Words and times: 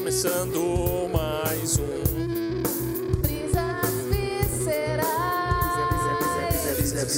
começando 0.00 1.10
mais 1.12 1.78
um. 1.78 2.62
Brisas 3.20 4.06
viscerais. 4.08 5.04
Brisas 6.76 7.12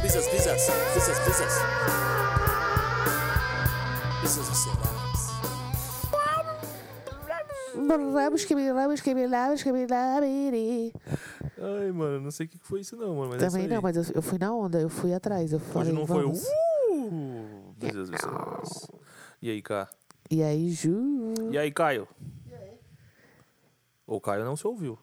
Brisas, 0.00 0.26
brisas, 0.28 0.56
brisas, 0.94 1.18
brisas. 1.18 1.18
Brisas 1.24 1.64
Ai, 11.58 11.92
mano, 11.92 12.20
não 12.20 12.30
sei 12.30 12.46
o 12.46 12.48
que 12.48 12.58
foi 12.58 12.80
isso 12.80 12.96
não, 12.96 13.14
mano. 13.16 13.30
Mas 13.32 13.42
é 13.42 13.46
Também 13.46 13.64
isso 13.64 13.70
aí. 13.70 13.74
não, 13.76 13.82
mas 13.82 13.96
eu, 13.96 14.04
eu 14.14 14.22
fui 14.22 14.38
na 14.38 14.52
onda, 14.54 14.80
eu 14.80 14.88
fui 14.88 15.12
atrás. 15.14 15.52
Eu 15.52 15.60
falei, 15.60 15.88
Hoje 15.90 15.98
não 15.98 16.06
foi 16.06 16.24
o. 16.24 16.32
vamos. 16.32 16.46
Uh, 16.90 17.72
brisas 17.76 18.10
viscerais. 18.10 18.86
E 19.40 19.50
aí, 19.50 19.62
Cá? 19.62 19.88
E 20.30 20.42
aí, 20.42 20.70
Ju? 20.70 21.34
E 21.50 21.58
aí, 21.58 21.70
Caio? 21.70 22.06
O 24.06 24.20
Caio 24.20 24.44
não 24.44 24.56
se 24.56 24.66
ouviu. 24.66 24.98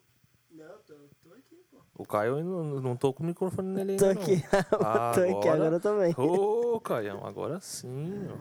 Não, 0.52 0.66
tô, 0.86 0.94
tô 1.24 1.34
aqui, 1.34 1.64
pô. 1.72 1.78
O 1.98 2.06
Caio 2.06 2.38
eu 2.40 2.44
não, 2.44 2.64
não 2.82 2.96
tô 2.96 3.14
com 3.14 3.24
o 3.24 3.26
microfone 3.26 3.70
nele 3.70 3.96
Tô 3.98 4.06
ainda. 4.06 4.22
aqui. 4.22 4.44
Ah, 4.84 5.12
tô 5.16 5.22
aqui 5.22 5.32
agora- 5.32 5.54
agora 5.56 5.80
também. 5.80 6.14
Ô, 6.18 6.80
Caio, 6.80 7.26
agora 7.26 7.60
sim. 7.62 8.28
ó. 8.30 8.36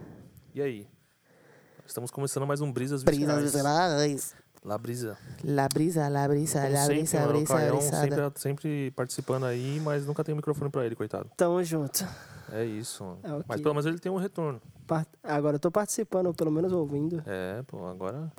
E 0.54 0.60
aí? 0.60 0.88
Estamos 1.88 2.10
começando 2.10 2.46
mais 2.46 2.60
um 2.60 2.70
Brisas 2.70 3.02
Brisas 3.02 3.44
Viscerais. 3.44 3.44
viscerais. 3.52 4.36
La 4.62 4.76
Brisa. 4.76 5.16
La 5.42 5.68
brisa, 5.68 6.06
la 6.10 6.28
brisa, 6.28 6.60
Como 6.60 6.72
la 6.74 6.80
sempre, 6.80 6.96
brisa, 6.98 7.20
mano, 7.20 7.32
brisa, 7.32 7.54
Caião 7.54 7.80
sempre, 7.80 8.32
sempre 8.36 8.90
participando 8.90 9.44
aí, 9.46 9.80
mas 9.80 10.04
nunca 10.04 10.22
tem 10.22 10.34
microfone 10.34 10.70
pra 10.70 10.84
ele, 10.84 10.94
coitado. 10.94 11.30
Tamo 11.34 11.64
junto. 11.64 12.04
É 12.52 12.62
isso, 12.62 13.02
mano. 13.04 13.20
É 13.22 13.32
o 13.32 13.44
Mas 13.48 13.60
pelo 13.62 13.72
menos 13.72 13.86
ele 13.86 13.98
tem 13.98 14.12
um 14.12 14.16
retorno. 14.16 14.60
Par- 14.86 15.06
Agora 15.22 15.56
eu 15.56 15.60
tô 15.60 15.70
participando, 15.70 16.26
ou 16.26 16.34
pelo 16.34 16.50
menos 16.50 16.72
ouvindo. 16.72 17.22
É, 17.24 17.62
pô, 17.62 17.86
agora. 17.86 18.30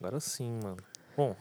Agora 0.00 0.18
sim, 0.18 0.58
mano. 0.60 0.78
Bom, 1.16 1.36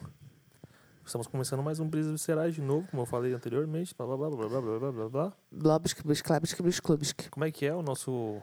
estamos 1.04 1.26
começando 1.26 1.64
mais 1.64 1.80
um 1.80 1.88
Brisas 1.90 2.12
Viscerais 2.12 2.54
de 2.54 2.62
novo, 2.62 2.88
como 2.92 3.02
eu 3.02 3.08
falei 3.08 3.34
anteriormente. 3.34 3.96
Blá 3.98 4.06
blá 4.06 4.16
blá 4.18 4.30
blá 4.30 4.48
blá 4.50 4.62
blá 4.62 4.80
blá 4.80 4.92
blá 4.92 5.10
blá. 5.10 5.34
Blobsk, 5.52 6.04
blisklabsk, 6.06 6.62
blisklubsk. 6.62 7.30
Como 7.32 7.44
é 7.46 7.52
que 7.52 7.66
é 7.66 7.74
o 7.74 7.82
nosso, 7.82 8.40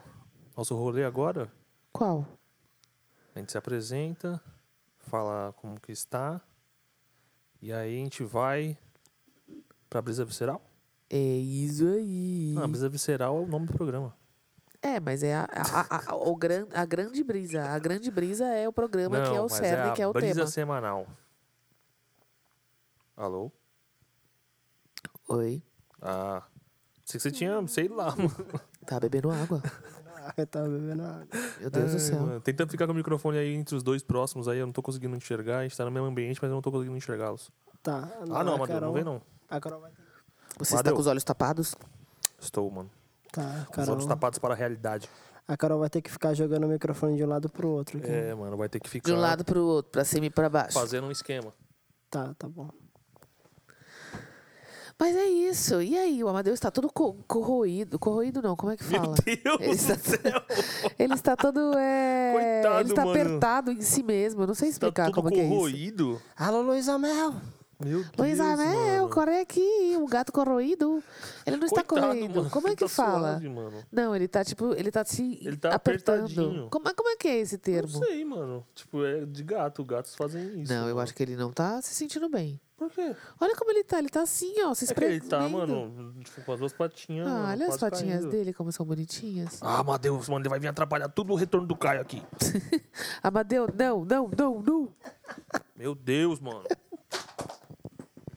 nosso 0.57 0.75
rolê 0.75 1.05
agora? 1.05 1.49
Qual? 1.93 2.25
A 3.33 3.39
gente 3.39 3.51
se 3.51 3.57
apresenta, 3.57 4.41
fala 4.99 5.53
como 5.53 5.79
que 5.79 5.91
está, 5.91 6.41
e 7.61 7.71
aí 7.71 7.95
a 7.95 8.03
gente 8.03 8.23
vai 8.23 8.77
pra 9.89 10.01
Brisa 10.01 10.25
Visceral? 10.25 10.61
É 11.09 11.17
isso 11.17 11.87
aí. 11.87 12.53
Não, 12.55 12.63
a 12.63 12.67
Brisa 12.67 12.89
Visceral 12.89 13.37
é 13.37 13.41
o 13.41 13.45
nome 13.45 13.67
do 13.67 13.73
programa. 13.73 14.15
É, 14.81 14.99
mas 14.99 15.21
é 15.21 15.35
a, 15.35 15.47
a, 15.51 16.11
a, 16.11 16.15
o 16.15 16.35
gran, 16.35 16.65
a 16.73 16.83
grande 16.85 17.23
brisa. 17.23 17.63
A 17.63 17.77
grande 17.77 18.09
brisa 18.09 18.45
é 18.47 18.67
o 18.67 18.73
programa 18.73 19.21
que 19.21 19.35
é 19.35 19.39
o 19.39 19.43
mas 19.43 19.53
cerne, 19.53 19.91
a 19.91 19.93
que 19.93 20.01
é 20.01 20.07
o 20.07 20.11
Brisa 20.11 20.33
tema. 20.33 20.47
Semanal. 20.47 21.07
Alô? 23.15 23.51
Oi. 25.29 25.61
Ah, 26.01 26.41
sei 27.05 27.19
que 27.19 27.23
você 27.23 27.31
tinha, 27.31 27.67
sei 27.67 27.87
lá, 27.87 28.15
mano. 28.15 28.33
Tá 28.87 28.99
bebendo 28.99 29.29
água. 29.29 29.61
Eu 30.37 30.47
tava 30.47 30.67
bebendo 30.69 31.03
água. 31.03 31.27
Meu 31.59 31.69
Deus 31.69 31.91
do 31.91 31.99
céu. 31.99 32.19
mano, 32.19 32.41
Tentando 32.41 32.69
ficar 32.71 32.85
com 32.87 32.93
o 32.93 32.95
microfone 32.95 33.37
aí 33.37 33.53
entre 33.53 33.75
os 33.75 33.83
dois 33.83 34.01
próximos 34.03 34.47
aí, 34.47 34.59
eu 34.59 34.65
não 34.65 34.73
tô 34.73 34.81
conseguindo 34.81 35.15
enxergar. 35.15 35.59
A 35.59 35.63
gente 35.63 35.75
tá 35.77 35.83
no 35.85 35.91
mesmo 35.91 36.07
ambiente, 36.07 36.39
mas 36.41 36.49
eu 36.49 36.55
não 36.55 36.61
tô 36.61 36.71
conseguindo 36.71 36.97
enxergá-los. 36.97 37.49
Tá. 37.83 38.07
Ah, 38.21 38.25
não, 38.43 38.53
Amadeu, 38.55 38.57
não 38.57 38.67
Carol- 38.67 38.93
vem 38.93 39.03
não. 39.03 39.21
A 39.49 39.59
Carol 39.59 39.81
vai 39.81 39.91
ter. 39.91 40.01
Você 40.57 40.63
está 40.63 40.75
Amadeu. 40.77 40.93
com 40.93 40.99
os 41.01 41.07
olhos 41.07 41.23
tapados? 41.23 41.75
Estou, 42.39 42.69
mano. 42.69 42.89
Tá, 43.31 43.41
Com 43.65 43.71
os 43.71 43.75
Carol. 43.75 43.93
olhos 43.95 44.05
tapados 44.05 44.39
para 44.39 44.53
a 44.53 44.57
realidade. 44.57 45.09
A 45.47 45.57
Carol 45.57 45.79
vai 45.79 45.89
ter 45.89 46.01
que 46.01 46.11
ficar 46.11 46.33
jogando 46.33 46.65
o 46.65 46.67
microfone 46.67 47.17
de 47.17 47.23
um 47.23 47.27
lado 47.27 47.49
pro 47.49 47.67
outro. 47.69 47.97
Aqui. 47.97 48.07
É, 48.09 48.33
mano, 48.35 48.55
vai 48.57 48.69
ter 48.69 48.79
que 48.79 48.89
ficar 48.89 49.09
De 49.09 49.13
um 49.17 49.19
lado 49.19 49.43
pro 49.43 49.63
outro, 49.65 49.91
pra 49.91 50.03
cima 50.05 50.25
e 50.27 50.29
pra 50.29 50.47
baixo. 50.49 50.73
fazendo 50.73 51.07
um 51.07 51.11
esquema. 51.11 51.53
Tá, 52.09 52.33
tá 52.37 52.47
bom. 52.47 52.69
Mas 55.01 55.15
é 55.15 55.25
isso. 55.25 55.81
E 55.81 55.97
aí, 55.97 56.23
o 56.23 56.27
Amadeus 56.27 56.53
está 56.53 56.69
todo 56.69 56.87
co- 56.93 57.15
corroído. 57.27 57.97
Corroído 57.97 58.39
não, 58.39 58.55
como 58.55 58.71
é 58.71 58.77
que 58.77 58.83
fala? 58.83 59.15
Meu 59.25 59.35
Deus 59.35 59.59
Ele 59.59 59.67
do 59.67 59.73
está, 59.73 59.95
céu! 59.97 60.41
ele 60.99 61.13
está 61.15 61.35
todo. 61.35 61.73
É, 61.75 62.31
Coitado, 62.61 62.79
ele 62.81 62.89
está 62.89 63.05
mano. 63.05 63.19
apertado 63.19 63.71
em 63.71 63.81
si 63.81 64.03
mesmo. 64.03 64.43
Eu 64.43 64.47
não 64.47 64.53
sei 64.53 64.67
Tá 64.67 64.71
explicar 64.73 65.05
tudo 65.07 65.15
como 65.15 65.29
que 65.29 65.39
é 65.39 65.43
isso. 65.43 65.55
corroído. 65.55 66.21
Alô, 66.37 66.61
Luísa 66.61 66.99
Mel! 66.99 67.33
Meu 67.83 68.03
Deus, 68.03 68.11
Luiz 68.15 68.39
Amel, 68.39 68.67
mano. 69.01 69.09
corre 69.09 69.39
aqui, 69.39 69.97
o 69.99 70.05
gato 70.05 70.31
corroído. 70.31 71.03
Ele 71.47 71.57
não 71.57 71.65
está 71.65 71.83
Coitado, 71.83 72.13
corroído. 72.13 72.35
mano, 72.35 72.49
Como 72.51 72.67
é 72.67 72.75
que 72.75 72.83
tá 72.83 72.87
fala? 72.87 73.39
suave. 73.41 73.49
Não, 73.91 74.15
ele 74.15 74.27
tá 74.27 74.45
tipo, 74.45 74.75
ele 74.75 74.91
tá 74.91 75.03
se 75.03 75.39
Ele 75.41 75.57
tá 75.57 75.73
apertando. 75.73 76.67
Como, 76.69 76.93
como 76.93 77.09
é 77.09 77.15
que 77.15 77.27
é 77.27 77.39
esse 77.39 77.57
termo? 77.57 77.91
Não 77.91 78.05
sei, 78.05 78.23
mano. 78.23 78.63
Tipo, 78.75 79.03
é 79.03 79.25
de 79.25 79.43
gato. 79.43 79.83
Gatos 79.83 80.13
fazem 80.13 80.61
isso. 80.61 80.71
Não, 80.71 80.81
eu 80.83 80.89
mano. 80.89 80.99
acho 80.99 81.15
que 81.15 81.23
ele 81.23 81.35
não 81.35 81.51
tá 81.51 81.81
se 81.81 81.95
sentindo 81.95 82.29
bem. 82.29 82.61
Por 82.81 82.89
quê? 82.89 83.15
Olha 83.39 83.55
como 83.55 83.69
ele 83.69 83.83
tá, 83.83 83.99
ele 83.99 84.09
tá 84.09 84.23
assim, 84.23 84.59
ó, 84.63 84.73
se 84.73 84.91
É 84.91 84.95
que 84.95 85.03
ele 85.03 85.21
tá, 85.21 85.47
mano, 85.47 86.15
tipo, 86.23 86.43
com 86.43 86.51
as 86.51 86.59
duas 86.59 86.73
patinhas. 86.73 87.27
Ah, 87.27 87.29
mano, 87.29 87.47
olha 87.49 87.67
as 87.67 87.77
quase 87.77 87.79
patinhas 87.79 88.19
caindo. 88.21 88.31
dele, 88.31 88.53
como 88.53 88.71
são 88.71 88.83
bonitinhas. 88.83 89.59
Ah, 89.61 89.83
Madeus, 89.83 90.27
mano, 90.27 90.41
ele 90.41 90.49
vai 90.49 90.59
vir 90.59 90.67
atrapalhar 90.67 91.07
tudo 91.07 91.31
o 91.31 91.35
retorno 91.35 91.67
do 91.67 91.75
Caio 91.75 92.01
aqui. 92.01 92.23
Amadeu, 93.21 93.69
não, 93.77 94.03
não, 94.03 94.31
não, 94.35 94.61
não. 94.63 94.89
Meu 95.75 95.93
Deus, 95.93 96.39
mano. 96.39 96.63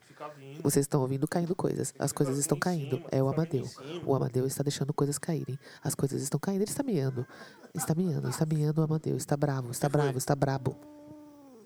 Fica 0.05 0.29
vindo. 0.29 0.63
Vocês 0.63 0.85
estão 0.85 1.01
ouvindo 1.01 1.27
caindo 1.27 1.57
coisas. 1.57 1.95
As 1.99 2.13
coisas 2.13 2.37
estão 2.37 2.59
caindo. 2.59 3.03
É 3.11 3.23
o 3.23 3.29
Amadeu. 3.29 3.65
O 4.05 4.15
Amadeu 4.15 4.47
está 4.47 4.63
deixando 4.63 4.93
coisas 4.93 5.17
caírem. 5.17 5.59
As 5.83 5.95
coisas 5.95 6.21
estão 6.21 6.39
caindo. 6.39 6.61
Ele 6.61 6.71
está 6.71 6.83
miando. 6.83 7.27
Está 7.75 7.95
miando, 7.95 8.29
está 8.29 8.45
miando 8.45 8.83
o 8.83 8.85
Amadeu. 8.85 9.17
Está 9.17 9.39
bravo, 9.39 9.71
está 9.71 9.89
bravo, 9.89 10.19
está 10.19 10.37
brabo. 10.37 10.77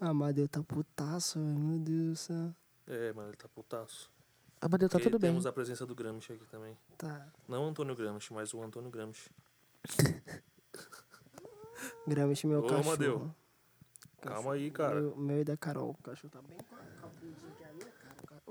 Amadeu 0.00 0.46
tá 0.46 0.62
putaço, 0.62 1.40
velho. 1.40 1.58
Meu 1.58 1.78
Deus 1.80 2.06
do 2.10 2.16
céu. 2.16 2.54
É, 2.88 3.12
mano, 3.12 3.28
ele 3.28 3.36
tá 3.36 3.46
putaço. 3.48 4.10
Amadeu, 4.60 4.88
tá 4.88 4.98
Porque 4.98 5.08
tudo 5.10 5.20
bem. 5.20 5.30
Temos 5.30 5.46
a 5.46 5.52
presença 5.52 5.86
do 5.86 5.94
Gramsci 5.94 6.32
aqui 6.32 6.44
também. 6.46 6.76
Tá. 6.96 7.28
Não 7.46 7.64
o 7.64 7.68
Antônio 7.68 7.94
Gramsci, 7.94 8.32
mas 8.32 8.52
o 8.54 8.62
Antônio 8.62 8.90
Gramsci. 8.90 9.30
Gramsci 12.06 12.46
meu 12.46 12.60
Ô, 12.60 12.62
cachorro. 12.62 12.88
Amadeu. 12.88 13.34
Calma 14.20 14.54
aí, 14.54 14.70
cara. 14.70 15.00
Meu, 15.00 15.16
meu 15.16 15.40
e 15.40 15.44
da 15.44 15.56
Carol. 15.56 15.90
O 15.90 16.02
cachorro 16.02 16.30
tá 16.30 16.40
bem 16.42 16.56
com. 16.58 16.76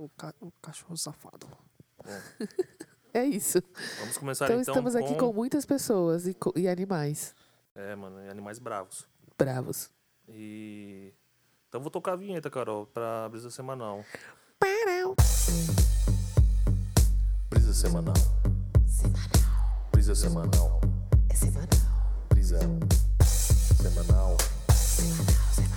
O, 0.04 0.10
ca- 0.10 0.34
o 0.40 0.52
cachorro 0.62 0.98
safado. 0.98 1.48
É 3.14 3.24
isso. 3.26 3.58
Vamos 4.00 4.18
começar 4.18 4.46
Então, 4.46 4.62
então, 4.62 4.74
estamos 4.74 4.96
aqui 4.96 5.16
com 5.18 5.34
muitas 5.34 5.66
pessoas 5.66 6.28
e, 6.28 6.38
e 6.56 6.68
animais 6.68 7.34
É, 7.74 7.96
mano, 7.96 8.22
e 8.24 8.30
animais 8.30 8.60
bravos. 8.60 9.08
bravos. 9.36 9.90
E... 10.30 11.12
Então 11.78 11.84
vou 11.84 11.92
tocar 11.92 12.14
a 12.14 12.16
vinheta, 12.16 12.50
Carol, 12.50 12.88
pra 12.88 13.30
Brisa 13.30 13.52
Semanal. 13.52 14.04
Parau. 14.60 15.16
Brisa 17.52 17.72
Semanal. 17.72 18.16
Brisa 19.92 20.16
Semanal. 20.16 20.82
É 21.30 21.36
semanal. 21.36 21.68
Brisa 22.30 22.60
Semanal. 23.78 24.38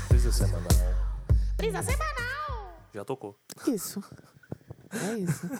Brisa 0.08 0.32
Semanal. 0.32 0.70
Brisa 1.58 1.82
semanal. 1.82 2.78
Já 2.94 3.04
tocou. 3.04 3.38
Isso. 3.66 4.02
É 4.90 5.18
isso. 5.20 5.50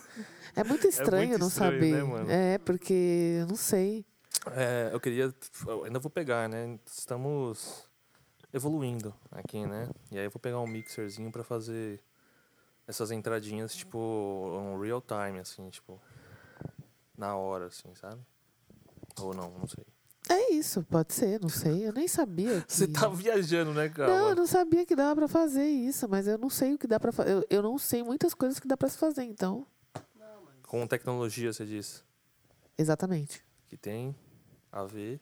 É 0.56 0.64
muito 0.64 0.86
estranho 0.86 1.28
muito 1.28 1.40
não 1.40 1.48
estranho, 1.48 1.72
saber. 1.74 1.92
né, 1.92 2.02
mano? 2.02 2.30
É, 2.30 2.56
porque 2.56 3.40
eu 3.42 3.46
não 3.46 3.56
sei. 3.56 4.06
É, 4.52 4.88
eu 4.90 5.00
queria. 5.00 5.34
eu 5.66 5.84
ainda 5.84 5.98
vou 5.98 6.10
pegar, 6.10 6.48
né? 6.48 6.78
Estamos 6.86 7.89
evoluindo 8.52 9.14
aqui, 9.30 9.64
né? 9.66 9.88
E 10.10 10.18
aí 10.18 10.24
eu 10.24 10.30
vou 10.30 10.40
pegar 10.40 10.60
um 10.60 10.66
mixerzinho 10.66 11.30
pra 11.30 11.44
fazer 11.44 12.00
essas 12.86 13.10
entradinhas, 13.10 13.74
tipo, 13.74 13.98
um 13.98 14.78
real 14.80 15.00
time, 15.00 15.38
assim, 15.38 15.68
tipo. 15.70 16.00
Na 17.16 17.36
hora, 17.36 17.66
assim, 17.66 17.94
sabe? 17.94 18.20
Ou 19.20 19.34
não, 19.34 19.50
não 19.50 19.66
sei. 19.66 19.84
É 20.28 20.52
isso, 20.52 20.82
pode 20.84 21.12
ser, 21.12 21.40
não 21.40 21.48
sei. 21.48 21.86
Eu 21.86 21.92
nem 21.92 22.08
sabia. 22.08 22.60
Que... 22.66 22.72
Você 22.72 22.86
tá 22.86 23.08
viajando, 23.08 23.74
né, 23.74 23.88
cara? 23.88 24.08
Não, 24.08 24.28
eu 24.30 24.36
não 24.36 24.46
sabia 24.46 24.86
que 24.86 24.94
dava 24.94 25.14
pra 25.14 25.28
fazer 25.28 25.66
isso, 25.66 26.08
mas 26.08 26.26
eu 26.26 26.38
não 26.38 26.48
sei 26.48 26.74
o 26.74 26.78
que 26.78 26.86
dá 26.86 26.98
pra 26.98 27.12
fazer. 27.12 27.32
Eu, 27.32 27.44
eu 27.50 27.62
não 27.62 27.78
sei 27.78 28.02
muitas 28.02 28.32
coisas 28.32 28.58
que 28.58 28.66
dá 28.66 28.76
pra 28.76 28.88
se 28.88 28.96
fazer, 28.96 29.24
então. 29.24 29.66
Com 30.62 30.86
tecnologia, 30.86 31.52
você 31.52 31.66
disse. 31.66 32.02
Exatamente. 32.78 33.44
Que 33.66 33.76
tem 33.76 34.14
a 34.70 34.84
ver 34.84 35.20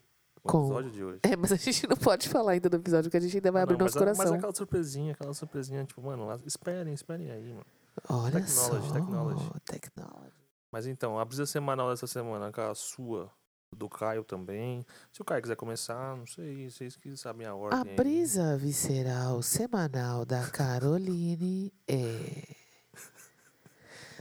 com, 0.48 0.64
episódio 0.64 0.90
de 0.90 1.04
hoje. 1.04 1.20
É, 1.22 1.36
mas 1.36 1.52
a 1.52 1.56
gente 1.56 1.86
não 1.88 1.96
pode 1.96 2.28
falar 2.28 2.52
ainda 2.52 2.68
do 2.68 2.76
episódio, 2.76 3.10
que 3.10 3.16
a 3.16 3.20
gente 3.20 3.36
ainda 3.36 3.52
vai 3.52 3.62
Ah, 3.62 3.64
abrir 3.64 3.78
nosso 3.78 3.94
mas, 3.94 3.98
coração. 3.98 4.24
Mas 4.24 4.32
aquela 4.32 4.54
surpresinha, 4.54 5.12
aquela 5.12 5.34
surpresinha, 5.34 5.84
tipo, 5.84 6.02
mano, 6.02 6.26
lá- 6.26 6.38
esperem, 6.46 6.92
esperem 6.94 7.30
aí, 7.30 7.50
mano. 7.52 7.66
Olha 8.08 8.40
Technology, 8.40 8.86
só. 8.88 8.92
technology. 8.94 9.50
Technology. 9.64 10.32
Mas 10.70 10.86
então, 10.86 11.18
a 11.18 11.24
brisa 11.24 11.46
semanal 11.46 11.90
dessa 11.90 12.06
semana, 12.06 12.52
com 12.52 12.60
a 12.60 12.74
sua, 12.74 13.30
do 13.76 13.88
Caio 13.88 14.22
também. 14.24 14.84
Se 15.12 15.20
o 15.20 15.24
Caio 15.24 15.42
quiser 15.42 15.56
começar, 15.56 16.16
não 16.16 16.26
sei, 16.26 16.70
vocês 16.70 16.96
que 16.96 17.14
sabem 17.16 17.46
a 17.46 17.54
ordem. 17.54 17.78
A 17.78 17.82
aí. 17.82 17.96
brisa 17.96 18.56
visceral 18.56 19.42
semanal 19.42 20.24
da 20.24 20.46
Caroline 20.48 21.72
é. 21.86 22.54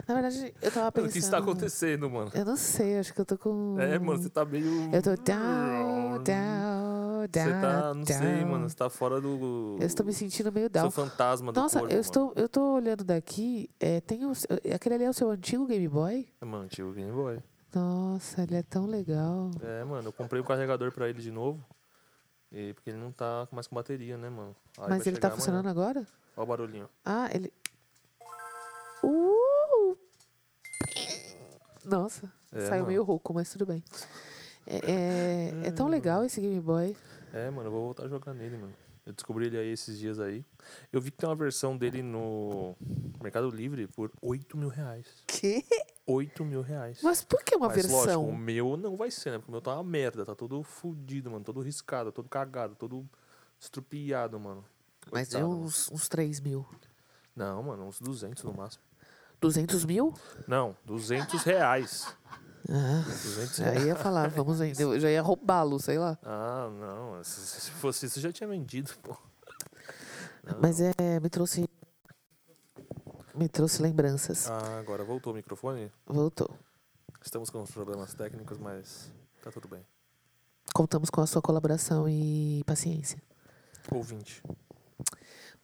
Na 0.08 0.14
verdade, 0.14 0.54
eu 0.62 0.72
tava 0.72 0.86
Mano, 0.86 0.92
pensando. 0.94 1.10
o 1.10 1.14
que 1.14 1.20
está 1.20 1.38
acontecendo, 1.40 2.10
mano? 2.10 2.32
Eu 2.34 2.46
não 2.46 2.56
sei, 2.56 2.98
acho 3.00 3.14
que 3.14 3.20
eu 3.22 3.26
tô 3.26 3.38
com. 3.38 3.76
É, 3.80 3.98
mano, 4.00 4.22
você 4.22 4.30
tá 4.30 4.46
meio. 4.46 4.94
Eu 4.94 5.02
tô 5.02 5.16
down, 5.16 6.07
down, 6.24 7.28
down. 7.30 7.46
Você 7.46 7.62
tá, 7.62 7.94
não 7.94 8.06
sei, 8.06 8.18
down. 8.40 8.48
mano, 8.52 8.70
você 8.70 8.76
tá 8.76 8.90
fora 8.90 9.20
do. 9.22 9.78
Eu 9.80 9.86
estou 9.88 10.06
me 10.06 10.14
sentindo 10.14 10.52
meio 10.52 10.66
Seu 10.66 10.70
down. 10.72 10.92
fantasma 10.92 11.52
do 11.52 11.60
Nossa, 11.60 11.80
corpo, 11.80 11.92
eu 11.94 11.98
mano. 11.98 12.02
estou, 12.02 12.34
eu 12.36 12.50
tô 12.50 12.74
olhando 12.74 13.04
daqui. 13.04 13.70
É, 13.80 14.02
tem 14.02 14.26
o, 14.26 14.34
seu- 14.36 14.50
aquele 14.74 14.96
ali 14.96 15.04
é 15.06 15.10
o 15.10 15.14
seu 15.14 15.30
antigo 15.30 15.66
Game 15.66 15.88
Boy? 15.88 16.28
É, 16.42 16.46
mano, 16.46 16.68
tio 16.68 16.92
Game 16.94 17.12
Boy. 17.12 17.40
Nossa, 17.74 18.44
ele 18.44 18.56
é 18.56 18.64
tão 18.64 18.86
legal. 18.86 19.52
É, 19.62 19.84
mano, 19.84 20.08
eu 20.08 20.14
comprei 20.14 20.42
o 20.42 20.44
carregador 20.46 20.92
pra 20.92 21.10
ele 21.10 21.22
de 21.22 21.32
novo. 21.32 21.64
E 22.52 22.74
porque 22.74 22.90
ele 22.92 22.98
não 22.98 23.12
tá 23.12 23.46
mais 23.52 23.68
com 23.68 23.76
bateria, 23.76 24.18
né, 24.18 24.30
mano? 24.30 24.56
Aí 24.80 24.90
Mas 24.90 25.06
ele 25.06 25.18
tá 25.18 25.30
funcionando 25.30 25.68
amanhã. 25.68 25.72
agora? 25.90 26.08
Olha 26.38 26.44
o 26.44 26.46
barulhinho. 26.46 26.90
Ah, 27.04 27.30
ele. 27.34 27.52
Uh! 29.04 29.98
Nossa, 31.86 32.32
É, 32.52 32.62
saiu 32.62 32.72
mano. 32.82 32.88
meio 32.88 33.04
rouco, 33.04 33.34
mas 33.34 33.50
tudo 33.52 33.66
bem. 33.66 33.84
É, 34.68 35.62
é, 35.64 35.68
é 35.68 35.72
tão 35.72 35.88
legal 35.88 36.26
esse 36.26 36.42
Game 36.42 36.60
Boy. 36.60 36.96
É, 37.34 37.50
mano, 37.50 37.68
eu 37.68 37.72
vou 37.72 37.86
voltar 37.86 38.04
a 38.04 38.08
jogar 38.10 38.34
nele, 38.34 38.58
mano. 38.58 38.74
Eu 39.06 39.14
descobri 39.14 39.46
ele 39.46 39.58
aí 39.58 39.70
esses 39.70 39.98
dias 39.98 40.20
aí. 40.20 40.46
Eu 40.92 41.00
vi 41.00 41.10
que 41.12 41.18
tem 41.18 41.30
uma 41.30 41.36
versão 41.36 41.78
dele 41.78 42.02
no 42.04 42.76
Mercado 43.24 43.50
Livre 43.50 43.88
por 43.88 44.12
8 44.22 44.58
mil 44.58 44.68
reais. 44.68 45.08
Que? 45.26 45.64
8 46.06 46.44
mil 46.44 46.62
reais. 46.62 47.00
Mas 47.02 47.24
por 47.24 47.42
que 47.42 47.56
uma 47.56 47.68
Mas 47.68 47.78
versão? 47.78 47.98
lógico, 47.98 48.20
o 48.20 48.38
meu 48.38 48.76
não 48.76 48.98
vai 48.98 49.10
ser, 49.10 49.32
né? 49.32 49.38
Porque 49.38 49.50
o 49.50 49.54
meu 49.54 49.62
tá 49.62 49.76
uma 49.76 49.84
merda, 49.84 50.26
tá 50.26 50.36
todo 50.36 50.62
fudido, 50.62 51.32
mano. 51.32 51.46
Todo 51.46 51.62
riscado, 51.62 52.12
todo 52.12 52.28
cagado, 52.28 52.76
todo 52.76 53.10
estrupiado, 53.58 54.38
mano. 54.38 54.66
Mas 55.10 55.34
é 55.34 55.40
Coitado, 55.40 55.62
uns, 55.62 55.90
uns 55.90 56.10
3 56.10 56.42
mil. 56.42 56.68
Não, 57.34 57.64
mano, 57.64 57.86
uns 57.86 58.02
200 58.02 58.44
no 58.44 58.54
máximo. 58.54 58.84
200 59.40 59.86
mil? 59.86 60.14
Não, 60.46 60.76
200 60.84 61.44
reais. 61.44 62.14
Ah, 62.70 63.04
200 63.06 63.56
já 63.58 63.76
ia 63.76 63.96
falar, 63.96 64.30
vamos 64.30 64.60
vender. 64.60 64.84
Eu 64.84 65.00
já 65.00 65.10
ia 65.10 65.22
roubá-lo, 65.22 65.80
sei 65.80 65.98
lá. 65.98 66.18
Ah, 66.24 66.70
não. 66.70 67.24
Se, 67.24 67.62
se 67.62 67.72
fosse 67.72 68.06
isso, 68.06 68.20
já 68.20 68.32
tinha 68.32 68.48
vendido, 68.48 68.92
pô. 69.02 69.16
Não. 70.44 70.60
Mas 70.62 70.80
é, 70.82 71.20
me 71.22 71.30
trouxe. 71.30 71.70
Me 73.36 73.48
trouxe 73.48 73.82
lembranças. 73.82 74.50
Ah, 74.50 74.80
agora 74.80 75.04
voltou 75.04 75.32
o 75.32 75.36
microfone. 75.36 75.92
Voltou. 76.06 76.50
Estamos 77.24 77.50
com 77.50 77.64
problemas 77.66 78.14
técnicos, 78.14 78.58
mas 78.58 79.12
tá 79.44 79.52
tudo 79.52 79.68
bem. 79.68 79.86
Contamos 80.74 81.10
com 81.10 81.22
a 81.22 81.28
sua 81.28 81.42
colaboração 81.42 82.08
e 82.08 82.64
paciência. 82.66 83.22
Ouvinte. 83.92 84.44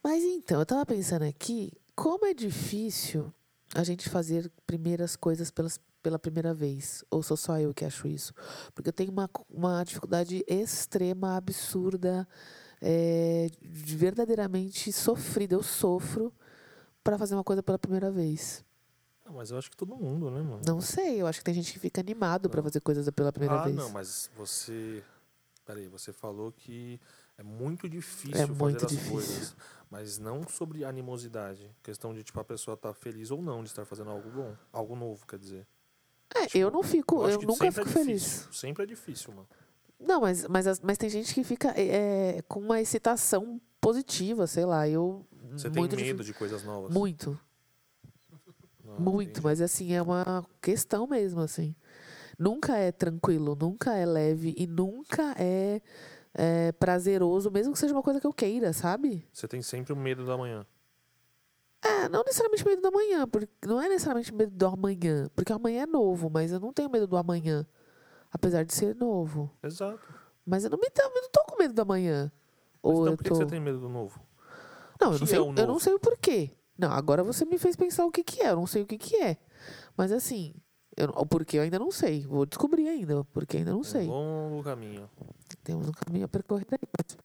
Mas 0.04 0.24
então, 0.24 0.60
eu 0.60 0.66
tava 0.66 0.86
pensando 0.86 1.24
aqui, 1.24 1.72
como 1.96 2.26
é 2.26 2.34
difícil 2.34 3.34
a 3.76 3.84
gente 3.84 4.10
fazer 4.10 4.52
primeiras 4.66 5.16
coisas 5.16 5.50
pelas, 5.50 5.80
pela 6.04 6.20
primeira 6.20 6.54
vez. 6.54 7.04
Ou 7.10 7.24
sou 7.24 7.38
só 7.38 7.58
eu 7.60 7.74
que 7.74 7.86
acho 7.86 8.08
isso? 8.08 8.34
Porque 8.76 8.90
eu 8.90 8.94
tenho 8.94 9.12
uma, 9.12 9.30
uma 9.50 9.84
dificuldade 9.84 10.44
extrema, 10.48 11.38
absurda, 11.38 12.28
é, 12.82 13.48
de 13.62 13.96
verdadeiramente 13.96 14.92
sofrida. 14.92 15.56
Eu 15.56 15.64
sofro 15.64 16.32
para 17.04 17.18
fazer 17.18 17.34
uma 17.34 17.44
coisa 17.44 17.64
pela 17.64 17.80
primeira 17.80 18.12
vez. 18.12 18.64
Ah, 19.26 19.32
mas 19.32 19.52
eu 19.52 19.58
acho 19.58 19.72
que 19.72 19.78
todo 19.78 19.96
mundo, 19.96 20.30
né, 20.30 20.42
mano? 20.42 20.62
Não 20.68 20.82
sei, 20.82 21.22
eu 21.22 21.28
acho 21.28 21.40
que 21.40 21.46
tem 21.46 21.54
gente 21.54 21.72
que 21.72 21.80
fica 21.80 22.02
animado 22.02 22.50
para 22.50 22.58
Não. 22.60 22.66
fazer 22.66 22.82
coisas 22.82 23.10
pela 23.12 23.32
primeira 23.32 23.62
ah, 23.62 23.64
vez. 23.64 23.76
não, 23.76 23.90
mas 23.90 24.30
você. 24.36 25.02
Peraí, 25.66 25.88
você 25.88 26.12
falou 26.12 26.52
que 26.52 27.00
é 27.38 27.44
muito 27.44 27.88
difícil 27.88 28.36
É 28.36 28.46
fazer 28.46 28.60
muito 28.62 28.86
as 28.86 28.92
difícil. 28.92 29.14
coisas. 29.14 29.56
Mas 29.90 30.18
não 30.18 30.46
sobre 30.46 30.84
animosidade. 30.84 31.72
Questão 31.82 32.14
de, 32.14 32.22
tipo, 32.22 32.38
a 32.38 32.44
pessoa 32.44 32.76
estar 32.76 32.94
feliz 32.94 33.32
ou 33.32 33.42
não 33.42 33.64
de 33.64 33.70
estar 33.70 33.86
fazendo 33.86 34.10
algo 34.10 34.30
bom. 34.30 34.54
Algo 34.74 34.94
novo, 34.94 35.26
quer 35.26 35.40
dizer. 35.40 35.66
É, 36.36 36.58
eu 36.58 36.72
não 36.72 36.82
fico, 36.84 37.28
eu 37.28 37.40
que 37.40 37.46
nunca 37.46 37.72
fico 37.72 37.88
é 37.88 37.92
feliz. 37.92 38.22
difícil. 38.24 38.54
Sempre 38.54 38.84
é 38.84 38.86
difícil, 38.86 39.34
mano. 39.34 39.48
Não, 40.00 40.20
mas, 40.22 40.46
mas, 40.48 40.68
as- 40.68 40.80
mas 40.82 40.98
tem 40.98 41.10
gente 41.10 41.34
que 41.34 41.44
fica 41.44 41.70
é, 41.80 42.42
com 42.48 42.60
uma 42.60 42.82
excitação 42.82 43.62
positiva, 43.80 44.48
sei 44.48 44.66
lá. 44.66 44.88
Eu. 44.88 45.26
Você 45.52 45.70
muito 45.70 45.96
tem 45.96 46.06
medo 46.06 46.24
de 46.24 46.34
coisas 46.34 46.64
novas. 46.64 46.94
Muito, 46.94 47.40
Ah, 48.86 49.00
muito. 49.00 49.30
entendi. 49.30 49.44
Mas 49.46 49.62
assim, 49.62 49.94
é 49.94 50.02
uma 50.02 50.46
questão 50.62 51.08
mesmo, 51.08 51.40
assim. 51.42 51.76
Nunca 52.38 52.76
é 52.76 52.92
tranquilo, 52.92 53.56
nunca 53.60 53.96
é 53.96 54.06
leve 54.06 54.54
e 54.58 54.66
nunca 54.66 55.36
é, 55.38 55.82
é 56.34 56.72
prazeroso, 56.74 57.52
mesmo 57.52 57.74
que 57.74 57.80
seja 57.80 57.94
uma 57.94 58.02
coisa 58.04 58.20
que 58.20 58.26
eu 58.28 58.34
queira, 58.34 58.74
sabe? 58.74 59.26
Você 59.32 59.48
tem 59.48 59.62
sempre 59.62 59.94
o 59.94 59.96
medo 59.96 60.26
da 60.26 60.36
manhã. 60.36 60.66
É, 61.84 62.08
não 62.08 62.24
necessariamente 62.24 62.66
medo 62.66 62.82
do 62.82 62.88
amanhã, 62.88 63.28
porque 63.28 63.50
não 63.68 63.82
é 63.82 63.90
necessariamente 63.90 64.34
medo 64.34 64.52
do 64.52 64.66
amanhã, 64.68 65.30
porque 65.36 65.52
amanhã 65.52 65.84
é 65.84 65.86
novo, 65.86 66.30
mas 66.30 66.52
eu 66.52 66.60
não 66.60 66.72
tenho 66.72 66.90
medo 66.90 67.06
do 67.06 67.18
amanhã, 67.18 67.68
apesar 68.32 68.64
de 68.64 68.74
ser 68.74 68.96
novo. 68.96 69.52
Exato. 69.62 70.02
Mas 70.46 70.64
eu 70.64 70.70
não 70.70 70.78
me 70.78 70.88
eu 70.88 71.22
não 71.22 71.30
tô 71.30 71.44
com 71.46 71.58
medo 71.58 71.74
do 71.74 71.82
amanhã. 71.82 72.32
Mas 72.82 72.94
Ou 72.94 73.04
então 73.04 73.16
por 73.18 73.24
que 73.24 73.30
tô... 73.30 73.36
você 73.36 73.46
tem 73.46 73.60
medo 73.60 73.80
do 73.80 73.90
novo? 73.90 74.20
Não, 75.00 75.14
eu 75.14 75.20
não, 75.20 75.28
sei, 75.28 75.38
é 75.38 75.42
o 75.42 75.54
eu 75.56 75.68
não 75.68 75.80
sei 75.80 75.94
o 75.94 76.00
porquê. 76.00 76.52
Não, 76.78 76.92
agora 76.92 77.24
você 77.24 77.46
me 77.46 77.58
fez 77.58 77.76
pensar 77.76 78.06
o 78.06 78.12
que, 78.12 78.24
que 78.24 78.42
é. 78.42 78.52
Eu 78.52 78.56
não 78.56 78.68
sei 78.68 78.84
o 78.84 78.86
que, 78.86 78.98
que 78.98 79.18
é. 79.18 79.38
Mas 79.98 80.12
assim, 80.12 80.56
eu, 80.96 81.10
o 81.10 81.26
porquê 81.26 81.58
eu 81.58 81.62
ainda 81.64 81.80
não 81.80 81.92
sei. 81.92 82.26
Vou 82.26 82.46
descobrir 82.46 82.88
ainda, 82.88 83.24
porque 83.26 83.58
ainda 83.58 83.72
não 83.72 83.84
sei. 83.84 84.08
Um 84.08 84.50
longo 84.50 84.64
caminho. 84.64 85.10
Temos 85.64 85.88
um 85.88 85.92
caminho 85.92 86.26
a 86.26 86.28
percorrer 86.28 86.66
aí. 86.72 86.80
Mas, 86.98 87.18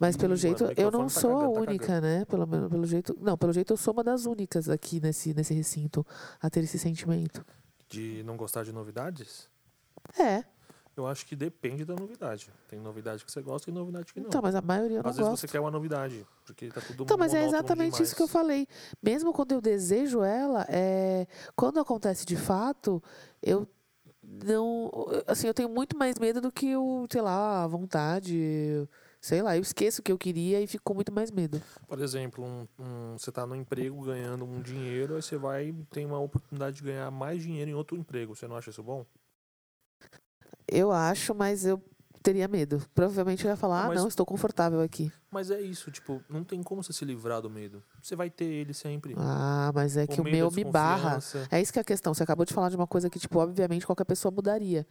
mas 0.00 0.16
pelo 0.16 0.34
jeito, 0.36 0.64
eu 0.76 0.90
não 0.90 1.02
tá 1.02 1.08
sou 1.20 1.36
a 1.38 1.42
tá 1.42 1.60
única, 1.60 2.00
né? 2.00 2.24
Pelo, 2.24 2.46
menos- 2.46 2.70
pelo 2.70 2.86
jeito. 2.86 3.16
Não, 3.20 3.36
pelo 3.36 3.52
jeito 3.52 3.72
eu 3.72 3.76
sou 3.76 3.92
uma 3.92 4.02
das 4.02 4.24
únicas 4.26 4.68
aqui 4.68 5.00
nesse, 5.00 5.34
nesse 5.34 5.52
recinto 5.54 6.04
a 6.40 6.48
ter 6.48 6.60
esse 6.64 6.78
sentimento. 6.78 7.44
De 7.88 8.22
não 8.24 8.36
gostar 8.36 8.64
de 8.64 8.72
novidades? 8.72 9.48
É. 10.18 10.44
Eu 10.94 11.06
acho 11.06 11.24
que 11.26 11.34
depende 11.34 11.84
da 11.86 11.94
novidade. 11.94 12.50
Tem 12.68 12.78
novidade 12.78 13.24
que 13.24 13.32
você 13.32 13.40
gosta 13.40 13.70
e 13.70 13.72
novidade 13.72 14.12
que 14.12 14.20
não. 14.20 14.28
Então, 14.28 14.42
mas 14.42 14.54
a 14.54 14.60
maioria 14.60 14.98
eu 14.98 15.02
não 15.02 15.08
Às 15.10 15.16
vezes 15.16 15.30
gosto. 15.30 15.40
você 15.40 15.48
quer 15.48 15.60
uma 15.60 15.70
novidade, 15.70 16.26
porque 16.44 16.68
tá 16.68 16.82
tudo 16.82 17.04
Então, 17.04 17.16
mas 17.16 17.32
é 17.32 17.44
exatamente 17.46 18.02
isso 18.02 18.14
que 18.14 18.20
eu 18.22 18.26
demais. 18.26 18.42
falei. 18.46 18.68
Mesmo 19.02 19.32
quando 19.32 19.52
eu 19.52 19.60
desejo 19.62 20.22
ela, 20.22 20.66
é, 20.68 21.26
quando 21.56 21.80
acontece 21.80 22.26
de 22.26 22.36
fato, 22.36 23.02
eu 23.42 23.66
não. 24.44 24.90
Assim, 25.26 25.46
eu 25.46 25.54
tenho 25.54 25.68
muito 25.68 25.96
mais 25.96 26.16
medo 26.18 26.40
do 26.40 26.50
que 26.52 26.76
o, 26.76 27.06
sei 27.10 27.20
lá, 27.20 27.64
a 27.64 27.66
vontade. 27.66 28.88
Sei 29.20 29.40
lá, 29.40 29.56
eu 29.56 29.62
esqueço 29.62 30.00
o 30.00 30.02
que 30.04 30.10
eu 30.10 30.18
queria 30.18 30.60
e 30.60 30.66
fico 30.66 30.82
com 30.84 30.94
muito 30.94 31.12
mais 31.12 31.30
medo. 31.30 31.62
Por 31.86 32.00
exemplo, 32.00 32.44
um- 32.44 32.66
um- 32.78 33.16
você 33.18 33.30
tá 33.30 33.46
no 33.46 33.54
emprego 33.54 34.02
ganhando 34.02 34.44
um 34.44 34.60
dinheiro, 34.60 35.14
aí 35.14 35.22
você 35.22 35.36
vai 35.36 35.72
tem 35.92 36.04
uma 36.04 36.18
oportunidade 36.18 36.76
de 36.76 36.82
ganhar 36.82 37.08
mais 37.10 37.40
dinheiro 37.42 37.70
em 37.70 37.74
outro 37.74 37.96
emprego. 37.96 38.34
Você 38.34 38.48
não 38.48 38.56
acha 38.56 38.70
isso 38.70 38.82
bom? 38.82 39.06
Eu 40.66 40.90
acho, 40.90 41.34
mas 41.34 41.64
eu 41.64 41.80
teria 42.22 42.46
medo. 42.48 42.82
Provavelmente 42.94 43.44
eu 43.44 43.50
ia 43.50 43.56
falar, 43.56 43.80
Ah, 43.82 43.84
ah, 43.84 43.88
mas- 43.88 44.00
não, 44.00 44.08
estou 44.08 44.24
confortável 44.24 44.80
aqui. 44.80 45.10
Mas 45.30 45.50
é 45.50 45.60
isso, 45.60 45.90
tipo, 45.90 46.22
não 46.28 46.44
tem 46.44 46.62
como 46.62 46.82
você 46.82 46.92
se 46.92 47.04
livrar 47.04 47.42
do 47.42 47.50
medo. 47.50 47.82
Você 48.00 48.14
vai 48.16 48.30
ter 48.30 48.44
ele 48.44 48.72
sempre. 48.72 49.14
Ah, 49.18 49.70
mas 49.74 49.96
é 49.96 50.06
que 50.06 50.20
o 50.20 50.24
medo, 50.24 50.34
a 50.36 50.38
meu 50.38 50.50
me 50.50 50.64
barra. 50.64 51.18
É 51.50 51.60
isso 51.60 51.72
que 51.72 51.78
é 51.78 51.82
a 51.82 51.84
questão. 51.84 52.14
Você 52.14 52.22
acabou 52.22 52.46
de 52.46 52.54
falar 52.54 52.68
de 52.70 52.76
uma 52.76 52.86
coisa 52.86 53.10
que, 53.10 53.18
tipo, 53.18 53.38
obviamente 53.38 53.84
qualquer 53.86 54.04
pessoa 54.04 54.30
mudaria. 54.32 54.86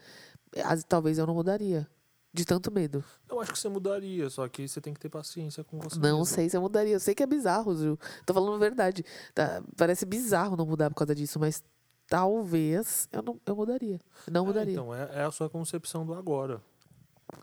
As- 0.65 0.83
Talvez 0.83 1.17
eu 1.17 1.25
não 1.25 1.33
mudaria. 1.33 1.87
De 2.33 2.45
tanto 2.45 2.71
medo. 2.71 3.03
Eu 3.29 3.41
acho 3.41 3.51
que 3.51 3.59
você 3.59 3.67
mudaria, 3.67 4.29
só 4.29 4.47
que 4.47 4.65
você 4.65 4.79
tem 4.79 4.93
que 4.93 4.99
ter 5.01 5.09
paciência 5.09 5.65
com 5.65 5.77
você 5.79 5.97
Não 5.97 6.01
mesmo. 6.19 6.25
sei 6.25 6.49
se 6.49 6.55
eu 6.55 6.61
mudaria. 6.61 6.93
Eu 6.95 6.99
sei 7.01 7.13
que 7.13 7.21
é 7.21 7.25
bizarro, 7.27 7.75
Ju. 7.75 7.99
Tô 8.25 8.33
falando 8.33 8.53
a 8.55 8.57
verdade. 8.57 9.03
Tá, 9.35 9.61
Parece 9.75 10.05
bizarro 10.05 10.55
não 10.55 10.65
mudar 10.65 10.89
por 10.89 10.95
causa 10.95 11.13
disso, 11.13 11.37
mas 11.41 11.61
talvez 12.07 13.07
eu, 13.11 13.21
não, 13.21 13.39
eu 13.45 13.55
mudaria. 13.55 13.99
Não 14.31 14.43
É, 14.43 14.47
mudaria. 14.47 14.73
então, 14.73 14.93
é, 14.95 15.09
é 15.13 15.23
a 15.23 15.31
sua 15.31 15.49
concepção 15.49 16.05
do 16.05 16.13
agora. 16.13 16.61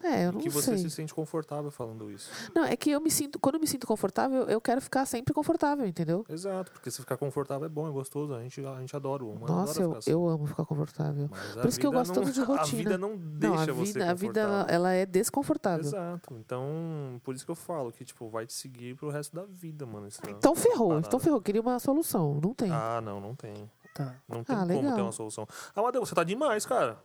É, 0.03 0.27
eu 0.27 0.33
não 0.33 0.41
que 0.41 0.49
você 0.49 0.71
sei. 0.71 0.79
se 0.79 0.91
sente 0.91 1.15
confortável 1.15 1.71
falando 1.71 2.11
isso. 2.11 2.31
Não, 2.55 2.65
é 2.65 2.77
que 2.77 2.91
eu 2.91 3.01
me 3.01 3.11
sinto. 3.11 3.39
Quando 3.39 3.57
eu 3.57 3.61
me 3.61 3.67
sinto 3.67 3.87
confortável, 3.87 4.43
eu 4.49 4.61
quero 4.61 4.81
ficar 4.81 5.05
sempre 5.07 5.33
confortável, 5.35 5.87
entendeu? 5.87 6.25
Exato, 6.29 6.71
porque 6.73 6.91
se 6.91 7.01
ficar 7.01 7.17
confortável 7.17 7.67
é 7.67 7.69
bom, 7.69 7.89
é 7.89 7.91
gostoso. 7.91 8.35
A 8.35 8.43
gente, 8.43 8.65
a 8.65 8.79
gente 8.81 8.95
adora. 8.95 9.25
O 9.25 9.33
humano 9.33 9.47
Nossa, 9.47 9.73
adora 9.73 9.85
eu, 9.85 9.89
ficar 9.91 9.99
assim. 9.99 10.11
eu 10.11 10.29
amo 10.29 10.47
ficar 10.47 10.65
confortável. 10.65 11.29
Mas 11.31 11.57
a 11.59 11.61
por 11.61 11.69
isso 11.69 11.81
que 11.81 11.87
eu 11.87 11.93
gosto 11.93 12.15
não- 12.15 12.23
tanto 12.23 12.33
de 12.33 12.41
A 12.43 12.45
rotina. 12.45 12.77
vida 12.79 12.99
não 12.99 13.17
deixa 13.17 13.55
não, 13.57 13.63
a 13.63 13.67
você 13.75 13.93
vida, 13.93 14.11
a 14.11 14.15
vida 14.15 14.41
ela, 14.69 14.93
é 14.93 15.07
desconfortável. 15.07 15.85
Exato. 15.85 16.35
Então, 16.39 17.21
por 17.25 17.35
isso 17.35 17.45
que 17.45 17.51
eu 17.51 17.57
falo 17.57 17.93
que, 17.93 18.05
tipo, 18.05 18.29
vai 18.29 18.47
te 18.47 18.53
seguir 18.53 18.97
pro 18.97 19.11
resto 19.11 19.35
da 19.35 19.45
vida, 19.45 19.87
mano. 19.87 20.07
É- 20.07 20.31
Então 20.31 20.55
ferrou, 20.55 20.89
Parada. 20.89 21.07
então 21.07 21.19
ferrou. 21.21 21.41
Queria 21.41 21.61
uma 21.61 21.79
solução. 21.79 22.41
Não 22.43 22.55
tem. 22.55 22.71
Ah, 22.73 23.01
não, 23.01 23.21
não 23.21 23.35
tem. 23.35 23.55
Tá. 23.95 24.15
Não 24.29 24.45
tem 24.45 24.55
Ah, 24.55 24.61
como 24.61 24.69
ter 24.69 24.75
legal. 24.83 24.99
uma 25.01 25.13
solução. 25.13 25.47
Amadeu, 25.75 26.05
você 26.05 26.15
tá 26.15 26.23
demais, 26.23 26.65
cara. 26.65 26.99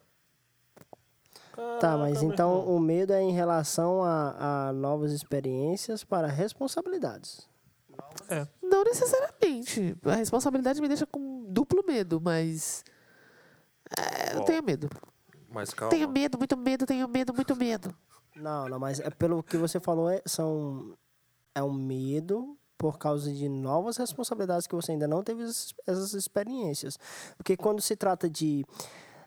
Tá, 1.79 1.98
mas 1.98 2.24
então 2.24 2.65
o 2.67 2.79
medo 2.79 3.13
é 3.13 3.22
em 3.22 3.31
relação 3.31 4.03
a, 4.03 4.67
a 4.69 4.74
novas 4.74 5.12
experiências 5.12 6.03
para 6.03 6.27
responsabilidades. 6.27 7.48
Não 8.62 8.83
necessariamente. 8.83 9.95
A 10.05 10.15
responsabilidade 10.15 10.81
me 10.81 10.88
deixa 10.88 11.05
com 11.05 11.45
duplo 11.48 11.83
medo, 11.86 12.19
mas. 12.22 12.83
É, 13.98 14.36
eu 14.36 14.41
tenho 14.43 14.63
medo. 14.63 14.89
Mas 15.50 15.74
calma. 15.74 15.91
Tenho 15.91 16.10
medo, 16.10 16.38
muito 16.38 16.57
medo, 16.57 16.86
tenho 16.86 17.07
medo, 17.07 17.33
muito 17.33 17.55
medo. 17.55 17.93
Não, 18.36 18.67
não, 18.67 18.79
mas 18.79 19.00
é 19.00 19.10
pelo 19.12 19.43
que 19.43 19.57
você 19.57 19.79
falou, 19.79 20.10
é, 20.10 20.22
são, 20.25 20.98
é 21.53 21.62
um 21.62 21.72
medo 21.72 22.57
por 22.75 22.98
causa 22.98 23.31
de 23.31 23.48
novas 23.48 23.98
responsabilidades 23.98 24.65
que 24.65 24.74
você 24.75 24.93
ainda 24.93 25.07
não 25.07 25.24
teve 25.24 25.43
essas- 25.43 25.74
essas 25.86 26.13
experiências. 26.15 26.98
Porque 27.38 27.55
quando 27.55 27.81
se 27.81 27.95
trata 27.95 28.27
de 28.27 28.65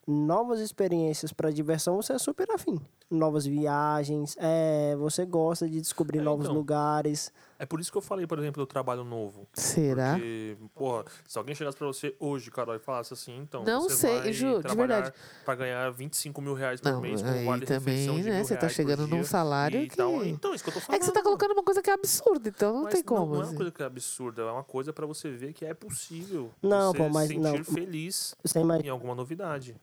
novas 0.07 0.61
experiências 0.61 1.33
para 1.33 1.51
diversão, 1.51 1.97
você 1.97 2.13
é 2.13 2.19
super 2.19 2.51
afim. 2.53 2.81
Novas 3.11 3.47
viagens, 3.47 4.37
é, 4.41 4.97
você 4.97 5.25
gosta 5.25 5.69
de 5.69 5.81
descobrir 5.81 6.19
É, 6.19 6.23
novos 6.23 6.47
então. 6.47 6.57
lugares. 6.57 7.33
É 7.59 7.65
por 7.65 7.81
isso 7.81 7.91
que 7.91 7.97
eu 7.97 8.03
falei, 8.03 8.27
por 8.27 8.39
exemplo, 8.39 8.63
do 8.63 8.67
trabalho 8.67 9.05
novo. 9.05 9.47
Será? 9.55 10.13
Porque, 10.15 10.57
porra, 10.75 11.05
se 11.27 11.39
alguém 11.39 11.55
chegasse 11.55 11.77
pra 11.77 11.87
você 11.87 12.15
hoje, 12.19 12.51
Carol, 12.51 12.75
e 12.75 12.79
falasse 12.79 13.15
assim, 13.15 13.37
então. 13.39 13.65
Não 13.65 13.83
você 13.83 13.95
sei, 13.97 14.21
vai 14.21 14.33
Ju, 14.33 14.61
de 14.63 14.75
verdade. 14.75 15.13
Pra 15.45 15.55
ganhar 15.55 15.89
25 15.91 16.43
mil 16.43 16.55
reais 16.55 16.81
por 16.81 16.93
Não, 16.93 17.01
mês 17.01 17.23
com 17.23 17.29
aí 17.29 17.45
vale 17.45 17.65
também, 17.65 18.21
de 18.23 18.29
né? 18.29 18.45
Você 18.45 18.57
tá 18.57 18.69
chegando 18.69 19.07
num 19.07 19.25
salário 19.25 19.89
que. 19.89 19.97
tal. 19.97 20.25
Então, 20.25 20.53
isso 20.55 20.63
que 20.65 20.71
eu 20.71 20.75
tô 20.75 20.81
falando. 20.81 20.97
É 20.97 20.99
que 20.99 21.05
você 21.07 21.13
tá 21.13 21.23
colocando 21.23 21.53
uma 21.53 21.63
coisa 21.63 21.81
que 21.81 21.89
é 21.91 21.95
absurda, 21.95 22.49
então 22.49 22.75
não 22.75 22.83
Mas 22.85 22.95
tem 22.95 23.03
como. 23.03 23.27
Não, 23.35 23.41
é 23.41 23.43
assim. 23.43 23.51
uma 23.53 23.57
coisa 23.57 23.71
que 23.73 23.83
é 23.83 23.87
absurda, 23.87 24.43
é 24.43 24.51
uma 24.51 24.65
coisa 24.65 24.93
pra 24.93 25.07
você 25.07 25.31
ver 25.31 25.53
que 25.53 25.65
é 25.65 25.73
possível. 25.75 26.51
Não, 26.61 26.91
você 26.93 26.99
pô, 26.99 27.09
mas 27.09 27.29
sentir 27.29 27.41
não. 27.41 27.65
feliz 27.65 28.35
em 28.83 28.89
alguma 28.89 29.15
novidade. 29.15 29.77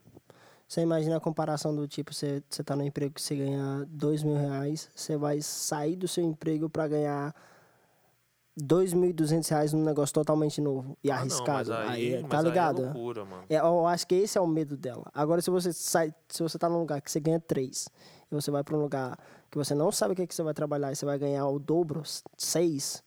Você 0.74 0.82
imagina 0.82 1.18
a 1.18 1.20
comparação 1.20 1.76
do 1.76 1.88
tipo, 1.88 2.12
você, 2.12 2.42
você 2.50 2.64
tá 2.64 2.76
no 2.76 2.84
emprego 2.84 3.14
que 3.14 3.22
você 3.22 3.36
ganha 3.36 3.86
dois 3.88 4.24
mil 4.24 4.36
reais, 4.36 4.90
você 4.96 5.16
vai 5.16 5.40
sair 5.40 5.96
do 5.96 6.08
seu 6.08 6.24
emprego 6.24 6.68
para 6.68 6.88
ganhar 6.88 7.36
dois 8.58 8.92
mil 8.92 9.12
e 9.12 9.14
duzentos 9.14 9.48
reais 9.50 9.72
num 9.72 9.84
negócio 9.84 10.12
totalmente 10.12 10.60
novo 10.60 10.98
e 11.04 11.12
Ah, 11.12 11.14
não, 11.14 11.22
arriscado. 11.22 11.52
mas 11.52 11.70
aí, 11.70 12.16
aí, 12.16 12.22
tá 12.24 12.28
mas 12.28 12.40
aí 12.40 12.46
ligado? 12.46 12.82
é 12.82 12.86
loucura, 12.86 13.24
mano. 13.24 13.44
É, 13.48 13.60
eu 13.60 13.86
acho 13.86 14.08
que 14.08 14.16
esse 14.16 14.36
é 14.36 14.42
o 14.42 14.48
medo 14.48 14.76
dela. 14.76 15.06
Agora, 15.14 15.44
se 15.44 15.52
você 15.52 15.72
sai, 15.72 16.12
se 16.28 16.42
você 16.42 16.58
tá 16.58 16.68
num 16.68 16.80
lugar 16.80 17.00
que 17.04 17.12
você 17.12 17.20
ganha 17.20 17.40
três 17.40 17.88
e 18.32 18.34
você 18.34 18.50
vai 18.50 18.64
para 18.64 18.76
um 18.76 18.82
lugar 18.82 19.16
que 19.52 19.58
você 19.60 19.76
não 19.76 19.92
sabe 19.92 20.14
o 20.14 20.16
que, 20.16 20.24
é 20.24 20.26
que 20.26 20.34
você 20.34 20.42
vai 20.42 20.56
trabalhar 20.56 20.92
e 20.92 20.96
você 20.96 21.06
vai 21.06 21.20
ganhar 21.20 21.48
o 21.50 21.60
dobro, 21.60 22.02
seis, 22.36 23.04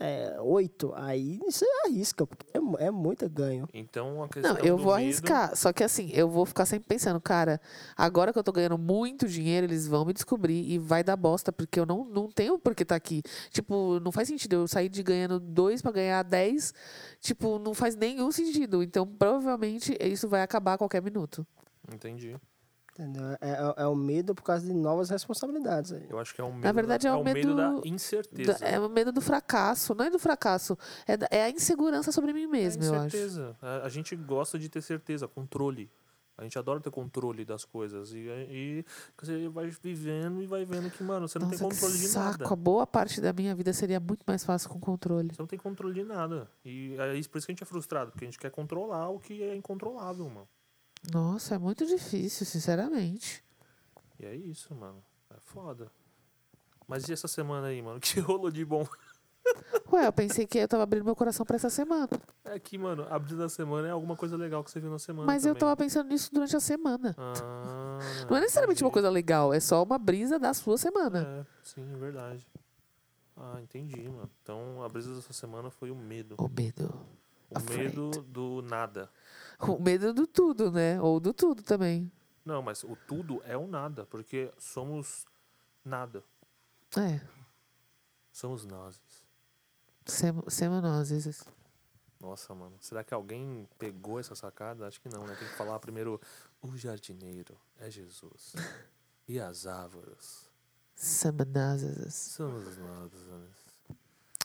é, 0.00 0.40
oito, 0.40 0.92
aí 0.94 1.38
você 1.38 1.66
arrisca, 1.84 2.26
porque 2.26 2.46
é, 2.54 2.86
é 2.86 2.90
muito 2.90 3.28
ganho. 3.28 3.68
Então 3.74 4.22
a 4.22 4.28
questão 4.28 4.54
Não, 4.54 4.60
eu 4.60 4.76
do 4.76 4.82
vou 4.82 4.94
medo- 4.96 5.04
arriscar. 5.04 5.54
Só 5.56 5.72
que 5.72 5.84
assim, 5.84 6.10
eu 6.14 6.28
vou 6.28 6.46
ficar 6.46 6.64
sempre 6.64 6.88
pensando, 6.88 7.20
cara, 7.20 7.60
agora 7.96 8.32
que 8.32 8.38
eu 8.38 8.42
tô 8.42 8.50
ganhando 8.52 8.78
muito 8.78 9.28
dinheiro, 9.28 9.66
eles 9.66 9.86
vão 9.86 10.04
me 10.06 10.12
descobrir 10.12 10.68
e 10.70 10.78
vai 10.78 11.04
dar 11.04 11.16
bosta, 11.16 11.52
porque 11.52 11.78
eu 11.78 11.84
não, 11.86 12.04
não 12.04 12.28
tenho 12.30 12.58
por 12.58 12.74
que 12.74 12.84
tá 12.84 12.94
aqui. 12.94 13.22
Tipo, 13.50 14.00
não 14.00 14.10
faz 14.10 14.28
sentido 14.28 14.54
eu 14.54 14.66
sair 14.68 14.88
de 14.88 15.02
ganhando 15.02 15.38
dois 15.38 15.82
pra 15.82 15.92
ganhar 15.92 16.22
dez. 16.22 16.72
Tipo, 17.20 17.58
não 17.58 17.74
faz 17.74 17.94
nenhum 17.94 18.32
sentido. 18.32 18.82
Então, 18.82 19.06
provavelmente, 19.06 19.96
isso 20.00 20.28
vai 20.28 20.40
acabar 20.42 20.74
a 20.74 20.78
qualquer 20.78 21.02
minuto. 21.02 21.46
Entendi. 21.92 22.36
Entendeu? 22.94 23.24
É, 23.40 23.50
é, 23.50 23.74
é 23.84 23.86
o 23.86 23.94
medo 23.96 24.34
por 24.34 24.42
causa 24.42 24.66
de 24.66 24.72
novas 24.74 25.08
responsabilidades. 25.08 25.92
Aí. 25.92 26.06
Eu 26.10 26.18
acho 26.18 26.34
que 26.34 26.40
é 26.42 26.44
um 26.44 26.52
medo. 26.52 26.74
verdade, 26.74 27.04
da, 27.04 27.08
é 27.08 27.12
é 27.12 27.16
o 27.16 27.20
o 27.20 27.24
medo 27.24 27.56
da 27.56 27.70
medo 27.70 27.88
incerteza. 27.88 28.58
Da- 28.58 28.66
é 28.68 28.78
o 28.78 28.88
medo 28.88 29.10
do 29.10 29.20
fracasso. 29.22 29.94
Não 29.94 30.04
é 30.04 30.10
do 30.10 30.18
fracasso. 30.18 30.76
É, 31.06 31.16
da- 31.16 31.28
é 31.30 31.42
a 31.44 31.50
insegurança 31.50 32.12
sobre 32.12 32.34
mim 32.34 32.46
mesmo, 32.46 32.82
é 32.84 32.86
eu 32.88 32.94
acho. 32.94 33.06
incerteza. 33.06 33.56
A, 33.62 33.86
a 33.86 33.88
gente 33.88 34.14
gosta 34.14 34.58
de 34.58 34.68
ter 34.68 34.82
certeza, 34.82 35.26
controle. 35.26 35.90
A 36.36 36.42
gente 36.44 36.58
adora 36.58 36.80
ter 36.80 36.90
controle 36.90 37.44
das 37.46 37.64
coisas. 37.64 38.12
E, 38.12 38.18
e 38.50 38.84
você 39.18 39.48
vai 39.48 39.68
vivendo 39.82 40.42
e 40.42 40.46
vai 40.46 40.64
vendo 40.64 40.90
que, 40.90 41.02
mano, 41.02 41.26
você 41.28 41.38
não 41.38 41.46
Nossa, 41.46 41.60
tem 41.60 41.68
que 41.68 41.74
controle 41.74 41.98
de 41.98 42.08
saco. 42.08 42.38
nada. 42.42 42.52
A 42.52 42.56
boa 42.56 42.86
parte 42.86 43.20
da 43.22 43.32
minha 43.32 43.54
vida 43.54 43.72
seria 43.72 44.00
muito 44.00 44.24
mais 44.26 44.44
fácil 44.44 44.68
com 44.68 44.78
controle. 44.80 45.28
Você 45.34 45.40
não 45.40 45.46
tem 45.46 45.58
controle 45.58 45.94
de 45.94 46.04
nada. 46.04 46.50
E 46.64 46.94
é 46.98 47.14
isso 47.16 47.30
por 47.30 47.38
isso 47.38 47.46
que 47.46 47.52
a 47.52 47.54
gente 47.54 47.62
é 47.62 47.66
frustrado, 47.66 48.10
porque 48.10 48.24
a 48.24 48.28
gente 48.28 48.38
quer 48.38 48.50
controlar 48.50 49.08
o 49.10 49.18
que 49.18 49.42
é 49.42 49.54
incontrolável, 49.56 50.28
mano. 50.28 50.48
Nossa, 51.10 51.54
é 51.56 51.58
muito 51.58 51.84
difícil, 51.86 52.46
sinceramente. 52.46 53.42
E 54.20 54.24
é 54.26 54.34
isso, 54.34 54.74
mano. 54.74 55.02
É 55.30 55.38
foda. 55.40 55.90
Mas 56.86 57.08
e 57.08 57.12
essa 57.12 57.26
semana 57.28 57.68
aí, 57.68 57.80
mano? 57.82 57.98
Que 58.00 58.20
rolou 58.20 58.50
de 58.50 58.64
bom? 58.64 58.86
Ué, 59.92 60.06
eu 60.06 60.12
pensei 60.12 60.46
que 60.46 60.58
eu 60.58 60.68
tava 60.68 60.84
abrindo 60.84 61.04
meu 61.04 61.16
coração 61.16 61.44
pra 61.44 61.56
essa 61.56 61.68
semana. 61.68 62.08
É 62.44 62.58
que, 62.60 62.78
mano, 62.78 63.04
abrir 63.10 63.34
da 63.34 63.48
semana 63.48 63.88
é 63.88 63.90
alguma 63.90 64.16
coisa 64.16 64.36
legal 64.36 64.62
que 64.62 64.70
você 64.70 64.78
viu 64.78 64.88
na 64.90 64.98
semana. 65.00 65.26
Mas 65.26 65.44
eu 65.44 65.52
também. 65.54 65.60
tava 65.60 65.76
pensando 65.76 66.08
nisso 66.08 66.32
durante 66.32 66.54
a 66.54 66.60
semana. 66.60 67.14
Ah, 67.18 67.98
Não 68.30 68.36
é 68.36 68.40
necessariamente 68.40 68.82
uma 68.84 68.86
entendi. 68.88 68.92
coisa 68.92 69.10
legal, 69.10 69.52
é 69.52 69.58
só 69.58 69.82
uma 69.82 69.98
brisa 69.98 70.38
da 70.38 70.54
sua 70.54 70.78
semana. 70.78 71.26
É, 71.26 71.46
sim, 71.64 71.82
é 71.92 71.96
verdade. 71.96 72.46
Ah, 73.36 73.58
entendi, 73.60 74.08
mano. 74.08 74.30
Então 74.42 74.80
a 74.84 74.88
brisa 74.88 75.12
dessa 75.16 75.32
semana 75.32 75.70
foi 75.70 75.90
o 75.90 75.96
medo. 75.96 76.36
O 76.38 76.48
medo. 76.48 76.94
O 77.50 77.58
Afraid. 77.58 77.82
medo 77.98 78.10
do 78.22 78.62
nada. 78.62 79.10
O 79.62 79.78
medo 79.80 80.12
do 80.12 80.26
tudo, 80.26 80.70
né? 80.72 81.00
Ou 81.00 81.20
do 81.20 81.32
tudo 81.32 81.62
também. 81.62 82.10
Não, 82.44 82.60
mas 82.62 82.82
o 82.82 82.96
tudo 83.06 83.40
é 83.44 83.56
o 83.56 83.66
nada, 83.66 84.04
porque 84.06 84.52
somos 84.58 85.24
nada. 85.84 86.24
É, 86.96 87.20
Somos 88.32 88.64
nós. 88.64 89.00
sem- 90.06 90.32
semanoses. 90.48 91.44
Nossa, 92.20 92.54
mano. 92.54 92.76
Será 92.80 93.02
que 93.04 93.12
alguém 93.14 93.68
pegou 93.78 94.18
essa 94.18 94.34
sacada? 94.34 94.86
Acho 94.86 95.00
que 95.00 95.08
não, 95.08 95.26
né? 95.26 95.34
Tem 95.36 95.46
que 95.48 95.54
falar 95.54 95.78
primeiro. 95.80 96.20
O 96.60 96.76
jardineiro 96.76 97.56
é 97.78 97.90
Jesus. 97.90 98.52
E 99.28 99.38
as 99.38 99.66
árvores 99.68 100.50
Semanoses. 100.96 102.12
somos 102.14 102.76
nós. 102.76 103.12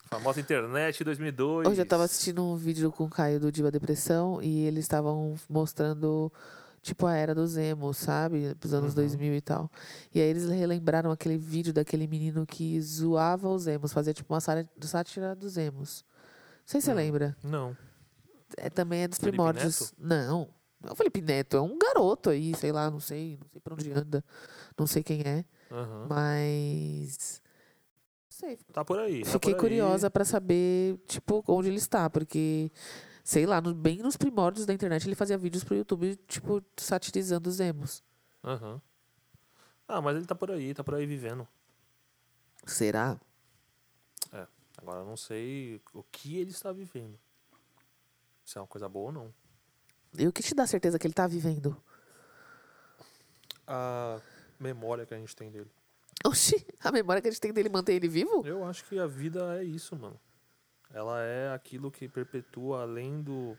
Famosa 0.09 0.39
internet 0.39 1.03
2002. 1.03 1.67
Hoje 1.67 1.81
eu 1.81 1.85
tava 1.85 2.03
assistindo 2.03 2.43
um 2.43 2.55
vídeo 2.55 2.91
com 2.91 3.03
o 3.05 3.09
Caio 3.09 3.39
do 3.39 3.51
Diva 3.51 3.69
Depressão 3.69 4.41
e 4.41 4.61
eles 4.65 4.85
estavam 4.85 5.35
mostrando, 5.49 6.31
tipo, 6.81 7.05
a 7.05 7.13
era 7.15 7.35
dos 7.35 7.57
emos, 7.57 7.97
sabe? 7.97 8.53
Dos 8.55 8.73
anos 8.73 8.89
Uhum. 8.91 8.95
2000 8.95 9.35
e 9.35 9.41
tal. 9.41 9.69
E 10.13 10.21
aí 10.21 10.27
eles 10.29 10.47
relembraram 10.49 11.11
aquele 11.11 11.37
vídeo 11.37 11.73
daquele 11.73 12.07
menino 12.07 12.45
que 12.45 12.79
zoava 12.81 13.49
os 13.49 13.67
emos, 13.67 13.91
fazia 13.91 14.13
tipo 14.13 14.33
uma 14.33 14.39
sátira- 14.39 15.35
dos 15.35 15.57
emos. 15.57 16.05
Não 16.07 16.63
sei 16.65 16.79
se 16.81 16.85
você 16.85 16.91
Hum. 16.93 16.95
lembra. 16.95 17.35
Não. 17.43 17.75
É, 18.55 18.69
também 18.69 19.01
é 19.03 19.07
dos 19.09 19.17
Felipe 19.17 19.35
primórdios. 19.35 19.93
Não. 19.97 20.47
Não 20.81 20.89
é 20.89 20.93
o 20.93 20.95
Felipe 20.95 21.21
Neto, 21.21 21.57
é 21.57 21.61
um 21.61 21.77
garoto 21.77 22.29
aí, 22.29 22.55
sei 22.55 22.71
lá, 22.71 22.89
não 22.89 22.99
sei, 22.99 23.37
não 23.41 23.47
sei 23.51 23.59
pra 23.59 23.73
onde 23.73 23.91
anda, 23.91 24.23
não 24.77 24.85
sei 24.87 25.01
quem 25.03 25.21
é, 25.21 25.43
Aham. 25.71 26.05
mas. 26.07 27.41
Sei, 28.37 28.55
Tá 28.71 28.85
por 28.85 28.99
aí. 28.99 29.23
tá 29.23 29.31
Fiquei 29.31 29.53
por 29.55 29.57
aí. 29.57 29.61
curiosa 29.61 30.11
pra 30.11 30.23
saber, 30.23 30.95
tipo, 31.07 31.43
onde 31.47 31.69
ele 31.69 31.77
está, 31.77 32.07
porque, 32.07 32.71
sei 33.23 33.47
lá, 33.47 33.59
no- 33.59 33.73
bem 33.73 33.97
nos 33.97 34.15
primórdios 34.15 34.63
da 34.63 34.73
internet 34.75 35.07
ele 35.07 35.15
fazia 35.15 35.35
vídeos 35.39 35.63
pro 35.63 35.75
YouTube, 35.75 36.15
tipo, 36.27 36.63
satirizando 36.77 37.49
os 37.49 37.59
emos. 37.59 38.03
Aham. 38.43 38.79
Ah, 39.87 39.99
mas 40.01 40.17
ele 40.17 40.27
tá 40.27 40.35
por 40.35 40.51
aí, 40.51 40.71
tá 40.71 40.83
por 40.83 40.93
aí 40.93 41.07
vivendo. 41.07 41.47
Será? 42.63 43.19
Agora 44.79 44.99
eu 44.99 45.05
não 45.05 45.17
sei 45.17 45.81
o 45.91 46.03
que 46.03 46.37
ele 46.37 46.51
está 46.51 46.71
vivendo. 46.71 47.17
Se 48.45 48.59
é 48.59 48.61
uma 48.61 48.67
coisa 48.67 48.87
boa 48.87 49.07
ou 49.07 49.11
não. 49.11 49.33
E 50.15 50.27
o 50.27 50.31
que 50.31 50.43
te 50.43 50.53
dá 50.53 50.67
certeza 50.67 50.99
que 50.99 51.07
ele 51.07 51.13
tá 51.15 51.25
vivendo? 51.25 51.75
A 53.65 54.21
memória 54.59 55.03
que 55.07 55.15
a 55.15 55.17
gente 55.17 55.35
tem 55.35 55.49
dele. 55.49 55.71
Oxi, 56.27 56.65
a 56.83 56.91
memória 56.91 57.21
que 57.21 57.27
a 57.27 57.31
gente 57.31 57.41
tem 57.41 57.53
dele 57.53 57.69
mantém 57.69 57.95
ele 57.95 58.07
vivo? 58.07 58.45
Eu 58.45 58.63
acho 58.65 58.83
que 58.85 58.99
a 58.99 59.07
vida 59.07 59.59
é 59.59 59.63
isso, 59.63 59.95
mano. 59.95 60.19
Ela 60.93 61.21
é 61.21 61.53
aquilo 61.53 61.91
que 61.91 62.07
perpetua 62.07 62.81
além 62.81 63.21
do, 63.21 63.57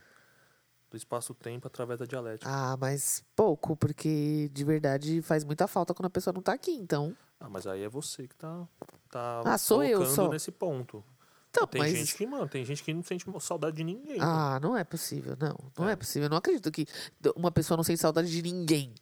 do 0.91 0.97
espaço-tempo 0.97 1.67
através 1.67 1.99
da 1.99 2.07
dialética. 2.07 2.49
Ah, 2.51 2.77
mas 2.77 3.23
pouco, 3.37 3.77
porque 3.77 4.49
de 4.53 4.65
verdade 4.65 5.21
faz 5.23 5.45
muita 5.45 5.67
falta 5.67 5.95
quando 5.95 6.07
a 6.07 6.11
pessoa 6.11 6.33
não 6.33 6.43
tá 6.43 6.53
aqui, 6.53 6.73
então. 6.73 7.17
Ah, 7.39 7.49
mas 7.49 7.67
aí 7.67 7.83
é 7.83 7.89
você 7.89 8.27
que 8.27 8.35
tá, 8.35 8.67
tá 9.11 9.43
Ah, 9.45 9.59
sou 9.59 9.85
eu 9.85 10.05
só. 10.07 10.29
nesse 10.29 10.51
ponto. 10.51 11.05
Então, 11.51 11.67
tem 11.67 11.81
mas. 11.81 11.93
gente 11.93 12.15
que, 12.15 12.27
mano, 12.27 12.47
tem 12.49 12.65
gente 12.65 12.83
que 12.85 12.93
não 12.93 13.03
sente 13.03 13.25
saudade 13.41 13.77
de 13.77 13.85
ninguém. 13.85 14.19
Ah, 14.21 14.59
não 14.61 14.77
é 14.77 14.85
possível, 14.85 15.37
não. 15.41 15.57
Não 15.77 15.89
é. 15.89 15.93
É. 15.93 15.97
possível. 15.97 16.27
Eu 16.27 16.31
não 16.31 16.37
acredito 16.37 16.71
que 16.71 16.87
uma 17.35 17.51
pessoa 17.51 17.77
não 17.77 17.85
sente 17.85 18.01
saudade 18.01 18.31
de 18.31 18.43
ninguém. 18.43 18.95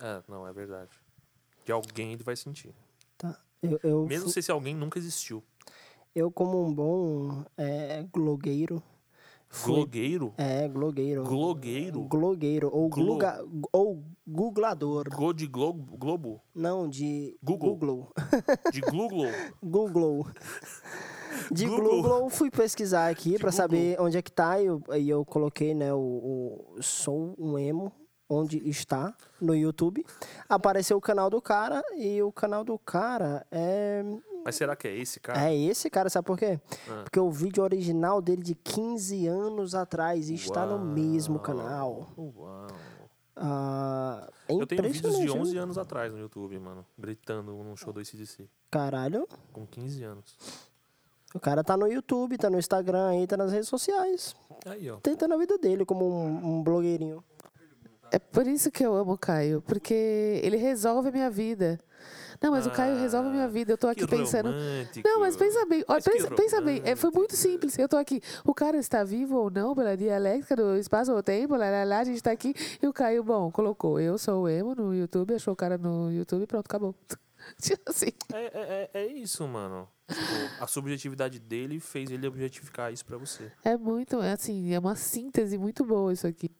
É, 0.00 0.22
não, 0.26 0.46
é 0.46 0.52
verdade. 0.52 0.90
De 1.64 1.72
alguém 1.72 2.12
ele 2.12 2.22
vai 2.22 2.36
sentir. 2.36 2.74
Eu, 3.70 3.80
eu, 3.82 4.06
Mesmo 4.06 4.30
fu- 4.30 4.42
se 4.42 4.50
alguém 4.50 4.74
nunca 4.74 4.98
existiu. 4.98 5.42
eu 6.14 6.30
como 6.30 6.62
um 6.64 6.72
bom 6.74 7.44
é, 7.56 8.04
glogueiro. 8.12 8.82
fui- 9.48 9.72
Glogueiro? 9.74 10.34
É, 10.36 10.66
glogueiro. 10.68 11.22
Glogueiro? 11.24 12.02
Glogueiro. 12.02 12.70
Ou, 12.72 12.88
Glo- 12.88 13.04
gluga, 13.06 13.44
ou 13.72 14.04
googlador. 14.26 15.04
Go 15.14 15.32
de 15.32 15.46
globo? 15.46 15.96
globo? 15.96 16.40
Não, 16.54 16.88
de 16.88 17.36
Google. 17.42 17.76
Google. 17.76 18.08
De 18.72 18.80
Google? 18.80 19.26
Google. 19.62 20.26
De 21.50 21.66
Google. 21.66 22.02
Google, 22.02 22.30
fui 22.30 22.50
pesquisar 22.50 23.08
aqui 23.10 23.32
Google. 23.32 23.52
saber 23.52 24.00
onde 24.00 24.16
é 24.16 24.22
que 24.22 24.30
tá. 24.32 24.60
E 24.60 24.66
eu, 24.66 24.82
e 24.96 25.08
eu 25.08 25.24
coloquei, 25.24 25.74
né, 25.74 25.92
o, 25.92 25.98
o 26.76 26.82
Sou 26.82 27.34
um 27.38 27.58
Emo, 27.58 27.92
onde 28.28 28.58
está, 28.68 29.14
no 29.40 29.54
YouTube. 29.54 30.04
Apareceu 30.48 30.96
o 30.96 31.00
canal 31.00 31.28
do 31.28 31.40
cara 31.40 31.82
e 31.96 32.22
o 32.22 32.32
canal 32.32 32.64
do 32.64 32.78
cara 32.78 33.46
é, 33.50 34.02
Mas 34.44 34.56
será 34.56 34.74
que 34.74 34.88
é 34.88 34.96
esse 34.96 35.20
cara? 35.20 35.48
é 35.48 35.54
esse 35.56 35.88
cara, 35.90 36.08
sabe 36.08 36.26
por 36.26 36.38
quê? 36.38 36.58
Ah. 36.88 37.02
Porque 37.04 37.20
o 37.20 37.30
vídeo 37.30 37.62
original 37.62 38.20
dele 38.22 38.42
de 38.42 38.54
15 38.54 39.26
anos 39.26 39.74
atrás 39.74 40.28
está 40.30 40.64
no 40.66 40.78
mesmo 40.78 41.36
Uau. 41.36 41.42
canal. 41.42 42.08
Uau. 42.16 42.66
Ah, 43.36 44.28
é 44.48 44.54
Eu 44.54 44.66
tenho 44.66 44.82
vídeos 44.84 45.02
de 45.02 45.08
impressionante, 45.08 45.40
11 45.40 45.54
né? 45.54 45.60
anos 45.60 45.78
atrás 45.78 46.12
no 46.12 46.18
YouTube, 46.20 46.58
mano. 46.58 46.86
Gritando 46.96 47.52
num 47.52 47.76
show 47.76 47.92
do 47.92 48.00
ACDC. 48.00 48.48
Caralho. 48.70 49.28
Com 49.52 49.66
15 49.66 50.04
anos. 50.04 50.36
O 51.34 51.40
cara 51.40 51.64
tá 51.64 51.76
no 51.76 51.88
YouTube, 51.88 52.38
tá 52.38 52.48
no 52.48 52.60
Instagram 52.60 53.08
aí, 53.08 53.26
tá 53.26 53.36
nas 53.36 53.50
redes 53.50 53.68
sociais. 53.68 54.36
Aí, 54.66 54.88
ó. 54.88 54.98
Tentando 54.98 55.34
a 55.34 55.36
vida 55.36 55.58
dele 55.58 55.84
como 55.84 56.08
um, 56.08 56.58
um 56.58 56.62
blogueirinho. 56.62 57.24
É 58.14 58.18
por 58.18 58.46
isso 58.46 58.70
que 58.70 58.84
eu 58.86 58.94
amo 58.94 59.12
o 59.14 59.18
Caio, 59.18 59.60
porque 59.62 60.40
ele 60.42 60.56
resolve 60.56 61.08
a 61.08 61.12
minha 61.12 61.30
vida. 61.30 61.80
Não, 62.40 62.50
mas 62.50 62.66
o 62.66 62.70
Caio 62.70 62.96
resolve 62.96 63.28
a 63.28 63.32
minha 63.32 63.48
vida. 63.48 63.72
Eu 63.72 63.78
tô 63.78 63.88
aqui 63.88 64.02
Ah, 64.04 64.06
Que 64.06 64.16
pensando. 64.16 64.50
romântico. 64.50 65.08
Não, 65.08 65.20
mas 65.20 65.36
pensa 65.36 65.64
bem, 65.66 65.82
ó, 65.88 65.94
Mas 65.94 66.04
pensa, 66.04 66.30
pensa 66.30 66.60
bem, 66.60 66.82
é, 66.84 66.94
foi 66.94 67.10
muito 67.10 67.34
simples. 67.34 67.78
Eu 67.78 67.88
tô 67.88 67.96
aqui, 67.96 68.20
o 68.44 68.52
cara 68.54 68.76
está 68.76 69.02
vivo 69.02 69.36
ou 69.36 69.50
não 69.50 69.74
pela 69.74 69.96
dialética 69.96 70.54
do 70.54 70.76
espaço 70.76 71.12
ou 71.12 71.22
tempo, 71.22 71.56
lá, 71.56 71.70
lá, 71.70 71.84
lá, 71.84 71.98
a 72.00 72.04
gente 72.04 72.22
tá 72.22 72.30
aqui, 72.30 72.54
e 72.82 72.86
o 72.86 72.92
Caio, 72.92 73.24
bom, 73.24 73.50
colocou, 73.50 73.98
eu 73.98 74.18
sou 74.18 74.42
o 74.42 74.48
emo 74.48 74.74
no 74.74 74.94
YouTube, 74.94 75.34
achou 75.34 75.54
o 75.54 75.56
cara 75.56 75.78
no 75.78 76.12
YouTube, 76.12 76.46
pronto, 76.46 76.66
acabou. 76.66 76.94
Tipo 77.60 77.90
assim, 77.90 78.10
É, 78.32 78.38
é, 78.44 78.90
é- 78.94 79.00
é 79.02 79.06
isso, 79.06 79.46
mano. 79.48 79.88
Tipo, 80.08 80.62
a 80.62 80.66
subjetividade 80.66 81.38
dele 81.38 81.80
fez 81.80 82.10
ele 82.10 82.26
objetificar 82.26 82.92
isso 82.92 83.04
pra 83.06 83.16
você. 83.16 83.50
é 83.64 83.76
muito, 83.76 84.20
é 84.20 84.32
assim, 84.32 84.72
é 84.74 84.78
uma 84.78 84.94
síntese 84.96 85.56
muito 85.58 85.84
boa 85.84 86.12
isso 86.12 86.26
aqui. 86.26 86.50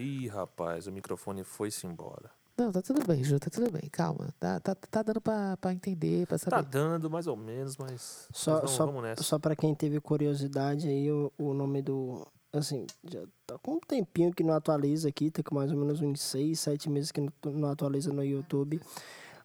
Ih, 0.00 0.28
rapaz, 0.28 0.86
o 0.86 0.92
microfone 0.92 1.44
foi-se 1.44 1.86
embora. 1.86 2.30
Não, 2.56 2.70
tá 2.70 2.82
tudo 2.82 3.06
bem, 3.06 3.22
Ju, 3.24 3.38
tá 3.38 3.48
tudo 3.50 3.70
bem, 3.70 3.82
calma. 3.90 4.34
Tá, 4.38 4.60
tá, 4.60 4.74
tá 4.74 5.02
dando 5.02 5.20
pra, 5.20 5.56
pra 5.56 5.72
entender, 5.72 6.26
pra 6.26 6.36
saber. 6.36 6.50
Tá 6.56 6.62
dando 6.62 7.08
mais 7.10 7.26
ou 7.26 7.36
menos, 7.36 7.76
mas. 7.76 8.26
Só, 8.32 8.52
mas 8.52 8.60
vamos, 8.60 8.70
só, 8.76 8.86
vamos 8.86 9.02
nessa. 9.02 9.22
só 9.22 9.38
pra 9.38 9.56
quem 9.56 9.74
teve 9.74 10.00
curiosidade 10.00 10.88
aí, 10.88 11.10
o, 11.10 11.32
o 11.38 11.54
nome 11.54 11.80
do. 11.82 12.26
Assim, 12.52 12.84
já 13.08 13.20
tá 13.46 13.56
com 13.58 13.74
um 13.74 13.80
tempinho 13.80 14.32
que 14.32 14.42
não 14.42 14.54
atualiza 14.54 15.08
aqui, 15.08 15.30
tá 15.30 15.42
com 15.42 15.54
mais 15.54 15.70
ou 15.70 15.78
menos 15.78 16.00
uns 16.02 16.20
6, 16.20 16.58
7 16.58 16.90
meses 16.90 17.12
que 17.12 17.20
não, 17.20 17.32
não 17.44 17.70
atualiza 17.70 18.12
no 18.12 18.24
YouTube. 18.24 18.80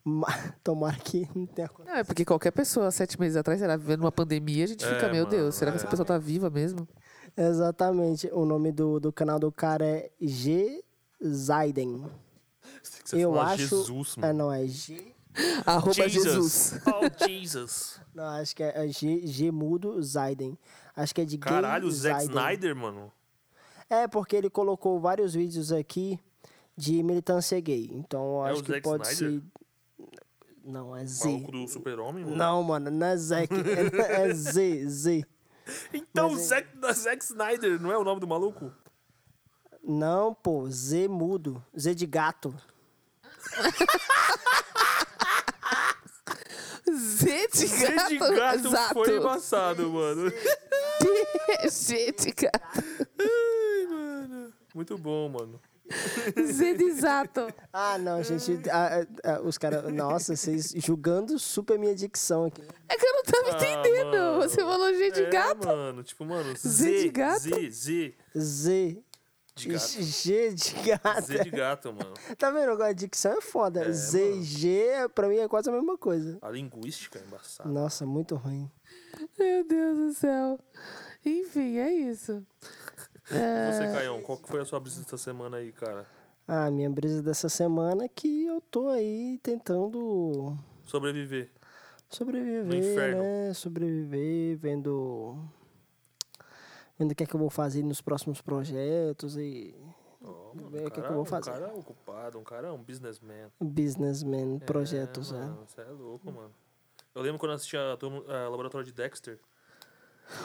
Tomara 0.63 0.97
que 0.97 1.27
não 1.35 1.45
tenha 1.45 1.67
acontecido. 1.67 1.93
Não, 1.93 1.99
é 1.99 2.03
porque 2.03 2.23
qualquer 2.25 2.51
pessoa, 2.51 2.91
sete 2.91 3.19
meses 3.19 3.35
atrás, 3.37 3.59
será 3.59 3.75
vivendo 3.75 4.01
uma 4.01 4.11
pandemia, 4.11 4.63
a 4.63 4.67
gente 4.67 4.85
É, 4.85 4.87
fica, 4.93 5.07
meu 5.11 5.23
mano, 5.25 5.29
Deus, 5.29 5.55
será 5.55 5.71
que 5.71 5.77
essa 5.77 5.87
é. 5.87 5.89
pessoa 5.89 6.05
tá 6.05 6.17
viva 6.17 6.49
mesmo? 6.49 6.87
Exatamente. 7.37 8.29
O 8.31 8.45
nome 8.45 8.71
do, 8.71 8.99
do 8.99 9.11
canal 9.11 9.39
do 9.39 9.51
cara 9.51 9.85
é 9.85 10.09
G. 10.21 10.83
Zaiden. 11.23 12.05
Você 12.83 13.17
eu 13.17 13.39
acho- 13.39 13.57
Jesus, 13.57 14.15
Ah, 14.17 14.21
mano. 14.27 14.37
não, 14.39 14.51
é 14.53 14.67
G. 14.67 15.13
Arroba 15.65 16.07
Jesus. 16.07 16.79
Oh, 16.87 17.27
Jesus. 17.27 17.99
Não, 18.15 18.23
acho 18.23 18.55
que 18.55 18.63
é, 18.63 18.85
é 18.85 18.87
G, 18.87 19.27
G 19.27 19.51
mudo 19.51 20.01
Zaiden. 20.01 20.57
Acho 20.95 21.13
que 21.13 21.19
é 21.21 21.25
de 21.25 21.37
Caralho, 21.37 21.87
o 21.87 21.91
Zack. 21.91 22.23
Snyder, 22.23 22.73
mano. 22.73 23.11
É, 23.89 24.07
porque 24.07 24.33
ele 24.37 24.49
colocou 24.49 24.97
vários 24.97 25.33
vídeos 25.33 25.73
aqui 25.73 26.17
de 26.77 27.03
militância 27.03 27.59
gay. 27.59 27.89
Então 27.91 28.37
eu 28.39 28.45
É 28.47 28.51
acho 28.51 28.61
o 28.61 28.63
que 28.63 28.71
Zack 28.71 28.83
pode 28.83 29.07
Snyder? 29.11 29.41
ser. 29.41 29.43
Não, 30.63 30.95
é 30.95 31.03
O 31.03 31.07
Z. 31.07 31.27
maluco 31.27 31.51
do 31.51 31.67
super-homem, 31.67 32.23
mano. 32.23 32.37
Não, 32.37 32.63
mano, 32.63 32.89
não 32.89 33.07
é 33.07 33.17
Zack. 33.17 33.49
É, 34.09 34.29
é 34.29 34.33
Z, 34.33 34.87
Z. 34.87 35.25
Então, 35.93 36.29
Mas 36.31 36.39
o 36.39 36.43
é- 36.43 36.47
Zack, 36.47 36.67
Zack 36.93 37.23
Snyder, 37.23 37.81
não 37.81 37.91
é 37.91 37.97
o 37.97 38.03
nome 38.03 38.19
do 38.19 38.27
maluco? 38.27 38.71
Não, 39.83 40.33
pô, 40.33 40.69
Z 40.69 41.07
mudo. 41.07 41.63
Z 41.77 41.93
de 41.95 42.05
gato. 42.05 42.53
Z 46.91 47.47
de 47.47 47.67
Z 47.67 47.91
gato. 47.95 48.09
de 48.09 48.17
gato 48.35 48.67
Exato. 48.67 48.93
foi 48.93 49.17
embaçado, 49.17 49.89
mano. 49.91 50.31
Z 51.69 52.11
de 52.13 52.31
gato. 52.31 52.83
Ai, 53.19 53.85
mano. 53.87 54.53
Muito 54.73 54.97
bom, 54.97 55.29
mano. 55.29 55.59
Z 56.47 56.73
de 56.75 56.83
exato. 56.85 57.47
Ah, 57.71 57.97
não, 57.97 58.21
gente. 58.23 58.59
ah, 58.71 59.05
ah, 59.23 59.41
os 59.41 59.57
caras. 59.57 59.91
Nossa, 59.93 60.35
vocês 60.35 60.73
julgando 60.77 61.37
super 61.37 61.77
minha 61.77 61.93
dicção 61.95 62.45
aqui. 62.45 62.61
É 62.89 62.97
que 62.97 63.05
eu 63.05 63.13
não 63.13 63.23
tava 63.23 63.49
Ah, 63.63 63.79
entendendo. 63.79 64.11
mano. 64.11 64.41
Você 64.41 64.57
falou 64.61 64.93
Z 64.93 65.11
de 65.11 65.21
é, 65.23 65.29
gato. 65.29 65.67
mano. 65.67 66.03
Tipo, 66.03 66.25
mano, 66.25 66.55
Z, 66.55 66.69
Z 66.69 67.01
de 67.03 67.09
gato? 67.09 67.39
Z, 67.41 67.69
Z 67.71 68.15
Z. 68.35 69.03
de 69.55 69.67
gato. 69.69 69.87
G 70.01 70.53
de 70.53 70.73
gato. 70.89 71.21
Z 71.25 71.43
de 71.43 71.49
gato, 71.51 71.93
mano. 71.93 72.13
Tá 72.37 72.49
vendo? 72.51 72.71
Agora 72.71 72.89
a 72.89 72.93
dicção 72.93 73.33
é 73.33 73.41
foda. 73.41 73.85
É, 73.85 73.91
Z 73.91 74.31
e 74.37 74.43
G, 74.43 74.87
pra 75.13 75.27
mim, 75.27 75.37
é 75.37 75.47
quase 75.47 75.69
a 75.69 75.71
mesma 75.73 75.97
coisa. 75.97 76.37
A 76.41 76.49
linguística 76.49 77.19
é 77.19 77.23
embaçada. 77.23 77.69
Nossa, 77.69 78.05
muito 78.05 78.35
ruim. 78.35 78.69
Meu 79.39 79.65
Deus 79.67 79.97
do 79.97 80.13
céu. 80.13 80.59
Enfim, 81.25 81.77
é 81.77 81.91
isso. 81.91 82.45
E 83.31 83.35
É. 83.35 83.71
você, 83.71 83.91
Caião, 83.91 84.21
qual 84.21 84.37
que 84.37 84.47
foi 84.47 84.61
a 84.61 84.65
sua 84.65 84.79
brisa 84.79 85.01
dessa 85.01 85.17
semana 85.17 85.57
aí, 85.57 85.71
cara? 85.71 86.05
Ah, 86.47 86.69
minha 86.69 86.89
brisa 86.89 87.23
dessa 87.23 87.49
semana 87.49 88.05
é 88.05 88.07
que 88.07 88.45
eu 88.45 88.61
tô 88.61 88.87
aí 88.89 89.39
tentando 89.41 90.55
Sobreviver. 90.85 91.49
sobreviver, 92.09 92.75
inferno. 92.91 93.23
né? 93.23 93.53
Sobreviver, 93.53 94.57
vendo. 94.57 95.37
Vendo 96.99 97.11
o 97.11 97.15
que 97.15 97.23
é 97.23 97.25
que 97.25 97.35
eu 97.35 97.39
vou 97.39 97.49
fazer 97.49 97.81
nos 97.83 97.99
próximos 97.99 98.41
projetos 98.41 99.35
e. 99.37 99.75
Ó, 100.23 100.53
mano, 100.55 100.69
Ver 100.69 100.87
o 100.87 100.91
que 100.91 101.01
que 101.01 101.07
eu 101.07 101.13
vou 101.15 101.25
fazer. 101.25 101.49
Um 101.49 101.53
cara 101.53 101.65
é 101.65 101.73
ocupado, 101.73 102.39
um 102.39 102.43
cara 102.43 102.67
é 102.67 102.71
um 102.71 102.81
businessman. 102.83 103.51
Businessman, 103.59 104.59
projetos, 104.59 105.33
é. 105.33 105.35
é. 105.35 105.39
Mano, 105.39 105.65
você 105.67 105.81
é 105.81 105.85
louco, 105.85 106.31
mano. 106.31 106.51
Eu 107.13 107.21
lembro 107.23 107.39
quando 107.39 107.51
eu 107.51 107.55
assistia 107.55 107.79
a 107.81 107.93
a 108.45 108.49
Laboratório 108.49 108.85
de 108.85 108.93
Dexter. 108.93 109.39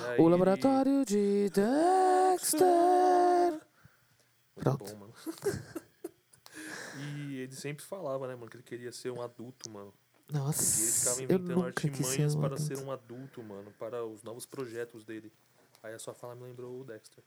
Aí 0.09 0.19
O 0.19 0.23
ele- 0.23 0.31
laboratório 0.31 1.05
de 1.05 1.51
Dexter. 1.51 1.65
Muito 4.57 4.77
Pronto. 4.77 4.85
bom, 4.85 4.97
mano. 4.97 5.15
e 6.97 7.37
ele 7.39 7.55
sempre 7.55 7.85
falava, 7.85 8.27
né, 8.27 8.35
mano, 8.35 8.51
que 8.51 8.57
ele 8.57 8.65
queria 8.65 8.93
ser 8.93 9.11
um 9.11 9.23
adulto, 9.23 9.71
mano. 9.71 9.93
E 10.29 10.33
ele 10.33 10.39
Nossa, 10.45 10.99
ficava 10.99 11.23
inventando 11.23 11.61
ser 11.61 11.67
artimanhas 11.67 12.35
um 12.35 12.41
para 12.41 12.57
ser 12.57 12.79
um 12.79 12.91
adulto, 12.91 13.43
mano, 13.43 13.73
para 13.79 14.05
os 14.05 14.23
novos 14.23 14.47
projetos 14.47 15.05
dele. 15.05 15.33
Aí 15.83 15.95
a 15.95 15.99
sua 15.99 16.15
fala 16.15 16.35
me 16.35 16.43
lembrou 16.43 16.81
o 16.81 16.85
Dexter. 16.85 17.25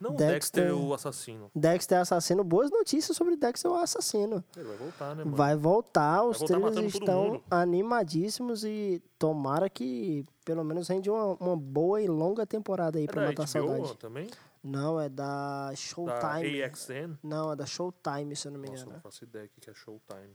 Não 0.00 0.14
Dexter- 0.14 0.64
Dexter, 0.64 0.74
o 0.76 0.94
assassino. 0.94 1.50
Dexter 1.54 1.98
é 1.98 2.00
assassino. 2.00 2.42
Boas 2.44 2.70
notícias 2.70 3.16
sobre 3.16 3.36
Dexter 3.36 3.70
o 3.70 3.74
assassino. 3.76 4.42
Ele 4.56 4.66
vai 4.68 4.76
voltar, 4.76 5.14
né, 5.14 5.24
mano? 5.24 5.36
Vai 5.36 5.56
voltar, 5.56 6.24
os 6.24 6.38
voltar 6.38 6.60
todo 6.60 6.86
estão 6.86 7.42
animadíssimos 7.50 8.64
e 8.64 9.02
tomara 9.18 9.68
que 9.70 10.24
pelo 10.44 10.64
menos 10.64 10.88
rende 10.88 11.10
uma, 11.10 11.34
uma 11.34 11.56
boa 11.56 12.00
e 12.00 12.06
longa 12.08 12.46
temporada 12.46 12.98
aí 12.98 13.04
É 13.04 13.06
pra 13.06 13.22
da 13.22 13.28
matar 13.28 13.42
a 13.42 13.46
HBO 13.46 13.52
saudade. 13.76 13.96
também? 13.98 14.30
Não, 14.62 15.00
é 15.00 15.08
da 15.08 15.70
Da 15.70 15.76
Showtime. 15.76 16.62
AXN? 16.62 17.16
Não, 17.22 17.52
é 17.52 17.56
da 17.56 17.64
Showtime, 17.66 18.36
se 18.36 18.48
eu 18.48 18.52
não 18.52 18.60
me 18.60 18.68
Nossa, 18.68 18.80
eu 18.80 18.82
engano. 18.82 18.96
não 18.96 19.00
faço 19.02 19.24
ideia 19.24 19.46
o 19.46 19.60
que 19.60 19.70
é 19.70 19.74
Showtime. 19.74 20.34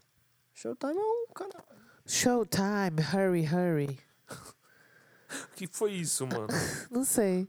Showtime 0.53 0.97
é 0.97 1.03
um 1.03 1.25
canal. 1.33 1.65
Showtime, 2.05 3.01
hurry, 3.13 3.45
hurry. 3.45 3.99
O 5.51 5.55
que 5.55 5.67
foi 5.67 5.91
isso, 5.91 6.25
mano? 6.27 6.47
Não 6.89 7.03
sei. 7.03 7.47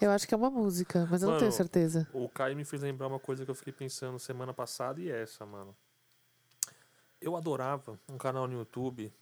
Eu 0.00 0.10
acho 0.10 0.26
que 0.26 0.34
é 0.34 0.36
uma 0.36 0.50
música, 0.50 1.06
mas 1.10 1.22
eu 1.22 1.28
não 1.28 1.36
tenho 1.36 1.50
Mano, 1.50 1.56
certeza. 1.56 2.08
O 2.12 2.28
Caio 2.28 2.56
me 2.56 2.64
fez 2.64 2.82
lembrar 2.82 3.06
uma 3.06 3.18
coisa 3.18 3.44
que 3.44 3.50
eu 3.50 3.54
fiquei 3.54 3.72
pensando 3.72 4.18
semana 4.18 4.52
passada 4.52 5.00
e 5.00 5.10
essa, 5.10 5.46
mano. 5.46 5.74
Eu 7.20 7.36
adorava 7.36 7.98
um 8.08 8.18
canal 8.18 8.46
no 8.46 8.54
YouTube 8.58 9.12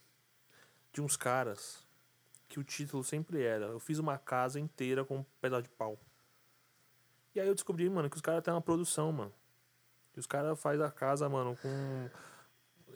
de 0.92 1.00
uns 1.00 1.16
caras 1.16 1.86
que 2.48 2.60
o 2.60 2.64
título 2.64 3.02
sempre 3.02 3.42
era 3.42 3.66
Eu 3.66 3.80
fiz 3.80 3.98
uma 3.98 4.18
casa 4.18 4.60
inteira 4.60 5.04
com 5.04 5.18
um 5.18 5.24
pedaço 5.40 5.62
de 5.62 5.68
pau. 5.70 5.98
E 7.34 7.40
aí 7.40 7.48
eu 7.48 7.54
descobri, 7.54 7.88
mano, 7.88 8.10
que 8.10 8.16
os 8.16 8.22
caras 8.22 8.42
têm 8.42 8.52
uma 8.52 8.60
produção, 8.60 9.10
mano. 9.10 9.32
E 10.14 10.20
os 10.20 10.26
caras 10.26 10.60
fazem 10.60 10.84
a 10.84 10.90
casa, 10.90 11.28
mano, 11.28 11.56
com. 11.62 12.10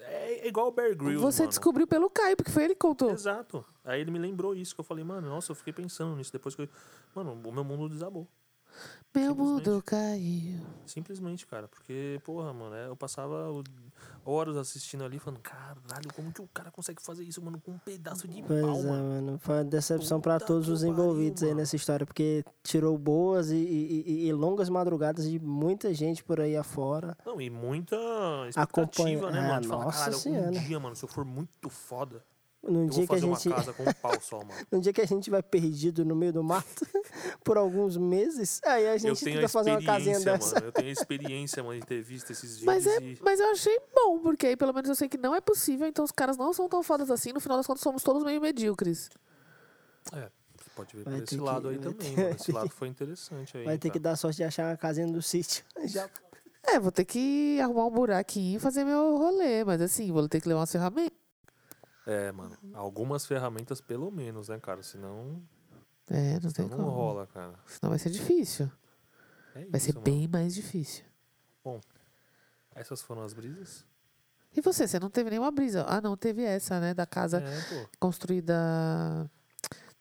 É, 0.08 0.44
é 0.44 0.48
igual 0.48 0.68
o 0.68 0.70
Bear 0.70 0.96
Grylls, 0.96 1.20
Você 1.20 1.42
mano. 1.42 1.50
descobriu 1.50 1.86
pelo 1.86 2.08
Caio, 2.08 2.36
porque 2.36 2.50
foi 2.50 2.64
ele 2.64 2.74
que 2.74 2.80
contou. 2.80 3.10
Exato. 3.10 3.64
Aí 3.84 4.00
ele 4.00 4.10
me 4.10 4.18
lembrou 4.18 4.54
isso, 4.54 4.74
que 4.74 4.80
eu 4.80 4.84
falei, 4.84 5.04
mano, 5.04 5.28
nossa, 5.28 5.52
eu 5.52 5.56
fiquei 5.56 5.72
pensando 5.72 6.16
nisso 6.16 6.32
depois 6.32 6.54
que 6.54 6.62
eu... 6.62 6.68
Mano, 7.14 7.32
o 7.44 7.52
meu 7.52 7.64
mundo 7.64 7.88
desabou. 7.88 8.26
Meu 9.14 9.34
mundo 9.34 9.82
caiu. 9.82 10.60
Simplesmente, 10.84 11.46
cara. 11.46 11.66
Porque, 11.68 12.20
porra, 12.22 12.52
mano, 12.52 12.74
é, 12.74 12.86
eu 12.88 12.94
passava 12.96 13.46
horas 14.26 14.56
assistindo 14.58 15.04
ali 15.04 15.18
falando, 15.18 15.40
caralho, 15.40 16.12
como 16.14 16.30
que 16.30 16.42
o 16.42 16.48
cara 16.52 16.70
consegue 16.70 17.00
fazer 17.02 17.24
isso, 17.24 17.42
mano, 17.42 17.58
com 17.58 17.70
um 17.72 17.78
pedaço 17.78 18.28
de 18.28 18.42
Pois 18.42 18.60
pau, 18.60 18.78
é, 18.78 18.82
mano? 18.82 19.38
Foi 19.38 19.54
uma 19.54 19.64
decepção 19.64 20.20
Puta 20.20 20.38
todos 20.40 20.68
os 20.68 20.80
pariu, 20.80 20.92
envolvidos 20.92 21.42
aí 21.42 21.48
mano. 21.48 21.60
nessa 21.60 21.76
história, 21.76 22.04
porque 22.04 22.44
tirou 22.62 22.98
boas 22.98 23.50
e, 23.50 23.56
e- 23.56 24.26
e- 24.26 24.32
longas 24.34 24.68
madrugadas 24.68 25.24
de 25.30 25.38
muita 25.38 25.94
gente 25.94 26.22
por 26.22 26.38
aí 26.38 26.54
afora. 26.54 27.16
Não, 27.24 27.40
e 27.40 27.48
muita 27.48 27.96
expectativa, 28.48 29.28
Acompanha- 29.28 29.30
né, 29.30 29.40
Ah, 29.40 29.54
mano? 29.54 29.66
Falar, 29.68 29.84
nossa 29.86 29.98
caralho, 29.98 30.18
senhora. 30.18 30.48
um 30.48 30.52
dia, 30.66 30.78
mano, 30.80 30.94
se 30.94 31.04
eu 31.04 31.08
for 31.08 31.24
muito 31.24 31.70
foda, 31.70 32.22
Num 32.68 32.87
dia 32.87 33.07
que 33.07 33.14
a 33.14 33.18
gente. 33.18 33.48
uma 33.48 33.57
casa 33.57 33.72
com 33.72 33.83
um 33.85 33.92
pau 33.92 34.20
só, 34.20 34.38
mano. 34.38 34.50
Num 34.72 34.81
dia 34.81 34.92
que 34.92 35.00
a 35.00 35.07
gente 35.07 35.31
vai 35.31 35.42
perdido 35.42 36.05
no 36.05 36.16
meio 36.16 36.33
do 36.33 36.42
mato 36.42 36.87
por 37.44 37.57
alguns 37.57 37.96
meses, 37.96 38.61
aí 38.64 38.88
a 38.88 38.96
gente 38.96 39.22
a 39.29 39.33
tenta 39.33 39.48
fazer 39.48 39.70
uma 39.70 39.83
casinha 39.83 40.16
experiência, 40.16 40.33
dessa. 40.33 40.55
mano. 40.57 40.66
Eu 40.66 40.72
tenho 40.72 40.88
a 40.88 40.92
experiência, 40.92 41.62
mano, 41.62 41.81
de 41.81 41.87
ter 41.87 42.02
visto 42.02 42.31
esses 42.33 42.59
vídeos 42.59 42.64
Mas, 42.66 42.87
é, 42.87 42.98
e... 43.00 43.18
mas 43.22 43.38
eu 43.40 43.50
achei 43.50 43.81
bom, 43.94 44.18
porque 44.18 44.48
aí 44.48 44.57
pelo 44.57 44.72
menos 44.72 44.88
eu 44.88 44.94
sei 44.96 45.09
que 45.09 45.16
não 45.16 45.35
é 45.35 45.40
possível, 45.40 45.87
então 45.87 46.05
os 46.05 46.11
caras 46.11 46.37
não 46.37 46.52
são 46.52 46.68
tão 46.68 46.83
fodas 46.83 47.11
assim. 47.11 47.33
No 47.33 47.40
final 47.40 47.57
das 47.57 47.66
contas, 47.66 47.83
somos 47.83 48.02
todos 48.02 48.24
meio 48.24 48.40
medíocres. 48.40 49.09
É, 50.12 50.29
você 50.59 50.70
pode 50.74 50.96
ver 50.96 51.05
Vai 51.05 51.14
por 51.14 51.22
esse 51.24 51.37
que- 51.37 51.40
lado 51.42 51.68
aí 51.68 51.79
vai 51.79 51.92
também, 51.92 52.14
ter- 52.14 52.22
mano. 52.22 52.37
Esse 52.37 52.52
lado 52.52 52.70
foi 52.70 52.88
interessante 52.88 53.57
aí. 53.59 53.64
Vai 53.64 53.79
ter 53.79 53.90
que 53.90 53.98
dar 53.98 54.16
sorte 54.16 54.37
de 54.38 54.44
achar 54.44 54.70
uma 54.70 54.76
casinha 54.76 55.07
no 55.07 55.22
sítio. 55.22 55.64
Já. 55.85 56.09
É, 56.68 56.81
vou 56.81 56.90
ter 56.90 57.05
que 57.05 57.61
arrumar 57.61 57.87
um 57.87 57.90
buraquinho 57.90 58.57
e 58.57 58.61
fazer 58.61 58.85
meu 58.85 59.16
rolê, 59.16 59.62
mas 59.64 59.81
assim, 59.81 60.11
vou 60.11 60.29
ter 60.29 60.40
que 60.40 60.48
levar 60.48 60.61
umas 60.61 60.72
ferramentas. 60.72 61.16
É, 62.06 62.30
mano. 62.32 62.56
Algumas 62.72 63.26
ferramentas, 63.26 63.80
pelo 63.80 64.10
menos, 64.10 64.48
né, 64.48 64.58
cara? 64.60 64.82
Senão, 64.82 65.42
É, 66.08 66.34
não 66.34 66.50
tem 66.52 66.66
senão 66.66 66.68
não 66.68 66.76
como. 66.86 66.90
rola, 66.90 67.26
cara. 67.26 67.54
Senão 67.66 67.90
vai 67.90 67.98
ser 67.98 68.10
difícil. 68.10 68.70
É 69.54 69.64
Vai 69.64 69.76
isso, 69.78 69.86
ser 69.86 69.92
mano. 69.94 70.04
bem 70.04 70.28
mais 70.28 70.54
difícil. 70.54 71.04
Essas 72.74 73.02
foram 73.02 73.22
as 73.22 73.32
brisas? 73.32 73.84
E 74.54 74.60
você, 74.60 74.86
você 74.86 75.00
não 75.00 75.10
teve 75.10 75.30
nenhuma 75.30 75.50
brisa? 75.50 75.84
Ah, 75.88 76.00
não, 76.00 76.16
teve 76.16 76.42
essa, 76.42 76.78
né? 76.78 76.94
Da 76.94 77.06
casa 77.06 77.42
É, 77.42 77.86
construída, 77.98 78.54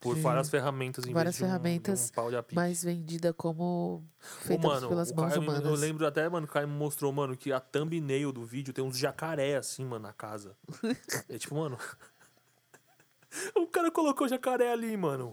Por 0.06 0.16
de 0.16 0.22
várias 0.22 0.48
ferramentas 0.48 1.04
em 1.06 1.12
várias 1.12 1.36
vez 1.38 1.38
de 1.38 1.44
um- 1.44 1.46
de 1.46 1.50
um, 1.50 1.62
ferramentas, 1.62 2.10
pau 2.10 2.30
de 2.30 2.36
apique. 2.36 2.54
mas 2.54 2.82
vendida 2.82 3.32
como 3.32 4.04
Ô, 4.42 4.46
feita 4.46 4.66
mano, 4.68 4.88
pelas 4.88 5.10
o 5.10 5.14
mãos 5.16 5.28
Caio 5.30 5.42
humanas. 5.42 5.64
Eu 5.64 5.74
lembro 5.74 6.06
até, 6.06 6.28
mano, 6.28 6.46
que 6.46 6.50
o 6.50 6.54
Caio 6.54 6.68
me 6.68 6.74
mostrou, 6.74 7.12
mano, 7.12 7.36
que 7.36 7.52
a 7.52 7.60
thumbnail 7.60 8.32
do 8.32 8.44
vídeo 8.44 8.72
tem 8.72 8.84
uns 8.84 8.96
jacaré 8.98 9.56
assim, 9.56 9.84
mano, 9.84 10.02
na 10.06 10.12
casa. 10.12 10.56
é 11.28 11.38
tipo, 11.38 11.54
mano. 11.54 11.78
o 13.56 13.66
cara 13.66 13.90
colocou 13.90 14.28
jacaré 14.28 14.72
ali, 14.72 14.96
mano. 14.96 15.32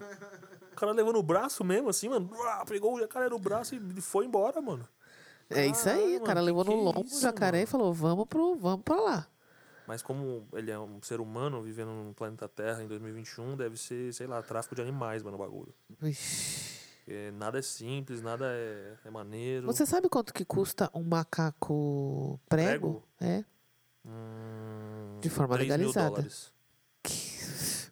O 0.71 0.75
cara 0.75 0.91
levou 0.91 1.13
no 1.13 1.23
braço 1.23 1.63
mesmo, 1.63 1.89
assim, 1.89 2.09
mano. 2.09 2.29
Pegou 2.67 2.95
o 2.95 2.99
jacaré 2.99 3.29
no 3.29 3.39
braço 3.39 3.75
e 3.75 4.01
foi 4.01 4.25
embora, 4.25 4.61
mano. 4.61 4.87
É 5.49 5.67
isso 5.67 5.87
aí, 5.87 5.95
Caralho, 5.97 6.17
o 6.17 6.21
cara 6.21 6.41
mano, 6.41 6.45
levou 6.45 6.63
no 6.63 6.71
é 6.71 6.75
lombo 6.75 7.05
o 7.15 7.19
jacaré 7.21 7.57
e 7.57 7.61
mano? 7.61 7.67
falou: 7.67 7.93
vamos, 7.93 8.25
pro, 8.27 8.55
vamos 8.55 8.81
pra 8.83 8.95
lá. 8.95 9.27
Mas 9.87 10.01
como 10.01 10.47
ele 10.53 10.71
é 10.71 10.79
um 10.79 11.01
ser 11.01 11.19
humano 11.19 11.61
vivendo 11.61 11.89
no 11.89 12.13
planeta 12.13 12.47
Terra 12.47 12.81
em 12.83 12.87
2021, 12.87 13.57
deve 13.57 13.77
ser, 13.77 14.13
sei 14.13 14.27
lá, 14.27 14.41
tráfico 14.41 14.75
de 14.75 14.81
animais, 14.81 15.21
mano, 15.21 15.35
o 15.35 15.39
bagulho. 15.39 15.73
Porque 15.99 17.31
nada 17.33 17.59
é 17.59 17.61
simples, 17.61 18.21
nada 18.21 18.45
é, 18.47 18.95
é 19.03 19.09
maneiro. 19.09 19.65
Você 19.67 19.85
sabe 19.85 20.07
quanto 20.07 20.33
que 20.33 20.45
custa 20.45 20.89
um 20.93 21.03
macaco 21.03 22.39
prego? 22.47 23.03
É. 23.19 23.43
Hum, 24.05 25.19
De 25.21 25.29
forma 25.29 25.55
3 25.55 25.67
mil 25.67 25.77
legalizada. 25.77 26.09
dólares. 26.09 26.53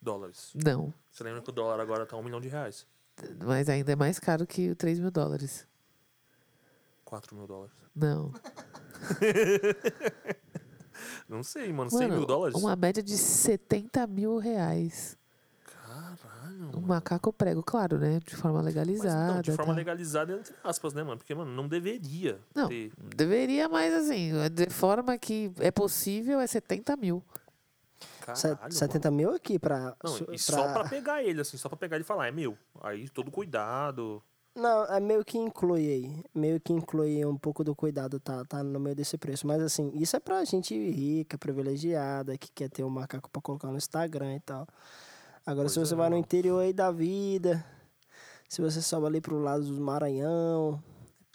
Dólares. 0.00 0.52
Não, 0.54 0.94
Você 1.10 1.24
lembra 1.24 1.42
que 1.42 1.50
o 1.50 1.52
dólar 1.52 1.80
agora 1.80 2.06
tá 2.06 2.16
um 2.16 2.22
milhão 2.22 2.40
de 2.40 2.48
reais? 2.48 2.86
mas 3.44 3.68
ainda 3.68 3.90
é 3.92 3.96
mais 3.96 4.20
caro 4.20 4.46
que 4.46 4.70
o 4.70 4.76
3 4.76 5.00
mil 5.00 5.10
dólares. 5.10 5.66
4 7.04 7.34
mil 7.34 7.46
dólares. 7.48 7.72
Não. 7.94 8.32
Não 11.28 11.42
sei, 11.42 11.72
mano. 11.72 11.90
100 11.90 12.00
Mano, 12.00 12.16
mil 12.16 12.26
dólares? 12.26 12.56
uma 12.56 12.74
média 12.76 13.02
de 13.02 13.16
70 13.16 14.06
mil 14.06 14.38
reais. 14.38 15.16
Caralho. 15.64 16.64
Um 16.64 16.66
mano. 16.76 16.80
macaco 16.86 17.32
prego, 17.32 17.62
claro, 17.62 17.98
né? 17.98 18.20
De 18.24 18.34
forma 18.36 18.58
Mas 18.58 18.66
legalizada. 18.66 19.34
não, 19.34 19.40
de 19.42 19.50
forma 19.52 19.66
tal. 19.66 19.74
legalizada, 19.76 20.32
entre 20.34 20.54
aspas, 20.64 20.92
né, 20.94 21.02
mano? 21.02 21.18
Porque, 21.18 21.34
mano, 21.34 21.50
não 21.50 21.68
deveria 21.68 22.40
Não, 22.54 22.68
ter. 22.68 22.92
deveria, 23.16 23.68
mas 23.68 23.92
assim, 23.94 24.32
de 24.52 24.68
forma 24.70 25.16
que 25.18 25.50
é 25.58 25.70
possível, 25.70 26.40
é 26.40 26.46
70 26.46 26.96
mil. 26.96 27.22
Caralho, 28.20 28.72
70 28.72 29.10
mil 29.10 29.34
aqui 29.34 29.58
pra. 29.58 29.78
mano. 29.78 29.96
Não, 30.04 30.10
su- 30.12 30.26
e 30.32 30.38
só 30.38 30.72
pra 30.72 30.88
pegar 30.88 31.22
ele, 31.22 31.40
assim, 31.40 31.56
só 31.56 31.68
pra 31.68 31.78
pegar 31.78 31.96
ele 31.96 32.04
e 32.04 32.06
falar, 32.06 32.28
é 32.28 32.30
meu. 32.30 32.56
Aí 32.82 33.08
todo 33.08 33.30
cuidado. 33.30 34.22
Não, 34.58 34.84
é 34.86 34.98
meio 34.98 35.24
que 35.24 35.38
inclui 35.38 35.88
aí. 35.88 36.24
Meio 36.34 36.60
que 36.60 36.72
inclui 36.72 37.24
um 37.24 37.36
pouco 37.36 37.62
do 37.62 37.76
cuidado, 37.76 38.18
tá, 38.18 38.44
tá 38.44 38.60
no 38.60 38.80
meio 38.80 38.96
desse 38.96 39.16
preço. 39.16 39.46
Mas 39.46 39.62
assim, 39.62 39.92
isso 39.94 40.16
é 40.16 40.20
pra 40.20 40.44
gente 40.44 40.74
rica, 40.74 41.38
privilegiada, 41.38 42.36
que 42.36 42.50
quer 42.50 42.68
ter 42.68 42.82
um 42.82 42.90
macaco 42.90 43.30
pra 43.30 43.40
colocar 43.40 43.68
no 43.68 43.76
Instagram 43.76 44.34
e 44.34 44.40
tal. 44.40 44.66
Agora, 45.46 45.68
se 45.68 45.76
Pois 45.76 45.88
você 45.88 45.94
é, 45.94 45.96
vai 45.96 46.10
no 46.10 46.16
interior 46.16 46.58
aí 46.60 46.72
da 46.72 46.90
vida, 46.90 47.64
se 48.48 48.60
você 48.60 48.82
sobe 48.82 49.06
ali 49.06 49.20
pro 49.20 49.38
lado 49.38 49.64
do 49.64 49.80
Maranhão, 49.80 50.82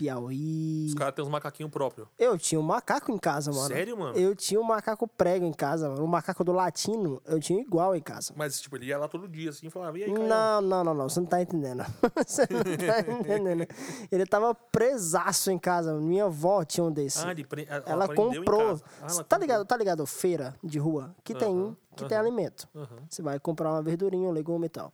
Piauí. 0.03 0.87
Os 0.87 0.93
caras 0.93 1.15
têm 1.15 1.23
uns 1.23 1.29
macaquinhos 1.29 1.71
próprios. 1.71 2.07
Eu 2.19 2.37
tinha 2.37 2.59
um 2.59 2.63
macaco 2.63 3.11
em 3.11 3.17
casa, 3.17 3.51
mano. 3.51 3.67
Sério, 3.67 3.97
mano? 3.97 4.17
Eu 4.17 4.35
tinha 4.35 4.59
um 4.59 4.63
macaco 4.63 5.07
prego 5.07 5.45
em 5.45 5.53
casa, 5.53 5.89
mano. 5.89 6.03
O 6.03 6.07
macaco 6.07 6.43
do 6.43 6.51
latino, 6.51 7.21
eu 7.25 7.39
tinha 7.39 7.61
igual 7.61 7.95
em 7.95 8.01
casa. 8.01 8.33
Mas, 8.35 8.59
tipo, 8.59 8.75
ele 8.75 8.87
ia 8.87 8.97
lá 8.97 9.07
todo 9.07 9.27
dia, 9.27 9.49
assim, 9.49 9.67
e 9.67 9.69
falava, 9.69 9.97
e 9.97 10.03
aí, 10.03 10.13
Caio? 10.13 10.27
Não, 10.27 10.61
não, 10.61 10.83
não, 10.83 10.93
não. 10.93 11.09
Você 11.09 11.21
não 11.21 11.27
tá 11.27 11.41
entendendo. 11.41 11.85
você 12.25 12.41
não 12.49 12.63
tá 12.63 12.99
entendendo. 13.11 13.65
Ele 14.11 14.25
tava 14.25 14.53
presaço 14.53 15.49
em 15.49 15.57
casa. 15.57 15.93
Minha 15.93 16.25
avó 16.25 16.65
tinha 16.65 16.83
um 16.83 16.91
desse. 16.91 17.25
Ah, 17.25 17.31
ele 17.31 17.45
pre... 17.45 17.65
ela, 17.69 17.83
ela 17.85 18.07
comprou. 18.13 18.81
Ah, 19.01 19.07
ela 19.09 19.23
tá 19.23 19.37
ligado? 19.37 19.65
Tá 19.65 19.77
ligado? 19.77 20.05
Feira 20.05 20.53
de 20.61 20.79
rua 20.79 21.15
que 21.23 21.33
tem, 21.33 21.49
Aham, 21.49 21.77
que 21.95 22.05
tem 22.05 22.17
alimento. 22.17 22.67
Você 23.09 23.21
vai 23.21 23.39
comprar 23.39 23.71
uma 23.71 23.81
verdurinha, 23.81 24.27
um 24.27 24.31
legume 24.31 24.65
e 24.65 24.69
tal. 24.69 24.91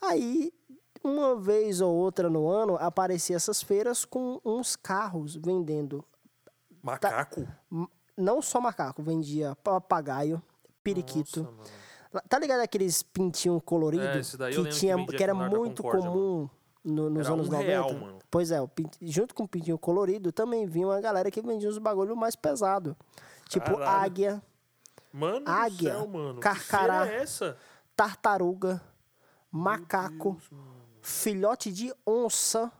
Aí, 0.00 0.52
uma 1.02 1.36
vez 1.36 1.80
ou 1.80 1.94
outra 1.94 2.28
no 2.30 2.48
ano, 2.48 2.76
aparecia 2.76 3.36
essas 3.36 3.62
feiras 3.62 4.04
com 4.04 4.40
uns 4.44 4.76
carros 4.76 5.34
vendendo. 5.36 6.04
Macaco? 6.82 7.46
m- 7.70 7.88
Não 8.16 8.42
só 8.42 8.60
macaco, 8.60 9.02
vendia 9.02 9.54
papagaio, 9.56 10.42
periquito. 10.82 11.42
Nossa. 11.42 12.22
Tá 12.28 12.38
ligado 12.38 12.60
aqueles 12.60 13.02
pintinhos 13.02 13.62
coloridos? 13.64 14.34
É, 14.38 14.48
que, 14.50 14.62
que 14.64 14.68
tinha, 14.70 14.96
vendia 14.96 15.16
que 15.16 15.22
era 15.22 15.32
muito 15.34 15.82
Concórdia, 15.82 16.10
comum 16.10 16.50
no- 16.84 17.08
nos 17.08 17.24
Era 17.26 17.34
anos 17.34 17.48
um 17.48 17.52
90. 17.52 17.66
real, 17.70 17.94
mano. 17.94 18.18
Pois 18.30 18.50
é, 18.50 18.58
junto 19.00 19.34
com 19.34 19.44
o 19.44 19.48
pintinho 19.48 19.78
colorido 19.78 20.30
também 20.32 20.66
vinha 20.66 20.86
uma 20.86 21.00
galera 21.00 21.30
que 21.30 21.40
vendia 21.40 21.68
uns 21.68 21.78
bagulho 21.78 22.14
mais 22.16 22.36
pesado. 22.36 22.96
Tipo 23.48 23.76
Caralho. 23.78 24.04
águia, 24.04 24.42
Mano 25.12 25.44
Águia, 25.46 25.92
do 25.92 25.98
céu, 25.98 26.08
mano. 26.08 26.40
carcará. 26.40 27.06
Que 27.06 27.12
é 27.12 27.22
essa? 27.22 27.56
tartaruga, 27.94 28.80
macaco, 29.50 30.38
filhote 31.02 31.70
de 31.72 31.92
onça. 32.06 32.70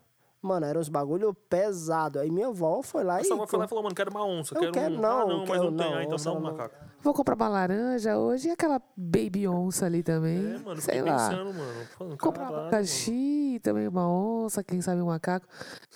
Mano, 0.41 0.67
eram 0.67 0.81
uns 0.81 0.89
bagulho 0.89 1.33
pesado. 1.33 2.19
Aí 2.19 2.29
minha 2.31 2.49
avó 2.49 2.83
foi 2.83 3.05
lá 3.05 3.21
Essa 3.21 3.29
e. 3.29 3.33
avó 3.33 3.47
foi 3.47 3.59
lá 3.61 3.65
e 3.65 3.69
falou, 3.69 3.85
mano, 3.85 3.95
quero 3.95 4.11
uma 4.11 4.25
onça. 4.27 4.55
Eu 4.57 4.61
quero, 4.61 4.73
quero 4.73 4.95
um... 4.97 5.01
não, 5.01 5.21
ah, 5.21 5.27
não, 5.27 5.39
mas 5.41 5.51
quero 5.51 5.71
não 5.71 5.77
tem. 5.77 5.91
não, 5.91 5.99
Ah, 5.99 6.03
então 6.05 6.17
dá 6.17 6.31
um 6.33 6.35
não. 6.35 6.41
macaco. 6.53 6.75
Vou 7.01 7.15
comprar 7.15 7.35
uma 7.37 7.49
laranja 7.49 8.17
hoje 8.19 8.49
e 8.49 8.51
aquela 8.51 8.81
baby 8.97 9.47
onça 9.47 9.87
ali 9.87 10.03
também. 10.03 10.55
É, 10.55 10.59
mano, 10.59 10.81
Sei 10.81 11.01
lá. 11.03 11.29
pensando, 11.29 11.55
mano. 11.55 11.87
Falando, 11.97 12.17
Comprar 12.19 12.51
um 12.51 12.57
abacaxi, 12.57 13.61
também 13.63 13.87
uma 13.87 14.09
onça, 14.09 14.65
quem 14.65 14.81
sabe 14.81 15.01
um 15.01 15.07
macaco. 15.07 15.47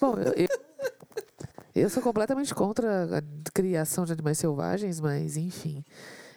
Bom, 0.00 0.14
eu, 0.18 0.32
eu, 0.34 0.48
eu 1.74 1.90
sou 1.90 2.02
completamente 2.02 2.54
contra 2.54 3.18
a 3.18 3.50
criação 3.52 4.04
de 4.04 4.12
animais 4.12 4.38
selvagens, 4.38 5.00
mas 5.00 5.36
enfim. 5.36 5.84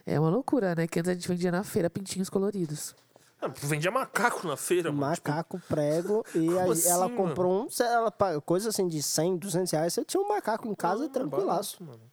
É 0.05 0.19
uma 0.19 0.29
loucura, 0.29 0.73
né? 0.75 0.87
Que 0.87 0.99
antes 0.99 1.09
a 1.09 1.13
gente 1.13 1.27
vendia 1.27 1.51
na 1.51 1.63
feira 1.63 1.89
pintinhos 1.91 2.29
coloridos. 2.29 2.95
Mano. 3.41 3.53
Ah, 3.55 3.67
vendia 3.67 3.91
macaco 3.91 4.47
na 4.47 4.57
feira, 4.57 4.91
mano. 4.91 5.13
Tipo, 5.15 5.29
Macaco 5.29 5.61
prego 5.67 6.23
e 6.35 6.45
Como 6.45 6.59
aí 6.59 6.85
ela 6.85 7.05
assim, 7.05 7.15
comprou 7.15 7.63
um, 7.63 7.67
ela, 7.83 8.11
coisa 8.41 8.69
assim 8.69 8.87
de 8.87 9.01
100, 9.01 9.37
200 9.37 9.71
reais, 9.71 9.93
você 9.93 10.03
tinha 10.03 10.21
um 10.21 10.27
macaco 10.27 10.67
em 10.67 10.75
casa 10.75 11.05
ah, 11.05 11.09
tranquilaço. 11.09 11.83
barato, 11.83 11.99
mano. 11.99 12.11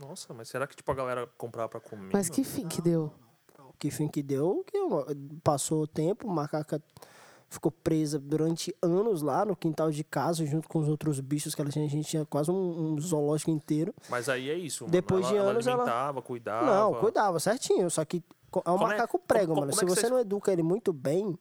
Nossa, 0.00 0.32
mas 0.32 0.48
será 0.48 0.66
que 0.66 0.76
tipo 0.76 0.90
a 0.92 0.94
galera 0.94 1.28
comprava 1.36 1.68
pra 1.68 1.80
comer? 1.80 2.10
Mas 2.12 2.28
mano? 2.28 2.34
que 2.34 2.44
fim 2.44 2.68
que 2.68 2.80
deu? 2.80 3.12
Que 3.78 3.90
fim 3.90 4.08
que 4.08 4.22
deu, 4.22 4.64
que 4.66 4.78
passou 5.42 5.82
o 5.82 5.86
tempo, 5.86 6.26
o 6.26 6.30
macaca 6.30 6.82
ficou 7.48 7.72
presa 7.72 8.18
durante 8.18 8.74
anos 8.82 9.22
lá 9.22 9.44
no 9.44 9.56
quintal 9.56 9.90
de 9.90 10.04
casa, 10.04 10.44
junto 10.44 10.68
com 10.68 10.80
os 10.80 10.88
outros 10.88 11.18
bichos 11.20 11.54
que 11.54 11.60
ela 11.60 11.70
tinha. 11.70 11.84
A 11.84 11.88
gente 11.88 12.08
tinha 12.08 12.24
quase 12.26 12.50
um, 12.50 12.94
um 12.94 13.00
zoológico 13.00 13.50
inteiro. 13.50 13.94
Mas 14.08 14.28
aí 14.28 14.50
é 14.50 14.54
isso, 14.54 14.84
mano. 14.84 14.92
Depois 14.92 15.24
ela, 15.24 15.32
de 15.32 15.38
ela 15.38 15.50
anos, 15.50 15.66
ela- 15.66 15.82
alimentava, 15.82 16.22
cuidava. 16.22 16.66
Não, 16.66 16.94
cuidava 16.94 17.40
certinho, 17.40 17.90
só 17.90 18.04
que 18.04 18.22
é 18.54 18.58
um 18.70 18.78
Como 18.78 18.84
é- 18.86 18.88
macaco 18.96 19.18
prego, 19.18 19.46
como- 19.48 19.60
mano. 19.60 19.72
como 19.72 19.78
Se 19.78 19.84
é 19.84 19.86
que 19.86 19.94
você 19.94 20.00
vocês- 20.02 20.12
não 20.12 20.18
educa 20.20 20.52
ele 20.52 20.62
muito 20.62 20.92
bem, 20.92 21.38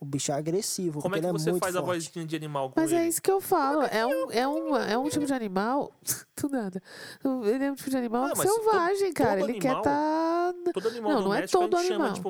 o 0.00 0.04
bicho 0.04 0.32
é 0.32 0.34
agressivo, 0.34 1.00
Como 1.00 1.14
é 1.14 1.18
que 1.20 1.26
ele 1.26 1.30
é 1.30 1.32
você 1.38 1.50
muito 1.50 1.62
faz 1.62 1.76
a 1.76 1.80
forte. 1.82 2.06
vozinha 2.08 2.26
de 2.26 2.34
animal 2.36 2.70
com 2.70 2.80
Mas 2.80 2.90
ele? 2.92 3.00
é 3.02 3.08
isso 3.08 3.22
que 3.22 3.30
eu 3.30 3.40
falo. 3.40 3.82
É 3.84 4.04
um, 4.06 4.30
é 4.32 4.48
um, 4.48 4.76
é 4.76 4.98
um 4.98 5.08
tipo 5.08 5.24
de 5.24 5.32
animal. 5.32 5.92
Do 6.36 6.48
nada. 6.48 6.82
Ele 7.44 7.64
é 7.64 7.70
um 7.70 7.74
tipo 7.74 7.88
de 7.90 7.96
animal 7.96 8.24
Ah, 8.24 8.34
selvagem, 8.36 9.12
todo- 9.12 9.14
cara. 9.26 9.40
todo 9.40 9.48
Ele 9.50 9.58
quer 9.60 9.68
animal- 9.70 9.84
estar. 9.84 10.72
Todo 10.74 10.88
animal 10.88 11.12
Não, 11.12 11.22
não 11.22 11.34
é 11.34 11.46
todo 11.46 11.76
a 11.76 11.80
animal. 11.80 11.98
chama, 11.98 12.12
tipo... 12.14 12.28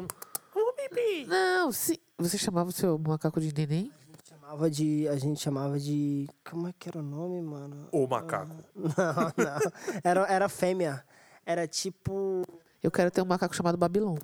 Ô, 0.54 0.72
Bibi! 0.76 1.26
Não, 1.26 1.72
sim. 1.72 1.96
Você 2.18 2.36
chamava 2.36 2.68
o 2.68 2.72
seu 2.72 2.98
macaco 2.98 3.40
de 3.40 3.52
neném? 3.54 3.90
Chamava 4.28 4.70
de, 4.70 5.08
a 5.08 5.16
gente 5.16 5.40
chamava 5.40 5.78
de. 5.80 6.28
Como 6.48 6.68
é 6.68 6.74
que 6.78 6.88
era 6.90 6.98
o 6.98 7.02
nome, 7.02 7.40
mano? 7.40 7.88
O 7.90 8.06
macaco. 8.06 8.54
Não, 8.76 8.84
não. 8.84 9.72
Era, 10.04 10.26
era 10.26 10.48
fêmea. 10.50 11.02
Era 11.46 11.66
tipo. 11.66 12.42
Eu 12.82 12.90
quero 12.90 13.10
ter 13.10 13.22
um 13.22 13.26
macaco 13.26 13.54
chamado 13.54 13.76
Babilon. 13.78 14.16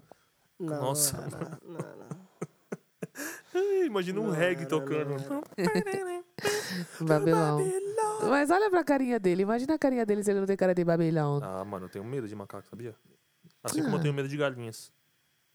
Não, 0.58 0.80
Nossa. 0.80 1.16
Não, 1.62 1.74
não, 1.74 1.78
não. 1.96 2.08
Imagina 3.84 4.20
um 4.20 4.24
Não, 4.24 4.30
reggae 4.32 4.62
não, 4.62 4.68
tocando. 4.68 5.16
Babilão. 7.00 7.58
Mas 8.28 8.50
olha 8.50 8.68
pra 8.70 8.84
carinha 8.84 9.18
dele. 9.18 9.42
Imagina 9.42 9.74
a 9.74 9.78
carinha 9.78 10.04
dele 10.04 10.22
se 10.22 10.30
ele 10.30 10.40
não 10.40 10.46
tem 10.46 10.56
cara 10.56 10.74
de 10.74 10.84
Babilão. 10.84 11.40
Ah, 11.42 11.64
mano, 11.64 11.86
eu 11.86 11.88
tenho 11.88 12.04
medo 12.04 12.28
de 12.28 12.34
macaco, 12.34 12.66
sabia? 12.68 12.94
Assim 13.62 13.82
como 13.82 13.96
eu 13.96 14.00
tenho 14.00 14.14
medo 14.14 14.28
de 14.28 14.36
galinhas. 14.36 14.92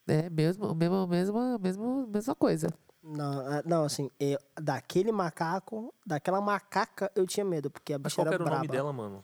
É 0.07 0.29
mesmo, 0.29 0.73
mesmo, 0.75 1.07
mesmo, 1.07 1.59
mesmo, 1.59 2.07
mesma 2.07 2.35
coisa. 2.35 2.67
Não, 3.01 3.39
ah, 3.47 3.61
não, 3.65 3.83
assim, 3.85 4.09
eu- 4.19 4.39
daquele 4.59 5.11
macaco, 5.11 5.93
daquela 6.05 6.41
macaca, 6.41 7.11
eu 7.15 7.25
tinha 7.27 7.45
medo, 7.45 7.69
porque 7.69 7.93
a 7.93 7.97
Mas 7.99 8.03
bicha 8.13 8.15
qual 8.17 8.25
que 8.25 8.33
era 8.33 8.35
era 8.35 8.43
o 8.43 8.47
nome 8.55 8.67
braba. 8.67 8.77
dela, 8.77 8.93
mano? 8.93 9.23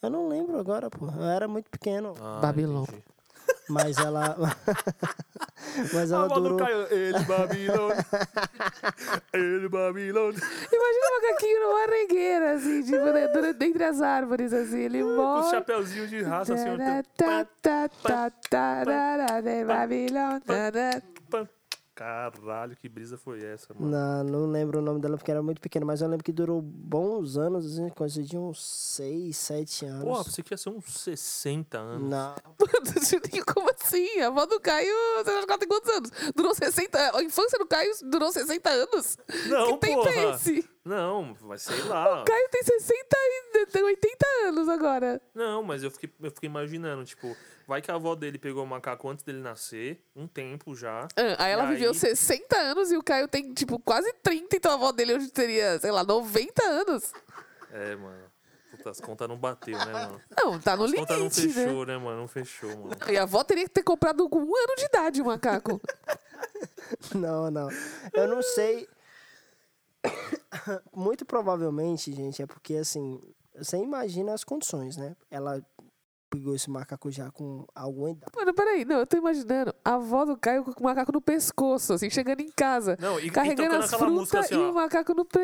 Eu 0.00 0.10
não 0.10 0.28
lembro 0.28 0.58
agora, 0.58 0.88
pô. 0.90 1.06
Eu 1.06 1.24
era 1.24 1.48
muito 1.48 1.70
pequeno. 1.70 2.14
Ah, 2.20 2.40
Babilon. 2.40 2.82
entendi. 2.84 3.02
Mas 3.68 3.96
ela. 3.98 4.36
Mas 5.92 6.12
A 6.12 6.16
ela 6.16 6.28
do 6.28 6.40
durou. 6.40 6.58
Caio, 6.58 6.86
ele 6.92 7.18
Babilônia. 7.20 8.06
ele 9.32 9.68
Babilônia. 9.68 10.38
Imagina 10.38 11.06
o 11.06 11.22
macaquinho 11.22 11.60
numa 11.62 11.86
regueira, 11.86 12.52
assim, 12.52 12.82
tipo, 12.82 13.04
né, 13.04 13.28
dentre 13.54 13.84
as 13.84 14.00
árvores, 14.02 14.52
assim, 14.52 14.80
ele 14.80 15.02
Com 15.02 15.08
os 15.08 15.16
morre. 15.16 15.50
chapeuzinhos 15.50 16.10
de 16.10 16.22
raça, 16.22 16.54
assim. 16.54 16.68
ó, 16.68 16.76
Caralho, 21.94 22.76
que 22.76 22.88
brisa 22.88 23.16
foi 23.16 23.44
essa, 23.44 23.72
mano? 23.72 23.88
Não, 23.88 24.24
não 24.24 24.50
lembro 24.50 24.80
o 24.80 24.82
nome 24.82 25.00
dela 25.00 25.16
porque 25.16 25.30
era 25.30 25.40
muito 25.40 25.60
pequena, 25.60 25.86
mas 25.86 26.00
eu 26.00 26.08
lembro 26.08 26.24
que 26.24 26.32
durou 26.32 26.60
bons 26.60 27.36
anos, 27.36 27.64
assim, 27.64 27.88
coisa 27.90 28.20
de 28.20 28.36
uns 28.36 28.64
6, 28.64 29.36
7 29.36 29.86
anos. 29.86 30.04
Porra, 30.04 30.24
pensei 30.24 30.42
que 30.42 30.52
ia 30.52 30.58
ser 30.58 30.70
uns 30.70 30.84
60 30.92 31.78
anos. 31.78 32.10
Não, 32.10 32.34
como 33.54 33.70
assim? 33.70 34.20
A 34.20 34.26
avó 34.26 34.44
do 34.44 34.58
Caio, 34.58 34.92
você 35.18 35.30
acha 35.30 35.46
que 35.46 35.52
ela 35.52 35.58
tem 35.58 35.68
quantos 35.68 35.90
anos? 35.90 36.10
Durou 36.34 36.52
60 36.52 37.16
A 37.16 37.22
infância 37.22 37.58
do 37.58 37.66
Caio 37.66 37.92
durou 38.10 38.32
60 38.32 38.70
anos? 38.70 39.16
Não, 39.46 39.78
que 39.78 39.86
tempo 39.86 40.02
porra. 40.02 40.14
é 40.14 40.30
esse? 40.30 40.68
Não, 40.84 41.36
mas 41.42 41.62
sei 41.62 41.80
lá. 41.84 42.22
O 42.22 42.24
Caio 42.24 42.48
tem 42.50 42.62
60 42.62 43.16
e 43.54 43.66
tem 43.66 43.84
80 43.84 44.26
anos 44.48 44.68
agora. 44.68 45.22
Não, 45.32 45.62
mas 45.62 45.84
eu 45.84 45.90
fiquei, 45.92 46.10
eu 46.20 46.30
fiquei 46.32 46.48
imaginando, 46.48 47.04
tipo, 47.04 47.36
vai 47.66 47.80
que 47.82 47.90
a 47.90 47.94
avó 47.94 48.14
dele 48.14 48.38
pegou 48.38 48.64
o 48.64 48.66
macaco 48.66 49.08
antes 49.08 49.24
dele 49.24 49.40
nascer, 49.40 50.02
um 50.14 50.26
tempo 50.26 50.74
já. 50.74 51.08
Ah, 51.16 51.44
Aí 51.44 51.52
ela 51.52 51.66
viveu 51.66 51.90
aí? 51.90 51.94
60 51.96 52.56
anos 52.56 52.90
e 52.92 52.96
o 52.96 53.02
Caio 53.02 53.28
tem, 53.28 53.52
tipo, 53.52 53.78
quase 53.78 54.12
30, 54.22 54.56
então 54.56 54.72
a 54.72 54.74
avó 54.74 54.92
dele 54.92 55.14
hoje 55.14 55.30
teria, 55.30 55.78
sei 55.78 55.90
lá, 55.90 56.04
90 56.04 56.62
anos. 56.62 57.12
É, 57.70 57.96
mano. 57.96 58.24
Puta, 58.70 58.90
as 58.90 59.00
contas 59.00 59.28
não 59.28 59.36
bateu, 59.36 59.78
né, 59.78 59.92
mano? 59.92 60.20
Não, 60.36 60.60
tá 60.60 60.76
no 60.76 60.84
As 60.84 60.92
contas 60.92 61.18
não 61.18 61.28
limite, 61.28 61.46
né? 61.46 61.52
fechou, 61.52 61.86
né, 61.86 61.96
mano? 61.96 62.20
Não 62.20 62.28
fechou, 62.28 62.76
mano. 62.76 62.96
E 63.08 63.16
a 63.16 63.22
avó 63.22 63.42
teria 63.44 63.64
que 63.64 63.70
ter 63.70 63.82
comprado 63.82 64.28
com 64.28 64.38
um 64.38 64.56
ano 64.56 64.76
de 64.76 64.84
idade 64.84 65.22
o 65.22 65.26
macaco. 65.26 65.80
não, 67.14 67.50
não. 67.50 67.68
Eu 68.12 68.28
não 68.28 68.42
sei. 68.42 68.88
Muito 70.92 71.24
provavelmente, 71.24 72.12
gente, 72.12 72.42
é 72.42 72.46
porque 72.46 72.74
assim, 72.74 73.20
você 73.56 73.76
imagina 73.78 74.34
as 74.34 74.44
condições, 74.44 74.96
né? 74.96 75.16
Ela 75.30 75.62
pegou 76.34 76.54
esse 76.54 76.68
macaco 76.70 77.10
já 77.10 77.30
com 77.30 77.64
alguma 77.74 78.10
idade. 78.10 78.32
Mano, 78.36 78.52
peraí, 78.54 78.84
não, 78.84 78.98
eu 78.98 79.06
tô 79.06 79.16
imaginando 79.16 79.74
a 79.84 79.94
avó 79.94 80.24
do 80.24 80.36
Caio 80.36 80.64
com 80.64 80.80
o 80.80 80.84
macaco 80.84 81.12
no 81.12 81.20
pescoço, 81.20 81.92
assim, 81.92 82.10
chegando 82.10 82.40
em 82.40 82.50
casa. 82.50 82.96
Não, 83.00 83.18
e, 83.20 83.26
e 83.26 83.30
carregando 83.30 83.68
tocando 83.70 83.84
as 83.84 83.92
aquela 83.94 84.10
música 84.10 84.42
frutas 84.42 84.50
assim, 84.52 84.60
e 84.62 84.66
ó. 84.66 84.70
o 84.70 84.74
macaco 84.74 85.14
no 85.14 85.22
E 85.22 85.24
tocando, 85.26 85.40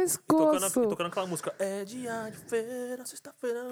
pescoço. 0.61 0.83
e 0.83 0.89
tocando 0.89 1.07
aquela 1.07 1.27
música. 1.27 1.55
É 1.59 1.85
dia 1.85 2.29
de 2.31 2.37
feira, 2.39 3.05
sexta-feira, 3.07 3.63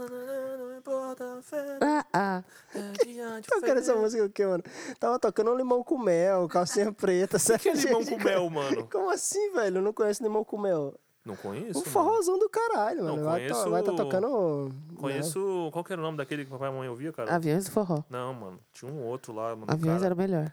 não 0.58 0.78
importa 0.78 1.38
a 1.38 1.42
feira. 1.42 1.78
Ah, 1.82 2.04
ah. 2.12 2.44
É 2.74 3.04
dia 3.04 3.40
de 3.40 3.48
Tocando 3.48 3.64
feira. 3.64 3.80
essa 3.80 3.96
música 3.96 4.24
o 4.24 4.30
quê, 4.30 4.46
mano? 4.46 4.62
Tava 5.00 5.18
tocando 5.18 5.50
um 5.50 5.56
limão 5.56 5.82
com 5.82 5.98
mel, 5.98 6.46
calcinha 6.48 6.92
preta, 6.92 7.36
O 7.36 7.58
que 7.58 7.68
é 7.68 7.72
limão 7.72 8.04
com 8.04 8.16
mel, 8.22 8.48
mano? 8.50 8.88
Como 8.92 9.10
assim, 9.10 9.52
velho? 9.52 9.78
Eu 9.78 9.82
não 9.82 9.92
conheço 9.92 10.22
limão 10.22 10.44
com 10.44 10.58
mel. 10.58 10.94
Não 11.28 11.36
conheço, 11.36 11.78
Um 11.78 11.82
mano. 11.82 11.92
forrozão 11.92 12.38
do 12.38 12.48
caralho, 12.48 13.04
Não, 13.04 13.12
mano. 13.16 13.24
Vai, 13.24 13.46
to- 13.46 13.52
conheço- 13.52 13.70
vai 13.70 13.82
tá 13.82 13.92
tocando. 13.92 14.72
Conheço... 14.96 15.68
Qual 15.72 15.84
que 15.84 15.92
era 15.92 16.00
o 16.00 16.04
nome 16.04 16.16
daquele 16.16 16.44
que 16.44 16.50
papai 16.50 16.68
e 16.68 16.72
mamãe 16.72 16.88
ouvia, 16.88 17.12
cara? 17.12 17.34
Aviões 17.34 17.66
do 17.66 17.70
forró. 17.70 18.02
Não, 18.08 18.32
mano. 18.32 18.58
Tinha 18.72 18.90
um 18.90 19.04
outro 19.04 19.32
lá, 19.34 19.54
mano. 19.54 19.66
Aviões 19.68 19.96
cara. 20.00 20.06
era 20.06 20.14
o 20.14 20.18
melhor. 20.18 20.52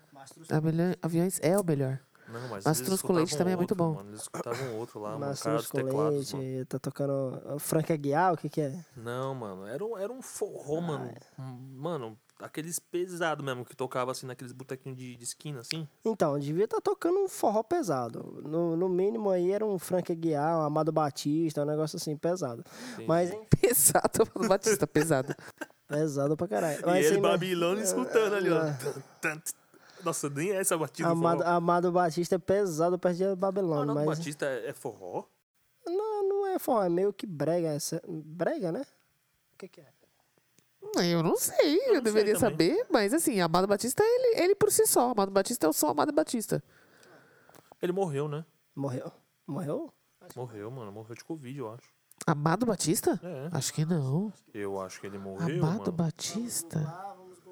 Aviões- 0.52 0.98
Aviões 1.02 1.40
é 1.42 1.58
o 1.58 1.64
melhor. 1.64 2.00
Não, 2.28 2.48
mas 2.50 2.66
Mastruz 2.66 3.04
com 3.04 3.14
leite 3.14 3.38
também 3.38 3.54
é 3.54 3.56
muito 3.56 3.72
outro, 3.74 3.86
bom. 3.86 3.94
Mano. 3.94 4.10
Eles 4.10 4.22
escutavam 4.24 4.76
outro 4.80 5.00
lá, 5.00 5.12
mano. 5.12 5.28
Mas 5.28 5.40
O 5.42 5.44
cara 5.44 5.56
dos 5.58 5.68
com 5.68 5.78
leite, 6.10 6.36
mano. 6.36 6.66
tá 6.66 6.80
tocando. 6.80 7.60
Frank 7.60 7.94
Aguiar, 7.94 8.34
o 8.34 8.38
que 8.38 8.50
que 8.50 8.62
é? 8.62 8.84
Não, 8.98 9.36
mano. 9.36 9.68
Era 9.68 9.86
um, 9.86 9.96
era 9.98 10.12
um 10.12 10.22
forró, 10.24 10.82
mano. 10.82 11.08
Ah, 11.38 11.42
é. 11.42 11.42
Um- 11.42 11.76
Mano, 11.78 12.18
aqueles 12.40 12.80
pesados 12.80 13.44
mesmo, 13.46 13.64
que 13.66 13.76
tocava 13.76 14.12
assim 14.12 14.26
naqueles 14.26 14.52
botequinhos 14.52 14.98
de, 14.98 15.16
de 15.16 15.24
esquina, 15.24 15.62
assim. 15.62 15.88
Então, 16.04 16.38
devia 16.38 16.66
estar 16.66 16.82
tocando 16.82 17.20
um 17.20 17.28
forró 17.30 17.64
pesado. 17.64 18.42
No, 18.46 18.76
no 18.76 18.90
mínimo 18.90 19.30
aí 19.30 19.52
era 19.52 19.66
um 19.66 19.80
Frank 19.80 20.12
Aguiar, 20.12 20.58
um 20.60 20.62
Amado 20.64 20.92
Batista, 20.92 21.62
um 21.62 21.66
negócio 21.66 21.98
assim, 21.98 22.16
pesado. 22.18 22.64
Entendi. 22.94 23.08
Mas, 23.08 23.32
Pesado, 23.62 24.30
Mano 24.36 24.50
Batista, 24.50 24.86
pesado. 24.86 25.34
pesado 25.88 26.36
pra 26.38 26.48
caralho. 26.48 26.80
E 26.82 26.86
Mas 26.86 26.98
ele, 27.06 27.08
você 27.08 27.16
ima- 27.20 27.30
Babilônia, 27.30 27.84
escutando 27.84 28.36
ali, 28.36 28.50
ó. 28.52 28.62
Tan. 29.22 29.42
Nossa, 30.04 30.30
nem 30.30 30.52
é 30.52 30.58
essa 30.58 30.78
batida 30.78 31.10
do 31.10 31.14
Amado, 31.14 31.40
forró. 31.40 31.50
Amado 31.50 31.92
Batista 31.92 32.36
é 32.36 32.38
pesado 32.38 33.00
perto 33.00 33.18
de 33.18 33.36
Babilônia, 33.36 33.82
Arnaldo 33.92 34.06
mas 34.06 34.20
Batista 34.20 34.46
é 34.46 34.68
é 34.70 34.74
forró? 34.74 35.24
não, 35.88 36.28
não 36.30 36.48
é 36.48 36.60
forró, 36.60 36.84
é 36.84 36.90
meio 36.90 37.12
que 37.12 37.26
brega. 37.26 37.70
essa- 37.70 38.02
Brega, 38.08 38.72
né? 38.72 38.82
O 39.54 39.58
que 39.58 39.68
que 39.68 39.82
é? 39.82 39.88
Eu 41.04 41.22
não 41.24 41.36
sei, 41.36 41.78
eu, 41.88 41.92
sei 41.94 42.02
deveria 42.02 42.34
também. 42.38 42.50
saber, 42.74 42.88
mas 42.90 43.14
assim, 43.14 43.40
Amado 43.42 43.68
Batista, 43.68 44.04
ele, 44.04 44.42
ele 44.42 44.56
por 44.56 44.72
si 44.72 44.86
só. 44.88 45.12
Amado 45.12 45.32
Batista 45.32 45.66
é 45.68 45.70
o 45.70 45.74
som 45.74 45.88
Amado 45.90 46.12
Batista. 46.12 46.64
Ele 47.82 47.92
morreu, 47.92 48.28
né? 48.28 48.46
Morreu? 48.76 49.12
Morreu? 49.46 49.94
Morreu, 50.36 50.72
mano. 50.72 50.92
Morreu 50.92 51.16
de 51.16 51.24
Covid, 51.24 51.60
eu 51.60 51.72
acho. 51.74 51.90
Amado 52.26 52.66
Batista? 52.66 53.20
É. 53.22 53.50
Acho 53.56 53.74
que 53.74 53.86
não. 53.86 54.32
Eu 54.54 54.82
acho 54.82 55.00
que 55.00 55.08
ele 55.08 55.18
morreu, 55.18 55.64
Amado 55.64 55.80
mano. 55.80 55.92
Batista? 55.92 56.80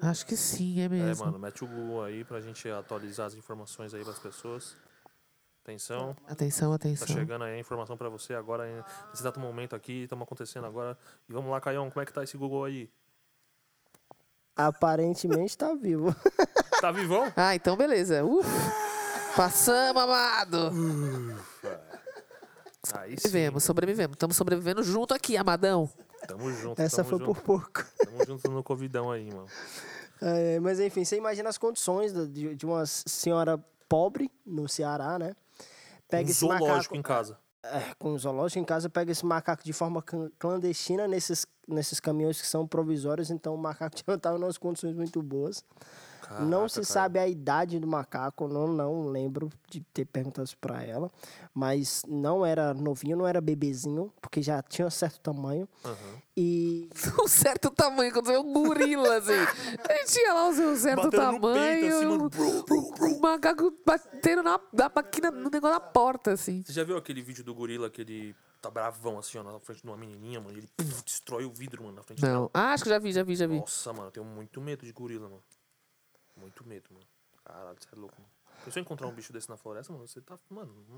Acho 0.02 0.26
que 0.26 0.36
sim, 0.36 0.80
é 0.80 0.84
É, 0.84 0.88
mesmo. 0.88 1.24
mano, 1.26 1.38
mete 1.38 1.62
o 1.64 1.66
Google 1.68 2.02
aí 2.02 2.24
pra 2.24 2.40
gente 2.40 2.68
atualizar 2.68 3.26
as 3.26 3.34
informações 3.34 3.94
aí 3.94 4.02
pras 4.04 4.18
pessoas. 4.18 4.76
Atenção, 5.62 6.14
Atenção, 6.26 6.70
tá 6.70 6.74
atenção. 6.76 7.06
chegando 7.06 7.44
aí 7.44 7.54
a 7.54 7.58
informação 7.58 7.96
pra 7.96 8.10
você 8.10 8.34
agora, 8.34 8.66
nesse 9.08 9.22
exato 9.22 9.40
momento 9.40 9.74
aqui, 9.74 10.02
estamos 10.02 10.22
acontecendo 10.24 10.66
agora. 10.66 10.98
E 11.26 11.32
vamos 11.32 11.50
lá, 11.50 11.58
Caião, 11.58 11.88
como 11.90 12.02
é 12.02 12.04
que 12.06 12.12
tá 12.12 12.22
esse 12.22 12.36
Google 12.36 12.64
aí? 12.64 12.90
Aparentemente 14.56 15.56
tá 15.56 15.74
vivo. 15.74 16.14
Tá 16.80 16.90
vivão? 16.92 17.32
Ah, 17.34 17.54
então 17.54 17.76
beleza. 17.78 18.22
Uf. 18.24 18.46
Passamos, 19.34 20.02
amado. 20.02 20.70
Aí 22.92 23.10
sim. 23.12 23.16
Sobrevivemos, 23.16 23.64
sobrevivemos. 23.64 24.14
Estamos 24.16 24.36
sobrevivendo 24.36 24.82
junto 24.82 25.14
aqui, 25.14 25.34
amadão. 25.36 25.88
Tamo 26.28 26.50
junto, 26.52 26.80
Essa 26.82 26.98
tamo 27.02 27.08
foi 27.08 27.18
junto. 27.20 27.34
por 27.34 27.42
pouco. 27.42 27.84
Tamo 28.04 28.26
junto 28.26 28.50
no 28.50 28.62
Covidão 28.62 29.10
aí, 29.10 29.32
mano. 29.32 29.46
É, 30.20 30.60
mas 30.60 30.78
enfim, 30.78 31.04
você 31.04 31.16
imagina 31.16 31.48
as 31.48 31.56
condições 31.56 32.12
de, 32.12 32.54
de 32.54 32.66
uma 32.66 32.84
senhora 32.86 33.58
pobre 33.88 34.30
no 34.44 34.68
Ceará, 34.68 35.18
né? 35.18 35.34
Pega 36.08 36.28
um 36.28 36.30
esse 36.30 36.40
zoológico 36.40 36.68
macaco. 36.74 36.96
em 36.96 37.02
casa. 37.02 37.38
É, 37.66 37.94
com 37.98 38.12
um 38.12 38.18
zoológico 38.18 38.60
em 38.60 38.64
casa, 38.64 38.90
pega 38.90 39.10
esse 39.10 39.24
macaco 39.24 39.64
de 39.64 39.72
forma 39.72 40.02
clan- 40.02 40.30
clandestina 40.38 41.08
nesses, 41.08 41.46
nesses 41.66 41.98
caminhões 41.98 42.38
que 42.38 42.46
são 42.46 42.66
provisórios, 42.66 43.30
então 43.30 43.54
o 43.54 43.58
macaco 43.58 43.96
já 43.96 44.04
não 44.06 44.16
estava 44.16 44.38
em 44.38 44.42
umas 44.42 44.58
condições 44.58 44.94
muito 44.94 45.22
boas. 45.22 45.64
Não 46.40 46.50
Caraca, 46.50 46.68
se 46.68 46.74
cara. 46.74 46.84
sabe 46.84 47.18
a 47.18 47.28
idade 47.28 47.78
do 47.78 47.86
macaco, 47.86 48.48
não, 48.48 48.66
não 48.68 49.08
lembro 49.08 49.50
de 49.68 49.80
ter 49.80 50.04
perguntado 50.04 50.46
isso 50.46 50.56
pra 50.58 50.82
ela, 50.82 51.10
mas 51.52 52.02
não 52.06 52.44
era 52.44 52.72
novinho, 52.74 53.16
não 53.16 53.26
era 53.26 53.40
bebezinho, 53.40 54.12
porque 54.20 54.42
já 54.42 54.62
tinha 54.62 54.88
certo 54.90 55.20
tamanho. 55.20 55.68
Aham. 55.84 56.22
E 56.36 56.88
Um 57.22 57.28
certo 57.28 57.70
tamanho, 57.70 58.12
quando 58.12 58.30
um 58.40 58.52
gorila, 58.52 59.18
assim. 59.18 59.32
Ele 59.88 60.04
tinha 60.06 60.32
lá 60.34 60.48
o 60.48 60.52
seu 60.54 60.76
certo 60.76 61.04
Batendo 61.10 61.32
no 61.32 61.40
tamanho. 61.40 61.54
peito, 61.80 61.94
assim, 61.96 62.06
mano. 62.06 62.30
o 63.16 63.20
macaco 63.20 63.72
batendo 63.86 64.42
na, 64.42 64.60
na 64.72 64.90
máquina, 64.94 65.30
no 65.30 65.48
negócio 65.50 65.78
da 65.78 65.80
porta, 65.80 66.32
assim. 66.32 66.62
Você 66.64 66.72
já 66.72 66.82
viu 66.84 66.96
aquele 66.96 67.22
vídeo 67.22 67.44
do 67.44 67.54
gorila 67.54 67.88
que 67.88 68.00
ele 68.00 68.34
tá 68.60 68.70
bravão 68.70 69.18
assim, 69.18 69.36
ó, 69.38 69.42
na 69.42 69.60
frente 69.60 69.82
de 69.82 69.86
uma 69.88 69.96
menininha, 69.96 70.40
mano? 70.40 70.56
Ele 70.56 70.66
puf, 70.76 71.04
destrói 71.04 71.44
o 71.44 71.52
vidro, 71.52 71.82
mano, 71.84 71.96
na 71.96 72.02
frente 72.02 72.20
dela. 72.22 72.34
Não. 72.34 72.50
Ah, 72.52 72.72
acho 72.72 72.82
que 72.84 72.88
já 72.90 72.98
vi, 72.98 73.12
já 73.12 73.22
vi, 73.22 73.36
já 73.36 73.46
vi. 73.46 73.58
Nossa, 73.60 73.92
mano, 73.92 74.06
eu 74.08 74.10
tenho 74.10 74.26
muito 74.26 74.60
medo 74.60 74.84
de 74.84 74.92
gorila, 74.92 75.28
mano. 75.28 75.42
Muito 76.44 76.66
medo, 76.66 76.84
mano. 76.90 77.06
Caralho, 77.44 77.76
você 77.80 77.88
é 77.94 77.98
louco, 77.98 78.14
mano. 78.18 78.32
Se 78.70 78.78
eu 78.78 78.82
encontrar 78.82 79.06
um 79.08 79.12
bicho 79.12 79.32
desse 79.32 79.48
na 79.48 79.56
floresta, 79.56 79.92
mano, 79.92 80.06
você 80.06 80.20
tá. 80.20 80.38
Mano, 80.48 80.72
não, 80.88 80.96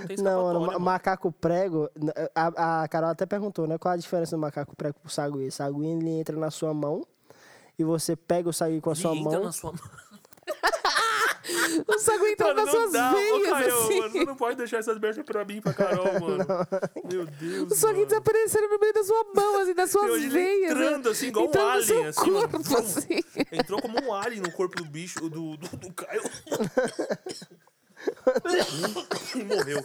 não 0.00 0.06
tem 0.06 0.16
Não, 0.22 0.42
mano, 0.44 0.60
ma- 0.60 0.66
mano. 0.68 0.80
macaco 0.80 1.32
prego. 1.32 1.88
A, 2.34 2.82
a 2.82 2.88
Carol 2.88 3.10
até 3.10 3.24
perguntou, 3.26 3.66
né? 3.66 3.78
Qual 3.78 3.92
a 3.92 3.96
diferença 3.96 4.36
do 4.36 4.40
macaco 4.40 4.74
prego 4.76 4.98
pro 5.00 5.10
sagui? 5.10 5.50
Sagui 5.50 5.86
ele 5.86 6.10
entra 6.10 6.36
na 6.36 6.50
sua 6.50 6.74
mão 6.74 7.06
e 7.78 7.84
você 7.84 8.14
pega 8.16 8.48
o 8.48 8.52
sagui 8.52 8.80
com 8.80 8.90
a 8.90 8.92
Ele 8.92 9.00
sua 9.02 9.14
entra 9.16 9.30
mão. 9.32 9.44
na 9.44 9.52
sua 9.52 9.72
mão. 9.72 9.80
O 11.86 11.98
saco 11.98 12.26
entrando 12.26 12.56
Mano, 12.56 12.64
nas 12.66 12.74
não 12.74 12.80
suas 12.80 12.92
dá, 12.92 13.10
ô, 13.10 13.14
veias, 13.14 13.48
Caio, 13.50 13.74
assim. 13.78 13.98
mano, 14.00 14.10
você 14.12 14.24
não 14.24 14.36
pode 14.36 14.56
deixar 14.56 14.78
essas 14.78 14.98
merdas 14.98 15.24
pra 15.26 15.44
mim, 15.44 15.60
pra 15.60 15.74
Carol, 15.74 16.20
mano. 16.20 16.46
Meu 17.10 17.26
Deus, 17.26 17.82
O 17.82 17.86
mano. 17.86 18.06
desaparecendo 18.06 18.68
no 18.68 18.78
meio 18.78 18.92
da 18.94 19.04
sua 19.04 19.24
mão, 19.34 19.60
assim, 19.60 19.74
das 19.74 19.90
suas 19.90 20.10
ele 20.10 20.28
veias. 20.28 20.70
entrando, 20.72 21.08
assim, 21.10 21.26
igual 21.26 21.44
um 21.44 21.48
entrando 21.48 21.64
no 21.66 21.70
alien, 21.72 21.86
seu 21.86 22.08
assim, 22.08 22.30
mano. 22.30 22.48
corpo, 22.48 22.58
Vrum. 22.64 22.78
assim. 22.78 23.20
Entrou 23.52 23.82
como 23.82 24.02
um 24.04 24.14
alien 24.14 24.40
no 24.42 24.50
corpo 24.52 24.76
do 24.76 24.84
bicho, 24.86 25.20
do, 25.28 25.56
do, 25.56 25.76
do 25.76 25.92
Caio. 25.92 26.22
e 29.34 29.44
morreu. 29.44 29.84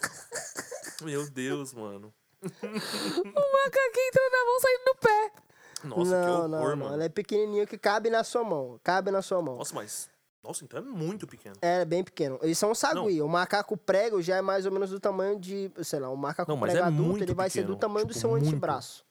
Meu 1.01 1.29
Deus, 1.29 1.73
mano. 1.73 2.13
O 2.41 2.47
macaquinho 2.47 4.07
entrando 4.07 4.31
na 4.31 4.45
mão, 4.45 4.59
saindo 4.61 4.81
no 4.85 4.95
pé. 4.95 5.31
Nossa, 5.83 6.11
não, 6.11 6.23
que 6.25 6.31
horror, 6.31 6.47
não, 6.49 6.59
mano. 6.59 6.75
não. 6.89 6.93
Ele 6.95 7.03
é 7.05 7.09
pequenininho 7.09 7.67
que 7.67 7.77
cabe 7.77 8.09
na 8.09 8.23
sua 8.23 8.43
mão. 8.43 8.79
Cabe 8.83 9.11
na 9.11 9.21
sua 9.21 9.41
mão. 9.41 9.57
Nossa, 9.57 9.73
mas. 9.75 10.09
Nossa, 10.43 10.63
então 10.63 10.79
é 10.79 10.81
muito 10.81 11.27
pequeno. 11.27 11.55
É 11.61 11.83
bem 11.83 12.03
pequeno. 12.03 12.39
Eles 12.41 12.57
são 12.57 12.73
sagui. 12.73 13.21
O 13.21 13.27
macaco 13.27 13.75
prego 13.75 14.21
já 14.21 14.37
é 14.37 14.41
mais 14.41 14.65
ou 14.65 14.71
menos 14.71 14.89
do 14.89 14.99
tamanho 14.99 15.37
de, 15.39 15.71
sei 15.83 15.99
lá, 15.99 16.09
o 16.09 16.15
macaco 16.15 16.49
Não, 16.49 16.57
mas 16.57 16.71
prego 16.71 16.85
é 16.85 16.87
adulto, 16.87 17.23
ele 17.23 17.33
vai 17.33 17.49
ser 17.49 17.61
do 17.61 17.73
pequeno, 17.73 17.79
tamanho 17.79 18.05
do 18.05 18.13
tipo, 18.13 18.19
seu 18.21 18.29
muito. 18.29 18.47
antebraço. 18.47 19.05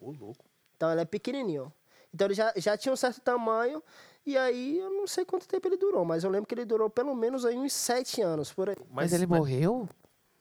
Ô, 0.00 0.10
louco. 0.10 0.44
Então 0.76 0.90
ele 0.90 1.00
é 1.00 1.04
pequenininho. 1.04 1.72
Então 2.12 2.26
ele 2.26 2.34
já, 2.34 2.52
já 2.56 2.76
tinha 2.76 2.92
um 2.92 2.96
certo 2.96 3.20
tamanho 3.20 3.82
E 4.26 4.38
aí 4.38 4.78
eu 4.78 4.90
não 4.90 5.06
sei 5.06 5.24
quanto 5.24 5.46
tempo 5.46 5.68
ele 5.68 5.76
durou, 5.76 6.04
mas 6.04 6.24
eu 6.24 6.30
lembro 6.30 6.46
que 6.46 6.54
ele 6.54 6.64
durou 6.64 6.88
pelo 6.88 7.14
menos 7.14 7.44
aí 7.44 7.56
uns 7.56 7.72
sete 7.72 8.22
anos 8.22 8.52
por 8.52 8.70
aí. 8.70 8.76
Mas, 8.90 9.12
ele 9.12 9.26
morreu? 9.26 9.88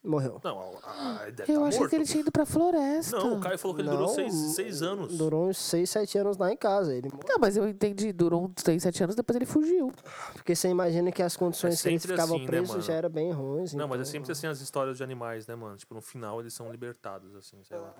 Morreu. 0.03 0.41
Não, 0.43 0.59
a- 0.83 1.19
a- 1.21 1.23
ele 1.23 1.31
deve 1.31 1.53
Eu 1.53 1.61
tá 1.61 1.67
achei 1.67 1.79
morto. 1.79 1.89
que 1.89 1.95
ele 1.95 2.05
tinha 2.05 2.19
ido 2.21 2.31
pra 2.31 2.45
floresta. 2.45 3.17
Não, 3.17 3.37
o 3.37 3.39
Caio 3.39 3.57
falou 3.57 3.73
que 3.75 3.81
ele 3.81 3.89
durou 3.89 4.07
Não, 4.07 4.13
seis, 4.13 4.33
seis 4.53 4.81
anos. 4.81 5.17
Durou 5.17 5.47
uns 5.47 5.57
seis, 5.57 5.89
sete 5.89 6.17
anos 6.17 6.37
lá 6.37 6.51
em 6.51 6.57
casa. 6.57 6.93
Ele. 6.93 7.09
Não, 7.27 7.37
mas 7.39 7.55
eu 7.55 7.67
entendi, 7.69 8.11
durou 8.11 8.43
uns 8.45 8.51
6, 8.61 8.83
7 8.83 9.03
anos, 9.03 9.15
depois 9.15 9.35
ele 9.37 9.45
fugiu. 9.45 9.91
Porque 10.33 10.53
você 10.55 10.67
imagina 10.67 11.09
que 11.11 11.23
as 11.23 11.37
condições 11.37 11.81
que 11.81 11.87
eles 11.87 12.01
sempre 12.01 12.15
ficavam 12.17 12.35
assim, 12.35 12.43
né, 12.45 12.49
presos 12.51 12.69
mano? 12.69 12.81
já 12.81 12.93
eram 12.93 13.09
bem 13.09 13.31
ruins. 13.31 13.73
Não, 13.73 13.87
mas 13.87 13.99
é 13.99 14.01
então- 14.01 14.11
sempre 14.11 14.31
assim 14.33 14.47
as 14.47 14.59
histórias 14.59 14.97
de 14.97 15.03
animais, 15.03 15.47
né, 15.47 15.55
mano? 15.55 15.77
Tipo, 15.77 15.93
no 15.95 16.01
final 16.01 16.41
eles 16.41 16.53
são 16.53 16.69
libertados, 16.69 17.33
assim, 17.35 17.63
sei 17.63 17.77
lá. 17.77 17.93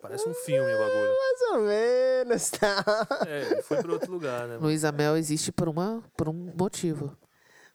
Parece 0.00 0.26
um 0.26 0.32
filme 0.32 0.74
o 0.74 0.78
bagulho. 0.78 1.10
Mais 1.18 1.40
ou 1.52 1.60
menos, 1.60 2.50
tá? 2.52 2.84
É, 3.28 3.42
ele 3.52 3.62
foi 3.62 3.76
pra 3.82 3.92
outro 3.92 4.10
lugar, 4.10 4.48
né? 4.48 4.54
mano? 4.54 4.62
Luísa 4.66 4.90
Mel 4.90 5.14
existe 5.18 5.52
por, 5.52 5.68
uma, 5.68 6.02
por 6.16 6.26
um 6.30 6.50
motivo. 6.58 7.14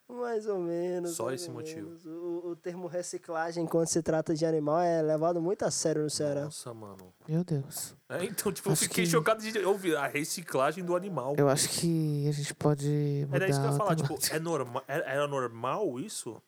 Mais 0.07 0.45
ou 0.47 0.59
menos. 0.59 1.11
Só 1.15 1.31
esse 1.31 1.49
motivo. 1.49 1.87
menos. 1.87 2.05
O, 2.05 2.49
o 2.51 2.55
termo 2.55 2.87
reciclagem, 2.87 3.65
quando 3.65 3.87
se 3.87 4.01
trata 4.03 4.35
de 4.35 4.45
animal, 4.45 4.79
é 4.79 5.01
levado 5.01 5.41
muito 5.41 5.63
a 5.65 5.71
sério 5.71 6.03
no 6.03 6.09
Ceará. 6.09 6.45
Nossa, 6.45 6.73
mano. 6.73 7.11
Meu 7.27 7.43
Deus. 7.43 7.95
É, 8.09 8.23
então, 8.23 8.51
tipo, 8.51 8.69
eu 8.69 8.73
Acho 8.73 8.83
fiquei 8.83 9.03
que- 9.03 9.09
chocado 9.09 9.41
de 9.41 9.57
ouvir 9.65 9.97
a 9.97 10.05
reciclagem 10.07 10.83
do 10.83 10.95
animal. 10.95 11.33
Eu 11.37 11.49
acho 11.49 11.69
que 11.69 12.27
a 12.29 12.31
gente 12.31 12.53
pode 12.53 13.23
mudar 13.25 13.35
Era 13.37 13.49
isso 13.49 13.59
que 13.59 13.65
eu 13.65 13.71
ia 13.71 13.77
falar, 13.77 13.95
tipo, 13.95 14.17
é 14.31 14.39
norma 14.39 14.83
era, 14.87 15.03
era 15.05 15.27
normal 15.27 15.99
isso? 15.99 16.39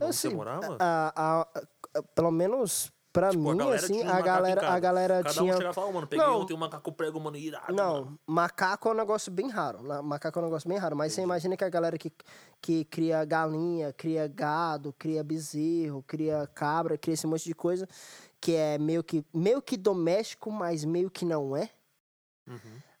Onde 0.00 0.14
você 0.14 0.26
Assim, 0.26 0.36
morava? 0.36 0.76
A, 0.80 1.12
a- 1.16 1.48
a- 1.94 2.02
pelo 2.14 2.30
menos 2.32 2.92
pra 3.20 3.30
Tipo, 3.30 3.50
a 3.50 3.54
mim, 3.54 3.70
assim, 3.72 3.92
tinha 3.94 4.02
a 4.04 4.06
macaco 4.06 4.20
em 4.20 4.24
galera, 4.26 4.68
a 4.70 4.78
galera 4.78 5.22
Cada 5.22 5.30
um 5.30 5.44
tinha. 5.44 5.52
chegava 5.54 5.70
e 5.70 5.74
falava, 5.74 5.92
mano, 5.94 6.06
peguei 6.06 6.26
Não. 6.26 6.40
ontem 6.42 6.52
um 6.54 6.58
macaco 6.58 6.92
prego, 6.92 7.18
mano, 7.18 7.36
irado. 7.36 7.72
Não, 7.72 7.94
mano. 8.04 8.18
macaco 8.26 8.88
é 8.88 8.92
um 8.92 8.94
negócio 8.94 9.32
bem 9.32 9.48
raro. 9.48 9.82
na- 9.82 10.02
Macaco 10.02 10.38
é 10.38 10.42
um 10.42 10.44
negócio 10.44 10.68
bem 10.68 10.76
raro. 10.76 10.94
Mas 10.94 11.14
você 11.14 11.22
imagina 11.22 11.56
que 11.56 11.64
a 11.64 11.68
galera 11.70 11.96
que, 11.96 12.12
que 12.60 12.84
cria 12.84 13.24
galinha, 13.24 13.92
cria 13.92 14.26
gado, 14.28 14.92
cria 14.98 15.24
bezerro, 15.24 16.02
cria 16.06 16.46
cabra, 16.54 16.98
cria 16.98 17.14
esse 17.14 17.26
monte 17.26 17.44
de 17.44 17.54
coisa, 17.54 17.88
que 18.40 18.54
é 18.54 18.76
meio 18.76 19.02
que, 19.02 19.24
meio 19.32 19.62
que 19.62 19.76
doméstico, 19.78 20.50
mas 20.50 20.84
meio 20.84 21.10
que 21.10 21.24
não 21.24 21.56
é. 21.56 21.70
Uhum. 22.46 22.58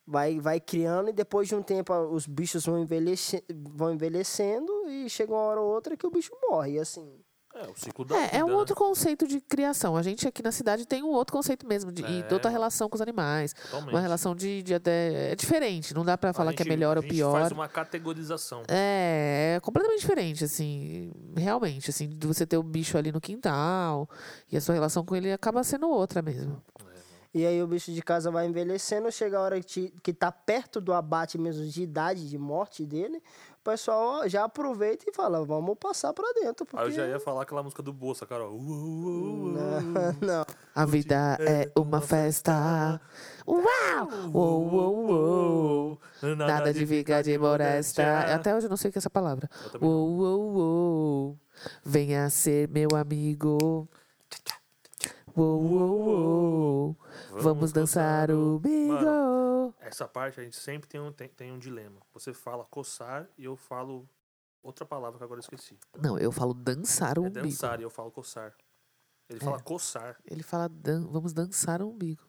Vai, 0.08 0.38
vai 0.38 0.60
criando 0.60 1.10
e 1.10 1.12
depois 1.12 1.48
de 1.48 1.54
um 1.56 1.62
tempo 1.62 1.92
a- 1.92 2.06
os 2.08 2.26
bichos 2.26 2.64
vão, 2.64 2.78
envelhece, 2.80 3.44
vão 3.74 3.92
envelhecendo 3.92 4.72
e 4.88 5.10
chega 5.10 5.32
uma 5.32 5.40
hora 5.42 5.60
ou 5.60 5.68
outra 5.74 5.96
que 5.96 6.06
o 6.06 6.10
bicho 6.10 6.30
morre. 6.48 6.72
E 6.74 6.78
assim, 6.78 7.12
É, 7.58 7.68
o 7.70 7.74
ciclo 7.74 8.04
da 8.04 8.14
vida, 8.16 8.28
É, 8.36 8.38
é 8.40 8.44
um 8.44 8.48
né? 8.48 8.54
outro 8.54 8.74
conceito 8.76 9.26
de 9.26 9.40
criação. 9.40 9.96
A 9.96 10.02
gente 10.02 10.28
aqui 10.28 10.42
na 10.42 10.52
cidade 10.52 10.84
tem 10.86 11.02
um 11.02 11.08
outro 11.08 11.34
conceito 11.34 11.66
mesmo, 11.66 11.90
de, 11.90 12.02
e 12.02 12.20
É. 12.20 12.22
de 12.22 12.34
outra 12.34 12.50
relação 12.50 12.88
com 12.88 12.94
os 12.96 13.00
animais. 13.00 13.52
Totalmente. 13.54 13.90
Uma 13.94 14.00
relação 14.00 14.34
de, 14.34 14.62
de 14.62 14.74
até. 14.74 15.32
É 15.32 15.34
diferente, 15.34 15.94
não 15.94 16.04
dá 16.04 16.18
pra 16.18 16.30
A 16.30 16.32
falar 16.34 16.52
que 16.52 16.62
é 16.62 16.64
gente- 16.64 16.74
melhor 16.74 16.96
a 16.96 17.00
ou 17.00 17.02
gente 17.02 17.14
pior. 17.14 17.32
faz 17.40 17.52
uma 17.52 17.66
categorização. 17.68 18.62
É, 18.68 19.54
é 19.56 19.60
completamente 19.60 20.00
diferente, 20.00 20.44
assim, 20.44 21.10
realmente, 21.36 21.88
assim, 21.90 22.08
de 22.08 22.26
você 22.26 22.44
ter 22.46 22.58
o 22.58 22.62
bicho 22.62 22.98
ali 22.98 23.10
no 23.10 23.20
quintal 23.20 24.08
e 24.52 24.56
a 24.56 24.60
sua 24.60 24.74
relação 24.74 25.04
com 25.04 25.16
ele 25.16 25.32
acaba 25.32 25.64
sendo 25.64 25.88
outra 25.88 26.20
mesmo. 26.20 26.62
E 27.34 27.44
aí 27.44 27.62
o 27.62 27.66
bicho 27.66 27.92
de 27.92 28.00
casa 28.00 28.30
vai 28.30 28.46
envelhecendo, 28.46 29.12
chega 29.12 29.36
a 29.38 29.42
hora 29.42 29.60
que, 29.60 29.66
te- 29.66 29.94
que 30.02 30.12
tá 30.12 30.32
perto 30.32 30.80
do 30.80 30.92
abate 30.94 31.36
mesmo 31.36 31.66
de 31.66 31.82
idade, 31.82 32.30
de 32.30 32.38
morte 32.38 32.86
dele, 32.86 33.22
pessoal 33.66 34.28
já 34.28 34.44
aproveita 34.44 35.04
e 35.08 35.12
fala, 35.12 35.44
vamos 35.44 35.76
passar 35.76 36.12
pra 36.12 36.24
dentro. 36.34 36.64
Porque... 36.64 36.84
Aí 36.84 36.90
eu 36.90 36.94
já 36.94 37.06
ia 37.06 37.18
falar 37.18 37.42
aquela 37.42 37.62
música 37.62 37.82
do 37.82 37.92
Bolsa, 37.92 38.24
cara. 38.24 38.44
ó. 38.44 38.50
Uh, 38.50 38.52
uh, 38.52 38.60
uh, 38.60 39.48
uh. 39.48 39.52
Não, 39.52 40.16
não. 40.22 40.46
A 40.74 40.84
vida 40.86 41.36
é 41.40 41.68
uma 41.76 42.00
festa. 42.00 43.00
Uau! 43.46 44.08
Uou, 44.32 44.72
uou, 44.72 45.10
uou. 45.10 46.00
Nada 46.36 46.72
de 46.72 46.86
ficar 46.86 47.22
de 47.22 47.36
molesta. 47.36 48.34
Até 48.34 48.54
hoje 48.54 48.66
eu 48.66 48.70
não 48.70 48.76
sei 48.76 48.90
o 48.90 48.92
que 48.92 48.98
é 48.98 49.00
essa 49.00 49.10
palavra. 49.10 49.48
Uou, 49.80 50.10
uou, 50.16 50.56
uou. 50.56 51.38
Venha 51.84 52.30
ser 52.30 52.68
meu 52.68 52.90
amigo. 52.94 53.88
Uou, 55.36 55.62
uou, 55.62 56.08
uou. 56.08 56.96
Vamos 57.42 57.72
dançar 57.72 58.30
o 58.30 58.58
bingo. 58.58 59.74
Essa 59.80 60.06
parte 60.08 60.40
a 60.40 60.42
gente 60.44 60.56
sempre 60.56 60.88
tem 60.88 61.00
um, 61.00 61.12
tem, 61.12 61.28
tem 61.28 61.52
um 61.52 61.58
dilema. 61.58 62.00
Você 62.14 62.32
fala 62.32 62.64
coçar 62.64 63.28
e 63.36 63.44
eu 63.44 63.56
falo 63.56 64.08
outra 64.62 64.84
palavra 64.84 65.18
que 65.18 65.24
agora 65.24 65.38
eu 65.38 65.42
esqueci. 65.42 65.78
Não, 66.00 66.18
eu 66.18 66.32
falo 66.32 66.54
dançar 66.54 67.18
o 67.18 67.24
É 67.24 67.28
umbigo. 67.28 67.46
dançar 67.46 67.80
e 67.80 67.82
eu 67.82 67.90
falo 67.90 68.10
coçar. 68.10 68.54
Ele 69.28 69.40
É. 69.40 69.44
fala 69.44 69.60
coçar. 69.60 70.16
Ele 70.24 70.42
fala, 70.42 70.68
dan 70.68 71.06
vamos 71.08 71.32
dançar 71.32 71.82
o 71.82 71.88
umbigo. 71.90 72.22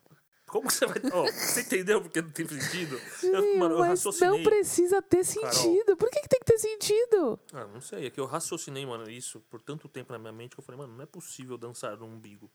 Como 0.47 0.67
que 0.69 0.73
você 0.75 0.85
vai. 0.85 0.95
Ó, 1.11 1.25
você 1.25 1.59
entendeu 1.61 2.01
porque 2.01 2.21
não 2.21 2.29
tem 2.31 2.47
sentido? 2.47 2.97
Eu, 3.21 3.57
mano, 3.57 3.75
eu 3.75 3.79
Mas 3.79 3.89
raciocinei. 3.89 4.29
não 4.37 4.43
precisa 4.43 5.01
ter 5.01 5.25
sentido. 5.25 5.97
Por 5.97 6.09
que, 6.09 6.21
que 6.21 6.29
tem 6.29 6.39
que 6.39 6.45
ter 6.45 6.57
sentido? 6.57 7.37
Ah, 7.51 7.65
não 7.67 7.81
sei. 7.81 8.05
É 8.05 8.09
que 8.09 8.19
eu 8.19 8.25
raciocinei, 8.25 8.85
mano, 8.85 9.09
isso 9.09 9.41
por 9.41 9.61
tanto 9.61 9.89
tempo 9.89 10.13
na 10.13 10.17
minha 10.17 10.31
mente 10.31 10.55
que 10.55 10.59
eu 10.61 10.63
falei, 10.63 10.79
mano, 10.79 10.93
não 10.95 11.03
é 11.03 11.05
possível 11.05 11.57
dançar 11.57 11.97
no 11.97 12.05
umbigo. 12.05 12.49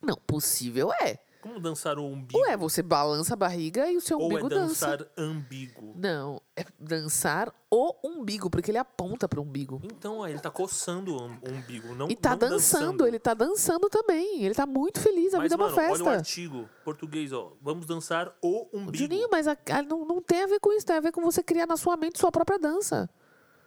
Não, 0.00 0.14
possível 0.14 0.92
é. 0.92 1.18
Como 1.40 1.60
dançar 1.60 1.98
o 1.98 2.04
umbigo? 2.04 2.40
Ué, 2.40 2.56
você 2.56 2.82
balança 2.82 3.34
a 3.34 3.36
barriga 3.36 3.90
e 3.90 3.96
o 3.96 4.00
seu 4.00 4.18
Ou 4.18 4.26
umbigo 4.26 4.46
é 4.46 4.50
dança. 4.50 4.86
dançar 4.96 5.06
ambíguo? 5.16 5.94
Não, 5.96 6.40
é 6.56 6.64
dançar 6.78 7.52
o 7.70 7.94
umbigo, 8.04 8.50
porque 8.50 8.70
ele 8.70 8.78
aponta 8.78 9.28
para 9.28 9.38
o 9.38 9.42
umbigo. 9.42 9.80
Então, 9.84 10.22
aí 10.22 10.32
ele 10.32 10.40
tá 10.40 10.50
coçando 10.50 11.14
o 11.16 11.22
um- 11.22 11.38
umbigo, 11.56 11.94
não 11.94 12.08
E 12.10 12.16
tá 12.16 12.30
não 12.30 12.38
dançando, 12.38 13.06
ele 13.06 13.18
tá 13.18 13.34
dançando 13.34 13.88
também. 13.88 14.42
Ele 14.44 14.54
tá 14.54 14.66
muito 14.66 15.00
feliz, 15.00 15.34
a 15.34 15.38
Mas, 15.38 15.44
vida 15.44 15.54
é 15.54 15.56
uma 15.56 15.66
mano, 15.70 15.78
olha 15.82 15.92
o 15.92 15.96
festa. 15.96 16.10
artigo 16.10 16.68
português, 16.84 17.32
ó. 17.32 17.52
Vamos 17.60 17.86
dançar 17.86 18.34
o 18.42 18.68
umbigo. 18.72 18.96
Juninho, 18.96 19.28
mas 19.30 19.46
a- 19.46 19.56
a- 19.70 19.82
não, 19.82 20.04
não 20.04 20.20
tem 20.20 20.42
a 20.42 20.46
ver 20.46 20.58
com 20.60 20.72
isso, 20.72 20.84
tem 20.86 20.96
a 20.96 21.00
ver 21.00 21.12
com 21.12 21.20
você 21.22 21.42
criar 21.42 21.66
na 21.66 21.76
sua 21.76 21.96
mente 21.96 22.18
sua 22.18 22.32
própria 22.32 22.58
dança. 22.58 23.08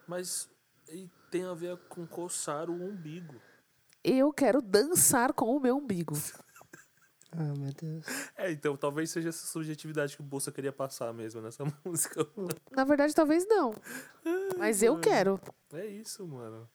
Mas 0.07 0.49
e 0.91 1.09
tem 1.31 1.45
a 1.45 1.53
ver 1.53 1.77
com 1.87 2.05
coçar 2.07 2.69
o 2.69 2.73
umbigo. 2.73 3.35
Eu 4.03 4.31
quero 4.33 4.61
dançar 4.61 5.33
com 5.33 5.55
o 5.55 5.59
meu 5.59 5.77
umbigo. 5.77 6.15
Ah, 7.31 7.53
meu 7.57 7.71
Deus. 7.73 8.05
É, 8.35 8.51
então 8.51 8.75
talvez 8.75 9.11
seja 9.11 9.29
essa 9.29 9.45
subjetividade 9.45 10.15
que 10.15 10.21
o 10.21 10.25
Bolsa 10.25 10.51
queria 10.51 10.71
passar 10.73 11.13
mesmo 11.13 11.41
nessa 11.41 11.63
música. 11.85 12.25
Na 12.71 12.83
verdade, 12.83 13.13
talvez 13.13 13.45
não. 13.47 13.73
Mas 14.57 14.81
eu 14.81 14.99
quero. 14.99 15.39
É 15.73 15.85
isso, 15.85 16.25
mano. 16.27 16.67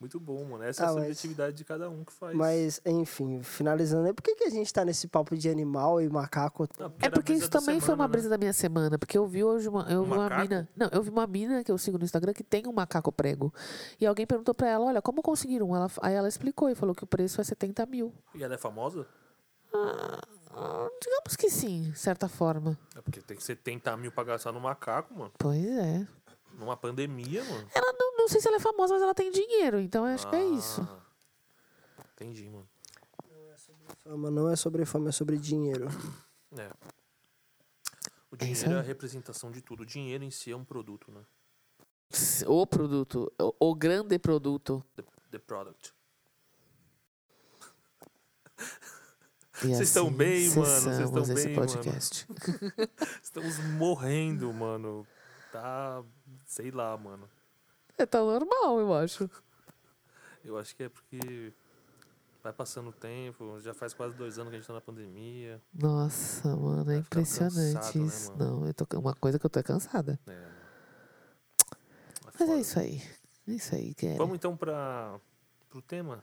Muito 0.00 0.18
bom, 0.20 0.44
mano. 0.44 0.64
Essa 0.64 0.82
é 0.82 0.86
Ah, 0.86 0.90
a 0.90 0.94
mas- 0.94 1.02
subjetividade 1.04 1.56
de 1.56 1.64
cada 1.64 1.88
um 1.88 2.04
que 2.04 2.12
faz. 2.12 2.36
Mas, 2.36 2.80
enfim, 2.84 3.40
finalizando 3.42 4.06
aí, 4.06 4.12
por 4.12 4.22
que, 4.22 4.34
que 4.34 4.44
a 4.44 4.50
gente 4.50 4.70
tá 4.70 4.84
nesse 4.84 5.06
papo 5.06 5.34
de 5.36 5.48
animal 5.48 6.02
e 6.02 6.08
macaco? 6.10 6.68
Não, 6.78 6.88
É 6.88 6.92
era 7.06 7.08
a 7.08 7.10
porque 7.12 7.32
isso 7.32 7.48
também 7.48 7.76
foi 7.80 7.86
semana, 7.86 8.02
uma 8.02 8.08
né? 8.08 8.12
brisa 8.12 8.28
da 8.28 8.36
minha 8.36 8.52
semana. 8.52 8.98
Porque 8.98 9.16
eu 9.16 9.26
vi 9.26 9.44
hoje 9.44 9.68
uma, 9.68 9.88
eu 9.90 10.00
Um 10.00 10.04
vi 10.04 10.10
uma 10.10 10.16
macaco? 10.24 10.42
mina. 10.42 10.68
Não, 10.76 10.90
eu 10.92 11.02
vi 11.02 11.08
uma 11.10 11.26
mina 11.26 11.62
que 11.64 11.70
eu 11.70 11.78
sigo 11.78 11.96
no 11.96 12.04
Instagram 12.04 12.34
que 12.34 12.42
tem 12.42 12.66
um 12.66 12.72
macaco 12.72 13.10
prego. 13.12 13.54
E 13.98 14.04
alguém 14.04 14.26
perguntou 14.26 14.52
pra 14.54 14.68
ela: 14.68 14.84
olha, 14.84 15.00
como 15.00 15.22
conseguiram? 15.22 15.74
Ela, 15.74 15.88
aí 16.02 16.12
ela 16.12 16.28
explicou 16.28 16.68
e 16.68 16.74
falou 16.74 16.94
que 16.94 17.04
o 17.04 17.06
preço 17.06 17.40
é 17.40 17.44
70 17.44 17.86
mil. 17.86 18.12
E 18.34 18.42
ela 18.42 18.54
é 18.54 18.58
famosa? 18.58 19.06
Ah, 19.76 20.88
digamos 21.02 21.36
que 21.36 21.50
sim, 21.50 21.90
de 21.90 21.98
certa 21.98 22.28
forma. 22.28 22.78
É 22.96 23.00
porque 23.00 23.20
tem 23.20 23.38
70 23.38 23.96
mil 23.96 24.12
pra 24.12 24.22
gastar 24.24 24.52
no 24.52 24.60
macaco, 24.60 25.12
mano. 25.14 25.32
Pois 25.38 25.64
é. 25.64 26.06
Numa 26.52 26.76
pandemia, 26.76 27.42
mano. 27.44 27.68
Ela 27.74 27.92
não, 27.98 28.16
não 28.18 28.28
sei 28.28 28.40
se 28.40 28.46
ela 28.46 28.58
é 28.58 28.60
famosa, 28.60 28.94
mas 28.94 29.02
ela 29.02 29.14
tem 29.14 29.30
dinheiro. 29.32 29.80
Então 29.80 30.06
eu 30.06 30.14
acho 30.14 30.28
que 30.28 30.36
é 30.36 30.44
isso. 30.44 30.80
Ah, 30.82 32.04
Entendi, 32.14 32.48
mano. 32.48 32.68
Fama 34.04 34.30
não 34.30 34.48
é 34.48 34.54
sobre 34.56 34.84
fama, 34.84 35.08
é 35.08 35.12
sobre 35.12 35.36
dinheiro. 35.38 35.88
É. 36.56 36.70
O 38.30 38.36
É 38.38 38.44
isso 38.46 38.62
dinheiro 38.64 38.72
é 38.74 38.76
a 38.76 38.80
aí. 38.80 38.86
representação 38.86 39.50
de 39.50 39.60
tudo. 39.62 39.82
O 39.82 39.86
dinheiro 39.86 40.22
em 40.22 40.30
si 40.30 40.52
é 40.52 40.56
um 40.56 40.64
produto, 40.64 41.10
né? 41.10 41.20
O 42.46 42.66
produto, 42.66 43.32
o, 43.40 43.70
o 43.70 43.74
grande 43.74 44.18
produto. 44.18 44.84
The, 44.94 45.04
the 45.32 45.38
product. 45.38 45.93
E 49.62 49.68
Vocês 49.68 49.88
estão 49.88 50.08
assim 50.08 50.16
bem, 50.16 50.48
mano? 50.50 50.64
Vocês 50.64 50.98
estão 50.98 51.22
esse 51.22 51.34
bem, 51.34 51.54
mano? 51.54 51.68
podcast. 51.68 52.26
Estamos 53.22 53.58
morrendo, 53.76 54.52
mano. 54.52 55.06
Tá. 55.52 56.02
Sei 56.44 56.70
lá, 56.70 56.96
mano. 56.96 57.28
É, 57.96 58.04
tá 58.04 58.18
normal, 58.18 58.80
eu 58.80 58.92
acho. 58.92 59.30
Eu 60.44 60.58
acho 60.58 60.74
que 60.74 60.82
é 60.82 60.88
porque 60.88 61.52
vai 62.42 62.52
passando 62.52 62.90
o 62.90 62.92
tempo, 62.92 63.58
já 63.60 63.72
faz 63.72 63.94
quase 63.94 64.14
dois 64.16 64.38
anos 64.38 64.50
que 64.50 64.56
a 64.56 64.58
gente 64.58 64.66
tá 64.66 64.74
na 64.74 64.80
pandemia. 64.80 65.62
Nossa, 65.72 66.54
mano, 66.54 66.90
é 66.90 66.98
impressionante 66.98 67.74
cansado, 67.74 67.98
né, 67.98 68.06
isso. 68.06 68.32
mano? 68.36 68.60
Não, 68.60 68.66
eu 68.66 68.74
tô, 68.74 68.98
uma 68.98 69.14
coisa 69.14 69.38
que 69.38 69.46
eu 69.46 69.50
tô 69.50 69.60
é 69.60 69.62
cansada. 69.62 70.18
É. 70.26 70.32
É 70.32 70.54
Mas 72.38 72.50
é 72.50 72.56
isso 72.58 72.78
aí. 72.78 73.02
É 73.46 73.52
isso 73.52 73.74
aí, 73.74 73.94
Kelly. 73.94 74.18
Vamos 74.18 74.34
então 74.34 74.56
para 74.56 75.18
pro 75.70 75.80
tema? 75.80 76.22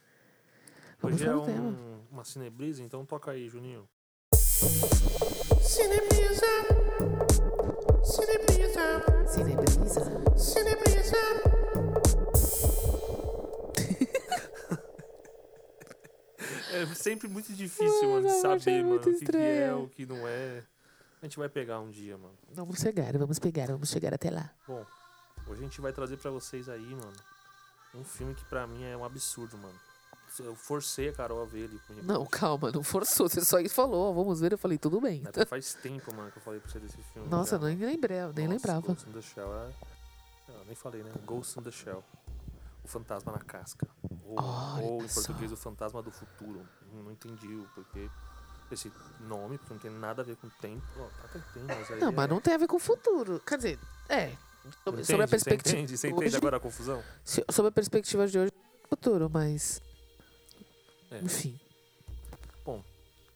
Vamos 1.01 1.15
Hoje 1.19 1.23
é 1.23 1.27
para 1.27 1.39
um, 1.39 1.45
tema. 1.45 1.77
uma 2.11 2.23
cinebrisa, 2.23 2.83
então 2.83 3.05
toca 3.05 3.31
aí, 3.31 3.49
Juninho. 3.49 3.87
Cinebrisa. 5.61 6.45
Cinebrisa. 8.03 9.27
Cinebrisa. 9.27 10.37
Cinebrisa. 10.37 11.17
É 16.73 16.85
sempre 16.95 17.27
muito 17.27 17.51
difícil, 17.53 18.09
mano, 18.09 18.27
achei 18.27 18.39
saber, 18.41 18.81
mano, 18.83 18.95
o 18.95 18.99
que, 19.01 19.25
que 19.25 19.37
é, 19.37 19.73
o 19.73 19.87
que 19.89 20.05
não 20.05 20.25
é. 20.25 20.63
A 21.21 21.25
gente 21.25 21.37
vai 21.37 21.49
pegar 21.49 21.79
um 21.81 21.91
dia, 21.91 22.17
mano. 22.17 22.33
Vamos 22.49 22.79
chegar, 22.79 23.15
vamos 23.17 23.37
pegar, 23.39 23.67
vamos 23.67 23.89
chegar 23.89 24.13
até 24.13 24.31
lá. 24.31 24.49
Bom, 24.65 24.85
hoje 25.47 25.59
a 25.59 25.63
gente 25.63 25.81
vai 25.81 25.91
trazer 25.91 26.15
pra 26.17 26.31
vocês 26.31 26.69
aí, 26.69 26.95
mano, 26.95 27.11
um 27.93 28.05
filme 28.05 28.33
que 28.33 28.45
pra 28.45 28.65
mim 28.65 28.83
é 28.85 28.95
um 28.95 29.03
absurdo, 29.03 29.57
mano. 29.57 29.77
Eu 30.39 30.55
forcei 30.55 31.09
a 31.09 31.13
Carol 31.13 31.41
a 31.41 31.45
ver 31.45 31.59
ele. 31.65 31.81
Não, 32.03 32.25
calma, 32.25 32.71
não 32.71 32.83
forçou. 32.83 33.27
Você 33.27 33.41
só 33.41 33.57
falou, 33.69 34.13
vamos 34.13 34.39
ver. 34.39 34.53
Eu 34.53 34.57
falei, 34.57 34.77
tudo 34.77 35.01
bem. 35.01 35.21
É, 35.25 35.31
porque 35.31 35.45
faz 35.45 35.73
tempo, 35.75 36.13
mano, 36.15 36.31
que 36.31 36.37
eu 36.37 36.41
falei 36.41 36.59
pra 36.59 36.71
você 36.71 36.79
desse 36.79 36.97
filme. 37.13 37.27
Nossa, 37.27 37.59
já. 37.59 37.65
nem 37.65 37.77
lembrei, 37.77 38.17
nem 38.35 38.47
Nossa, 38.47 38.49
lembrava. 38.49 38.81
Ghost 38.87 39.09
in 39.09 39.11
the 39.13 39.21
Shell 39.21 39.53
é... 39.53 39.71
Eu 40.49 40.65
nem 40.65 40.75
falei, 40.75 41.03
né? 41.03 41.11
Ghost 41.25 41.59
in 41.59 41.63
the 41.63 41.71
Shell. 41.71 42.03
O 42.83 42.87
fantasma 42.87 43.31
na 43.31 43.39
casca. 43.39 43.87
Ou, 44.25 44.37
ou 44.81 45.03
em 45.03 45.07
só. 45.07 45.15
português, 45.21 45.51
o 45.51 45.57
fantasma 45.57 46.01
do 46.01 46.11
futuro. 46.11 46.61
Não 46.93 47.11
entendi 47.11 47.47
o 47.47 47.67
porquê 47.75 48.09
esse 48.71 48.89
nome, 49.27 49.57
porque 49.57 49.73
não 49.73 49.79
tem 49.81 49.91
nada 49.91 50.21
a 50.21 50.25
ver 50.25 50.37
com 50.37 50.47
tempo. 50.61 50.81
Ó, 50.97 51.07
até 51.25 51.39
tem, 51.53 51.63
mas 51.63 51.91
aí 51.91 51.99
Não, 51.99 52.07
é... 52.07 52.11
mas 52.11 52.29
não 52.29 52.39
tem 52.39 52.53
a 52.53 52.57
ver 52.57 52.67
com 52.67 52.77
o 52.77 52.79
futuro. 52.79 53.41
Quer 53.45 53.57
dizer, 53.57 53.79
é. 54.07 54.31
Sobre, 54.83 55.03
sobre 55.03 55.23
a 55.23 55.25
Entende? 55.25 55.27
Você 55.27 55.27
perspectiva. 55.27 55.77
entende? 55.77 55.97
Você 55.97 56.07
entende 56.07 56.25
hoje- 56.27 56.37
agora 56.37 56.57
a 56.57 56.59
confusão? 56.59 57.03
Sobre 57.25 57.69
a 57.69 57.71
perspectiva 57.71 58.27
de 58.27 58.39
hoje, 58.39 58.51
é 58.53 58.87
futuro, 58.87 59.29
mas. 59.29 59.81
É. 61.11 61.19
Enfim. 61.19 61.59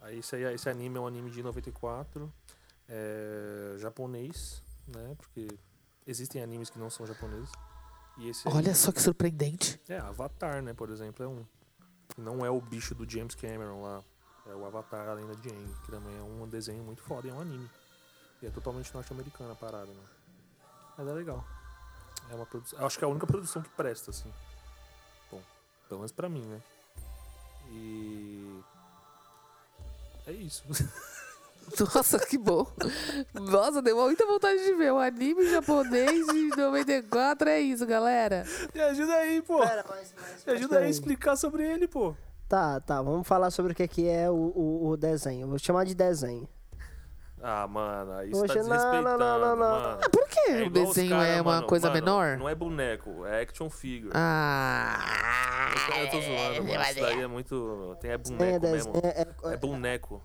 Aí 0.01 0.19
esse, 0.19 0.35
aí, 0.35 0.53
esse 0.53 0.69
anime 0.69 0.97
é 0.97 0.99
um 0.99 1.07
anime 1.07 1.31
de 1.31 1.41
94, 1.41 2.31
é 2.87 3.75
japonês, 3.79 4.61
né? 4.87 5.15
Porque 5.17 5.47
existem 6.05 6.43
animes 6.43 6.69
que 6.69 6.77
não 6.77 6.91
são 6.91 7.07
japoneses. 7.07 7.49
E 8.19 8.29
esse 8.29 8.47
aí- 8.47 8.53
Olha 8.53 8.75
só 8.75 8.91
que 8.91 9.01
surpreendente. 9.01 9.81
É, 9.89 9.97
Avatar, 9.97 10.61
né, 10.61 10.75
por 10.75 10.91
exemplo, 10.91 11.25
é 11.25 11.27
um. 11.27 11.43
Não 12.19 12.45
é 12.45 12.51
o 12.51 12.61
bicho 12.61 12.93
do 12.93 13.09
James 13.09 13.33
Cameron 13.33 13.81
lá. 13.81 14.03
É 14.45 14.53
o 14.53 14.63
Avatar, 14.63 15.09
a 15.09 15.13
lenda 15.13 15.35
de 15.37 15.49
Aang, 15.49 15.73
que 15.83 15.89
também 15.91 16.15
é 16.19 16.21
um 16.21 16.47
desenho 16.47 16.83
muito 16.83 17.01
foda 17.01 17.27
é 17.27 17.33
um 17.33 17.41
anime. 17.41 17.67
E 18.43 18.45
é 18.45 18.51
totalmente 18.51 18.93
norte-americana 18.93 19.53
a 19.53 19.55
parada, 19.55 19.91
né? 19.91 20.03
Mas 20.95 21.07
é 21.07 21.13
legal. 21.13 21.43
É 22.29 22.35
uma 22.35 22.45
produção. 22.45 22.85
Acho 22.85 22.99
que 22.99 23.03
é 23.03 23.07
a 23.07 23.09
única 23.09 23.25
produção 23.25 23.63
que 23.63 23.69
presta, 23.69 24.11
assim. 24.11 24.31
Bom, 25.31 25.41
pelo 25.89 26.01
menos 26.01 26.11
pra 26.11 26.29
mim, 26.29 26.45
né? 26.45 26.61
E. 27.71 28.59
É 30.27 30.31
isso. 30.31 30.63
Nossa, 31.79 32.19
que 32.19 32.37
bom. 32.37 32.67
Nossa, 33.33 33.81
deu 33.81 33.97
muita 33.97 34.25
vontade 34.25 34.63
de 34.63 34.73
ver. 34.75 34.93
O 34.93 34.99
anime 34.99 35.49
japonês 35.49 36.25
de 36.27 36.55
94 36.55 37.49
é 37.49 37.59
isso, 37.59 37.85
galera. 37.85 38.45
Me 38.73 38.81
ajuda 38.81 39.13
aí, 39.15 39.41
pô! 39.41 39.59
Pera, 39.59 39.83
mas, 39.89 40.13
mas, 40.15 40.45
Me 40.45 40.53
ajuda 40.53 40.77
aí 40.79 40.85
a 40.85 40.89
explicar 40.89 41.35
sobre 41.35 41.63
ele, 41.63 41.87
pô! 41.87 42.15
Tá, 42.47 42.79
tá, 42.79 43.01
vamos 43.01 43.27
falar 43.27 43.49
sobre 43.49 43.71
o 43.73 43.75
que 43.75 43.87
que 43.87 44.07
é 44.07 44.29
o, 44.29 44.35
o, 44.35 44.89
o 44.89 44.97
desenho. 44.97 45.41
Eu 45.41 45.47
Vou 45.49 45.57
chamar 45.59 45.83
de 45.85 45.95
desenho. 45.95 46.47
Ah, 47.41 47.67
mano, 47.67 48.13
aí 48.13 48.29
você 48.29 48.47
tá 48.47 48.53
Poxa, 48.53 48.63
não, 48.63 48.69
não, 48.69 48.75
desrespeitando, 48.75 49.17
não, 49.19 49.39
não, 49.39 49.49
não. 49.49 49.57
mano. 49.57 49.99
Ah, 50.03 50.09
por 50.09 50.24
É 50.47 50.63
o 50.63 50.65
igual 50.67 50.85
os 50.85 50.95
desenho 50.95 51.09
cara, 51.11 51.27
é 51.27 51.41
uma 51.41 51.55
mano, 51.55 51.67
coisa 51.67 51.87
mano, 51.89 51.99
menor? 52.01 52.37
Não 52.37 52.47
é 52.49 52.55
boneco, 52.55 53.25
é 53.25 53.41
action 53.41 53.69
figure. 53.69 54.11
Ah. 54.13 54.99
Eu 56.01 56.09
tô 56.09 56.21
zoando, 56.21 56.63
mano. 56.63 56.81
Isso 56.83 56.99
daí 57.01 57.21
é 57.21 57.27
muito. 57.27 57.97
Tem 57.99 58.11
é 58.11 58.17
boneco 58.17 58.65
é 58.65 58.71
mesmo. 58.71 58.93
É, 59.03 59.21
é- 59.21 59.53
É 59.53 59.57
boneco. 59.57 60.21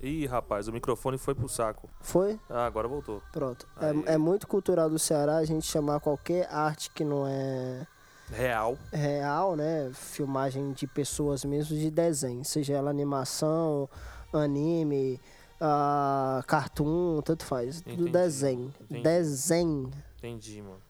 Ih, 0.00 0.26
rapaz, 0.26 0.66
o 0.66 0.72
microfone 0.72 1.16
foi 1.16 1.32
pro 1.34 1.48
saco. 1.48 1.88
Foi? 2.00 2.38
Ah, 2.50 2.66
agora 2.66 2.88
voltou. 2.88 3.22
Pronto. 3.32 3.68
É, 4.06 4.14
é 4.14 4.18
muito 4.18 4.48
cultural 4.48 4.90
do 4.90 4.98
Ceará 4.98 5.36
a 5.36 5.44
gente 5.44 5.64
chamar 5.64 6.00
qualquer 6.00 6.48
arte 6.52 6.90
que 6.90 7.04
não 7.04 7.24
é 7.26 7.86
Real. 8.32 8.76
real, 8.92 9.54
né? 9.54 9.92
Filmagem 9.94 10.72
de 10.72 10.88
pessoas 10.88 11.44
mesmo 11.44 11.76
de 11.76 11.88
desenho. 11.88 12.44
Seja 12.44 12.74
ela 12.74 12.90
animação, 12.90 13.88
anime, 14.32 15.20
ah, 15.64 16.42
cartoon, 16.46 17.22
tanto 17.22 17.44
faz. 17.44 17.80
Do 17.82 17.90
Entendi, 17.92 18.10
desenho. 18.10 18.74
entendi. 18.80 19.02
Desenho. 19.02 19.90
Entendi, 20.18 20.60
mano. 20.60 20.82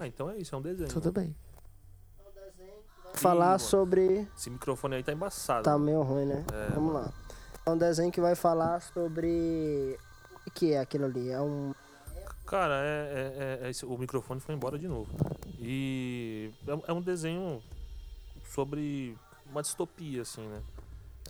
Ah, 0.00 0.06
então 0.06 0.30
é 0.30 0.36
isso, 0.38 0.54
é 0.54 0.58
um 0.58 0.62
desenho. 0.62 0.88
Tudo 0.88 1.06
mano. 1.12 1.14
bem. 1.14 1.36
Falar 3.14 3.46
mano. 3.46 3.58
sobre. 3.58 4.28
Esse 4.36 4.50
microfone 4.50 4.96
aí 4.96 5.02
tá 5.02 5.12
embaçado. 5.12 5.64
Tá 5.64 5.72
mano. 5.72 5.84
meio 5.84 6.02
ruim, 6.02 6.26
né? 6.26 6.44
É, 6.52 6.70
Vamos 6.74 6.92
lá. 6.94 7.12
É 7.66 7.70
um 7.70 7.76
desenho 7.78 8.12
que 8.12 8.20
vai 8.20 8.34
falar 8.34 8.80
sobre. 8.80 9.98
O 10.46 10.50
que 10.50 10.72
é 10.72 10.80
aquilo 10.80 11.06
ali? 11.06 11.30
É 11.30 11.40
um. 11.40 11.74
Cara, 12.46 12.74
é, 12.82 13.58
é- 13.62 13.66
é- 13.66 13.70
esse- 13.70 13.84
o 13.84 13.98
microfone 13.98 14.40
foi 14.40 14.54
embora 14.54 14.78
de 14.78 14.86
novo. 14.88 15.10
E 15.58 16.50
é, 16.66 16.90
é 16.90 16.92
um 16.92 17.02
desenho 17.02 17.62
sobre 18.54 19.16
uma 19.50 19.60
distopia, 19.62 20.22
assim, 20.22 20.46
né? 20.46 20.62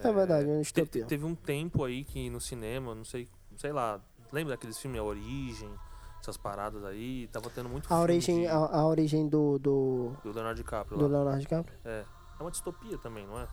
É 0.02 0.12
verdade, 0.12 0.46
uma 0.46 0.56
Te- 0.56 0.62
distopia. 0.62 1.04
teve 1.06 1.24
um 1.24 1.34
tempo 1.34 1.84
aí 1.84 2.04
que 2.04 2.28
no 2.30 2.40
cinema, 2.40 2.94
não 2.94 3.04
sei, 3.04 3.28
sei 3.56 3.72
lá, 3.72 4.00
lembra 4.32 4.54
daqueles 4.54 4.78
filmes 4.78 5.00
A 5.00 5.04
Origem, 5.04 5.70
essas 6.20 6.36
paradas 6.36 6.84
aí? 6.84 7.28
Tava 7.32 7.48
tendo 7.50 7.68
muito 7.68 7.86
A 7.86 7.88
filme 7.88 8.02
origem, 8.02 8.40
de- 8.42 8.46
a, 8.46 8.56
a 8.56 8.86
origem 8.86 9.28
do, 9.28 9.58
do, 9.58 10.12
do 10.22 10.32
Leonardo 10.32 10.56
DiCaprio 10.62 10.98
do 10.98 11.04
lá. 11.04 11.10
Leonardo 11.18 11.40
DiCaprio? 11.40 11.76
É. 11.84 12.04
É 12.38 12.42
uma 12.42 12.50
distopia 12.50 12.96
também, 12.98 13.26
não 13.26 13.38
é? 13.40 13.46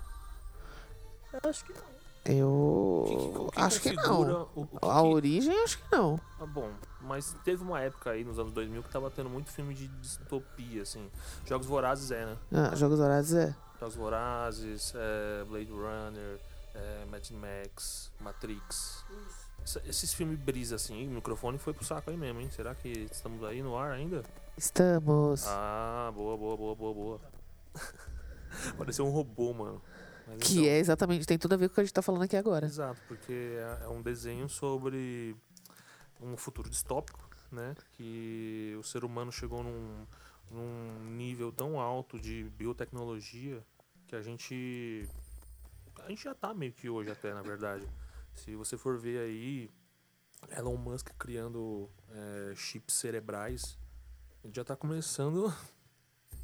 Eu 1.43 1.49
acho 1.49 1.65
que 1.65 1.73
não. 1.73 1.95
Eu 2.27 3.49
que- 3.51 3.51
que 3.55 3.61
acho 3.61 3.81
que 3.81 3.93
não. 3.93 4.47
o- 4.55 4.61
o 4.61 4.67
que 4.67 4.77
A 4.81 5.01
origem, 5.03 5.63
acho 5.63 5.77
que 5.77 5.95
não. 5.95 6.19
Ah, 6.39 6.45
bom, 6.45 6.71
mas 7.01 7.35
teve 7.43 7.61
uma 7.63 7.79
época 7.81 8.11
aí 8.11 8.23
nos 8.23 8.39
anos 8.39 8.51
2000 8.51 8.81
que 8.81 8.89
tava 8.89 9.11
tendo 9.11 9.29
muito 9.29 9.51
filme 9.51 9.73
de 9.75 9.87
distopia, 9.87 10.81
assim. 10.81 11.09
Jogos 11.45 11.67
Vorazes 11.67 12.09
é, 12.11 12.25
né? 12.25 12.37
Ah, 12.51 12.75
Jogos 12.75 12.99
Horários 12.99 13.33
é. 13.33 13.55
Jogos 13.79 13.95
Vorazes, 13.95 14.93
é, 14.95 15.43
Blade 15.45 15.71
Runner, 15.71 16.39
é, 16.73 17.05
Mad 17.05 17.29
Max, 17.31 18.11
Matrix. 18.19 19.03
Essa- 19.63 19.81
Esses 19.85 20.13
filmes 20.13 20.37
brisa 20.39 20.75
assim, 20.75 21.07
o 21.07 21.11
microfone 21.11 21.57
foi 21.57 21.73
pro 21.73 21.83
saco 21.85 22.09
aí 22.09 22.17
mesmo, 22.17 22.39
hein? 22.41 22.49
Será 22.51 22.73
que 22.75 22.89
estamos 23.11 23.43
aí 23.43 23.61
no 23.61 23.77
ar 23.77 23.91
ainda? 23.91 24.23
Estamos. 24.57 25.45
Ah, 25.47 26.11
boa, 26.13 26.37
boa, 26.37 26.55
boa, 26.57 26.75
boa, 26.75 26.93
boa. 26.93 27.21
Pareceu 28.77 29.05
um 29.05 29.09
robô, 29.11 29.53
mano. 29.53 29.81
Mas 30.27 30.37
que 30.39 30.53
então, 30.59 30.65
é 30.71 30.77
exatamente, 30.79 31.25
tem 31.27 31.37
tudo 31.37 31.53
a 31.53 31.57
ver 31.57 31.67
com 31.67 31.73
o 31.73 31.75
que 31.75 31.81
a 31.81 31.83
gente 31.83 31.93
tá 31.93 32.01
falando 32.01 32.23
aqui 32.23 32.35
agora. 32.35 32.65
Exato, 32.65 32.99
porque 33.07 33.31
é 33.81 33.85
é 33.85 33.87
um 33.89 34.01
desenho 34.01 34.47
sobre 34.49 35.35
um 36.21 36.35
futuro 36.37 36.69
distópico, 36.69 37.19
né? 37.51 37.75
Que 37.93 38.75
o 38.79 38.83
ser 38.83 39.03
humano 39.03 39.31
chegou 39.31 39.61
num, 39.63 40.05
num 40.51 41.11
nível 41.11 41.51
tão 41.51 41.79
alto 41.79 42.19
de 42.19 42.43
biotecnologia 42.57 43.63
que 44.07 44.15
a 44.15 44.21
gente. 44.21 45.07
A 46.03 46.09
gente 46.09 46.23
já 46.23 46.35
tá 46.35 46.53
meio 46.53 46.73
que 46.73 46.89
hoje 46.89 47.11
até, 47.11 47.33
na 47.33 47.41
verdade. 47.41 47.87
Se 48.33 48.55
você 48.55 48.77
for 48.77 48.97
ver 48.97 49.19
aí, 49.19 49.71
Elon 50.57 50.77
Musk 50.77 51.09
criando 51.17 51.89
é, 52.09 52.53
chips 52.55 52.95
cerebrais, 52.95 53.77
a 54.43 54.47
gente 54.47 54.55
já 54.55 54.63
tá 54.63 54.75
começando. 54.75 55.53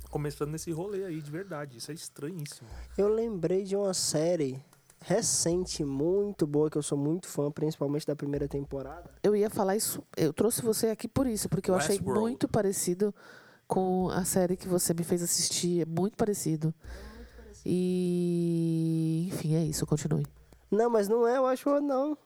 Começando 0.10 0.52
nesse 0.52 0.70
rolê 0.74 1.06
aí, 1.06 1.22
de 1.22 1.32
verdade. 1.32 1.78
Isso 1.78 1.90
é 1.90 1.94
estranhíssimo. 1.94 2.68
Eu 2.98 3.08
lembrei 3.08 3.64
de 3.64 3.78
uma 3.78 3.94
série 3.94 4.62
recente, 5.00 5.84
muito 5.84 6.46
boa, 6.46 6.70
que 6.70 6.78
eu 6.78 6.84
sou 6.84 6.98
muito 6.98 7.28
fã, 7.28 7.52
principalmente 7.52 8.06
da 8.06 8.16
primeira 8.16 8.48
temporada. 8.48 9.10
Eu 9.24 9.36
ia 9.36 9.50
falar 9.50 9.76
isso, 9.76 10.04
eu 10.16 10.32
trouxe 10.32 10.62
você 10.62 10.88
aqui 10.88 11.08
por 11.08 11.26
isso, 11.26 11.50
porque 11.50 11.72
eu 11.72 11.76
achei 11.76 11.96
Westworld. 11.96 12.22
muito 12.22 12.48
parecido 12.48 13.14
com 13.72 14.10
a 14.10 14.26
série 14.26 14.58
que 14.58 14.68
você 14.68 14.94
me 14.94 15.02
fez 15.02 15.24
assistir. 15.24 15.82
É 15.82 15.86
muito 15.86 16.18
parecido. 16.18 16.74
E. 17.66 19.30
Enfim, 19.32 19.56
é 19.56 19.64
isso, 19.64 19.86
continue. 19.86 20.26
Não, 20.70 20.90
mas 20.90 21.08
não 21.08 21.26
é, 21.26 21.38
eu 21.38 21.46
acho, 21.46 21.80
não. 21.80 22.18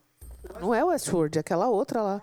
Não 0.59 0.73
é 0.73 0.83
Westworld, 0.83 1.37
é 1.37 1.41
aquela 1.41 1.67
outra 1.67 2.01
lá. 2.01 2.21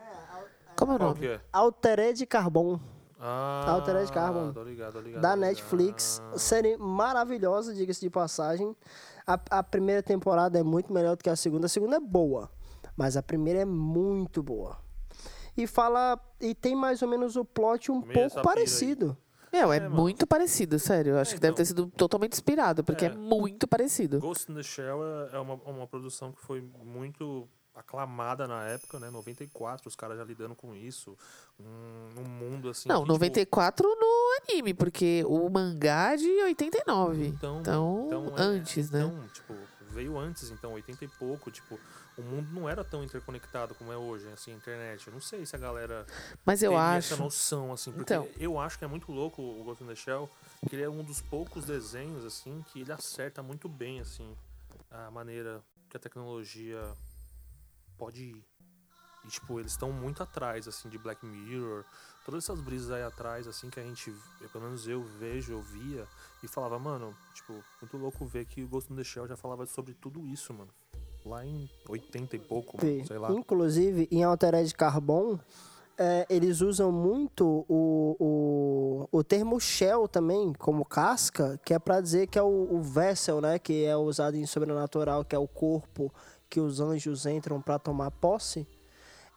Como 0.77 0.93
é 0.93 0.95
o 0.97 0.99
Qual 0.99 1.09
nome? 1.11 1.21
que 1.21 1.27
é? 1.29 1.41
Altered 1.53 2.27
Carbon, 2.27 2.81
Ah, 3.21 3.65
Altered 3.71 4.11
Carbon. 4.11 4.53
Tô 4.53 4.65
ligado, 4.65 4.93
tô 4.95 5.01
ligado. 5.01 5.21
da 5.23 5.29
tô 5.31 5.35
ligado. 5.37 5.41
Netflix. 5.51 6.21
Série 6.37 6.77
maravilhosa, 6.77 7.73
diga-se 7.75 8.01
de 8.01 8.11
passagem. 8.11 8.75
A, 9.25 9.39
a 9.51 9.63
primeira 9.63 10.03
temporada 10.03 10.59
é 10.59 10.63
muito 10.65 10.93
melhor 10.93 11.17
do 11.17 11.23
que 11.23 11.31
a 11.31 11.37
segunda. 11.37 11.67
A 11.67 11.69
segunda 11.69 11.97
é 11.97 12.01
boa, 12.01 12.51
mas 12.97 13.17
a 13.17 13.23
primeira 13.23 13.61
é 13.61 13.65
muito 13.65 14.43
boa. 14.43 14.79
E 15.57 15.67
fala. 15.67 16.19
E 16.41 16.55
tem 16.55 16.75
mais 16.75 17.03
ou 17.03 17.09
menos 17.09 17.37
o 17.37 17.45
plot 17.45 17.91
um 17.93 18.01
Meio 18.01 18.13
pouco 18.13 18.43
parecido. 18.43 19.17
Meu, 19.53 19.71
é, 19.71 19.77
É, 19.77 19.81
mano. 19.81 19.95
muito 19.97 20.27
parecido, 20.27 20.79
sério. 20.79 21.13
Eu 21.13 21.19
acho 21.19 21.33
É, 21.33 21.35
que 21.35 21.41
deve 21.41 21.53
então. 21.53 21.57
ter 21.57 21.67
sido 21.67 21.87
totalmente 21.89 22.33
inspirado, 22.33 22.83
porque 22.83 23.05
é, 23.05 23.09
É. 23.09 23.15
muito 23.15 23.69
parecido. 23.69 24.19
Ghost 24.19 24.51
in 24.51 24.55
the 24.55 24.63
Shell 24.63 25.01
é 25.31 25.37
é 25.37 25.39
uma, 25.39 25.55
uma 25.67 25.87
produção 25.87 26.33
que 26.33 26.41
foi 26.41 26.63
muito 26.83 27.47
aclamada 27.75 28.47
na 28.47 28.65
época, 28.67 28.99
né? 28.99 29.11
94, 29.11 29.89
os 29.89 29.97
caras 29.97 30.17
já 30.19 30.25
lidando 30.25 30.55
com 30.55 30.75
isso. 30.75 31.17
Um, 31.61 32.21
um 32.21 32.25
mundo 32.29 32.69
assim. 32.71 32.89
Não, 32.89 32.97
que, 32.97 33.03
tipo, 33.05 33.13
94 33.13 33.89
no 33.89 34.43
anime, 34.51 34.73
porque 34.75 35.23
o 35.27 35.49
mangá 35.51 36.13
é 36.15 36.17
de 36.17 36.29
89. 36.45 37.27
Então, 37.27 37.61
Então, 37.61 38.33
é- 38.37 38.43
antes, 38.43 38.91
né? 38.91 39.01
Então, 39.05 39.29
tipo, 39.29 39.55
veio 39.93 40.19
antes, 40.19 40.51
então, 40.51 40.73
80 40.73 41.05
e 41.05 41.09
pouco, 41.09 41.51
tipo, 41.51 41.79
o 42.19 42.23
mundo 42.23 42.51
não 42.53 42.69
era 42.69 42.83
tão 42.83 43.05
interconectado 43.05 43.75
como 43.75 43.93
é 43.93 43.97
hoje, 43.97 44.27
assim, 44.33 44.53
a 44.53 44.57
internet. 44.57 45.07
Eu 45.07 45.13
não 45.13 45.21
sei 45.21 45.45
se 45.47 45.55
a 45.55 45.59
galera 45.59 46.07
Mas 46.45 46.63
eu 46.63 46.77
acho. 46.77 47.13
essa 47.15 47.23
noção, 47.23 47.73
assim, 47.73 47.93
porque 47.93 48.13
Então. 48.15 48.29
eu 48.39 48.59
acho 48.59 48.79
que 48.79 48.85
é 48.85 48.89
muito 48.89 49.13
louco 49.13 49.41
o 49.43 49.63
Ghost 49.63 49.85
in 49.85 49.87
the 49.87 49.95
Shell, 49.95 50.29
que 50.69 50.75
ele 50.75 50.83
é 50.83 50.89
um 50.91 51.05
dos 51.05 51.21
poucos 51.21 51.65
desenhos, 51.65 52.25
assim, 52.25 52.65
que 52.73 52.81
ele 52.81 52.93
acerta 52.93 53.43
muito 53.43 53.69
bem, 53.69 54.01
assim, 54.01 54.37
a 54.91 55.11
maneira 55.11 55.63
que 55.89 55.97
a 55.97 56.01
tecnologia 56.01 56.81
pode 57.99 58.23
ir. 58.23 58.45
E, 59.25 59.29
tipo, 59.29 59.61
eles 59.61 59.73
estão 59.73 59.93
muito 59.93 60.23
atrás, 60.23 60.67
assim, 60.67 60.89
de 60.89 60.99
Black 60.99 61.25
Mirror. 61.25 61.85
Todas 62.25 62.45
essas 62.45 62.61
brisas 62.61 62.91
aí 62.91 63.03
atrás, 63.03 63.49
assim, 63.49 63.69
que 63.69 63.81
a 63.81 63.83
gente, 63.83 64.15
pelo 64.53 64.65
menos 64.65 64.87
eu 64.87 65.03
vejo, 65.19 65.53
eu 65.53 65.61
via. 65.61 66.07
E 66.43 66.49
falava, 66.49 66.79
mano, 66.79 67.15
tipo, 67.35 67.53
muito 67.81 67.97
louco 67.97 68.25
ver 68.25 68.45
que 68.47 68.63
o 68.63 68.69
Ghost 68.69 68.93
in 68.93 68.97
the 68.97 69.05
Shell 69.05 69.27
já 69.27 69.37
falava 69.37 69.67
sobre 69.67 69.95
tudo 69.95 70.27
isso, 70.29 70.53
mano. 70.55 70.71
Lá 71.25 71.45
em 71.45 71.69
80 71.89 72.37
e 72.37 72.39
pouco, 72.39 72.77
mano, 72.77 73.07
sei 73.07 73.19
lá. 73.19 73.31
Inclusive, 73.33 74.09
em 74.11 74.25
Altered 74.25 74.73
Carbon, 74.75 75.39
é, 75.99 76.27
eles 76.29 76.61
usam 76.61 76.91
muito 76.91 77.65
o, 77.69 78.17
o, 78.19 79.19
o 79.19 79.25
termo 79.25 79.61
shell 79.61 80.09
também, 80.09 80.53
como 80.55 80.85
casca, 80.85 81.61
que 81.65 81.75
é 81.75 81.79
para 81.79 82.01
dizer 82.01 82.27
que 82.27 82.39
é 82.39 82.43
o, 82.43 82.69
o 82.75 82.83
vessel, 82.83 83.41
né? 83.41 83.59
Que 83.59 83.85
é 83.85 83.97
usado 83.97 84.37
em 84.37 84.47
sobrenatural, 84.47 85.25
que 85.25 85.37
é 85.37 85.39
o 85.39 85.47
corpo 85.47 86.13
que 86.49 86.61
os 86.61 86.81
anjos 86.81 87.25
entram 87.25 87.61
para 87.61 87.79
tomar 87.79 88.11
posse. 88.11 88.67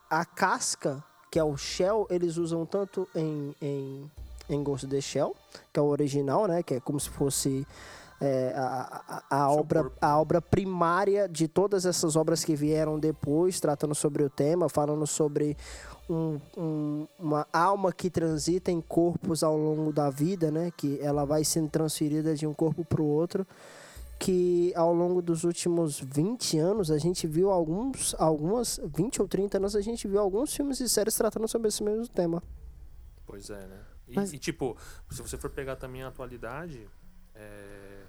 A 0.10 0.26
casca, 0.26 1.04
que 1.36 1.40
é 1.40 1.44
o 1.44 1.58
shell, 1.58 2.08
eles 2.10 2.38
usam 2.38 2.66
tanto 2.66 3.06
em, 3.14 3.54
em, 3.62 4.10
em 4.50 4.64
Ghost 4.64 4.86
in 4.86 4.90
the 4.90 5.02
Shell, 5.02 5.36
que 5.74 5.78
é 5.78 5.84
o 5.84 5.88
original, 5.88 6.48
né? 6.48 6.64
Que 6.64 6.76
é 6.76 6.80
como 6.80 6.98
se 6.98 7.10
fosse 7.10 7.68
é, 8.22 8.54
a, 8.56 9.22
a, 9.30 9.36
a 9.44 9.52
obra, 9.52 9.82
corpo. 9.84 9.98
a 10.00 10.18
obra 10.18 10.42
primária 10.42 11.28
de 11.28 11.50
todas 11.50 11.86
essas 11.86 12.16
obras 12.16 12.46
que 12.46 12.56
vieram 12.56 12.98
depois, 12.98 13.60
tratando 13.60 13.94
sobre 13.94 14.24
o 14.24 14.30
tema, 14.30 14.70
falando 14.70 15.06
sobre 15.06 15.58
um- 16.10 16.40
um- 16.58 17.08
uma 17.20 17.46
alma 17.52 17.92
que 17.92 18.10
transita 18.10 18.72
em 18.72 18.80
corpos 18.80 19.44
ao 19.44 19.58
longo 19.58 19.92
da 19.92 20.10
vida, 20.10 20.50
né? 20.50 20.72
Que 20.78 20.98
ela 21.02 21.26
vai 21.26 21.44
sendo 21.44 21.68
transferida 21.70 22.34
de 22.34 22.48
um 22.48 22.54
corpo 22.54 22.86
para 22.86 23.02
o 23.02 23.06
outro. 23.06 23.46
Que 24.18 24.74
ao 24.76 24.94
longo 24.94 25.22
dos 25.22 25.44
últimos 25.44 26.00
20 26.00 26.58
anos 26.58 26.90
a 26.90 26.98
gente 26.98 27.28
viu 27.28 27.52
alguns, 27.52 28.16
algumas, 28.18 28.80
20 28.84 29.22
ou 29.22 29.28
30 29.28 29.58
anos, 29.58 29.76
a 29.76 29.82
gente 29.82 30.08
viu 30.08 30.20
alguns 30.20 30.56
filmes 30.56 30.80
e 30.80 30.88
séries 30.90 31.16
tratando 31.16 31.48
sobre 31.48 31.68
esse 31.68 31.84
mesmo 31.84 32.08
tema. 32.08 32.42
Pois 33.26 33.50
é, 33.50 33.68
né? 33.68 33.80
E, 34.08 34.16
Mas- 34.16 34.32
e, 34.34 34.38
tipo, 34.40 34.78
se 35.12 35.22
você 35.22 35.38
for 35.38 35.50
pegar 35.50 35.76
também 35.76 36.04
a 36.04 36.08
atualidade. 36.08 36.88
é, 37.34 38.04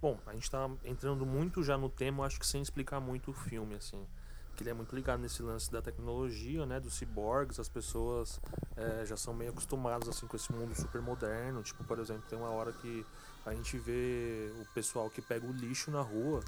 Bom, 0.00 0.16
a 0.26 0.32
gente 0.32 0.48
tá 0.48 0.70
entrando 0.84 1.26
muito 1.26 1.60
já 1.62 1.76
no 1.76 1.88
tema, 1.88 2.20
eu 2.20 2.24
acho 2.26 2.38
que 2.38 2.46
sem 2.46 2.62
explicar 2.62 3.00
muito 3.00 3.30
o 3.32 3.34
filme, 3.34 3.74
assim. 3.74 4.06
Que 4.54 4.62
ele 4.62 4.70
é 4.70 4.74
muito 4.74 4.94
ligado 4.94 5.18
nesse 5.20 5.42
lance 5.42 5.72
da 5.72 5.82
tecnologia, 5.82 6.64
né? 6.66 6.78
Dos 6.78 6.94
ciborgues, 6.94 7.58
as 7.58 7.68
pessoas 7.68 8.40
é, 8.76 9.04
já 9.04 9.16
são 9.16 9.34
meio 9.34 9.50
acostumadas, 9.50 10.08
assim, 10.08 10.26
com 10.28 10.36
esse 10.36 10.52
mundo 10.52 10.72
super 10.76 11.00
moderno. 11.02 11.62
Tipo, 11.64 11.82
por 11.82 11.98
exemplo, 11.98 12.22
tem 12.28 12.38
uma 12.38 12.50
hora 12.50 12.72
que 12.72 13.04
a 13.48 13.54
gente 13.54 13.76
vê 13.78 14.52
o 14.60 14.66
pessoal 14.74 15.08
que 15.10 15.20
pega 15.22 15.46
o 15.46 15.52
lixo 15.52 15.90
na 15.90 16.00
rua 16.02 16.40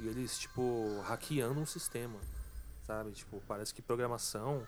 e 0.00 0.06
eles, 0.06 0.38
tipo, 0.38 1.00
hackeando 1.06 1.58
um 1.60 1.66
sistema, 1.66 2.18
sabe? 2.86 3.10
Tipo, 3.12 3.42
parece 3.46 3.72
que 3.74 3.80
programação, 3.82 4.62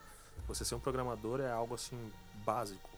você 0.47 0.65
ser 0.65 0.75
um 0.75 0.81
programador 0.81 1.41
é 1.41 1.51
algo, 1.51 1.75
assim, 1.75 1.99
básico. 2.45 2.91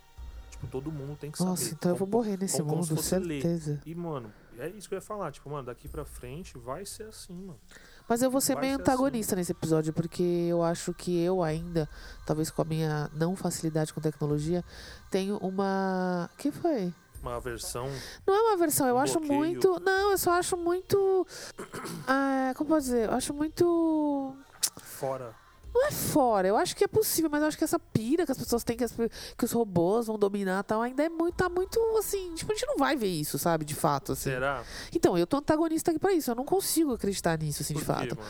Tipo, 0.51 0.67
todo 0.69 0.91
mundo 0.91 1.17
tem 1.19 1.31
que 1.31 1.43
Nossa, 1.45 1.63
saber. 1.65 1.75
então 1.77 1.91
eu 1.91 1.97
vou 1.97 2.07
como- 2.09 2.23
morrer 2.23 2.39
nesse 2.39 2.57
como- 2.59 2.71
como 2.71 2.83
mundo, 2.83 2.95
ler. 2.95 3.03
certeza. 3.43 3.83
E, 3.85 3.95
mano, 3.95 4.33
é 4.59 4.69
isso 4.69 4.89
que 4.89 4.95
eu 4.95 4.99
ia 4.99 5.03
falar. 5.03 5.31
Tipo, 5.33 5.51
mano, 5.51 5.67
daqui 5.67 5.87
pra 5.87 6.05
frente 6.05 6.57
vai 6.57 6.87
ser 6.87 7.03
assim, 7.05 7.35
mano. 7.35 7.61
Mas 8.09 8.23
eu 8.23 8.31
vou 8.31 8.41
ser 8.41 8.55
Vai 8.55 8.63
meio 8.67 8.77
ser 8.77 8.83
antagonista 8.83 9.37
nesse 9.37 9.53
episódio, 9.53 9.93
porque 9.93 10.23
eu 10.23 10.63
acho 10.63 10.95
que 10.95 11.19
eu 11.19 11.43
ainda, 11.43 11.89
talvez 12.25 12.51
com 12.51 12.63
a 12.63 12.65
minha 12.65 13.11
não 13.13 13.35
facilidade 13.37 13.93
com 13.93 14.01
tecnologia, 14.01 14.65
tenho 15.11 15.37
uma. 15.39 16.31
que 16.39 16.51
foi? 16.53 16.95
Uma 17.31 17.41
versão. 17.41 17.91
Não 18.27 18.35
é 18.35 18.41
uma 18.51 18.57
versão, 18.57 18.87
eu 18.87 18.95
Um 18.97 18.99
acho 18.99 19.19
bloqueio. 19.19 19.39
muito. 19.39 19.81
Não, 19.85 20.11
eu 20.13 20.19
só 20.19 20.33
acho 20.33 20.57
muito. 20.57 21.27
Ah, 22.09 22.53
como 22.57 22.71
pode 22.71 22.85
dizer? 22.85 23.09
Eu 23.09 23.15
acho 23.15 23.35
muito. 23.35 24.35
Fora. 24.83 25.35
Não 25.75 25.89
é 25.89 25.91
fora, 25.91 26.49
eu 26.49 26.57
acho 26.57 26.75
que 26.75 26.85
é 26.85 26.89
possível, 26.89 27.29
mas 27.31 27.43
eu 27.43 27.49
acho 27.49 27.59
que 27.59 27.65
essa 27.65 27.79
pira 27.79 28.25
que 28.25 28.33
as 28.33 28.39
pessoas 28.39 28.65
têm, 28.65 28.79
que, 28.79 28.85
as 28.85 28.93
que 28.93 29.45
os 29.45 29.53
robôs 29.53 30.07
vão 30.07 30.19
dominar 30.19 30.61
e 30.61 30.63
tal, 30.63 30.81
ainda 30.81 31.03
é 31.05 31.09
muito, 31.11 31.35
tá 31.35 31.51
muito 31.51 31.79
assim. 31.99 32.33
Tipo, 32.35 32.51
a 32.53 32.55
gente 32.55 32.67
não 32.67 32.79
vai 32.79 32.97
ver 32.97 33.09
isso, 33.09 33.39
sabe, 33.39 33.63
de 33.67 33.75
fato, 33.75 34.13
assim. 34.13 34.31
Será? 34.31 34.63
Então, 34.95 35.19
eu 35.19 35.27
tô 35.27 35.37
antagonista 35.37 35.91
aqui 35.91 36.01
pra 36.01 36.15
isso, 36.15 36.31
eu 36.31 36.35
não 36.35 36.47
consigo 36.47 36.95
acreditar 36.95 37.39
nisso, 37.39 37.61
assim, 37.63 37.75
Por 37.75 37.81
de 37.81 37.87
quê, 37.87 37.93
fato. 37.93 38.17
mano? 38.17 38.29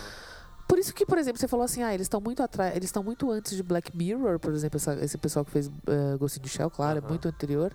Por 0.66 0.76
isso 0.80 0.92
que, 0.92 1.06
por 1.06 1.18
exemplo, 1.18 1.38
você 1.38 1.46
falou 1.46 1.64
assim, 1.64 1.84
ah, 1.84 1.94
eles 1.94 2.06
estão 2.06 2.20
muito 2.20 2.42
atrás, 2.42 2.74
eles 2.74 2.88
estão 2.88 3.00
muito 3.04 3.30
antes 3.30 3.54
de 3.54 3.62
Black 3.62 3.96
Mirror, 3.96 4.40
por 4.40 4.52
exemplo, 4.52 4.78
essa- 4.78 4.94
esse 4.96 5.16
pessoal 5.16 5.44
que 5.44 5.52
fez 5.52 5.68
uh, 5.68 6.18
Ghost 6.18 6.40
in 6.40 6.42
the 6.42 6.48
Shell, 6.48 6.68
claro, 6.68 6.98
é 6.98 7.00
Aham. 7.00 7.08
muito 7.10 7.28
anterior. 7.28 7.72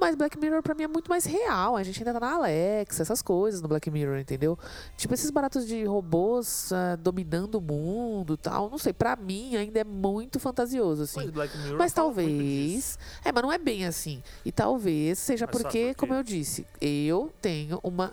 Mas 0.00 0.16
Black 0.16 0.38
Mirror 0.38 0.62
pra 0.62 0.74
mim 0.74 0.84
é 0.84 0.88
muito 0.88 1.10
mais 1.10 1.26
real. 1.26 1.76
A 1.76 1.82
gente 1.82 1.98
ainda 2.00 2.14
tá 2.14 2.20
na 2.20 2.34
Alexa, 2.34 3.02
essas 3.02 3.20
coisas 3.20 3.60
no 3.60 3.68
Black 3.68 3.90
Mirror, 3.90 4.18
entendeu? 4.18 4.58
Tipo, 4.96 5.12
esses 5.12 5.30
baratos 5.30 5.66
de 5.66 5.84
robôs 5.84 6.72
ah, 6.72 6.96
dominando 6.96 7.56
o 7.56 7.60
mundo 7.60 8.34
e 8.34 8.36
tal. 8.38 8.70
Não 8.70 8.78
sei, 8.78 8.92
pra 8.94 9.14
mim 9.14 9.56
ainda 9.56 9.80
é 9.80 9.84
muito 9.84 10.40
fantasioso, 10.40 11.02
assim. 11.02 11.20
Mas 11.20 11.30
Black 11.30 11.58
Mirror 11.58 11.78
Mas 11.78 11.92
talvez. 11.92 12.98
É, 13.24 13.30
mas 13.30 13.42
não 13.42 13.52
é 13.52 13.58
bem 13.58 13.84
assim. 13.84 14.22
E 14.44 14.50
talvez 14.50 15.18
seja 15.18 15.46
Mas 15.46 15.60
porque, 15.60 15.94
como 15.94 16.14
eu 16.14 16.22
disse, 16.22 16.66
eu 16.80 17.30
tenho 17.42 17.78
uma 17.82 18.12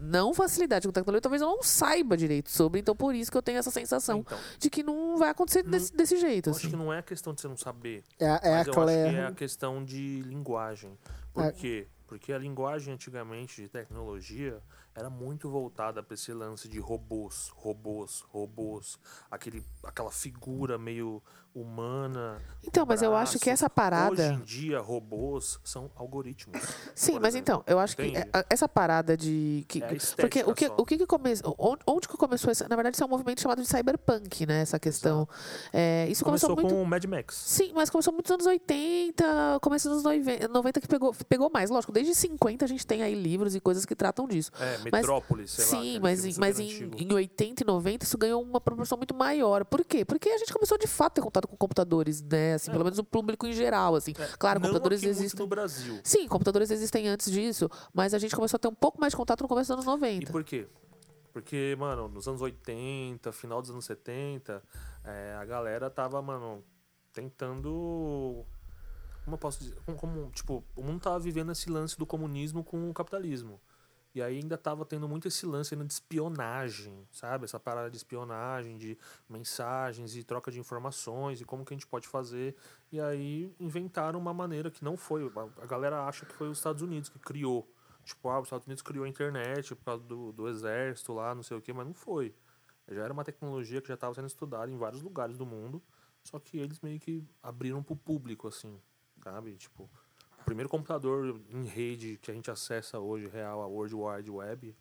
não 0.00 0.32
facilidade 0.32 0.86
com 0.86 0.92
tecnologia, 0.92 1.20
talvez 1.20 1.42
eu 1.42 1.48
não 1.48 1.62
saiba 1.62 2.16
direito 2.16 2.50
sobre, 2.50 2.80
então 2.80 2.94
por 2.94 3.14
isso 3.14 3.30
que 3.30 3.36
eu 3.36 3.42
tenho 3.42 3.58
essa 3.58 3.70
sensação 3.70 4.20
Então, 4.20 4.38
de 4.58 4.70
que 4.70 4.82
não 4.82 5.16
vai 5.18 5.30
acontecer 5.30 5.64
Não- 5.64 5.72
desse, 5.72 5.92
desse 5.92 6.16
jeito, 6.16 6.48
eu 6.48 6.52
acho 6.52 6.60
assim. 6.60 6.70
que 6.70 6.76
não 6.76 6.92
é 6.92 6.98
a 6.98 7.02
questão 7.02 7.34
de 7.34 7.40
você 7.40 7.48
não 7.48 7.56
saber. 7.56 8.04
É, 8.18 8.24
é 8.24 8.28
mas 8.28 8.44
a 8.44 8.70
eu 8.70 8.82
acho 8.82 9.10
que 9.10 9.16
é 9.16 9.26
a 9.26 9.32
questão 9.32 9.84
de 9.84 10.22
linguagem. 10.22 10.96
Por 11.38 11.44
É. 11.44 11.52
quê? 11.52 11.86
Porque 12.08 12.32
a 12.32 12.38
linguagem 12.38 12.92
antigamente 12.94 13.62
de 13.62 13.68
tecnologia 13.68 14.60
era 14.92 15.08
muito 15.08 15.48
voltada 15.48 16.02
para 16.02 16.14
esse 16.14 16.32
lance 16.32 16.68
de 16.68 16.80
robôs, 16.80 17.48
robôs, 17.54 18.22
robôs, 18.22 18.98
aquele, 19.30 19.62
aquela 19.84 20.10
figura 20.10 20.76
meio 20.76 21.22
humana. 21.60 22.40
Então, 22.66 22.84
mas 22.86 23.00
eu 23.02 23.14
acho 23.14 23.38
que 23.38 23.48
essa 23.48 23.68
parada. 23.70 24.12
Hoje 24.12 24.32
em 24.34 24.40
dia, 24.40 24.80
robôs 24.80 25.58
são 25.64 25.90
algoritmos. 25.96 26.60
Sim, 26.94 27.18
mas 27.20 27.34
então, 27.34 27.62
eu 27.66 27.78
acho 27.78 27.96
que 27.96 28.02
Entende? 28.02 28.28
é- 28.34 28.46
essa 28.50 28.68
parada 28.68 29.16
de. 29.16 29.64
Que, 29.68 29.82
É 29.82 29.88
porque 30.18 30.42
o 30.44 30.54
que, 30.54 30.66
só. 30.66 30.74
o 30.78 30.84
que, 30.84 30.98
que 30.98 31.06
começou. 31.06 31.54
Onde, 31.86 32.06
que 32.08 32.16
começou 32.16 32.50
essa. 32.50 32.68
Na 32.68 32.76
verdade, 32.76 32.96
isso 32.96 33.02
é 33.02 33.06
um 33.06 33.10
movimento 33.10 33.40
chamado 33.40 33.62
de 33.62 33.68
cyberpunk, 33.68 34.46
né? 34.46 34.60
Essa 34.60 34.78
questão. 34.78 35.26
É, 35.72 36.06
isso 36.10 36.24
começou, 36.24 36.50
Começou 36.50 36.56
muito. 36.70 36.74
com 36.74 36.82
o 36.82 36.86
Mad 36.86 37.04
Max. 37.06 37.34
Sim, 37.36 37.72
mas 37.74 37.88
começou 37.90 38.12
muito 38.12 38.26
nos 38.26 38.34
anos 38.34 38.46
80, 38.46 39.58
começo 39.62 39.88
dos 39.88 40.04
anos 40.04 40.18
90, 40.18 40.48
90 40.48 40.80
que 40.80 40.88
pegou, 40.88 41.14
pegou 41.28 41.50
mais. 41.50 41.70
Lógico, 41.70 41.92
desde 41.92 42.14
50 42.14 42.64
a 42.64 42.68
gente 42.68 42.86
tem 42.86 43.02
aí 43.02 43.14
livros 43.14 43.54
e 43.54 43.60
coisas 43.60 43.84
que 43.86 43.94
tratam 43.94 44.26
disso. 44.26 44.50
É, 44.60 44.78
Metrópolis, 44.90 45.50
sei 45.52 45.64
lá. 45.64 45.70
Sim, 45.70 45.78
aquele 45.96 46.00
mas, 46.00 46.38
mas 46.38 46.60
em, 46.60 46.64
antigo. 46.66 46.96
em 46.98 47.12
80 47.12 47.62
e 47.62 47.66
90 47.66 48.04
isso 48.04 48.18
ganhou 48.18 48.42
uma 48.42 48.60
proporção 48.60 48.98
muito 48.98 49.14
maior. 49.14 49.64
Por 49.64 49.84
quê? 49.84 50.04
Porque 50.04 50.28
a 50.28 50.38
gente 50.38 50.52
começou 50.52 50.76
de 50.78 50.86
fato 50.86 51.12
a 51.12 51.14
ter 51.16 51.20
contato 51.22 51.47
com 51.48 51.56
computadores, 51.56 52.22
né? 52.22 52.54
Assim, 52.54 52.70
É. 52.70 52.72
pelo 52.72 52.84
menos 52.84 52.98
o 52.98 53.04
público 53.04 53.46
em 53.46 53.52
geral, 53.52 53.94
assim. 53.96 54.12
Claro, 54.38 54.60
Não 54.60 54.68
computadores 54.68 55.02
existem. 55.02 55.40
no 55.40 55.46
Brasil. 55.46 56.00
Sim, 56.04 56.28
computadores 56.28 56.70
existem 56.70 57.08
antes 57.08 57.30
disso, 57.30 57.68
mas 57.92 58.14
a 58.14 58.18
gente 58.18 58.36
começou 58.36 58.56
a 58.56 58.60
ter 58.60 58.68
um 58.68 58.74
pouco 58.74 59.00
mais 59.00 59.12
de 59.12 59.16
contato 59.16 59.42
no 59.42 59.48
começo 59.48 59.74
dos 59.74 59.86
anos 59.86 60.02
E 60.02 60.06
90. 60.20 60.32
por 60.32 60.44
quê? 60.44 60.68
Porque, 61.32 61.76
mano, 61.78 62.08
nos 62.08 62.26
anos 62.26 62.40
80, 62.40 63.30
final 63.32 63.60
dos 63.60 63.70
anos 63.70 63.84
70, 63.84 64.62
é, 65.04 65.36
a 65.40 65.44
galera 65.44 65.88
tava, 65.90 66.20
mano, 66.20 66.64
tentando. 67.12 68.44
Como 69.24 69.34
eu 69.34 69.38
posso 69.38 69.60
dizer? 69.60 69.76
Como, 69.84 69.96
como, 69.98 70.30
tipo, 70.30 70.64
o 70.74 70.82
mundo 70.82 71.00
tava 71.00 71.18
vivendo 71.18 71.52
esse 71.52 71.68
lance 71.70 71.98
do 71.98 72.06
comunismo 72.06 72.64
com 72.64 72.88
o 72.90 72.94
capitalismo. 72.94 73.60
E 74.14 74.22
aí 74.22 74.38
ainda 74.38 74.56
tava 74.58 74.84
tendo 74.84 75.08
muito 75.08 75.28
esse 75.28 75.44
lance 75.46 75.74
ainda 75.74 75.84
de 75.84 75.92
espionagem, 75.92 77.06
sabe? 77.12 77.44
Essa 77.44 77.60
parada 77.60 77.90
de 77.90 77.96
espionagem, 77.96 78.76
de 78.76 78.98
mensagens 79.28 80.16
e 80.16 80.24
troca 80.24 80.50
de 80.50 80.58
informações 80.58 81.40
e 81.40 81.44
como 81.44 81.64
que 81.64 81.74
a 81.74 81.76
gente 81.76 81.86
pode 81.86 82.08
fazer. 82.08 82.56
E 82.90 83.00
aí 83.00 83.54
inventaram 83.60 84.18
uma 84.18 84.32
maneira 84.34 84.70
que 84.70 84.82
não 84.82 84.96
foi. 84.96 85.30
A- 85.60 85.66
galera 85.66 86.04
acha 86.06 86.24
que 86.26 86.32
foi 86.34 86.48
os 86.48 86.58
Estados 86.58 86.82
Unidos 86.82 87.08
que 87.08 87.18
criou. 87.18 87.70
Tipo, 88.04 88.30
ah, 88.30 88.40
os 88.40 88.46
Estados 88.46 88.66
Unidos 88.66 88.82
criou 88.82 89.04
a 89.04 89.08
internet 89.08 89.74
por 89.74 89.84
causa 89.84 90.02
do, 90.04 90.32
do 90.32 90.48
exército 90.48 91.12
lá, 91.12 91.34
não 91.34 91.42
sei 91.42 91.56
o 91.58 91.60
quê, 91.60 91.72
mas 91.72 91.86
não 91.86 91.94
foi. 91.94 92.34
Já 92.90 93.04
era 93.04 93.12
uma 93.12 93.22
tecnologia 93.24 93.82
que 93.82 93.88
já 93.88 93.94
estava 93.94 94.14
sendo 94.14 94.26
estudada 94.28 94.70
em 94.72 94.78
vários 94.78 95.02
lugares 95.02 95.36
do 95.36 95.44
mundo, 95.44 95.82
só 96.24 96.38
que 96.38 96.56
eles 96.58 96.80
meio 96.80 96.98
que 96.98 97.22
abriram 97.42 97.82
pro 97.82 97.94
público, 97.94 98.48
assim, 98.48 98.80
sabe? 99.22 99.54
Tipo, 99.56 99.90
o 100.40 100.44
primeiro 100.44 100.68
computador 100.68 101.40
em 101.50 101.64
rede 101.64 102.18
que 102.22 102.30
a 102.30 102.34
gente 102.34 102.50
acessa 102.50 102.98
hoje, 102.98 103.28
real, 103.28 103.60
a 103.62 103.66
World 103.66 103.94
Wide 103.94 104.30
Web, 104.30 104.76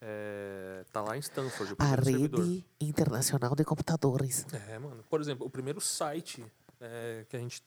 é, 0.00 0.84
tá 0.92 1.00
lá 1.02 1.16
em 1.16 1.20
Stanford, 1.20 1.72
A 1.72 1.76
primeiro 1.96 2.04
servidor. 2.04 2.40
rede 2.44 2.66
internacional 2.80 3.54
de 3.54 3.64
computadores. 3.64 4.46
É, 4.68 4.78
mano. 4.78 5.02
Por 5.08 5.20
exemplo, 5.20 5.46
o 5.46 5.50
primeiro 5.50 5.80
site 5.80 6.44
é, 6.80 7.24
que 7.28 7.36
a 7.36 7.40
gente 7.40 7.62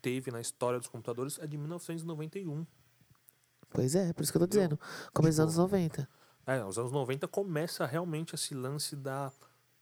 teve 0.00 0.30
na 0.30 0.40
história 0.40 0.78
dos 0.78 0.88
computadores 0.88 1.38
é 1.38 1.46
de 1.46 1.56
1991. 1.58 2.64
Pois 3.70 3.94
é, 3.94 4.12
por 4.12 4.22
isso 4.22 4.32
que 4.32 4.38
eu 4.38 4.40
tô 4.40 4.46
Entendeu? 4.46 4.78
dizendo. 4.78 5.10
Começo 5.12 5.42
dos 5.44 5.52
Tipo, 5.54 5.60
anos 5.64 5.72
90. 5.72 6.08
É, 6.46 6.60
nos 6.62 6.78
anos 6.78 6.92
90 6.92 7.26
começa 7.28 7.84
realmente 7.84 8.34
esse 8.34 8.54
lance 8.54 8.94
da, 8.94 9.32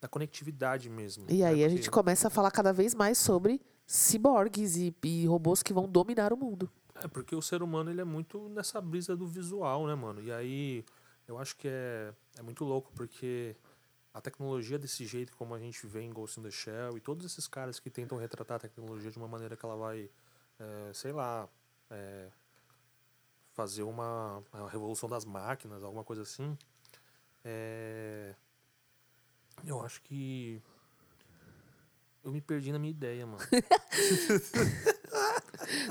da 0.01 0.09
conectividade 0.09 0.89
mesmo. 0.89 1.27
E 1.29 1.39
né? 1.41 1.47
aí 1.47 1.63
a 1.63 1.67
Porque- 1.67 1.77
gente 1.77 1.91
começa 1.91 2.29
a 2.29 2.31
falar 2.31 2.51
cada 2.51 2.73
vez 2.73 2.95
mais 2.95 3.19
sobre 3.19 3.61
ciborgues 3.87 4.77
e, 4.77 4.95
e 5.05 5.27
robôs 5.27 5.63
que 5.63 5.73
vão 5.75 5.87
dominar 5.87 6.33
o 6.33 6.37
mundo. 6.37 6.71
É, 7.05 7.09
porque 7.09 7.37
o 7.37 7.43
ser 7.43 7.63
humano 7.63 7.91
ele 7.91 8.01
é 8.01 8.05
muito 8.05 8.49
nessa 8.49 8.81
brisa 8.81 9.15
do 9.15 9.27
visual, 9.27 9.87
né, 9.87 9.95
mano? 9.95 10.23
E 10.23 10.33
aí 10.33 10.83
eu 11.29 11.39
acho 11.39 11.55
que 11.55 11.69
é, 11.69 12.15
é 12.39 12.43
muito 12.43 12.65
louco, 12.65 12.91
porque 12.95 13.55
a 14.15 14.23
tecnologia 14.23 14.79
desse 14.79 15.05
jeito 15.05 15.37
como 15.37 15.55
a 15.55 15.59
gente 15.59 15.87
vê 15.87 16.01
em 16.01 16.11
Ghost 16.11 16.41
in 16.41 16.45
the 16.45 16.51
Shell 16.51 16.97
e 16.97 17.01
todos 17.01 17.27
esses 17.27 17.47
caras 17.47 17.79
que 17.79 17.91
tentam 17.91 18.17
retratar 18.17 18.57
a 18.57 18.61
tecnologia 18.61 19.11
de 19.11 19.19
uma 19.19 19.29
maneira 19.29 19.55
que 19.55 19.67
ela 19.67 19.77
vai, 19.77 20.09
é, 20.59 20.93
sei 20.95 21.13
lá, 21.13 21.47
é, 21.91 22.31
fazer 23.53 23.83
uma, 23.83 24.43
uma 24.51 24.71
revolução 24.71 25.07
das 25.07 25.27
máquinas, 25.27 25.83
alguma 25.83 26.05
coisa 26.05 26.23
assim. 26.23 26.57
É, 27.45 28.35
eu 29.67 29.83
acho 29.83 30.01
que 30.01 30.63
eu 32.25 32.33
me 32.33 32.41
perdi 32.41 32.73
na 32.73 32.79
minha 32.79 32.93
ideia, 32.93 33.27
mano. 33.27 33.45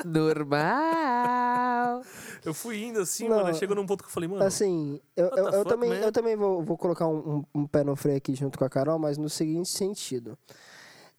Normal. 0.06 2.02
Eu 2.46 2.54
fui 2.54 2.84
indo 2.84 3.00
assim, 3.00 3.30
Não, 3.30 3.38
mano. 3.44 3.54
Chegou 3.56 3.76
num 3.76 3.86
ponto 3.86 4.04
que 4.04 4.10
eu 4.10 4.14
falei, 4.14 4.28
mano. 4.28 4.44
Assim, 4.44 5.00
eu, 5.16 5.28
eu, 5.30 5.48
eu 5.50 5.64
também, 5.66 5.90
man? 5.92 5.96
eu 5.98 6.12
também 6.12 6.36
vou, 6.36 6.62
vou 6.62 6.78
colocar 6.78 7.08
um, 7.08 7.38
um- 7.38 7.62
um 7.62 7.66
pé 7.68 7.86
no 7.86 7.96
freio 7.96 8.18
aqui 8.18 8.36
junto 8.36 8.58
com 8.60 8.66
a 8.66 8.70
Carol, 8.70 9.00
mas 9.00 9.18
no 9.18 9.30
seguinte 9.30 9.70
sentido. 9.70 10.38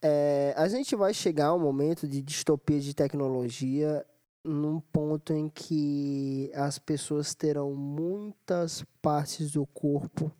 É, 0.02 0.52
a 0.54 0.68
gente 0.68 0.94
vai 0.94 1.14
chegar 1.14 1.46
a 1.46 1.54
um 1.54 1.58
momento 1.58 2.06
de 2.06 2.20
distopia 2.20 2.78
de 2.78 2.92
tecnologia 2.92 4.04
num 4.44 4.78
ponto 4.80 5.32
em 5.32 5.48
que 5.48 6.50
as 6.54 6.78
pessoas 6.78 7.34
terão 7.34 7.72
muitas 7.72 8.84
partes 9.00 9.50
do 9.52 9.64
corpo 9.64 10.30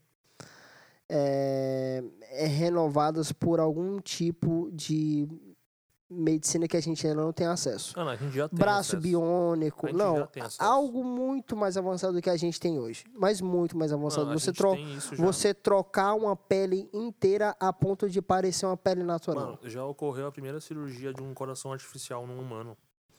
é, 1.08 2.02
é, 2.30 2.46
renovadas 2.46 3.32
por 3.32 3.60
algum 3.60 3.98
tipo 4.00 4.68
de 4.72 5.26
medicina 6.11 6.68
que 6.68 6.76
a 6.76 6.80
gente 6.80 7.07
ainda 7.07 7.20
não 7.22 7.32
tem 7.32 7.46
acesso 7.46 7.92
Ah, 7.98 8.05
não, 8.05 8.11
a 8.12 8.16
gente 8.16 8.34
já 8.36 8.48
tem 8.48 8.59
braço 8.59 8.96
acesso. 8.96 9.00
biônico. 9.00 9.86
A 9.86 9.90
gente 9.90 9.98
já 9.98 10.05
Não, 10.05 10.26
tem 10.26 10.42
acesso. 10.42 10.62
algo 10.62 11.02
muito 11.02 11.57
mais 11.57 11.76
avançado 11.76 12.12
do 12.12 12.20
que 12.22 12.28
a 12.30 12.36
gente 12.36 12.61
tem 12.61 12.78
hoje. 12.78 13.05
Mas 13.14 13.40
muito 13.40 13.76
mais 13.76 13.92
avançado. 13.92 14.30
A 14.30 14.32
você, 14.32 14.52
tro 14.52 14.76
você 15.16 15.55
trocar 15.55 16.14
uma 16.14 16.36
pele 16.36 16.88
inteira 16.92 17.57
a 17.59 17.72
ponto 17.72 18.09
de 18.09 18.20
parecer 18.20 18.66
uma 18.66 18.76
pele 18.76 19.02
natural. 19.02 19.46
Mano, 19.46 19.59
já 19.64 19.84
ocorreu 19.84 20.26
a 20.26 20.32
primeira 20.32 20.61
cirurgia 20.61 21.12
de 21.12 21.22
um 21.22 21.32
coração 21.34 21.72
artificial 21.72 22.26
num 22.26 22.38
humano. 22.38 22.76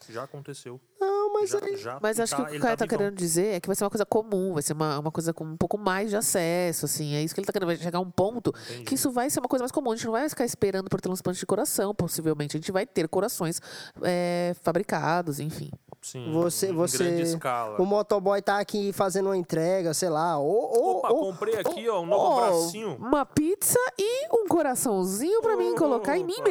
Já 0.09 0.23
aconteceu. 0.23 0.79
não, 0.99 1.14
mas 1.41 1.49
já, 1.49 1.59
aí. 1.63 1.77
já, 1.77 1.99
Mas 2.01 2.19
acho 2.19 2.35
que 2.35 2.41
tá- 2.41 2.47
o 2.47 2.51
que 2.51 2.57
o 2.57 2.61
Caio 2.61 2.77
tá 2.77 2.85
vivão. 2.85 2.97
querendo 2.97 3.15
dizer 3.15 3.47
é 3.55 3.59
que 3.59 3.67
vai 3.67 3.75
ser 3.75 3.83
uma 3.83 3.89
coisa 3.89 4.05
comum, 4.05 4.53
vai 4.53 4.63
ser 4.63 4.73
uma, 4.73 4.99
uma 4.99 5.11
coisa 5.11 5.33
com 5.33 5.43
um 5.43 5.57
pouco 5.57 5.77
mais 5.77 6.09
de 6.09 6.15
acesso, 6.17 6.85
assim. 6.85 7.13
É 7.15 7.21
isso 7.23 7.33
que 7.33 7.39
ele 7.41 7.45
tá 7.47 7.53
querendo. 7.53 7.67
Vai 7.67 7.77
chegar 7.77 7.99
a 7.99 8.01
um 8.01 8.09
ponto 8.11 8.53
Entendi. 8.69 8.83
que 8.85 8.95
isso 8.95 9.11
vai 9.11 9.29
ser 9.29 9.39
uma 9.39 9.47
coisa 9.49 9.63
mais 9.63 9.71
comum. 9.71 9.91
A 9.91 9.95
gente 9.95 10.05
não 10.05 10.11
vai 10.13 10.27
ficar 10.29 10.45
esperando 10.45 10.89
por 10.89 10.99
transplante 11.01 11.39
de 11.39 11.45
coração, 11.45 11.93
possivelmente. 11.93 12.57
A 12.57 12.59
gente 12.59 12.71
vai 12.71 12.85
ter 12.85 13.07
corações 13.07 13.61
é, 14.01 14.55
fabricados, 14.61 15.39
enfim. 15.39 15.69
Sim, 16.01 16.31
Você- 16.33 16.67
em 16.67 16.73
você- 16.73 16.97
grande 16.99 17.21
escala. 17.23 17.81
O 17.81 17.85
motoboy 17.85 18.39
tá 18.39 18.59
aqui 18.59 18.93
fazendo 18.93 19.25
uma 19.27 19.37
entrega, 19.37 19.91
sei 19.91 20.07
lá. 20.09 20.37
Ou, 20.37 20.47
ou, 20.47 20.97
Opa, 20.97 21.11
ou- 21.11 21.31
comprei 21.31 21.55
aqui, 21.55 21.89
ó, 21.89 22.01
um 22.01 22.05
novo 22.05 22.35
bracinho. 22.41 22.95
Uma 22.99 23.25
pizza 23.25 23.79
e 23.97 24.27
um 24.31 24.47
coraçãozinho 24.47 25.41
pra 25.41 25.57
mim 25.57 25.73
colocar 25.75 26.15
em 26.15 26.23
mim 26.23 26.35
Opa. 26.39 26.43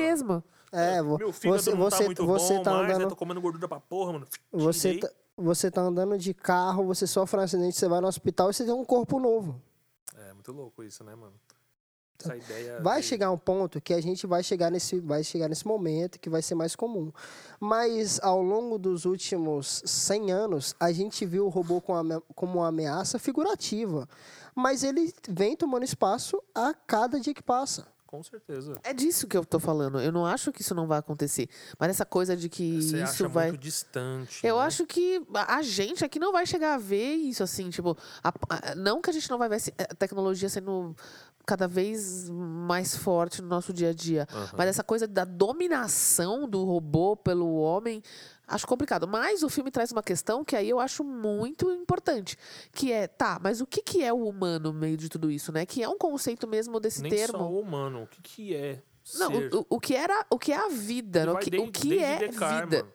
É, 0.75 1.03
Meu 1.03 1.33
fígado 1.33 1.62
você, 1.62 1.70
não 1.70 1.77
você, 1.79 1.99
tá 1.99 2.05
muito 2.05 2.27
você 2.27 2.57
bom 2.59 2.62
tá 2.62 2.70
mais, 2.72 2.89
né? 2.89 2.95
andando. 2.95 3.09
Tô 3.11 3.16
comendo 3.16 3.41
gordura 3.41 3.68
pra 3.68 3.81
porra, 3.81 4.12
mano. 4.14 4.27
Você 4.53 4.99
tá, 4.99 5.11
você 5.37 5.70
tá 5.70 5.81
andando 5.83 6.16
de 6.18 6.33
carro, 6.35 6.85
você 6.85 7.07
sofre 7.07 7.39
um 7.41 7.43
acidente, 7.43 7.77
você 7.77 7.89
vai 7.89 8.01
no 8.01 8.09
hospital 8.09 8.51
e 8.51 8.55
você 8.55 8.64
tem 8.64 8.72
um 8.75 8.85
corpo 8.85 9.18
novo. 9.18 9.61
É 10.29 10.33
muito 10.33 10.53
louco 10.53 10.83
isso, 10.83 11.03
né, 11.05 11.14
mano? 11.14 11.33
Essa 12.20 12.37
ideia. 12.37 12.81
Vai 12.81 13.01
de- 13.01 13.07
chegar 13.09 13.31
um 13.33 13.37
ponto 13.37 13.81
que 13.81 13.93
a 13.93 14.01
gente 14.01 14.27
vai 14.27 14.43
chegar 14.43 14.70
nesse, 14.70 15.01
vai 15.01 15.22
chegar 15.25 15.49
nesse 15.49 15.66
momento 15.66 16.18
que 16.18 16.31
vai 16.31 16.41
ser 16.41 16.55
mais 16.55 16.75
comum. 16.77 17.12
Mas 17.61 18.20
ao 18.22 18.41
longo 18.41 18.79
dos 18.79 19.05
últimos 19.05 19.83
100 19.85 20.31
anos, 20.33 20.75
a 20.79 20.93
gente 20.93 21.27
viu 21.27 21.45
o 21.47 21.49
robô 21.49 21.81
como 21.81 22.59
uma 22.59 22.68
ameaça 22.68 23.18
figurativa. 23.18 24.09
Mas 24.55 24.85
ele 24.85 25.12
vem 25.29 25.57
tomando 25.57 25.83
espaço 25.85 26.41
a 26.55 26.72
cada 26.72 27.18
dia 27.20 27.35
que 27.35 27.43
passa. 27.43 27.87
Com 28.07 28.22
certeza. 28.22 28.74
É 28.84 28.92
disso 28.92 29.26
que 29.26 29.36
eu 29.36 29.44
tô 29.44 29.59
falando. 29.59 30.00
Eu 30.00 30.12
não 30.12 30.24
acho 30.24 30.52
que 30.52 30.62
isso 30.62 30.74
não 30.74 30.86
vai 30.86 30.98
acontecer. 30.98 31.48
Mas 31.78 31.90
essa 31.90 32.05
coisa 32.05 32.36
de 32.36 32.48
que 32.48 32.80
Você 32.80 32.96
isso 32.96 33.02
acha 33.24 33.28
vai. 33.28 33.48
muito 33.48 33.61
distante. 33.61 34.46
Eu 34.46 34.57
né? 34.59 34.62
acho 34.62 34.86
que 34.86 35.20
a 35.34 35.62
gente 35.62 36.05
aqui 36.05 36.18
não 36.20 36.30
vai 36.32 36.46
chegar 36.46 36.74
a 36.74 36.78
ver 36.78 37.14
isso 37.14 37.42
assim, 37.42 37.70
tipo, 37.70 37.96
a- 38.22 38.32
a- 38.48 38.74
não 38.76 39.00
que 39.00 39.11
a 39.11 39.12
gente 39.12 39.28
não 39.28 39.38
vai 39.38 39.48
ver 39.48 39.61
a 39.78 39.94
tecnologia 39.94 40.48
sendo 40.48 40.94
cada 41.46 41.68
vez 41.68 42.30
mais 42.30 42.96
forte 42.96 43.42
no 43.42 43.48
nosso 43.48 43.70
dia 43.72 43.90
a 43.90 43.92
dia, 43.92 44.26
Aham. 44.32 44.48
mas 44.57 44.68
essa 44.68 44.82
coisa 44.82 45.07
da 45.07 45.26
dominação 45.26 46.48
do 46.48 46.64
robô 46.64 47.14
pelo 47.16 47.57
homem, 47.57 48.02
acho 48.47 48.66
complicado. 48.66 49.07
Mas 49.09 49.42
o 49.42 49.49
filme 49.49 49.70
traz 49.70 49.90
uma 49.92 50.03
questão 50.03 50.45
que 50.45 50.55
aí 50.57 50.68
eu 50.68 50.80
acho 50.80 51.03
muito 51.05 51.70
importante, 51.70 52.36
que 52.72 52.92
é, 52.92 53.07
tá, 53.07 53.38
mas 53.42 53.61
o 53.61 53.66
que 53.66 53.82
que 53.82 54.03
é 54.03 54.12
o 54.12 54.26
humano 54.28 54.72
no 54.72 54.78
meio 54.78 54.97
de 54.97 55.09
tudo 55.09 55.30
isso, 55.30 55.51
né? 55.53 55.64
Que 55.66 55.82
é 55.82 55.88
um 55.88 55.99
conceito 55.99 56.47
mesmo 56.47 56.78
desse 56.80 57.03
Nem 57.03 57.11
termo. 57.11 57.38
só 57.38 57.51
o 57.51 57.61
humano. 57.61 58.03
O 58.03 58.07
que, 58.07 58.22
que 58.22 58.55
é 58.55 58.82
Não, 59.18 59.30
ser? 59.32 59.55
o, 59.55 59.66
o- 59.70 59.80
que 59.80 59.95
era, 59.95 60.24
o 60.30 60.38
que 60.38 60.53
é 60.53 60.57
a 60.57 60.68
vida, 60.68 61.26
né? 61.26 61.32
o 61.32 61.38
que, 61.38 61.51
desde- 61.51 61.68
o 61.68 61.72
que 61.72 61.99
é 61.99 62.18
Descartes, 62.28 62.61
vida. 62.70 62.76
mano. 62.84 62.95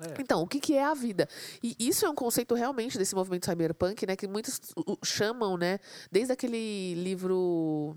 É. 0.00 0.14
Então, 0.20 0.40
o 0.42 0.46
que, 0.46 0.60
que 0.60 0.74
é 0.74 0.84
a 0.84 0.94
vida? 0.94 1.28
E 1.60 1.74
isso 1.80 2.06
é 2.06 2.08
um 2.08 2.14
conceito 2.14 2.54
realmente 2.54 2.96
desse 2.96 3.16
movimento 3.16 3.46
cyberpunk, 3.46 4.06
né? 4.06 4.14
Que 4.14 4.28
muitos 4.28 4.60
chamam, 5.04 5.56
né? 5.56 5.80
Desde 6.12 6.32
aquele 6.32 6.94
livro. 6.94 7.96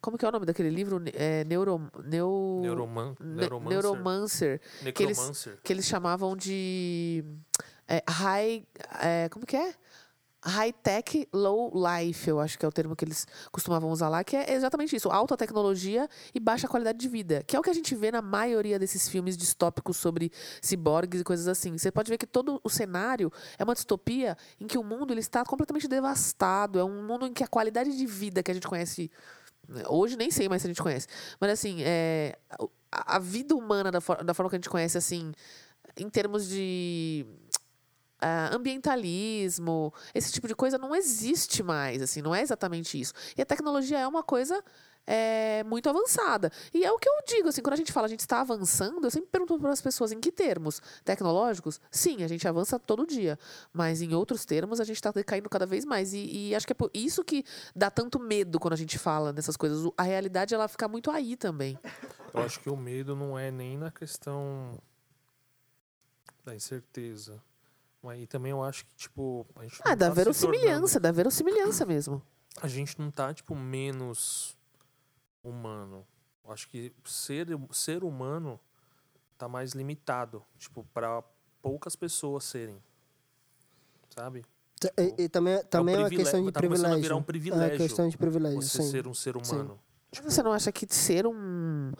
Como 0.00 0.16
que 0.16 0.24
é 0.24 0.28
o 0.28 0.32
nome 0.32 0.46
daquele 0.46 0.70
livro? 0.70 1.02
É, 1.14 1.44
neuro, 1.44 1.90
neu, 2.04 2.60
Neuroman, 2.62 3.14
ne- 3.20 3.36
neuromancer. 3.36 3.68
Neuromancer. 3.82 4.60
Que 4.94 5.02
eles, 5.02 5.18
que 5.64 5.72
eles 5.72 5.86
chamavam 5.86 6.36
de. 6.36 7.24
é, 7.88 8.02
high. 8.08 8.64
é, 9.02 9.28
como 9.28 9.44
que 9.44 9.56
é? 9.56 9.74
High 10.40 10.72
tech, 10.72 11.28
low 11.32 11.72
life, 11.74 12.30
eu 12.30 12.38
acho 12.38 12.56
que 12.56 12.64
é 12.64 12.68
o 12.68 12.70
termo 12.70 12.94
que 12.94 13.04
eles 13.04 13.26
costumavam 13.50 13.90
usar 13.90 14.08
lá, 14.08 14.22
que 14.22 14.36
é 14.36 14.52
exatamente 14.54 14.94
isso: 14.94 15.10
alta 15.10 15.36
tecnologia 15.36 16.08
e 16.32 16.38
baixa 16.38 16.68
qualidade 16.68 16.96
de 16.96 17.08
vida. 17.08 17.42
Que 17.44 17.56
é 17.56 17.58
o 17.58 17.62
que 17.62 17.68
a 17.68 17.74
gente 17.74 17.92
vê 17.96 18.12
na 18.12 18.22
maioria 18.22 18.78
desses 18.78 19.08
filmes 19.08 19.36
distópicos 19.36 19.96
sobre 19.96 20.30
ciborgues 20.62 21.22
e 21.22 21.24
coisas 21.24 21.48
assim. 21.48 21.76
Você 21.76 21.90
pode 21.90 22.08
ver 22.08 22.18
que 22.18 22.26
todo 22.26 22.60
o 22.62 22.70
cenário 22.70 23.32
é 23.58 23.64
uma 23.64 23.74
distopia 23.74 24.36
em 24.60 24.68
que 24.68 24.78
o 24.78 24.84
mundo 24.84 25.12
ele 25.12 25.18
está 25.20 25.44
completamente 25.44 25.88
devastado. 25.88 26.78
É 26.78 26.84
um 26.84 27.04
mundo 27.04 27.26
em 27.26 27.32
que 27.32 27.42
a 27.42 27.48
qualidade 27.48 27.96
de 27.96 28.06
vida 28.06 28.40
que 28.40 28.52
a 28.52 28.54
gente 28.54 28.68
conhece. 28.68 29.10
Né, 29.68 29.82
Hoje 29.88 30.16
nem 30.16 30.30
sei 30.30 30.48
mais 30.48 30.62
se 30.62 30.68
a 30.68 30.70
gente 30.70 30.82
conhece. 30.82 31.06
Mas 31.40 31.50
assim, 31.50 31.82
é, 31.82 32.36
a, 32.92 33.16
a 33.16 33.18
vida 33.18 33.54
humana 33.54 33.90
da, 33.90 34.00
for- 34.00 34.22
da 34.24 34.34
forma 34.34 34.50
que 34.50 34.56
a 34.56 34.58
gente 34.58 34.70
conhece, 34.70 34.96
assim, 34.98 35.32
em 35.96 36.08
termos 36.10 36.48
de 36.48 37.26
ah, 38.20 38.50
ambientalismo, 38.52 39.92
esse 40.14 40.32
tipo 40.32 40.48
de 40.48 40.54
coisa 40.54 40.78
não 40.78 40.94
existe 40.94 41.62
mais, 41.62 42.02
assim, 42.02 42.22
não 42.22 42.34
é 42.34 42.42
exatamente 42.42 43.00
isso. 43.00 43.12
E 43.36 43.42
a 43.42 43.46
tecnologia 43.46 43.98
é 43.98 44.06
uma 44.06 44.22
coisa 44.22 44.62
é, 45.08 45.64
muito 45.64 45.88
avançada. 45.88 46.52
E 46.72 46.84
é 46.84 46.92
o 46.92 46.98
que 46.98 47.08
eu 47.08 47.14
digo, 47.26 47.48
assim, 47.48 47.62
quando 47.62 47.72
a 47.72 47.76
gente 47.76 47.92
fala 47.92 48.06
a 48.06 48.10
gente 48.10 48.20
está 48.20 48.42
avançando, 48.42 49.02
eu 49.02 49.10
sempre 49.10 49.30
pergunto 49.30 49.58
para 49.58 49.72
as 49.72 49.80
pessoas 49.80 50.12
em 50.12 50.20
que 50.20 50.30
termos 50.30 50.82
tecnológicos. 51.02 51.80
Sim, 51.90 52.22
a 52.22 52.28
gente 52.28 52.46
avança 52.46 52.78
todo 52.78 53.06
dia, 53.06 53.38
mas 53.72 54.02
em 54.02 54.14
outros 54.14 54.44
termos 54.44 54.80
a 54.80 54.84
gente 54.84 54.96
está 54.96 55.10
decaindo 55.10 55.48
cada 55.48 55.64
vez 55.64 55.86
mais. 55.86 56.12
E, 56.12 56.50
e 56.50 56.54
acho 56.54 56.66
que 56.66 56.72
é 56.72 56.76
por 56.76 56.90
isso 56.92 57.24
que 57.24 57.42
dá 57.74 57.90
tanto 57.90 58.20
medo 58.20 58.60
quando 58.60 58.74
a 58.74 58.76
gente 58.76 58.98
fala 58.98 59.32
dessas 59.32 59.56
coisas. 59.56 59.90
A 59.96 60.02
realidade 60.02 60.54
ela 60.54 60.68
fica 60.68 60.86
muito 60.86 61.10
aí 61.10 61.36
também. 61.36 61.78
Eu 62.34 62.42
acho 62.42 62.60
que 62.60 62.68
o 62.68 62.76
medo 62.76 63.16
não 63.16 63.38
é 63.38 63.50
nem 63.50 63.78
na 63.78 63.90
questão 63.90 64.78
da 66.44 66.54
incerteza. 66.54 67.42
Mas 68.02 68.22
e 68.22 68.26
também 68.26 68.50
eu 68.50 68.62
acho 68.62 68.86
que, 68.86 68.94
tipo, 68.94 69.46
a 69.56 69.62
gente 69.64 69.80
Ah, 69.84 69.94
da 69.94 70.08
tá 70.08 70.14
verossimilhança, 70.14 71.00
da 71.00 71.10
verossimilhança 71.10 71.84
mesmo. 71.84 72.22
A 72.60 72.68
gente 72.68 72.98
não 72.98 73.10
tá, 73.10 73.32
tipo, 73.34 73.54
menos 73.54 74.56
humano. 75.42 76.06
Eu 76.44 76.52
acho 76.52 76.68
que 76.68 76.92
ser, 77.04 77.48
ser 77.72 78.04
humano 78.04 78.58
tá 79.36 79.48
mais 79.48 79.72
limitado, 79.72 80.42
tipo, 80.58 80.84
para 80.94 81.22
poucas 81.60 81.94
pessoas 81.96 82.44
serem. 82.44 82.82
Sabe? 84.14 84.44
E, 84.96 85.24
e 85.24 85.28
também, 85.28 85.62
também 85.64 85.94
é, 85.94 85.98
uma 85.98 86.08
questão 86.08 86.44
de 86.44 86.52
tá 86.52 86.60
começando 86.60 86.86
a 86.86 86.88
privilégio. 86.90 87.02
virar 87.02 87.14
um 87.14 87.18
É 87.18 87.20
uma 87.20 87.24
privilégio 87.24 87.76
questão 87.78 88.08
de 88.08 88.16
privilégio, 88.16 88.62
Você 88.62 88.82
sim. 88.82 88.90
ser 88.90 89.06
um 89.08 89.14
ser 89.14 89.36
humano. 89.36 89.78
Mas 90.10 90.24
você 90.34 90.42
não 90.42 90.52
acha 90.52 90.72
que 90.72 90.86
ser 90.88 91.26
um. 91.26 91.92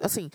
Assim. 0.00 0.30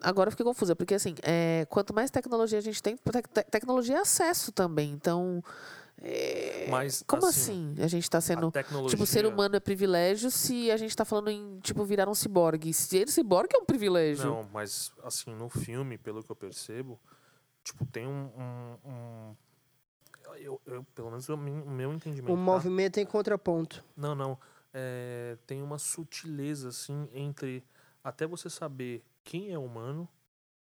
Agora 0.00 0.28
eu 0.28 0.32
fiquei 0.32 0.44
confusa, 0.44 0.76
porque 0.76 0.94
assim, 0.94 1.14
é, 1.22 1.66
quanto 1.70 1.94
mais 1.94 2.10
tecnologia 2.10 2.58
a 2.58 2.62
gente 2.62 2.82
tem, 2.82 2.96
tec- 2.96 3.28
tecnologia 3.50 3.96
é 3.96 4.00
acesso 4.00 4.52
também. 4.52 4.90
Então. 4.92 5.42
é, 6.00 6.66
Mas, 6.70 7.02
como 7.06 7.26
assim, 7.26 7.72
assim, 7.74 7.82
a 7.82 7.88
gente 7.88 8.02
está 8.02 8.20
sendo. 8.20 8.50
tecnologia... 8.50 8.90
Tipo, 8.90 9.06
ser 9.06 9.24
humano 9.26 9.56
é 9.56 9.60
privilégio 9.60 10.30
se 10.30 10.70
a 10.70 10.76
gente 10.76 10.90
está 10.90 11.04
falando 11.04 11.30
em, 11.30 11.58
tipo, 11.60 11.84
virar 11.84 12.08
um 12.08 12.14
ciborgue. 12.14 12.72
Ser 12.74 13.08
ciborgue 13.08 13.56
é 13.56 13.58
um 13.58 13.64
privilégio. 13.64 14.26
Não, 14.26 14.48
mas 14.52 14.92
assim, 15.02 15.34
no 15.34 15.48
filme, 15.48 15.96
pelo 15.96 16.22
que 16.22 16.30
eu 16.30 16.36
percebo, 16.36 17.00
tipo, 17.64 17.84
tem 17.86 18.06
um. 18.06 18.30
um- 18.36 18.90
um- 18.90 19.36
eu, 20.38 20.60
eu- 20.66 20.84
pelo 20.94 21.08
menos 21.10 21.26
o 21.30 21.36
meu 21.36 21.90
o 21.90 21.94
entendimento. 21.94 22.32
Um 22.32 22.36
tá? 22.36 22.42
movimento 22.42 22.98
em 22.98 23.06
contraponto. 23.06 23.82
Não, 23.96 24.14
não. 24.14 24.38
É, 24.74 25.38
tem 25.46 25.62
uma 25.62 25.78
sutileza, 25.78 26.68
assim, 26.68 27.08
entre 27.14 27.64
até 28.04 28.26
você 28.26 28.50
saber 28.50 29.02
quem 29.26 29.52
é 29.52 29.58
humano 29.58 30.08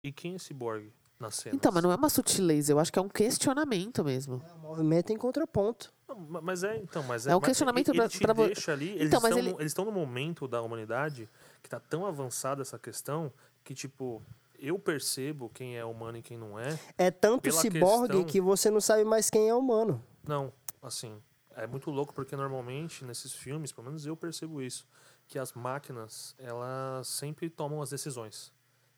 e 0.04 0.12
quem 0.12 0.36
é 0.36 0.38
ciborgue 0.38 0.92
na 1.18 1.30
cena. 1.30 1.54
Então, 1.56 1.70
mas 1.72 1.82
não 1.82 1.90
é 1.92 1.96
uma 1.96 2.08
sutileza, 2.08 2.72
eu 2.72 2.78
acho 2.78 2.92
que 2.92 2.98
é 2.98 3.02
um 3.02 3.08
questionamento 3.08 4.04
mesmo. 4.04 4.40
É 4.48 4.54
um 4.54 4.58
movimento 4.58 5.12
em 5.12 5.16
contraponto. 5.16 5.92
Não, 6.08 6.16
ma- 6.16 6.40
Mas 6.40 6.62
é, 6.64 6.76
então, 6.78 7.02
mas 7.02 7.26
É 7.26 7.34
um 7.34 7.40
mas 7.40 7.48
questionamento 7.48 7.88
ele 7.88 7.98
pra- 7.98 8.08
te 8.08 8.18
pra 8.20 8.32
vo- 8.32 8.46
deixa 8.46 8.72
ali, 8.72 8.90
eles 8.90 9.08
Então, 9.08 9.20
mas 9.20 9.30
estão 9.30 9.38
ele- 9.44 9.52
no- 9.52 9.60
eles 9.60 9.70
estão 9.72 9.84
no 9.84 9.92
momento 9.92 10.46
da 10.48 10.62
humanidade 10.62 11.28
que 11.62 11.68
tá 11.68 11.80
tão 11.80 12.06
avançada 12.06 12.62
essa 12.62 12.78
questão 12.78 13.32
que 13.64 13.74
tipo, 13.74 14.22
eu 14.58 14.78
percebo 14.78 15.48
quem 15.50 15.76
é 15.76 15.84
humano 15.84 16.18
e 16.18 16.22
quem 16.22 16.36
não 16.38 16.58
é. 16.58 16.78
É 16.96 17.10
tanto 17.10 17.50
ciborgue 17.52 18.08
questão- 18.08 18.24
que 18.24 18.40
você 18.40 18.70
não 18.70 18.80
sabe 18.80 19.04
mais 19.04 19.28
quem 19.30 19.48
é 19.48 19.54
humano. 19.54 20.02
Não, 20.26 20.52
assim, 20.80 21.20
é 21.56 21.66
muito 21.66 21.90
louco 21.90 22.12
porque 22.14 22.34
normalmente 22.36 23.04
nesses 23.04 23.32
filmes, 23.32 23.72
pelo 23.72 23.86
menos 23.86 24.06
eu 24.06 24.16
percebo 24.16 24.60
isso, 24.62 24.86
que 25.32 25.38
as 25.38 25.54
máquinas, 25.54 26.34
elas 26.38 27.08
sempre 27.08 27.48
tomam 27.48 27.80
as 27.80 27.88
decisões. 27.88 28.52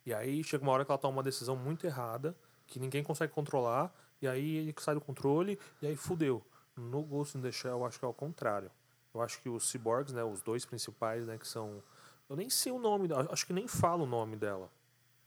E 0.04 0.12
aí 0.12 0.42
chega 0.42 0.64
uma 0.64 0.72
hora 0.72 0.84
que 0.84 0.90
ela 0.90 0.98
toma 0.98 1.18
uma 1.18 1.22
decisão 1.22 1.54
muito 1.54 1.86
errada, 1.86 2.36
que 2.66 2.80
ninguém 2.80 3.04
consegue 3.04 3.32
controlar, 3.32 3.94
e 4.20 4.26
aí 4.26 4.56
ele 4.56 4.74
sai 4.80 4.96
do 4.96 5.00
controle, 5.00 5.56
e 5.80 5.86
aí 5.86 5.94
fudeu. 5.94 6.44
No 6.76 7.04
Ghost 7.04 7.38
in 7.38 7.40
the 7.40 7.52
Shell, 7.52 7.78
eu 7.78 7.86
acho 7.86 8.00
que 8.00 8.04
é 8.04 8.08
o 8.08 8.12
contrário. 8.12 8.68
Eu 9.14 9.22
acho 9.22 9.40
que 9.40 9.48
os 9.48 9.70
cyborgs, 9.70 10.12
né, 10.12 10.24
os 10.24 10.42
dois 10.42 10.64
principais, 10.64 11.24
né, 11.24 11.38
que 11.38 11.46
são... 11.46 11.80
Eu 12.28 12.34
nem 12.34 12.50
sei 12.50 12.72
o 12.72 12.80
nome, 12.80 13.08
acho 13.30 13.46
que 13.46 13.52
nem 13.52 13.68
fala 13.68 14.02
o 14.02 14.06
nome 14.06 14.34
dela, 14.34 14.68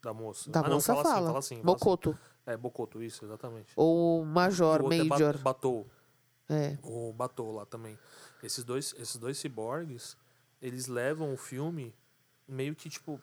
da 0.03 0.13
moça. 0.13 0.51
Da 0.51 0.59
ah, 0.59 0.63
não, 0.63 0.71
moça 0.71 0.93
fala, 0.93 1.03
fala. 1.03 1.15
assim, 1.15 1.25
fala 1.25 1.39
assim. 1.39 1.55
fala 1.61 1.71
assim. 1.71 1.85
Bocoto. 1.85 2.19
É, 2.45 2.57
Bocoto, 2.57 3.01
isso, 3.01 3.23
exatamente. 3.23 3.71
Ou 3.77 4.25
Major, 4.25 4.81
o 4.81 4.91
é 4.91 5.03
Major. 5.05 5.37
Batou 5.37 5.87
É. 6.49 6.77
o 6.83 7.13
Batou 7.13 7.53
lá 7.53 7.65
também. 7.65 7.97
Esses 8.43 8.65
dois, 8.65 8.93
esses 8.97 9.15
dois 9.15 9.37
ciborgues, 9.37 10.17
eles 10.61 10.87
levam 10.87 11.33
o 11.33 11.37
filme 11.37 11.93
meio 12.47 12.75
que, 12.75 12.89
tipo, 12.89 13.21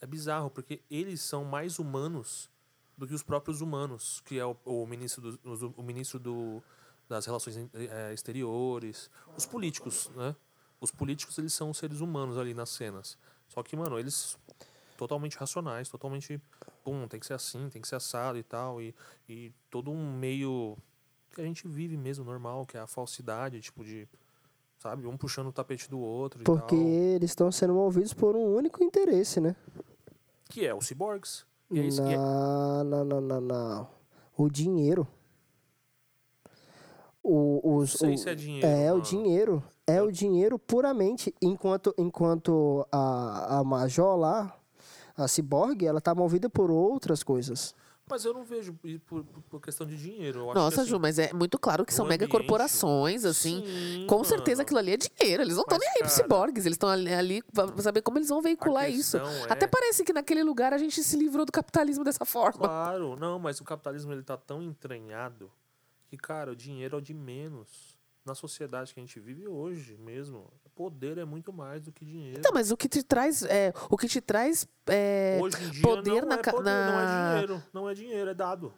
é 0.00 0.06
bizarro, 0.06 0.50
porque 0.50 0.82
eles 0.90 1.20
são 1.20 1.44
mais 1.44 1.78
humanos 1.78 2.50
do 2.96 3.06
que 3.06 3.14
os 3.14 3.22
próprios 3.22 3.60
humanos, 3.60 4.20
que 4.26 4.38
é 4.38 4.44
o, 4.44 4.56
o 4.64 4.86
ministro, 4.86 5.32
do, 5.32 5.74
o 5.76 5.82
ministro 5.82 6.18
do, 6.18 6.62
das 7.08 7.24
relações 7.26 7.56
eh, 7.56 8.12
exteriores, 8.12 9.10
os 9.36 9.46
políticos, 9.46 10.10
né? 10.14 10.36
Os 10.80 10.90
políticos, 10.90 11.36
eles 11.38 11.52
são 11.52 11.74
seres 11.74 12.00
humanos 12.00 12.38
ali 12.38 12.54
nas 12.54 12.70
cenas. 12.70 13.18
Só 13.48 13.62
que, 13.62 13.76
mano, 13.76 13.98
eles 13.98 14.38
totalmente 14.96 15.36
racionais, 15.36 15.88
totalmente, 15.88 16.40
pum, 16.84 17.08
tem 17.08 17.18
que 17.18 17.26
ser 17.26 17.34
assim, 17.34 17.68
tem 17.70 17.80
que 17.80 17.88
ser 17.88 17.96
assado 17.96 18.38
e 18.38 18.42
tal, 18.42 18.80
e, 18.80 18.94
e 19.28 19.52
todo 19.70 19.90
um 19.90 20.12
meio 20.12 20.76
que 21.34 21.40
a 21.40 21.44
gente 21.44 21.66
vive 21.66 21.96
mesmo, 21.96 22.24
normal, 22.24 22.66
que 22.66 22.76
é 22.76 22.80
a 22.80 22.86
falsidade, 22.86 23.60
tipo 23.60 23.82
de, 23.82 24.06
sabe, 24.80 25.06
um 25.06 25.16
puxando 25.16 25.48
o 25.48 25.52
tapete 25.52 25.88
do 25.88 26.00
outro 26.00 26.42
Porque 26.42 26.74
eles 26.74 27.30
estão 27.30 27.52
sendo 27.52 27.74
movidos 27.74 28.12
por 28.14 28.34
um 28.34 28.54
único 28.56 28.82
interesse, 28.82 29.38
né? 29.40 29.54
Que 30.48 30.66
é 30.66 30.74
os 30.74 30.86
ciborgues. 30.86 31.44
E 31.70 31.78
é 31.78 31.82
isso, 31.86 32.02
e 32.02 32.14
é- 32.14 32.16
Não, 32.16 32.82
não, 32.84 33.04
não, 33.04 33.20
não, 33.20 33.40
não. 33.40 33.88
O 34.36 34.48
dinheiro. 34.50 35.06
O, 37.22 37.76
os, 37.76 37.92
Não 37.92 37.98
sei 37.98 38.14
o- 38.14 38.18
se 38.18 38.28
é 38.30 38.34
dinheiro, 38.34 38.66
É, 38.66 38.90
o 38.90 38.94
mano. 38.96 39.02
dinheiro. 39.02 39.62
É 39.86 40.00
o 40.02 40.10
dinheiro 40.10 40.58
puramente. 40.58 41.34
Enquanto, 41.42 41.94
enquanto 41.98 42.86
a, 42.90 43.58
a 43.58 43.64
Major 43.64 44.16
lá, 44.16 44.56
a 45.16 45.28
Cyborg, 45.28 45.84
ela 45.84 46.00
tá 46.00 46.14
movida 46.14 46.48
por 46.48 46.70
outras 46.70 47.22
coisas. 47.22 47.74
Mas 48.10 48.24
eu 48.24 48.34
não 48.34 48.42
vejo 48.44 48.74
por, 49.06 49.24
por- 49.48 49.60
questão 49.60 49.86
de 49.86 49.96
dinheiro. 49.96 50.52
Nossa, 50.52 50.76
que, 50.76 50.80
assim, 50.82 50.90
Ju, 50.90 50.98
mas 50.98 51.18
é 51.18 51.32
muito 51.32 51.58
claro 51.58 51.84
que 51.86 51.94
são 51.94 52.04
mega 52.04 52.24
ambiente- 52.24 52.30
corporações, 52.38 53.24
assim. 53.24 53.64
Sim, 53.64 54.06
Com 54.08 54.24
certeza 54.24 54.56
mano. 54.56 54.62
aquilo 54.62 54.78
ali 54.80 54.92
é 54.92 54.96
dinheiro. 54.96 55.42
Eles 55.42 55.54
não 55.54 55.62
estão 55.62 55.78
nem 55.78 55.88
aí 55.88 55.94
cara, 55.98 56.08
ciborgues. 56.08 56.66
Eles 56.66 56.74
estão 56.74 56.88
ali, 56.88 57.12
ali 57.12 57.42
pra 57.54 57.68
saber 57.82 58.02
como 58.02 58.18
eles 58.18 58.28
vão 58.28 58.42
veicular 58.42 58.90
isso. 58.90 59.18
questão 59.18 59.44
Até 59.50 59.64
é- 59.64 59.68
parece 59.68 60.04
que 60.04 60.12
naquele 60.12 60.42
lugar 60.42 60.72
a 60.74 60.78
gente 60.78 61.02
se 61.02 61.16
livrou 61.16 61.46
do 61.46 61.52
capitalismo 61.52 62.02
dessa 62.04 62.24
forma. 62.24 62.58
Claro, 62.66 63.16
não, 63.16 63.38
mas 63.38 63.60
o 63.60 63.64
capitalismo 63.64 64.12
ele 64.12 64.22
tá 64.22 64.36
tão 64.36 64.62
entranhado 64.62 65.50
que, 66.08 66.16
cara, 66.16 66.50
o 66.52 66.56
dinheiro 66.56 66.96
é 66.96 66.98
o 66.98 67.02
de 67.02 67.14
menos. 67.14 67.96
Na 68.24 68.34
sociedade 68.34 68.92
que 68.92 69.00
a 69.00 69.02
gente 69.02 69.18
vive 69.18 69.48
hoje 69.48 69.96
mesmo, 69.96 70.52
poder 70.80 71.18
é 71.18 71.26
muito 71.26 71.52
mais 71.52 71.82
do 71.82 71.92
que 71.92 72.06
dinheiro. 72.06 72.38
Então, 72.38 72.52
mas 72.54 72.70
o 72.70 72.76
que 72.76 72.88
te 72.88 73.02
traz. 73.02 73.42
É, 73.42 73.70
o 73.90 73.98
que 73.98 74.08
te 74.08 74.18
traz. 74.18 74.66
É, 74.86 75.38
hoje 75.42 75.62
em 75.62 75.70
dia 75.70 75.82
poder 75.82 76.22
não 76.22 76.28
na 76.30 76.34
é 76.36 76.38
poder, 76.42 76.54
não 76.70 76.94
na- 76.94 77.02
é 77.02 77.32
dinheiro. 77.34 77.62
Não 77.70 77.90
é 77.90 77.92
dinheiro, 77.94 78.30
é 78.30 78.34
dado. 78.34 78.72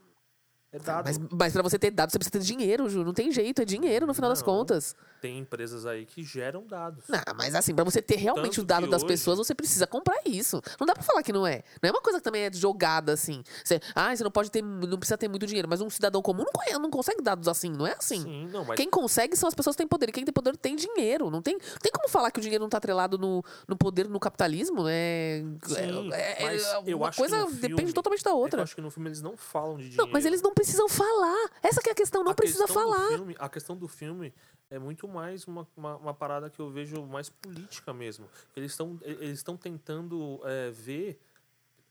É 0.72 0.78
dado. 0.78 1.04
mas, 1.04 1.18
mas 1.30 1.52
pra 1.52 1.62
você 1.62 1.78
ter 1.78 1.90
dados, 1.90 2.12
você 2.12 2.18
precisa 2.18 2.32
ter 2.32 2.38
dinheiro, 2.44 2.88
Ju. 2.88 3.04
Não 3.04 3.12
tem 3.12 3.30
jeito, 3.30 3.60
é 3.60 3.64
dinheiro 3.64 4.06
no 4.06 4.14
final 4.14 4.30
das 4.30 4.38
Não. 4.40 4.46
contas. 4.46 4.96
Tem 5.20 5.38
empresas 5.38 5.84
aí 5.84 6.06
que 6.06 6.24
geram 6.24 6.66
dados. 6.66 7.04
Não, 7.08 7.20
mas 7.36 7.54
assim, 7.54 7.74
pra 7.74 7.84
você 7.84 8.00
ter 8.00 8.16
realmente 8.16 8.52
Tanto 8.56 8.62
o 8.62 8.64
dado 8.64 8.86
das 8.88 9.02
hoje- 9.02 9.12
pessoas, 9.12 9.36
você 9.38 9.54
precisa 9.54 9.86
comprar 9.86 10.16
isso. 10.24 10.60
Não 10.80 10.86
dá 10.86 10.94
pra 10.94 11.02
falar 11.02 11.22
que 11.22 11.32
não 11.32 11.46
é. 11.46 11.62
Não 11.82 11.88
é 11.88 11.92
uma 11.92 12.00
coisa 12.00 12.18
que 12.18 12.24
também 12.24 12.42
é 12.44 12.52
jogada 12.52 13.12
assim. 13.12 13.44
Você, 13.62 13.78
ah, 13.94 14.16
você 14.16 14.24
não 14.24 14.30
pode 14.30 14.50
ter, 14.50 14.62
não 14.62 14.98
precisa 14.98 15.18
ter 15.18 15.28
muito 15.28 15.46
dinheiro, 15.46 15.68
mas 15.68 15.80
um 15.82 15.90
cidadão 15.90 16.22
comum 16.22 16.42
não, 16.72 16.80
não 16.80 16.90
consegue 16.90 17.22
dados 17.22 17.46
assim, 17.48 17.70
não 17.70 17.86
é 17.86 17.92
assim. 17.92 18.22
Sim, 18.22 18.48
não, 18.50 18.64
mas 18.64 18.76
Quem 18.76 18.88
consegue 18.88 19.36
são 19.36 19.48
as 19.48 19.54
pessoas 19.54 19.76
que 19.76 19.82
têm 19.82 19.86
poder. 19.86 20.08
E 20.08 20.12
quem 20.12 20.24
tem 20.24 20.32
poder 20.32 20.56
tem 20.56 20.74
dinheiro. 20.74 21.30
Não 21.30 21.42
tem, 21.42 21.54
não 21.54 21.78
tem 21.82 21.92
como 21.92 22.08
falar 22.08 22.30
que 22.30 22.38
o 22.40 22.42
dinheiro 22.42 22.62
não 22.62 22.68
está 22.68 22.78
atrelado 22.78 23.18
no, 23.18 23.44
no 23.68 23.76
poder, 23.76 24.08
no 24.08 24.18
capitalismo. 24.18 24.86
É, 24.88 25.44
Sim, 25.66 26.10
é, 26.14 26.42
é- 26.42 26.44
mas 26.46 26.64
é- 26.64 26.82
eu 26.86 26.96
uma 26.96 27.08
acho 27.08 27.22
que 27.22 27.28
coisa 27.28 27.46
depende 27.60 27.92
totalmente 27.92 28.24
da 28.24 28.30
que 28.30 28.36
eu 28.36 28.40
outra. 28.40 28.62
acho 28.62 28.74
que 28.74 28.80
no 28.80 28.90
filme 28.90 29.08
eles 29.10 29.20
não 29.22 29.36
falam 29.36 29.76
de 29.76 29.82
dinheiro. 29.90 30.04
Não, 30.06 30.10
mas 30.12 30.24
eles 30.24 30.40
não 30.42 30.52
precisam 30.62 30.88
falar. 30.88 31.50
Essa 31.62 31.80
que 31.82 31.88
é 31.88 31.92
a 31.92 31.94
questão, 31.94 32.22
não 32.24 32.32
A 32.32 32.34
precisa 32.34 32.64
questão 32.66 32.82
falar. 32.82 33.08
filme- 33.08 33.36
a 33.38 33.48
questão 33.48 33.76
do 33.76 33.88
filme 33.88 34.32
é 34.70 34.78
muito 34.78 35.06
mais 35.06 35.46
uma, 35.46 35.66
uma, 35.76 35.96
uma 35.96 36.14
parada 36.14 36.48
que 36.48 36.58
eu 36.60 36.70
vejo 36.70 37.04
mais 37.06 37.28
política 37.28 37.92
mesmo. 37.92 38.28
Eles 38.56 38.72
estão 38.72 38.98
eles 39.02 39.38
estão 39.38 39.56
tentando 39.56 40.40
é, 40.44 40.70
ver 40.70 41.20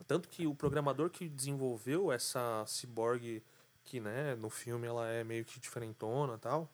tanto 0.07 0.27
que 0.27 0.47
o 0.47 0.55
programador 0.55 1.09
que 1.09 1.29
desenvolveu 1.29 2.11
essa 2.11 2.63
cyborg 2.67 3.43
que 3.83 3.99
né 3.99 4.35
no 4.35 4.49
filme 4.49 4.87
ela 4.87 5.07
é 5.07 5.23
meio 5.23 5.45
que 5.45 5.59
diferentona 5.59 6.33
e 6.33 6.37
tal 6.39 6.69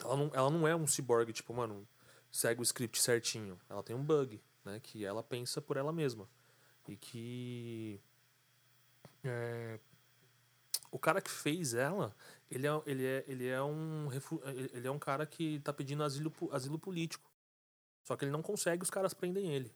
ela 0.00 0.16
não, 0.16 0.30
ela 0.34 0.50
não 0.50 0.68
é 0.68 0.76
um 0.76 0.86
cyborg 0.86 1.32
tipo 1.32 1.54
mano 1.54 1.88
segue 2.30 2.60
o 2.60 2.62
script 2.62 3.00
certinho 3.00 3.58
ela 3.68 3.82
tem 3.82 3.96
um 3.96 4.04
bug 4.04 4.40
né 4.64 4.78
que 4.82 5.04
ela 5.06 5.22
pensa 5.22 5.60
por 5.62 5.76
ela 5.78 5.90
mesma 5.92 6.28
e 6.86 6.96
que 6.96 7.98
é, 9.24 9.78
o 10.94 10.98
cara 10.98 11.20
que 11.20 11.30
fez 11.30 11.74
ela, 11.74 12.14
ele 12.50 12.68
é, 12.68 12.82
ele 12.86 13.04
é, 13.04 13.24
ele 13.26 13.48
é 13.48 13.60
um 13.62 14.08
ele 14.72 14.86
é 14.86 14.90
um 14.90 14.98
cara 14.98 15.26
que 15.26 15.58
tá 15.60 15.72
pedindo 15.72 16.04
asilo, 16.04 16.32
asilo 16.52 16.78
político. 16.78 17.28
Só 18.04 18.16
que 18.16 18.24
ele 18.24 18.30
não 18.32 18.42
consegue, 18.42 18.82
os 18.84 18.90
caras 18.90 19.12
prendem 19.12 19.52
ele. 19.52 19.72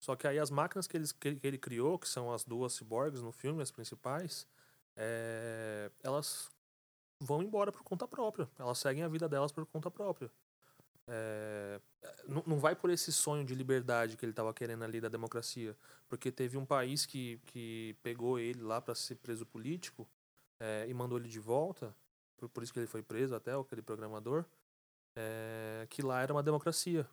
Só 0.00 0.16
que 0.16 0.26
aí 0.26 0.38
as 0.38 0.50
máquinas 0.50 0.86
que, 0.88 0.96
ele- 0.96 1.06
que 1.14 1.46
ele 1.46 1.58
criou, 1.58 1.98
que 1.98 2.08
são 2.08 2.32
as 2.32 2.42
duas 2.44 2.72
ciborgues 2.72 3.22
no 3.22 3.30
filme, 3.32 3.62
as 3.62 3.70
principais, 3.70 4.46
é, 4.96 5.90
elas 6.02 6.50
vão 7.20 7.42
embora 7.42 7.72
por 7.72 7.82
conta 7.84 8.08
própria. 8.08 8.48
Elas 8.58 8.78
seguem 8.78 9.04
a 9.04 9.08
vida 9.08 9.28
delas 9.28 9.52
por 9.52 9.66
conta 9.66 9.90
própria. 9.90 10.30
É, 11.12 11.80
não, 12.28 12.42
não 12.46 12.58
vai 12.60 12.76
por 12.76 12.88
esse 12.88 13.12
sonho 13.12 13.44
de 13.44 13.52
liberdade 13.52 14.16
que 14.16 14.24
ele 14.24 14.30
estava 14.30 14.54
querendo 14.54 14.84
ali 14.84 15.00
da 15.00 15.08
democracia. 15.08 15.76
Porque 16.08 16.30
teve 16.30 16.56
um 16.56 16.64
país 16.64 17.04
que, 17.04 17.38
que 17.46 17.96
pegou 18.02 18.38
ele 18.38 18.62
lá 18.62 18.80
para 18.80 18.94
ser 18.94 19.16
preso 19.16 19.44
político 19.44 20.08
é, 20.60 20.86
e 20.88 20.94
mandou 20.94 21.18
ele 21.18 21.28
de 21.28 21.40
volta, 21.40 21.94
por, 22.36 22.48
por 22.48 22.62
isso 22.62 22.72
que 22.72 22.78
ele 22.78 22.86
foi 22.86 23.02
preso 23.02 23.34
até, 23.34 23.52
aquele 23.54 23.82
programador, 23.82 24.44
é, 25.16 25.86
que 25.90 26.00
lá 26.00 26.22
era 26.22 26.32
uma 26.32 26.42
democracia 26.42 27.08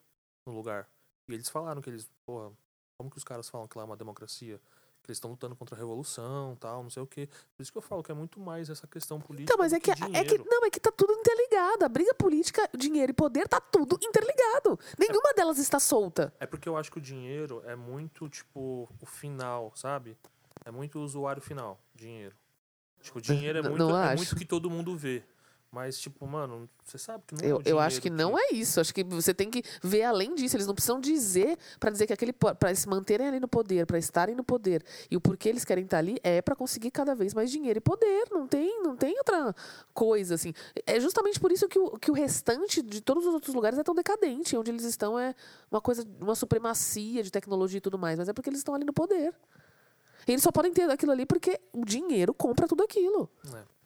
no 0.46 0.54
lugar. 0.54 0.88
E 1.28 1.34
eles 1.34 1.50
falaram 1.50 1.82
que 1.82 1.90
eles, 1.90 2.10
porra, 2.26 2.52
como 2.98 3.10
que 3.10 3.18
os 3.18 3.24
caras 3.24 3.50
falam 3.50 3.68
que 3.68 3.78
lá 3.78 3.84
é 3.84 3.88
uma 3.88 3.98
democracia? 3.98 4.62
Que 5.08 5.12
eles 5.12 5.20
estão 5.20 5.32
lutando 5.32 5.56
contra 5.56 5.74
a 5.74 5.80
revolução, 5.80 6.58
tal, 6.58 6.84
não 6.84 6.90
sei 6.90 7.02
o 7.02 7.08
quê. 7.08 7.30
Por 7.56 7.64
isso 7.64 7.72
que 7.72 7.78
eu 7.78 7.82
falo 7.82 8.04
que 8.04 8.12
é 8.12 8.14
muito 8.14 8.42
mais 8.42 8.70
essa 8.70 8.86
questão 8.86 9.22
política. 9.22 9.54
Então, 9.54 9.58
mas 9.58 9.72
é 9.72 9.80
que, 9.80 9.90
é 9.90 9.96
que. 10.26 10.38
Não, 10.38 10.66
é 10.66 10.70
que 10.70 10.82
tá 10.82 10.92
tudo 10.92 11.14
interligado. 11.14 11.86
A 11.86 11.88
briga 11.88 12.14
política, 12.14 12.70
dinheiro 12.78 13.12
e 13.12 13.14
poder 13.14 13.48
tá 13.48 13.62
tudo 13.62 13.98
interligado. 14.04 14.78
Nenhuma 15.00 15.34
delas 15.34 15.60
está 15.60 15.80
solta. 15.80 16.34
É 16.42 16.46
porque 16.46 16.68
eu 16.68 16.76
acho 16.76 16.92
que 16.92 16.98
o 16.98 17.02
dinheiro 17.02 17.64
é 17.66 17.74
muito, 17.74 18.28
tipo, 18.28 18.90
o 19.00 19.06
final, 19.06 19.72
sabe? 19.76 20.18
É 20.66 20.72
muito 20.72 21.00
o 21.00 21.04
usuário 21.04 21.42
final, 21.42 21.80
dinheiro. 21.96 22.36
Tipo, 23.02 23.20
o 23.20 23.22
dinheiro 23.22 23.60
é 23.60 23.62
muito, 23.62 23.96
é 23.96 24.16
muito 24.18 24.36
que 24.36 24.44
todo 24.44 24.70
mundo 24.70 24.98
vê. 24.98 25.24
Mas, 25.78 26.00
tipo, 26.00 26.26
mano, 26.26 26.68
você 26.84 26.98
sabe 26.98 27.24
que 27.28 27.36
não 27.36 27.48
é 27.48 27.52
Eu, 27.52 27.58
o 27.58 27.62
eu 27.64 27.80
acho 27.80 28.02
dinheiro 28.02 28.18
que 28.18 28.24
não 28.24 28.36
é 28.36 28.48
isso. 28.52 28.82
Acho 28.82 28.92
que 28.92 29.04
você 29.04 29.32
tem 29.32 29.48
que 29.48 29.62
ver 29.84 30.02
além 30.02 30.34
disso. 30.34 30.56
Eles 30.56 30.66
não 30.66 30.74
precisam 30.74 31.00
dizer 31.00 31.56
para 31.80 31.92
dizer 31.92 32.08
que 32.08 32.14
aquele 32.14 32.34
para 32.34 32.74
se 32.74 32.90
manterem 32.90 33.28
ali 33.28 33.40
no 33.40 33.48
poder, 33.48 33.86
para 33.86 34.00
estarem 34.00 34.34
no 34.34 34.44
poder 34.44 34.84
e 35.12 35.16
o 35.16 35.22
porquê 35.22 35.50
eles 35.50 35.64
querem 35.64 35.84
estar 35.84 36.00
ali 36.00 36.18
é 36.24 36.42
para 36.42 36.56
conseguir 36.56 36.90
cada 36.90 37.14
vez 37.14 37.32
mais 37.36 37.52
dinheiro 37.52 37.78
e 37.78 37.80
poder. 37.80 38.26
Não 38.32 38.48
tem, 38.48 38.82
não 38.82 38.98
tem 38.98 39.16
outra 39.20 39.54
coisa 39.94 40.34
assim. 40.34 40.52
É 40.84 41.00
justamente 41.00 41.40
por 41.40 41.52
isso 41.52 41.68
que 41.68 41.78
o, 41.78 41.92
que 42.00 42.10
o 42.10 42.14
restante 42.16 42.82
de 42.82 43.00
todos 43.00 43.28
os 43.28 43.34
outros 43.36 43.54
lugares 43.54 43.78
é 43.78 43.84
tão 43.84 43.94
decadente. 43.94 44.58
Onde 44.58 44.72
eles 44.72 44.84
estão 44.84 45.20
é 45.20 45.36
uma 45.70 45.80
coisa, 45.80 46.04
uma 46.20 46.34
supremacia 46.34 47.22
de 47.22 47.32
tecnologia 47.32 47.78
e 47.78 47.82
tudo 47.82 48.00
mais. 48.00 48.18
Mas 48.18 48.28
é 48.28 48.34
porque 48.34 48.50
eles 48.50 48.62
estão 48.62 48.74
ali 48.74 48.84
no 48.84 48.94
poder. 48.94 49.32
E 50.28 50.32
eles 50.32 50.42
só 50.42 50.52
podem 50.52 50.74
ter 50.74 50.90
aquilo 50.90 51.12
ali 51.12 51.28
porque 51.28 51.60
o 51.72 51.86
dinheiro 51.86 52.34
compra 52.34 52.68
tudo 52.68 52.84
aquilo. 52.84 53.30
É. 53.54 53.77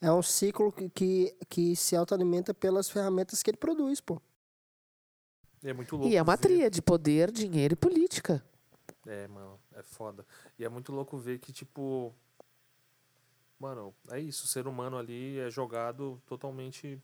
É 0.00 0.10
um 0.12 0.22
ciclo 0.22 0.72
que, 0.72 0.88
que, 0.88 1.36
que 1.48 1.76
se 1.76 1.94
autoalimenta 1.94 2.54
pelas 2.54 2.88
ferramentas 2.88 3.42
que 3.42 3.50
ele 3.50 3.58
produz, 3.58 4.00
pô. 4.00 4.20
E 5.62 5.68
é 5.68 5.72
muito 5.74 5.94
louco. 5.96 6.10
E 6.12 6.16
é 6.16 6.22
uma 6.22 6.36
ver- 6.36 6.42
tríade: 6.42 6.80
poder, 6.80 7.30
dinheiro 7.30 7.74
e 7.74 7.76
política. 7.76 8.42
É, 9.06 9.28
mano, 9.28 9.58
é 9.74 9.82
foda. 9.82 10.26
E 10.58 10.64
é 10.64 10.68
muito 10.68 10.92
louco 10.92 11.18
ver 11.18 11.38
que, 11.38 11.52
tipo. 11.52 12.14
Mano, 13.58 13.94
é 14.10 14.18
isso. 14.18 14.46
O 14.46 14.48
ser 14.48 14.66
humano 14.66 14.96
ali 14.96 15.38
é 15.38 15.50
jogado 15.50 16.20
totalmente 16.26 16.98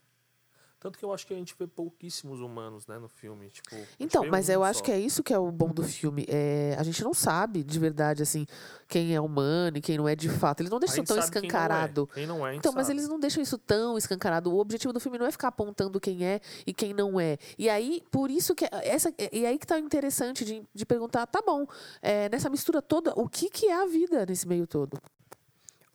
Tanto 0.86 1.00
que 1.00 1.04
eu 1.04 1.12
acho 1.12 1.26
que 1.26 1.34
a 1.34 1.36
gente 1.36 1.52
vê 1.58 1.66
pouquíssimos 1.66 2.40
humanos, 2.40 2.86
né, 2.86 2.96
no 2.96 3.08
filme. 3.08 3.50
Tipo, 3.50 3.74
Então, 3.98 4.24
mas 4.30 4.48
um 4.48 4.52
eu 4.52 4.62
acho 4.62 4.78
só. 4.78 4.84
que 4.84 4.92
é 4.92 5.00
isso 5.00 5.20
que 5.20 5.34
é 5.34 5.38
o 5.38 5.50
bom 5.50 5.70
do 5.70 5.82
filme. 5.82 6.24
É, 6.28 6.76
a 6.78 6.84
gente 6.84 7.02
não 7.02 7.12
sabe 7.12 7.64
de 7.64 7.76
verdade, 7.76 8.22
assim, 8.22 8.46
quem 8.86 9.12
é 9.12 9.20
humano 9.20 9.78
e 9.78 9.80
quem 9.80 9.98
não 9.98 10.06
é 10.06 10.14
de 10.14 10.28
fato. 10.28 10.60
Eles 10.60 10.70
não 10.70 10.78
deixam 10.78 11.02
tão 11.02 11.16
sabe 11.16 11.32
quem 11.32 11.40
não 11.40 11.44
é. 11.44 11.48
escancarado. 11.48 12.06
Quem 12.14 12.24
não 12.24 12.46
é, 12.46 12.54
Então, 12.54 12.72
mas 12.72 12.86
sabe. 12.86 13.00
eles 13.00 13.08
não 13.08 13.18
deixam 13.18 13.42
isso 13.42 13.58
tão 13.58 13.98
escancarado. 13.98 14.52
O 14.54 14.60
objetivo 14.60 14.92
do 14.92 15.00
filme 15.00 15.18
não 15.18 15.26
é 15.26 15.32
ficar 15.32 15.48
apontando 15.48 15.98
quem 15.98 16.24
é 16.24 16.40
e 16.64 16.72
quem 16.72 16.94
não 16.94 17.18
é. 17.18 17.36
E 17.58 17.68
aí, 17.68 18.00
por 18.08 18.30
isso 18.30 18.54
que. 18.54 18.64
Essa, 18.70 19.12
e 19.32 19.44
aí 19.44 19.58
que 19.58 19.66
tá 19.66 19.74
o 19.74 19.78
interessante 19.78 20.44
de, 20.44 20.62
de 20.72 20.86
perguntar, 20.86 21.26
tá 21.26 21.42
bom, 21.44 21.66
é, 22.00 22.28
nessa 22.28 22.48
mistura 22.48 22.80
toda, 22.80 23.12
o 23.16 23.28
que, 23.28 23.50
que 23.50 23.66
é 23.66 23.74
a 23.82 23.86
vida 23.86 24.24
nesse 24.24 24.46
meio 24.46 24.68
todo? 24.68 24.96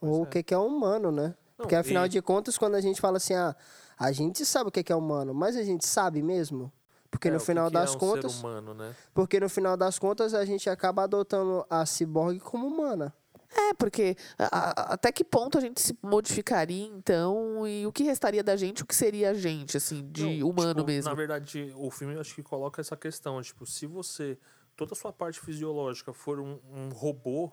Ou 0.02 0.18
é. 0.18 0.22
o 0.22 0.26
que 0.26 0.42
que 0.42 0.52
é 0.52 0.58
humano, 0.58 1.10
né? 1.10 1.34
Não, 1.56 1.64
Porque 1.64 1.76
afinal 1.76 2.04
e- 2.06 2.08
de 2.08 2.20
contas, 2.20 2.58
quando 2.58 2.74
a 2.74 2.80
gente 2.80 3.00
fala 3.00 3.16
assim, 3.18 3.34
ah, 3.34 3.54
a 3.98 4.12
gente 4.12 4.44
sabe 4.44 4.68
o 4.68 4.72
que 4.72 4.92
é 4.92 4.96
humano, 4.96 5.32
mas 5.34 5.56
a 5.56 5.62
gente 5.62 5.86
sabe 5.86 6.22
mesmo? 6.22 6.72
Porque 7.10 7.28
É, 7.28 7.30
no 7.30 7.36
o 7.36 7.40
que 7.40 7.46
final 7.46 7.68
que 7.68 7.74
das 7.74 7.92
é 7.92 7.96
um 7.96 7.98
contas, 7.98 8.32
Ser 8.32 8.38
humano, 8.40 8.74
né? 8.74 8.94
porque 9.12 9.38
no 9.38 9.48
final 9.48 9.76
das 9.76 9.98
contas 9.98 10.32
a 10.34 10.44
gente 10.44 10.68
acaba 10.70 11.02
adotando 11.04 11.64
a 11.68 11.84
ciborgue 11.84 12.40
como 12.40 12.66
humana. 12.66 13.14
É, 13.54 13.74
porque 13.74 14.16
a- 14.38 14.70
a- 14.70 14.94
até 14.94 15.12
que 15.12 15.22
ponto 15.22 15.58
a 15.58 15.60
gente 15.60 15.78
se 15.80 15.98
modificaria, 16.02 16.86
então, 16.86 17.68
e 17.68 17.86
o 17.86 17.92
que 17.92 18.02
restaria 18.02 18.42
da 18.42 18.56
gente, 18.56 18.82
o 18.82 18.86
que 18.86 18.94
seria 18.94 19.30
a 19.30 19.34
gente, 19.34 19.76
assim, 19.76 20.08
de 20.10 20.22
Não, 20.40 20.48
humano 20.48 20.76
tipo, 20.80 20.86
mesmo? 20.86 21.10
Na 21.10 21.14
verdade, 21.14 21.70
o 21.76 21.90
filme 21.90 22.14
eu 22.14 22.20
acho 22.22 22.34
que 22.34 22.42
coloca 22.42 22.80
essa 22.80 22.96
questão, 22.96 23.42
tipo, 23.42 23.66
se 23.66 23.86
você 23.86 24.38
toda 24.74 24.94
a 24.94 24.96
sua 24.96 25.12
parte 25.12 25.38
fisiológica 25.38 26.14
for 26.14 26.40
um, 26.40 26.58
um 26.72 26.88
robô 26.88 27.52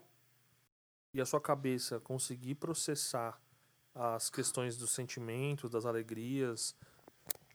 e 1.13 1.19
a 1.19 1.25
sua 1.25 1.41
cabeça 1.41 1.99
conseguir 1.99 2.55
processar 2.55 3.37
as 3.99 4.29
questões 4.29 4.77
dos 4.77 4.91
sentimentos, 4.91 5.69
das 5.69 5.85
alegrias, 5.85 6.73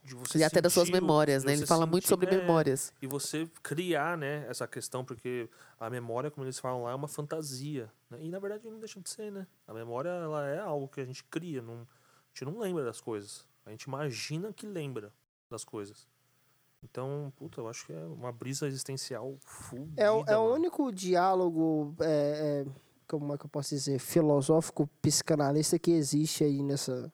de 0.02 0.14
você 0.14 0.38
E 0.38 0.44
até 0.44 0.60
das 0.60 0.72
suas 0.74 0.90
memórias, 0.90 1.42
né? 1.44 1.54
Ele 1.54 1.64
fala 1.64 1.86
muito 1.86 2.06
sobre 2.06 2.26
é, 2.28 2.38
memórias. 2.40 2.92
e 3.00 3.06
você 3.06 3.48
criar, 3.62 4.18
né, 4.18 4.44
essa 4.48 4.66
questão, 4.68 5.02
porque 5.02 5.48
a 5.80 5.88
memória, 5.88 6.30
como 6.30 6.44
eles 6.44 6.58
falam 6.58 6.82
lá, 6.82 6.90
é 6.90 6.94
uma 6.94 7.08
fantasia. 7.08 7.90
né? 8.10 8.18
E 8.20 8.28
na 8.28 8.38
verdade 8.38 8.68
não 8.68 8.78
deixa 8.78 9.00
de 9.00 9.08
ser, 9.08 9.32
né? 9.32 9.46
A 9.66 9.72
memória 9.72 10.10
ela 10.10 10.46
é 10.46 10.58
algo 10.58 10.86
que 10.88 11.00
a 11.00 11.04
gente 11.06 11.24
cria, 11.24 11.62
não, 11.62 11.76
a 11.76 12.28
gente 12.34 12.44
não 12.44 12.58
lembra 12.58 12.84
das 12.84 13.00
coisas. 13.00 13.46
A 13.64 13.70
gente 13.70 13.84
imagina 13.84 14.52
que 14.52 14.66
lembra 14.66 15.10
das 15.50 15.64
coisas. 15.64 16.06
Então, 16.82 17.32
puta, 17.36 17.62
eu 17.62 17.68
acho 17.68 17.86
que 17.86 17.94
é 17.94 18.04
uma 18.04 18.30
brisa 18.30 18.66
existencial 18.66 19.34
full. 19.40 19.88
É, 19.96 20.10
o- 20.10 20.24
é 20.26 20.36
o 20.36 20.52
único 20.52 20.92
diálogo, 20.92 21.94
é, 22.00 22.66
é, 22.66 22.66
como 23.18 23.34
é 23.34 23.38
que 23.38 23.44
eu 23.44 23.50
posso 23.50 23.70
dizer, 23.70 23.98
filosófico, 23.98 24.88
psicanalista 25.00 25.78
que 25.78 25.90
existe 25.90 26.44
aí 26.44 26.62
nessa. 26.62 27.12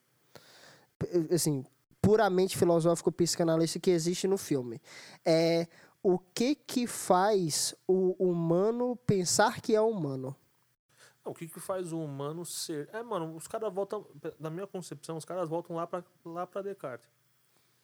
Assim, 1.32 1.64
puramente 2.00 2.56
filosófico, 2.56 3.10
psicanalista 3.10 3.78
que 3.78 3.90
existe 3.90 4.26
no 4.26 4.36
filme. 4.36 4.80
É 5.24 5.66
o 6.02 6.18
que 6.18 6.54
que 6.54 6.86
faz 6.86 7.74
o 7.86 8.12
humano 8.18 8.96
pensar 9.06 9.60
que 9.60 9.74
é 9.74 9.80
humano? 9.80 10.34
O 11.24 11.34
que, 11.34 11.46
que 11.46 11.60
faz 11.60 11.92
o 11.92 11.98
humano 11.98 12.44
ser? 12.46 12.88
É, 12.92 13.02
mano, 13.02 13.36
os 13.36 13.46
caras 13.46 13.72
voltam. 13.72 14.06
Na 14.38 14.48
minha 14.48 14.66
concepção, 14.66 15.16
os 15.16 15.24
caras 15.24 15.48
voltam 15.48 15.76
lá 15.76 15.86
pra, 15.86 16.02
lá 16.24 16.46
pra 16.46 16.62
Descartes. 16.62 17.08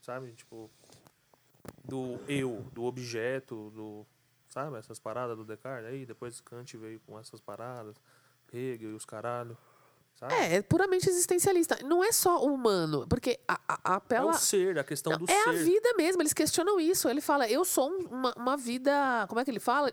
Sabe? 0.01 0.33
Tipo. 0.33 0.71
Do 1.85 2.19
eu, 2.27 2.65
do 2.73 2.85
objeto, 2.85 3.71
do. 3.71 4.07
Sabe? 4.57 4.79
Essas 4.79 4.99
paradas 4.99 5.37
do 5.37 5.45
Descartes. 5.45 5.87
Aí 5.91 6.07
depois 6.07 6.41
Kant 6.41 6.75
veio 6.79 6.99
com 7.01 7.19
essas 7.19 7.43
paradas. 7.43 7.95
Hegel 8.51 8.91
e 8.91 8.95
os 8.95 9.05
caralho. 9.05 9.55
Sabe? 10.15 10.33
É, 10.33 10.55
é 10.57 10.63
puramente 10.63 11.07
existencialista. 11.11 11.77
Não 11.85 12.03
é 12.03 12.11
só 12.11 12.43
o 12.43 12.55
humano, 12.55 13.07
porque 13.07 13.39
a, 13.47 13.61
a, 13.69 13.75
a 13.85 13.93
É 13.93 13.97
apela. 13.97 14.31
o 14.31 14.35
ser, 14.35 14.79
a 14.79 14.85
questão 14.85 15.13
do 15.19 15.27
é 15.31 15.43
ser. 15.43 15.49
a 15.51 15.53
vida 15.53 15.93
mesmo, 15.99 16.23
eles 16.23 16.33
questionam 16.33 16.81
isso. 16.81 17.07
Ele 17.07 17.21
fala, 17.21 17.47
eu 17.51 17.67
sou 17.67 17.91
um- 17.91 18.07
uma, 18.09 18.33
uma 18.35 18.57
vida. 18.57 19.27
Como 19.29 19.39
é 19.39 19.45
que 19.45 19.51
ele 19.51 19.61
fala? 19.61 19.93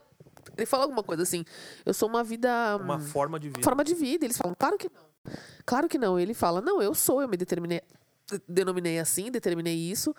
Ele 0.55 0.65
fala 0.65 0.83
alguma 0.83 1.03
coisa 1.03 1.23
assim. 1.23 1.43
Eu 1.85 1.93
sou 1.93 2.07
uma 2.07 2.23
vida. 2.23 2.77
Uma 2.77 2.95
hum, 2.95 2.99
forma 3.01 3.37
de 3.37 3.49
vida. 3.49 3.63
forma 3.63 3.83
de 3.83 3.93
vida. 3.93 4.23
Eles 4.25 4.37
falam, 4.37 4.55
claro 4.57 4.77
que 4.77 4.89
não. 4.89 5.33
Claro 5.65 5.89
que 5.89 5.97
não. 5.97 6.17
Ele 6.17 6.33
fala, 6.33 6.61
não, 6.61 6.81
eu 6.81 6.93
sou, 6.95 7.21
eu 7.21 7.27
me 7.27 7.35
determinei, 7.35 7.81
de- 8.31 8.41
denominei 8.47 8.99
assim, 8.99 9.29
determinei 9.29 9.75
isso. 9.75 10.15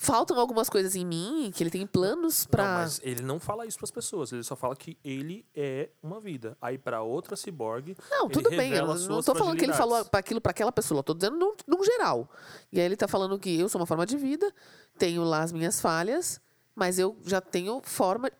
Faltam 0.00 0.38
algumas 0.38 0.70
coisas 0.70 0.94
em 0.94 1.04
mim, 1.04 1.50
que 1.52 1.60
ele 1.60 1.70
tem 1.70 1.84
planos 1.84 2.44
Não, 2.44 2.50
pra. 2.52 2.64
mas 2.64 3.00
ele 3.02 3.20
não 3.20 3.40
fala 3.40 3.66
isso 3.66 3.76
pras 3.76 3.90
pessoas, 3.90 4.30
ele 4.30 4.44
só 4.44 4.54
fala 4.54 4.76
que 4.76 4.96
ele 5.04 5.44
é 5.52 5.90
uma 6.00 6.20
vida. 6.20 6.56
Aí 6.62 6.78
pra 6.78 7.02
outra 7.02 7.34
ciborgue, 7.34 7.96
Não, 8.08 8.28
tudo 8.28 8.48
bem. 8.48 8.72
Eu 8.74 8.86
não 8.86 9.20
tô 9.20 9.34
falando 9.34 9.58
que 9.58 9.64
ele 9.64 9.72
falou 9.72 10.06
aquilo 10.12 10.40
para 10.40 10.52
aquela 10.52 10.70
pessoa. 10.70 11.00
Eu 11.00 11.02
tô 11.02 11.14
dizendo 11.14 11.36
num, 11.36 11.52
num 11.66 11.82
geral. 11.82 12.30
E 12.70 12.78
aí 12.78 12.86
ele 12.86 12.96
tá 12.96 13.08
falando 13.08 13.36
que 13.40 13.58
eu 13.58 13.68
sou 13.68 13.80
uma 13.80 13.86
forma 13.86 14.06
de 14.06 14.16
vida, 14.16 14.54
tenho 14.96 15.24
lá 15.24 15.42
as 15.42 15.50
minhas 15.50 15.80
falhas, 15.80 16.40
mas 16.76 17.00
eu 17.00 17.16
já 17.26 17.40
tenho 17.40 17.80
forma, 17.82 18.30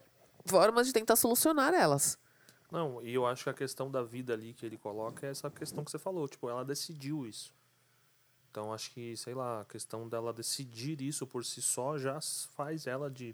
formas 0.47 0.87
de 0.87 0.93
tentar 0.93 1.17
solucionar 1.17 1.75
elas. 1.75 2.17
Não, 2.71 3.03
e 3.03 3.13
eu 3.13 3.27
acho 3.27 3.43
que 3.43 3.51
a 3.51 3.55
questão 3.55 3.91
da 3.91 4.05
vida 4.05 4.33
ali 4.33 4.55
que 4.55 4.65
ele 4.65 4.79
coloca 4.79 5.27
é 5.27 5.31
essa 5.31 5.51
questão 5.51 5.83
que 5.83 5.91
você 5.91 5.99
falou. 5.99 6.29
Tipo, 6.29 6.49
ela 6.49 6.65
decidiu 6.65 7.27
isso. 7.27 7.53
Então 8.59 8.73
acho 8.73 8.91
que, 8.91 9.17
sei 9.17 9.35
lá, 9.35 9.61
a 9.61 9.65
questão 9.65 10.09
dela 10.09 10.33
decidir 10.33 11.01
isso 11.01 11.25
por 11.25 11.45
si 11.45 11.63
só 11.63 11.97
já 11.97 12.19
faz 12.57 12.89
ela 12.89 13.09
de. 13.09 13.33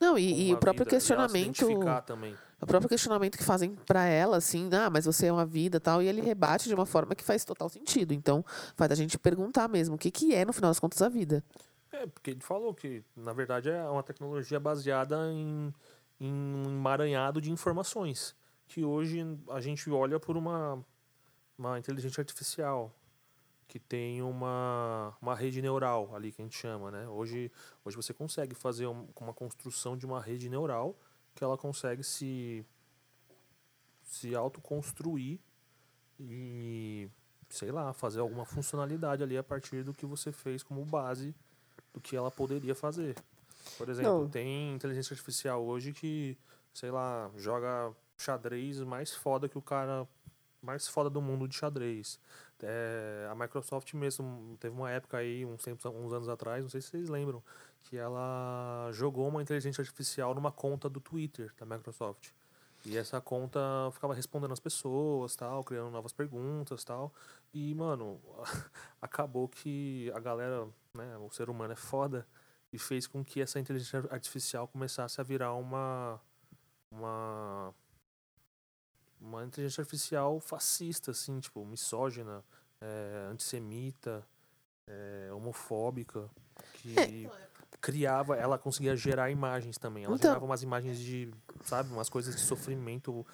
Não, 0.00 0.18
e, 0.18 0.48
e 0.48 0.54
o 0.54 0.56
próprio 0.56 0.86
vida, 0.86 0.96
questionamento, 0.96 1.66
o 2.58 2.66
próprio 2.66 2.88
questionamento 2.88 3.36
que 3.36 3.44
fazem 3.44 3.74
para 3.86 4.06
ela, 4.06 4.38
assim, 4.38 4.70
ah, 4.72 4.88
mas 4.88 5.04
você 5.04 5.26
é 5.26 5.32
uma 5.32 5.44
vida, 5.44 5.78
tal, 5.78 6.02
e 6.02 6.08
ele 6.08 6.22
rebate 6.22 6.68
de 6.70 6.74
uma 6.74 6.86
forma 6.86 7.14
que 7.14 7.22
faz 7.22 7.44
total 7.44 7.68
sentido. 7.68 8.14
Então, 8.14 8.42
faz 8.74 8.90
a 8.90 8.94
gente 8.94 9.18
perguntar 9.18 9.68
mesmo 9.68 9.96
o 9.96 9.98
que 9.98 10.10
que 10.10 10.34
é 10.34 10.42
no 10.42 10.54
final 10.54 10.70
das 10.70 10.80
contas 10.80 11.02
a 11.02 11.08
vida. 11.10 11.44
É, 11.92 12.06
porque 12.06 12.30
ele 12.30 12.40
falou 12.40 12.72
que, 12.72 13.04
na 13.14 13.34
verdade, 13.34 13.68
é 13.68 13.84
uma 13.84 14.02
tecnologia 14.02 14.58
baseada 14.58 15.30
em, 15.30 15.72
em 16.18 16.32
um 16.32 16.64
emaranhado 16.64 17.42
de 17.42 17.52
informações. 17.52 18.34
Que 18.66 18.82
hoje 18.82 19.20
a 19.50 19.60
gente 19.60 19.90
olha 19.90 20.18
por 20.18 20.34
uma, 20.34 20.82
uma 21.58 21.78
inteligência 21.78 22.22
artificial, 22.22 22.90
que 23.72 23.78
tem 23.78 24.20
uma, 24.20 25.16
uma 25.18 25.34
rede 25.34 25.62
neural 25.62 26.14
ali, 26.14 26.30
que 26.30 26.42
a 26.42 26.44
gente 26.44 26.58
chama, 26.58 26.90
né? 26.90 27.08
Hoje, 27.08 27.50
hoje 27.82 27.96
você 27.96 28.12
consegue 28.12 28.54
fazer 28.54 28.86
um- 28.86 29.08
uma 29.18 29.32
construção 29.32 29.96
de 29.96 30.04
uma 30.04 30.20
rede 30.20 30.46
neural 30.50 30.94
que 31.34 31.42
ela 31.42 31.56
consegue 31.56 32.04
se, 32.04 32.62
se 34.02 34.34
autoconstruir 34.34 35.38
e, 36.20 37.08
sei 37.48 37.72
lá, 37.72 37.94
fazer 37.94 38.20
alguma 38.20 38.44
funcionalidade 38.44 39.22
ali 39.22 39.38
a 39.38 39.42
partir 39.42 39.82
do 39.82 39.94
que 39.94 40.04
você 40.04 40.30
fez 40.32 40.62
como 40.62 40.84
base 40.84 41.34
do 41.94 41.98
que 41.98 42.14
ela 42.14 42.30
poderia 42.30 42.74
fazer. 42.74 43.14
Por 43.78 43.88
exemplo, 43.88 44.20
Não. 44.24 44.28
tem 44.28 44.74
inteligência 44.74 45.14
artificial 45.14 45.64
hoje 45.64 45.94
que, 45.94 46.36
sei 46.74 46.90
lá, 46.90 47.30
joga 47.38 47.90
xadrez 48.18 48.80
mais 48.80 49.14
foda 49.14 49.48
que 49.48 49.56
o 49.56 49.62
cara 49.62 50.06
mais 50.60 50.86
foda 50.86 51.08
do 51.10 51.22
mundo 51.22 51.48
de 51.48 51.56
xadrez. 51.56 52.20
É, 52.62 53.28
a 53.30 53.34
Microsoft 53.34 53.92
mesmo 53.94 54.56
teve 54.60 54.74
uma 54.74 54.90
época 54.90 55.16
aí, 55.16 55.44
uns, 55.44 55.62
tempos, 55.62 55.84
uns 55.84 56.12
anos 56.12 56.28
atrás, 56.28 56.62
não 56.62 56.70
sei 56.70 56.80
se 56.80 56.88
vocês 56.88 57.08
lembram, 57.08 57.42
que 57.82 57.96
ela 57.96 58.90
jogou 58.92 59.28
uma 59.28 59.42
inteligência 59.42 59.82
artificial 59.82 60.34
numa 60.34 60.52
conta 60.52 60.88
do 60.88 61.00
Twitter 61.00 61.52
da 61.58 61.66
Microsoft. 61.66 62.30
E 62.84 62.96
essa 62.96 63.20
conta 63.20 63.60
ficava 63.92 64.14
respondendo 64.14 64.52
as 64.52 64.60
pessoas, 64.60 65.36
tal, 65.36 65.62
criando 65.62 65.90
novas 65.90 66.12
perguntas, 66.12 66.82
tal. 66.84 67.12
E, 67.54 67.74
mano, 67.74 68.20
acabou 69.00 69.48
que 69.48 70.10
a 70.14 70.18
galera, 70.18 70.66
né, 70.94 71.16
o 71.18 71.30
ser 71.30 71.48
humano 71.48 71.72
é 71.72 71.76
foda 71.76 72.26
e 72.72 72.78
fez 72.78 73.06
com 73.06 73.24
que 73.24 73.40
essa 73.40 73.60
inteligência 73.60 74.04
artificial 74.10 74.66
começasse 74.66 75.20
a 75.20 75.24
virar 75.24 75.54
uma 75.54 76.20
uma 76.92 77.74
uma 79.22 79.44
inteligência 79.44 79.80
artificial 79.82 80.40
fascista, 80.40 81.12
assim, 81.12 81.38
tipo, 81.40 81.64
misógina, 81.64 82.42
é, 82.80 83.28
antissemita, 83.30 84.22
é, 84.86 85.30
homofóbica, 85.32 86.28
que 86.74 87.28
criava, 87.80 88.36
ela 88.36 88.58
conseguia 88.58 88.96
gerar 88.96 89.30
imagens 89.30 89.78
também. 89.78 90.04
Ela 90.04 90.14
Então- 90.16 90.30
gerava 90.30 90.44
umas 90.44 90.62
imagens 90.62 90.98
de, 90.98 91.32
sabe, 91.64 91.92
umas 91.92 92.08
coisas 92.08 92.34
de 92.34 92.40
sofrimento 92.42 93.24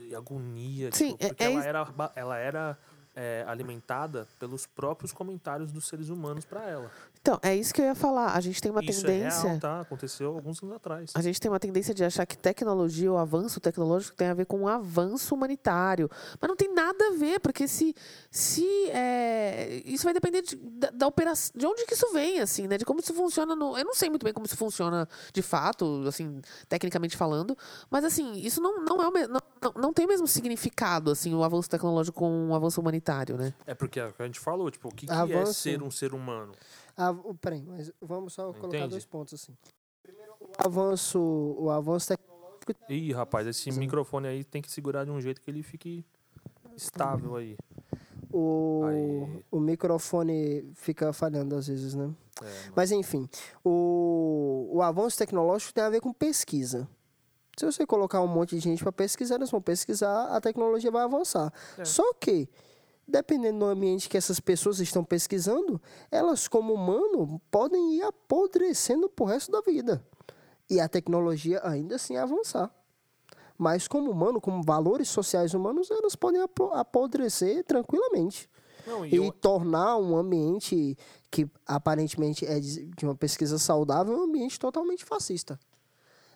e 0.00 0.14
agonia. 0.14 0.90
Sim, 0.92 1.12
tipo, 1.12 1.24
é- 1.24 1.28
porque 1.28 1.44
é 1.44 1.52
ela 1.52 1.64
era, 1.64 2.12
ela 2.14 2.36
era 2.38 2.78
é, 3.16 3.44
alimentada 3.48 4.28
pelos 4.38 4.66
próprios 4.66 5.12
comentários 5.12 5.72
dos 5.72 5.88
seres 5.88 6.08
humanos 6.10 6.44
para 6.44 6.62
ela. 6.68 6.90
Então, 7.22 7.38
é 7.42 7.54
isso 7.54 7.74
que 7.74 7.82
eu 7.82 7.84
ia 7.84 7.94
falar. 7.94 8.34
A 8.34 8.40
gente 8.40 8.62
tem 8.62 8.70
uma 8.70 8.82
Isso 8.82 9.02
tendência. 9.04 9.46
é 9.46 9.48
real, 9.50 9.60
tá? 9.60 9.80
Aconteceu 9.82 10.34
alguns 10.34 10.62
anos 10.62 10.76
atrás. 10.76 11.10
A 11.14 11.20
gente 11.20 11.38
tem 11.38 11.50
uma 11.50 11.60
tendência 11.60 11.92
de 11.92 12.02
achar 12.02 12.24
que 12.24 12.36
tecnologia 12.36 13.12
ou 13.12 13.18
avanço 13.18 13.60
tecnológico 13.60 14.16
tem 14.16 14.28
a 14.28 14.34
ver 14.34 14.46
com 14.46 14.60
um 14.60 14.68
avanço 14.68 15.34
humanitário. 15.34 16.08
Mas 16.40 16.48
não 16.48 16.56
tem 16.56 16.72
nada 16.72 17.08
a 17.08 17.10
ver, 17.12 17.38
porque 17.40 17.68
se. 17.68 17.94
se 18.30 18.66
é, 18.90 19.82
isso 19.84 20.04
vai 20.04 20.14
depender 20.14 20.40
de, 20.40 20.56
da, 20.56 20.90
da 20.90 21.06
operação, 21.06 21.52
de 21.54 21.66
onde 21.66 21.84
que 21.84 21.92
isso 21.92 22.10
vem, 22.14 22.40
assim, 22.40 22.66
né? 22.66 22.78
De 22.78 22.86
como 22.86 23.00
isso 23.00 23.12
funciona 23.12 23.54
no. 23.54 23.76
Eu 23.76 23.84
não 23.84 23.94
sei 23.94 24.08
muito 24.08 24.24
bem 24.24 24.32
como 24.32 24.46
isso 24.46 24.56
funciona 24.56 25.06
de 25.32 25.42
fato, 25.42 26.04
assim, 26.08 26.40
tecnicamente 26.70 27.18
falando, 27.18 27.54
mas 27.90 28.02
assim, 28.02 28.32
isso 28.38 28.62
não, 28.62 28.82
não 28.82 29.02
é 29.02 29.08
o 29.08 29.12
me- 29.12 29.26
não, 29.26 29.40
não, 29.76 29.92
tem 29.92 30.06
o 30.06 30.08
mesmo 30.08 30.26
significado, 30.26 31.10
assim, 31.10 31.34
o 31.34 31.44
avanço 31.44 31.68
tecnológico 31.68 32.18
com 32.18 32.48
o 32.48 32.54
avanço 32.54 32.80
humanitário, 32.80 33.36
né? 33.36 33.52
É 33.66 33.74
porque 33.74 34.00
é 34.00 34.06
o 34.06 34.14
a 34.18 34.24
gente 34.24 34.40
falou, 34.40 34.70
tipo, 34.70 34.88
o 34.88 34.94
que, 34.94 35.06
que 35.06 35.12
é 35.32 35.46
ser 35.46 35.82
um 35.82 35.90
ser 35.90 36.14
humano? 36.14 36.52
Ah, 37.02 37.10
o- 37.12 37.34
peraí, 37.34 37.62
mas 37.62 37.90
vamos 38.00 38.32
só 38.34 38.52
colocar 38.52 38.86
dois 38.88 39.06
pontos 39.06 39.34
assim. 39.34 39.56
Primeiro, 40.02 40.34
o 40.40 40.50
avanço, 40.58 41.18
o 41.58 41.70
avanço 41.70 42.08
tecnológico. 42.08 42.72
Ih, 42.88 43.12
rapaz, 43.12 43.46
esse 43.46 43.70
microfone 43.72 44.28
aí 44.28 44.44
tem 44.44 44.60
que 44.60 44.70
segurar 44.70 45.04
de 45.04 45.10
um 45.10 45.20
jeito 45.20 45.40
que 45.40 45.50
ele 45.50 45.62
fique 45.62 46.04
estável 46.76 47.36
aí. 47.36 47.56
O, 48.32 48.84
Aí. 48.84 49.44
o 49.50 49.58
microfone 49.58 50.70
fica 50.74 51.12
falhando 51.12 51.56
às 51.56 51.66
vezes, 51.66 51.94
né? 51.94 52.14
É, 52.40 52.44
mano. 52.44 52.72
Mas 52.76 52.92
enfim, 52.92 53.28
o, 53.64 54.68
o 54.72 54.82
avanço 54.82 55.18
tecnológico 55.18 55.72
tem 55.74 55.82
a 55.82 55.90
ver 55.90 56.00
com 56.00 56.12
pesquisa. 56.12 56.88
Se 57.56 57.66
você 57.66 57.84
colocar 57.84 58.20
um 58.22 58.28
monte 58.28 58.50
de 58.54 58.60
gente 58.60 58.82
para 58.82 58.92
pesquisar, 58.92 59.34
eles 59.34 59.50
vão 59.50 59.60
pesquisar, 59.60 60.26
a 60.28 60.40
tecnologia 60.40 60.90
vai 60.90 61.02
avançar. 61.02 61.52
É. 61.76 61.84
Só 61.84 62.14
que, 62.14 62.48
dependendo 63.10 63.58
do 63.58 63.64
ambiente 63.66 64.08
que 64.08 64.16
essas 64.16 64.40
pessoas 64.40 64.78
estão 64.80 65.04
pesquisando, 65.04 65.80
elas, 66.10 66.48
como 66.48 66.72
humano, 66.72 67.40
podem 67.50 67.96
ir 67.96 68.02
apodrecendo 68.02 69.08
pro 69.08 69.26
resto 69.26 69.50
da 69.52 69.60
vida. 69.60 70.02
E 70.68 70.80
a 70.80 70.88
tecnologia 70.88 71.60
ainda 71.64 71.96
assim 71.96 72.16
avançar. 72.16 72.70
Mas 73.58 73.86
como 73.86 74.10
humano, 74.10 74.40
como 74.40 74.62
valores 74.62 75.08
sociais 75.08 75.52
humanos, 75.52 75.90
elas 75.90 76.14
podem 76.16 76.40
apo- 76.40 76.72
apodrecer 76.72 77.62
tranquilamente 77.64 78.48
Não, 78.86 79.04
e 79.04 79.10
e 79.12 79.16
eu, 79.16 79.30
tornar 79.32 79.98
um 79.98 80.16
ambiente 80.16 80.96
que 81.30 81.46
aparentemente 81.66 82.46
é 82.46 82.58
de 82.58 82.86
de 82.86 83.04
uma 83.04 83.14
pesquisa 83.14 83.58
saudável 83.58 84.16
um 84.16 84.22
ambiente 84.22 84.58
totalmente 84.58 85.04
fascista. 85.04 85.58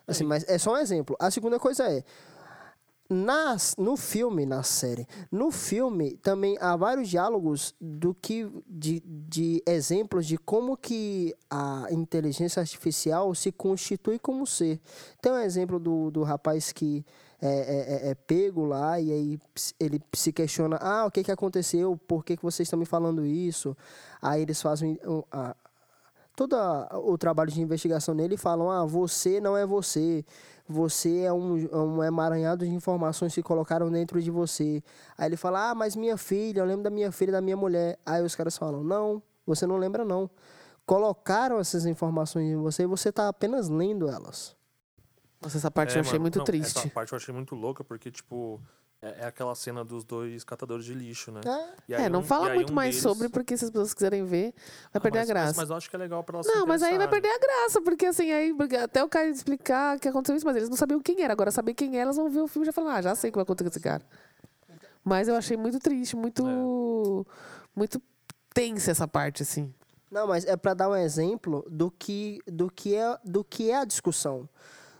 Assim, 0.07 0.23
É. 0.23 0.27
mas 0.27 0.45
é 0.47 0.57
só 0.59 0.73
um 0.73 0.77
exemplo. 0.77 1.15
A 1.19 1.31
segunda 1.31 1.57
coisa 1.59 1.83
é 1.91 2.03
nas, 3.09 3.75
no 3.77 3.95
filme, 3.95 4.45
na 4.45 4.63
série, 4.63 5.07
no 5.31 5.51
filme 5.51 6.17
também 6.17 6.57
há 6.59 6.75
vários 6.75 7.07
diálogos 7.07 7.75
do 7.79 8.15
que 8.15 8.49
de, 8.67 8.99
de 9.05 9.61
exemplos 9.67 10.25
de 10.25 10.37
como 10.37 10.75
que 10.75 11.35
a 11.49 11.87
inteligência 11.91 12.59
artificial 12.59 13.33
se 13.35 13.51
constitui 13.51 14.17
como 14.17 14.47
ser. 14.47 14.79
Tem 15.21 15.31
um 15.31 15.37
exemplo 15.37 15.79
do, 15.79 16.09
do 16.09 16.23
rapaz 16.23 16.71
que 16.71 17.05
é, 17.41 17.47
é- 17.47 18.07
é- 18.07 18.09
é 18.11 18.15
pego 18.15 18.65
lá 18.65 18.99
e 18.99 19.11
aí 19.11 19.39
ele 19.79 20.01
se 20.13 20.31
questiona, 20.33 20.77
ah, 20.81 21.05
o 21.05 21.11
que 21.11 21.23
que 21.23 21.31
aconteceu? 21.31 21.99
Por 22.07 22.23
que, 22.25 22.35
que 22.37 22.43
vocês 22.43 22.65
estão 22.65 22.79
me 22.79 22.85
falando 22.85 23.23
isso? 23.25 23.77
Aí 24.21 24.41
eles 24.41 24.59
fazem 24.61 24.99
a, 25.31 25.55
todo 26.35 26.55
o 27.03 27.17
trabalho 27.17 27.51
de 27.51 27.61
investigação 27.61 28.13
nele 28.13 28.35
e 28.35 28.37
falam: 28.37 28.69
ah, 28.69 28.85
você 28.85 29.39
não 29.39 29.55
é 29.55 29.65
você. 29.65 30.25
Você 30.67 31.19
é 31.19 31.31
um, 31.31 31.57
é 31.57 31.77
um 31.77 32.03
emaranhado 32.03 32.65
de 32.65 32.71
informações 32.71 33.33
que 33.33 33.43
colocaram 33.43 33.91
dentro 33.91 34.21
de 34.21 34.31
você. 34.31 34.83
Aí 35.17 35.27
ele 35.27 35.37
fala: 35.37 35.69
ah, 35.69 35.75
mas 35.75 35.95
minha 35.95 36.17
filha, 36.17 36.61
eu 36.61 36.65
lembro 36.65 36.83
da 36.83 36.89
minha 36.89 37.11
filha 37.11 37.29
e 37.29 37.33
da 37.33 37.41
minha 37.41 37.57
mulher. 37.57 37.99
Aí 38.05 38.23
os 38.23 38.35
caras 38.35 38.57
falam: 38.57 38.83
não, 38.83 39.21
você 39.45 39.67
não 39.67 39.77
lembra, 39.77 40.03
não. 40.03 40.29
Colocaram 40.85 41.59
essas 41.59 41.85
informações 41.85 42.51
em 42.51 42.55
você 42.55 42.83
e 42.83 42.87
você 42.87 43.09
está 43.09 43.27
apenas 43.27 43.69
lendo 43.69 44.07
elas. 44.07 44.55
Nossa, 45.41 45.57
essa 45.57 45.69
parte 45.69 45.93
é, 45.93 45.97
eu 45.97 46.01
achei 46.01 46.13
mano, 46.13 46.23
muito 46.23 46.39
não, 46.39 46.45
triste. 46.45 46.79
Essa 46.79 46.89
parte 46.89 47.13
eu 47.13 47.17
achei 47.17 47.33
muito 47.33 47.53
louca, 47.53 47.83
porque, 47.83 48.09
tipo, 48.09 48.59
é, 49.07 49.23
é 49.23 49.25
aquela 49.25 49.53
cena 49.55 49.83
dos 49.83 50.03
dois 50.03 50.43
catadores 50.43 50.85
de 50.85 50.93
lixo, 50.93 51.31
né? 51.31 51.41
É, 51.45 51.73
E 51.89 51.95
aí 51.95 52.03
É, 52.05 52.09
não 52.09 52.19
um- 52.19 52.23
fala 52.23 52.47
e 52.47 52.49
aí 52.51 52.55
muito 52.55 52.71
um 52.71 52.75
mais 52.75 52.89
deles- 52.95 53.03
sobre, 53.03 53.29
porque 53.29 53.55
se 53.57 53.65
as 53.65 53.71
pessoas 53.71 53.93
quiserem 53.93 54.25
ver, 54.25 54.53
vai 54.53 54.91
Ah, 54.95 54.99
perder 54.99 55.19
mas, 55.19 55.29
a 55.29 55.33
graça. 55.33 55.47
Mas, 55.47 55.57
mas 55.57 55.69
eu 55.69 55.75
acho 55.75 55.89
que 55.89 55.95
é 55.95 55.99
legal 55.99 56.23
pra 56.23 56.35
elas 56.37 56.47
Não, 56.47 56.65
mas 56.65 56.81
aí 56.83 56.97
vai 56.97 57.07
perder 57.07 57.29
a 57.29 57.39
graça, 57.39 57.81
porque 57.81 58.05
assim, 58.05 58.31
aí 58.31 58.53
até 58.83 59.03
o 59.03 59.09
cara 59.09 59.27
explicar 59.29 59.99
que 59.99 60.07
aconteceu 60.07 60.35
isso, 60.35 60.45
mas 60.45 60.55
eles 60.57 60.69
não 60.69 60.77
sabiam 60.77 60.99
quem 60.99 61.21
era. 61.21 61.33
Agora, 61.33 61.51
saber 61.51 61.73
quem 61.73 61.95
era, 61.95 62.03
elas 62.03 62.17
vão 62.17 62.29
ver 62.29 62.41
o 62.41 62.47
filme 62.47 62.65
e 62.65 62.67
já 62.67 62.73
falar, 62.73 62.95
ah, 62.95 63.01
já 63.01 63.15
sei 63.15 63.29
o 63.29 63.33
que 63.33 63.37
vai 63.37 63.43
acontecer 63.43 63.69
com 63.69 63.73
esse 63.73 63.79
cara. 63.79 64.03
Mas 65.03 65.27
eu 65.27 65.35
achei 65.35 65.55
muito 65.55 65.79
triste, 65.79 66.15
muito. 66.15 66.45
É. 67.29 67.35
Muito 67.75 68.01
tensa 68.53 68.89
essa 68.91 69.07
parte, 69.07 69.43
assim. 69.43 69.73
Não, 70.09 70.27
mas 70.27 70.45
é 70.45 70.55
para 70.55 70.73
dar 70.73 70.89
um 70.89 70.95
exemplo 70.95 71.65
do 71.69 71.91
que, 71.91 72.39
do, 72.47 72.71
que 72.71 72.95
é, 72.95 73.17
do 73.23 73.43
que 73.43 73.69
é 73.69 73.75
a 73.77 73.85
discussão. 73.85 74.47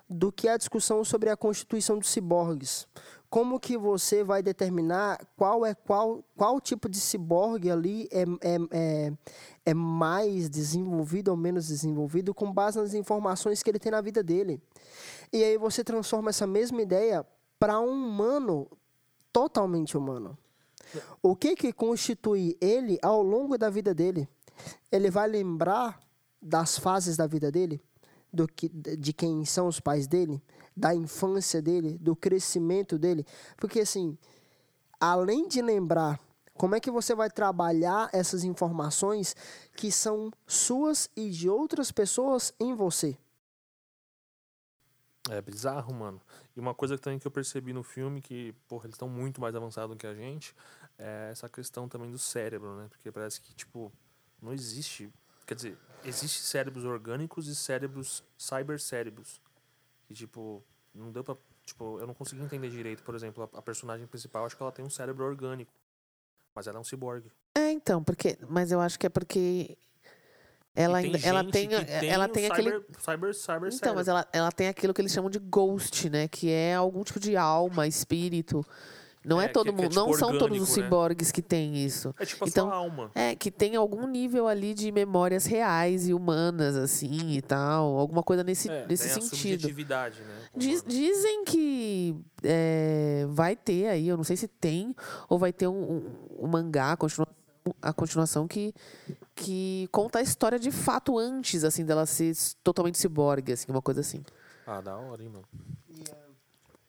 Do 0.10 0.32
que 0.32 0.48
é 0.48 0.52
a 0.52 0.58
discussão 0.58 1.04
sobre 1.06 1.30
a 1.30 1.38
constituição 1.38 1.98
dos 1.98 2.10
ciborgues. 2.10 2.86
Como 3.36 3.60
que 3.60 3.78
você 3.78 4.24
vai 4.24 4.42
determinar 4.42 5.20
qual 5.36 5.66
é 5.66 5.76
qual, 5.76 6.24
qual 6.38 6.62
tipo 6.62 6.88
de 6.88 7.02
ciborgue 7.02 7.70
ali 7.70 8.08
é, 8.10 8.22
é, 8.22 8.58
é, 8.72 9.14
é 9.66 9.74
mais 9.74 10.50
desenvolvido 10.50 11.32
ou 11.32 11.36
menos 11.36 11.68
desenvolvido 11.68 12.34
com 12.34 12.50
base 12.50 12.80
nas 12.80 12.94
informações 12.94 13.62
que 13.62 13.70
ele 13.70 13.78
tem 13.78 13.92
na 13.92 14.00
vida 14.00 14.24
dele. 14.24 14.62
E 15.34 15.44
aí 15.44 15.58
você 15.58 15.84
transforma 15.84 16.30
essa 16.30 16.48
mesma 16.48 16.82
ideia 16.82 17.28
para 17.60 17.78
um 17.78 17.92
humano 17.92 18.70
totalmente 19.34 19.98
humano. 19.98 20.38
O 21.22 21.36
que 21.36 21.58
que 21.58 21.74
constitui 21.74 22.58
ele 22.62 22.98
ao 23.02 23.22
longo 23.22 23.58
da 23.58 23.70
vida 23.70 23.94
dele? 23.94 24.30
Ele 24.90 25.12
vai 25.12 25.28
lembrar 25.28 26.00
das 26.42 26.80
fases 26.80 27.18
da 27.18 27.28
vida 27.28 27.52
dele, 27.52 27.82
do 28.32 28.48
que, 28.48 28.70
de 28.70 29.12
quem 29.12 29.44
são 29.44 29.68
os 29.68 29.82
pais 29.82 30.08
dele, 30.08 30.42
da 30.76 30.94
infância 30.94 31.62
dele, 31.62 31.98
do 31.98 32.16
crescimento 32.16 32.98
dele, 32.98 33.26
porque 33.58 33.80
assim, 33.80 34.18
além 35.00 35.48
de 35.48 35.62
lembrar, 35.62 36.20
como 36.54 36.76
é 36.76 36.80
que 36.80 36.90
você 36.90 37.14
vai 37.14 37.30
trabalhar 37.30 38.10
essas 38.14 38.44
informações 38.44 39.36
que 39.76 39.92
são 39.92 40.32
suas 40.48 41.10
e 41.16 41.30
de 41.30 41.50
outras 41.50 41.92
pessoas 41.92 42.54
em 42.60 42.74
você? 42.74 43.18
É 45.30 45.42
bizarro, 45.42 45.94
mano. 45.94 46.22
E 46.56 46.60
uma 46.60 46.74
coisa 46.74 46.98
também 46.98 47.18
que 47.18 47.26
eu 47.26 47.32
percebi 47.32 47.74
no 47.74 47.84
filme, 47.84 48.22
que, 48.22 48.54
porra, 48.68 48.86
eles 48.86 48.94
estão 48.94 49.10
muito 49.10 49.42
mais 49.42 49.56
avançados 49.56 49.98
que 49.98 50.06
a 50.06 50.14
gente, 50.14 50.56
é 50.98 51.30
essa 51.32 51.50
questão 51.50 51.90
também 51.90 52.12
do 52.12 52.20
cérebro, 52.20 52.76
né? 52.78 52.88
Porque 52.90 53.12
parece 53.12 53.42
que, 53.42 53.54
tipo, 53.54 53.92
não 54.42 54.54
existe. 54.54 55.12
Quer 55.46 55.56
dizer, 55.56 55.78
existe 56.04 56.42
cérebros 56.42 56.86
orgânicos 56.86 57.48
e 57.48 57.56
cérebros 57.56 58.24
cybercérebros. 58.38 59.42
Que, 60.08 60.14
tipo, 60.14 60.64
não 60.94 61.12
deu 61.12 61.24
pra. 61.24 61.36
Tipo, 61.66 62.00
eu 62.00 62.06
não 62.08 62.14
consegui 62.14 62.42
entender 62.44 62.70
direito. 62.70 63.04
Por 63.04 63.16
exemplo, 63.16 63.50
a, 63.54 63.58
a 63.58 63.62
personagem 63.62 64.06
principal, 64.08 64.46
acho 64.46 64.56
que 64.56 64.62
ela 64.62 64.72
tem 64.72 64.86
um 64.86 64.90
cérebro 64.90 65.26
orgânico. 65.26 65.72
Mas 66.54 66.68
ela 66.68 66.78
é 66.78 66.82
um 66.82 66.84
ciborgue. 66.84 67.32
É, 67.56 67.72
então, 67.72 68.04
porque. 68.04 68.38
Mas 68.48 68.72
eu 68.72 68.80
acho 68.80 68.98
que 69.00 69.06
é 69.08 69.10
porque. 69.10 69.78
Ela, 70.78 71.02
E 71.02 71.06
ainda, 71.06 71.20
ela 71.26 71.44
tem, 71.52 71.70
que 71.70 71.76
ela 72.06 72.28
tem 72.28 72.48
aquele. 72.48 72.70
cyber, 72.72 72.94
Cyber, 73.00 73.34
cyber 73.34 73.74
Então, 73.74 73.96
mas 73.96 74.06
cérebro. 74.06 74.12
ela, 74.12 74.28
ela 74.34 74.52
tem 74.52 74.68
aquilo 74.68 74.94
que 74.94 75.02
eles 75.02 75.12
chamam 75.14 75.30
de 75.30 75.40
ghost, 75.40 76.10
né? 76.10 76.28
Que 76.28 76.52
é 76.52 76.76
algum 76.76 77.02
tipo 77.04 77.20
de 77.20 77.36
alma, 77.38 77.88
espírito. 77.88 78.66
Não 79.26 79.42
é, 79.42 79.46
É, 79.46 79.48
que- 79.48 79.54
todo 79.54 79.64
que 79.66 79.70
é 79.70 79.74
mundo. 79.74 79.90
tipo 79.90 79.96
não 79.96 80.14
são 80.14 80.30
todos 80.30 80.36
os 80.36 80.42
orgânico, 80.44 80.78
né? 80.78 80.84
ciborgues 80.84 81.32
que 81.32 81.42
têm 81.42 81.84
isso. 81.84 82.14
É 82.20 82.26
tipo 82.26 82.46
a 82.46 82.48
então, 82.48 82.68
sua 82.68 82.76
alma. 82.76 83.12
É, 83.16 83.36
que 83.36 83.50
tem 83.50 83.76
algum 83.76 84.06
nível 84.08 84.48
ali 84.48 84.74
de 84.74 84.92
memórias 84.92 85.46
reais 85.46 86.08
e 86.08 86.14
humanas, 86.14 86.76
assim, 86.76 87.32
e 87.32 87.42
tal. 87.42 87.98
Alguma 87.98 88.22
coisa 88.22 88.44
nesse, 88.44 88.70
É, 88.70 88.86
nesse 88.88 89.04
tem 89.04 89.12
a 89.12 89.16
sentido. 89.16 89.38
subjetividade, 89.62 90.22
né? 90.22 90.36
Diz- 90.56 90.84
dizem 90.86 91.44
que 91.44 92.16
é, 92.44 93.26
vai 93.30 93.56
ter 93.56 93.88
aí, 93.88 94.08
eu 94.08 94.16
não 94.18 94.24
sei 94.24 94.38
se 94.38 94.48
tem, 94.48 94.96
ou 95.28 95.40
vai 95.40 95.52
ter 95.52 95.68
um, 95.68 95.74
um- 95.98 96.12
um 96.42 96.48
mangá, 96.48 96.92
a 96.92 96.98
continuação, 96.98 97.36
a 97.82 97.92
continuação 97.92 98.48
que, 98.48 98.74
que 99.34 99.90
conta 99.92 100.20
a 100.20 100.22
história 100.22 100.60
de 100.60 100.70
fato 100.70 101.18
antes, 101.18 101.64
assim, 101.64 101.84
dela 101.84 102.06
ser 102.06 102.34
totalmente 102.64 103.00
ciborgue, 103.00 103.54
assim, 103.54 103.66
uma 103.72 103.82
coisa 103.82 104.02
assim. 104.02 104.24
Ah, 104.68 104.82
da 104.82 104.96
hora, 104.96 105.24
hein, 105.24 105.30
mano. 105.30 105.46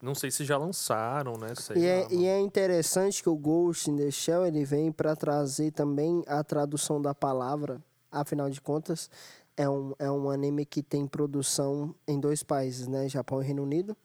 Não 0.03 0.15
sei 0.15 0.31
se 0.31 0.45
já 0.45 0.59
lançaram, 0.59 1.39
né? 1.39 1.55
Sei 1.55 1.77
E 1.77 1.87
é, 1.87 2.07
e 2.13 2.27
é 2.27 2.39
interessante 2.39 3.23
que 3.23 3.29
o 3.29 3.37
Ghost 3.37 3.91
in 3.91 3.97
the 3.97 4.11
Shell 4.11 4.47
ele 4.47 4.65
vem 4.65 4.93
para 4.93 5.17
trazer 5.17 5.71
também 5.73 6.23
a 6.27 6.45
tradução 6.45 7.01
da 7.01 7.15
palavra. 7.15 7.81
Afinal 8.13 8.51
de 8.51 8.61
contas, 8.61 9.11
é 9.57 9.69
um, 9.69 9.95
é 9.99 10.11
um 10.11 10.31
anime 10.31 10.67
que 10.67 10.83
tem 10.83 11.07
produção 11.07 11.95
em 12.07 12.21
dois 12.21 12.43
países, 12.43 12.87
né? 12.87 13.09
Japão 13.09 13.43
e 13.43 13.47
Reino 13.47 13.63
Unido. 13.63 13.97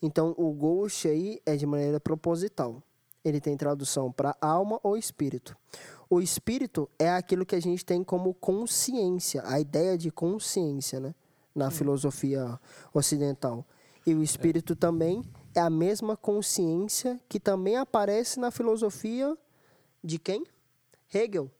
Então, 0.00 0.34
o 0.38 0.52
Ghost 0.52 1.08
aí 1.08 1.40
é 1.44 1.56
de 1.56 1.66
maneira 1.66 1.98
proposital. 1.98 2.80
Ele 3.24 3.40
tem 3.40 3.56
tradução 3.56 4.10
para 4.10 4.36
alma 4.40 4.78
ou 4.82 4.96
espírito. 4.96 5.56
O 6.08 6.20
espírito 6.20 6.88
é 6.98 7.10
aquilo 7.10 7.44
que 7.44 7.54
a 7.54 7.60
gente 7.60 7.84
tem 7.84 8.02
como 8.02 8.32
consciência, 8.34 9.42
a 9.44 9.60
ideia 9.60 9.98
de 9.98 10.10
consciência, 10.10 11.00
né? 11.00 11.14
Na 11.54 11.70
filosofia 11.70 12.58
ocidental. 12.94 13.64
E 14.06 14.14
o 14.14 14.22
espírito 14.22 14.74
também 14.74 15.22
é 15.54 15.60
a 15.60 15.70
mesma 15.70 16.16
consciência 16.16 17.20
que 17.28 17.40
também 17.40 17.76
aparece 17.76 18.38
na 18.38 18.50
filosofia 18.50 19.36
de 20.02 20.18
quem? 20.18 20.44
Hegel, 21.12 21.50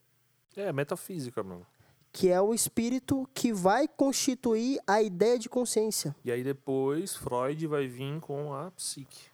É, 0.56 0.72
metafísica, 0.72 1.42
mano. 1.42 1.66
que 2.12 2.28
é 2.28 2.40
o 2.40 2.52
espírito 2.54 3.28
que 3.34 3.52
vai 3.52 3.86
constituir 3.88 4.80
a 4.86 5.02
ideia 5.02 5.38
de 5.38 5.48
consciência. 5.48 6.14
E 6.24 6.30
aí 6.30 6.42
depois 6.44 7.14
Freud 7.16 7.66
vai 7.66 7.86
vir 7.88 8.20
com 8.20 8.52
a 8.54 8.70
psique. 8.72 9.28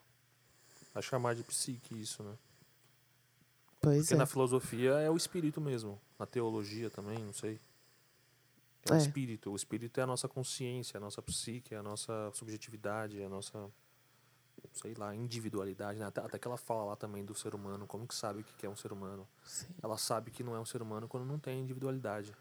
Vai 0.95 1.03
chamar 1.03 1.35
de 1.35 1.43
psique 1.43 2.01
isso, 2.01 2.23
né? 2.23 2.33
Pois 3.81 3.99
Porque 4.01 4.15
é. 4.15 4.17
na 4.17 4.27
filosofia 4.27 4.93
é 4.93 5.11
o 5.11 5.17
espírito 5.17 5.61
mesmo. 5.61 6.01
Na 6.19 6.27
teologia 6.27 6.89
também, 6.91 7.19
não 7.19 7.33
sei. 7.33 7.61
É 8.89 8.93
o 8.93 8.95
É. 8.95 8.99
espírito. 8.99 9.51
O 9.51 9.57
espírito 9.57 10.01
é 10.01 10.03
a 10.03 10.07
nossa 10.07 10.27
consciência, 10.29 10.97
a 10.97 11.01
nossa 11.01 11.21
psique, 11.21 11.75
a 11.75 11.83
nossa 11.83 12.31
subjetividade, 12.33 13.23
a 13.23 13.29
nossa, 13.29 13.69
sei 14.73 14.95
lá, 14.95 15.15
individualidade. 15.15 15.99
Né? 15.99 16.07
Até, 16.07 16.21
até 16.21 16.39
que 16.39 16.47
ela 16.47 16.57
fala 16.57 16.85
lá 16.85 16.97
também 16.97 17.25
do 17.25 17.35
ser 17.35 17.55
humano, 17.55 17.87
como 17.87 18.07
que 18.07 18.15
sabe 18.15 18.41
o 18.41 18.45
que 18.45 18.67
é 18.67 18.69
um 18.69 18.77
ser 18.77 18.93
humano. 18.93 19.27
Sim. 19.45 19.69
Ela 19.83 19.97
sabe 19.97 20.31
que 20.31 20.43
não 20.43 20.55
é 20.55 20.61
um 20.61 20.65
ser 20.65 20.83
humano 20.83 21.09
quando 21.09 21.25
não 21.25 21.39
tem 21.39 21.61
individualidade. 21.61 22.35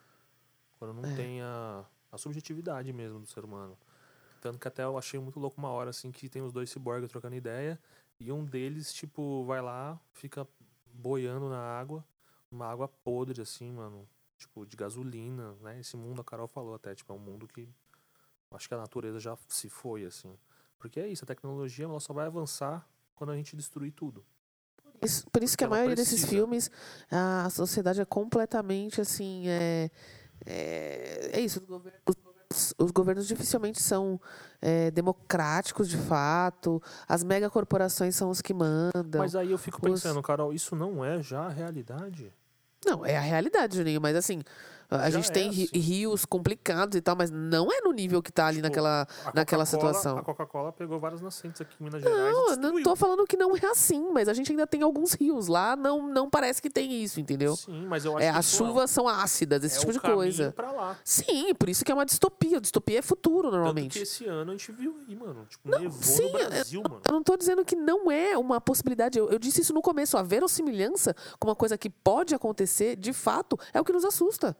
Quando 0.78 0.93
não 0.93 1.09
É. 1.09 1.16
tem 1.16 1.41
a, 1.41 1.86
a 2.11 2.18
subjetividade 2.18 2.91
mesmo 2.91 3.20
do 3.20 3.28
ser 3.28 3.43
humano. 3.45 3.78
Tanto 4.41 4.59
que 4.59 4.68
até 4.68 4.84
eu 4.84 4.97
achei 4.97 5.20
muito 5.20 5.39
louco 5.39 5.57
uma 5.57 5.70
hora, 5.70 5.89
assim, 5.89 6.11
que 6.11 6.30
tem 6.30 6.41
os 6.41 6.53
dois 6.53 6.70
ciborgues 6.70 7.09
trocando 7.09 7.36
ideia. 7.36 7.80
E 8.20 8.32
um 8.32 8.43
deles, 8.45 8.93
tipo, 8.93 9.43
vai 9.45 9.61
lá, 9.61 9.99
fica 10.13 10.47
boiando 10.93 11.49
na 11.49 11.59
água. 11.59 12.05
Uma 12.51 12.68
água 12.68 12.88
podre, 12.88 13.41
assim, 13.41 13.72
mano. 13.72 14.07
Tipo, 14.38 14.66
de 14.66 14.78
gasolina, 14.78 15.53
né? 15.61 15.80
Esse 15.80 15.97
mundo, 15.97 16.22
a 16.22 16.24
Carol 16.24 16.47
falou 16.47 16.76
até, 16.76 16.93
tipo, 16.93 17.11
é 17.11 17.16
um 17.16 17.20
mundo 17.20 17.47
que... 17.47 17.68
Acho 18.51 18.68
que 18.68 18.74
a 18.74 18.78
natureza 18.78 19.20
já 19.20 19.36
se 19.49 19.68
foi, 19.68 20.05
assim. 20.05 20.38
Porque 20.86 20.99
é 20.99 21.07
isso, 21.07 21.23
a 21.23 21.27
tecnologia 21.27 21.86
ela 21.86 21.99
só 21.99 22.13
vai 22.13 22.27
avançar 22.27 22.88
quando 23.15 23.31
a 23.31 23.36
gente 23.36 23.55
destruir 23.55 23.91
tudo. 23.91 24.23
Isso- 25.01 25.25
por 25.31 25.41
isso 25.41 25.57
que 25.57 25.63
a 25.63 25.65
ela 25.67 25.77
maioria 25.77 25.95
desses 25.95 26.19
precisa. 26.19 26.29
filmes, 26.31 26.69
a 27.09 27.49
sociedade 27.49 27.99
é 28.01 28.05
completamente 28.05 29.01
assim. 29.01 29.47
É, 29.47 29.89
é, 30.45 31.31
é 31.33 31.39
isso. 31.41 31.59
Os 31.59 31.65
governos, 31.65 31.99
os 32.07 32.15
governos- 32.15 32.73
os 32.77 32.91
governos 32.91 33.27
dificilmente 33.27 33.81
são 33.81 34.21
é, 34.61 34.91
democráticos 34.91 35.89
de 35.89 35.97
fato. 35.97 36.79
As 37.07 37.23
megacorporações 37.23 38.15
são 38.15 38.29
os 38.29 38.41
que 38.41 38.53
mandam. 38.53 39.19
Mas 39.21 39.36
aí 39.36 39.49
eu 39.51 39.57
fico 39.57 39.77
os- 39.89 40.03
pensando, 40.03 40.21
Carol, 40.21 40.53
isso 40.53 40.75
não 40.75 41.03
é 41.03 41.19
já 41.21 41.41
a 41.47 41.49
realidade? 41.49 42.31
Não, 42.86 43.03
é 43.03 43.17
a 43.17 43.21
realidade, 43.21 43.75
Juninho, 43.77 43.99
mas 43.99 44.15
assim, 44.15 44.43
a 44.89 45.09
Já 45.09 45.17
gente 45.19 45.29
é 45.31 45.33
tem 45.33 45.49
assim. 45.49 45.67
rios 45.73 46.25
complicados 46.25 46.95
e 46.97 47.01
tal, 47.01 47.15
mas 47.15 47.31
não 47.31 47.71
é 47.71 47.81
no 47.81 47.91
nível 47.91 48.21
que 48.21 48.31
tá 48.31 48.47
ali 48.47 48.57
Tipo, 48.57 48.67
naquela, 48.67 49.07
naquela 49.33 49.65
situação. 49.65 50.17
A 50.17 50.21
Coca-Cola 50.23 50.71
pegou 50.71 50.99
várias 50.99 51.21
nascentes 51.21 51.61
aqui 51.61 51.75
em 51.79 51.83
Minas 51.86 52.01
Gerais 52.01 52.19
Não, 52.19 52.27
eu 52.27 52.47
destruiu. 52.49 52.73
não 52.75 52.83
tô 52.83 52.95
falando 52.95 53.25
que 53.25 53.36
não 53.38 53.55
é 53.55 53.65
assim, 53.67 54.09
mas 54.11 54.27
a 54.29 54.33
gente 54.33 54.51
ainda 54.51 54.67
tem 54.67 54.81
alguns 54.81 55.13
rios 55.13 55.47
lá, 55.47 55.75
não, 55.75 56.07
não 56.07 56.29
parece 56.29 56.61
que 56.61 56.69
tem 56.69 57.01
isso, 57.03 57.19
entendeu? 57.19 57.55
Sim, 57.55 57.86
mas 57.88 58.05
eu 58.05 58.15
acho 58.17 58.25
É, 58.25 58.31
que 58.31 58.38
as 58.38 58.53
é- 58.53 58.57
chuvas 58.57 58.91
são 58.91 59.07
ácidas, 59.07 59.63
esse 59.63 59.77
é 59.77 59.79
tipo 59.79 59.91
de 59.91 59.99
coisa. 59.99 60.51
Pra 60.51 60.71
lá. 60.71 60.97
Sim, 61.03 61.53
por 61.55 61.69
isso 61.69 61.83
que 61.83 61.91
é 61.91 61.95
uma 61.95 62.05
distopia. 62.05 62.59
Distopia 62.61 62.99
é 62.99 63.01
futuro, 63.01 63.43
Tanto 63.43 63.51
que 63.51 63.57
normalmente. 63.57 63.99
esse 64.01 64.25
ano 64.25 64.51
a 64.51 64.53
gente 64.55 64.71
viu 64.71 64.95
aí, 65.07 65.15
mano. 65.15 65.45
Tipo, 65.49 65.69
Não, 65.69 65.79
nevou 65.79 66.01
sim, 66.01 66.23
no 66.31 66.31
Brasil, 66.49 66.81
mano. 66.83 67.01
Eu 67.07 67.11
não 67.13 67.23
tô 67.23 67.36
dizendo 67.36 67.65
que 67.65 67.75
não 67.75 68.11
é 68.11 68.38
uma 68.38 68.61
possibilidade. 68.61 69.17
Eu, 69.17 69.29
eu 69.29 69.39
disse 69.39 69.61
isso 69.61 69.73
no 69.73 69.81
começo. 69.81 70.17
A 70.17 70.21
verossimilhança 70.23 71.15
com 71.39 71.47
uma 71.47 71.55
coisa 71.55 71.77
que 71.77 71.89
pode 71.89 72.33
acontecer, 72.36 72.95
de 72.95 73.11
fato, 73.13 73.57
é 73.73 73.79
o 73.81 73.83
que 73.83 73.91
nos 73.93 74.05
assusta. 74.05 74.55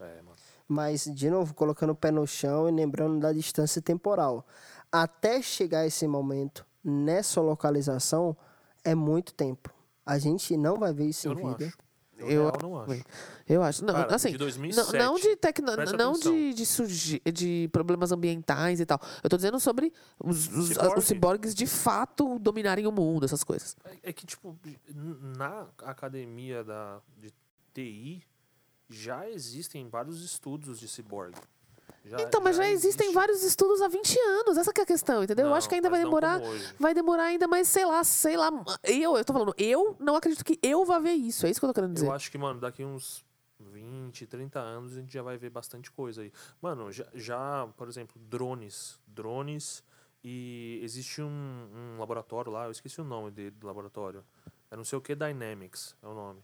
É. 0.00 0.20
Mas, 0.66 1.04
de 1.04 1.30
novo, 1.30 1.54
colocando 1.54 1.90
o 1.90 1.94
pé 1.96 2.10
no 2.10 2.26
chão 2.26 2.68
e 2.68 2.72
lembrando 2.72 3.18
da 3.20 3.32
distância 3.32 3.80
temporal. 3.80 4.46
Até 4.92 5.40
chegar 5.42 5.86
esse 5.86 6.06
momento, 6.06 6.64
nessa 6.84 7.40
localização, 7.40 8.36
é 8.84 8.94
muito 8.94 9.32
tempo. 9.34 9.72
A 10.04 10.18
gente 10.18 10.56
não 10.56 10.76
vai 10.76 10.92
ver 10.92 11.06
isso 11.06 11.28
Eu 11.28 11.32
em 11.32 11.42
não 11.42 11.50
vida. 11.52 11.66
acho. 11.66 11.78
Eu, 12.20 12.50
não 12.60 12.80
acho. 12.80 13.04
Eu 13.48 13.62
acho. 13.62 13.84
Não, 13.84 13.94
Cara, 13.94 14.14
assim, 14.16 14.28
de 14.32 14.38
não, 14.38 14.46
2007. 14.46 14.92
não 14.98 15.14
de, 15.14 15.36
tecno, 15.36 15.66
não 15.68 15.84
atenção. 15.84 16.12
de, 16.14 16.52
de, 16.52 16.66
surgi- 16.66 17.22
de 17.32 17.68
problemas 17.70 18.10
ambientais 18.10 18.80
e 18.80 18.86
tal. 18.86 19.00
Eu 19.22 19.30
tô 19.30 19.36
dizendo 19.36 19.60
sobre 19.60 19.92
os, 20.18 20.48
os, 20.48 20.68
Ciborgue. 20.70 20.98
os 20.98 21.04
ciborgues 21.04 21.54
de 21.54 21.66
fato 21.66 22.38
dominarem 22.40 22.88
o 22.88 22.92
mundo, 22.92 23.24
essas 23.24 23.44
coisas. 23.44 23.76
É, 24.02 24.10
é 24.10 24.12
que, 24.12 24.26
tipo, 24.26 24.58
na 25.38 25.68
academia 25.84 26.64
da, 26.64 27.00
de 27.16 27.32
TI 27.72 28.24
já 28.88 29.28
existem 29.28 29.88
vários 29.88 30.22
estudos 30.22 30.78
de 30.80 30.88
ciborgue. 30.88 31.38
Já- 32.04 32.20
Então, 32.22 32.40
mas 32.40 32.56
já, 32.56 32.66
existem 32.70 33.06
existe. 33.08 33.14
vários 33.14 33.42
estudos 33.42 33.82
há 33.82 33.88
20 33.88 34.18
anos. 34.18 34.56
Essa 34.56 34.72
que 34.72 34.80
é 34.80 34.84
a 34.84 34.86
questão, 34.86 35.22
entendeu? 35.22 35.44
eu 35.44 35.50
Não, 35.50 35.56
acho 35.56 35.68
que 35.68 35.74
ainda 35.74 35.90
vai 35.90 36.00
demorar. 36.00 36.40
Vai 36.78 36.94
demorar 36.94 37.24
ainda, 37.24 37.46
mas 37.46 37.68
sei 37.68 37.84
lá, 37.84 38.02
sei 38.02 38.36
lá. 38.36 38.50
Eu, 38.82 39.16
eu 39.16 39.24
tô 39.24 39.32
falando, 39.32 39.54
eu 39.58 39.94
não 40.00 40.16
acredito 40.16 40.42
que 40.44 40.58
eu 40.62 40.84
vá 40.86 40.98
ver 40.98 41.12
isso. 41.12 41.44
É 41.46 41.50
isso 41.50 41.60
que 41.60 41.64
eu 41.66 41.68
tô 41.68 41.74
querendo 41.74 41.92
dizer. 41.94 42.06
Eu 42.06 42.12
acho 42.12 42.30
que, 42.30 42.38
mano, 42.38 42.60
daqui 42.60 42.82
uns 42.82 43.22
20, 43.60 44.26
30 44.26 44.58
anos 44.58 44.92
a 44.96 45.00
gente 45.00 45.12
já 45.12 45.22
vai 45.22 45.36
ver 45.36 45.50
bastante 45.50 45.90
coisa 45.90 46.22
aí. 46.22 46.32
Mano, 46.62 46.90
já, 46.90 47.06
já 47.12 47.68
por 47.76 47.88
exemplo, 47.88 48.18
drones. 48.22 48.98
Drones 49.06 49.82
e 50.24 50.80
existe 50.82 51.20
um, 51.20 51.28
um 51.28 51.98
laboratório 51.98 52.50
lá, 52.50 52.64
eu 52.64 52.70
esqueci 52.70 53.00
o 53.00 53.04
nome 53.04 53.30
dele, 53.30 53.50
do 53.50 53.66
laboratório. 53.66 54.24
É 54.70 54.76
não 54.76 54.84
sei 54.84 54.98
o 54.98 55.02
que 55.02 55.14
Dynamics, 55.14 55.94
é 56.02 56.06
o 56.06 56.14
nome. 56.14 56.40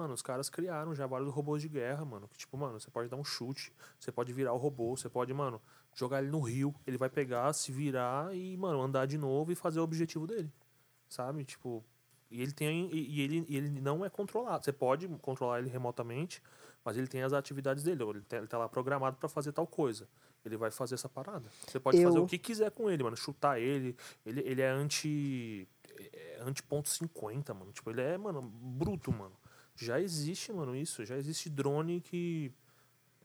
Mano, 0.00 0.14
os 0.14 0.22
caras 0.22 0.48
criaram 0.48 0.94
já 0.94 1.06
vários 1.06 1.30
robôs 1.30 1.60
de 1.60 1.68
guerra, 1.68 2.06
mano. 2.06 2.26
Que, 2.26 2.38
tipo, 2.38 2.56
mano, 2.56 2.80
você 2.80 2.90
pode 2.90 3.10
dar 3.10 3.18
um 3.18 3.24
chute, 3.24 3.70
você 3.98 4.10
pode 4.10 4.32
virar 4.32 4.54
o 4.54 4.56
robô, 4.56 4.96
você 4.96 5.10
pode, 5.10 5.30
mano, 5.34 5.60
jogar 5.94 6.22
ele 6.22 6.30
no 6.30 6.40
rio, 6.40 6.74
ele 6.86 6.96
vai 6.96 7.10
pegar, 7.10 7.52
se 7.52 7.70
virar 7.70 8.34
e, 8.34 8.56
mano, 8.56 8.80
andar 8.80 9.04
de 9.06 9.18
novo 9.18 9.52
e 9.52 9.54
fazer 9.54 9.78
o 9.78 9.82
objetivo 9.82 10.26
dele. 10.26 10.50
Sabe? 11.06 11.44
Tipo, 11.44 11.84
e 12.30 12.40
ele 12.40 12.50
tem. 12.52 12.88
E, 12.90 13.10
e 13.16 13.20
ele, 13.20 13.44
e 13.46 13.56
ele 13.58 13.68
não 13.78 14.02
é 14.02 14.08
controlado. 14.08 14.64
Você 14.64 14.72
pode 14.72 15.06
controlar 15.20 15.58
ele 15.58 15.68
remotamente, 15.68 16.42
mas 16.82 16.96
ele 16.96 17.06
tem 17.06 17.22
as 17.22 17.34
atividades 17.34 17.82
dele. 17.84 18.02
Ele 18.02 18.22
tá, 18.22 18.36
ele 18.38 18.46
tá 18.46 18.56
lá 18.56 18.70
programado 18.70 19.18
pra 19.18 19.28
fazer 19.28 19.52
tal 19.52 19.66
coisa. 19.66 20.08
Ele 20.42 20.56
vai 20.56 20.70
fazer 20.70 20.94
essa 20.94 21.10
parada. 21.10 21.50
Você 21.66 21.78
pode 21.78 22.02
fazer 22.02 22.16
Eu- 22.16 22.22
o 22.24 22.26
que 22.26 22.38
quiser 22.38 22.70
com 22.70 22.88
ele, 22.90 23.02
mano. 23.02 23.16
Chutar 23.18 23.60
ele. 23.60 23.94
Ele, 24.24 24.40
ele 24.46 24.62
é 24.62 24.70
anti. 24.70 25.68
É 25.98 26.38
anti 26.40 26.62
ponto 26.62 26.88
50, 26.88 27.52
mano. 27.52 27.70
Tipo, 27.72 27.90
ele 27.90 28.00
é, 28.00 28.16
mano, 28.16 28.40
bruto, 28.40 29.12
mano. 29.12 29.36
Já 29.80 30.00
existe, 30.00 30.52
mano, 30.52 30.76
isso. 30.76 31.04
Já 31.04 31.16
existe 31.16 31.48
drone 31.48 32.00
que. 32.00 32.52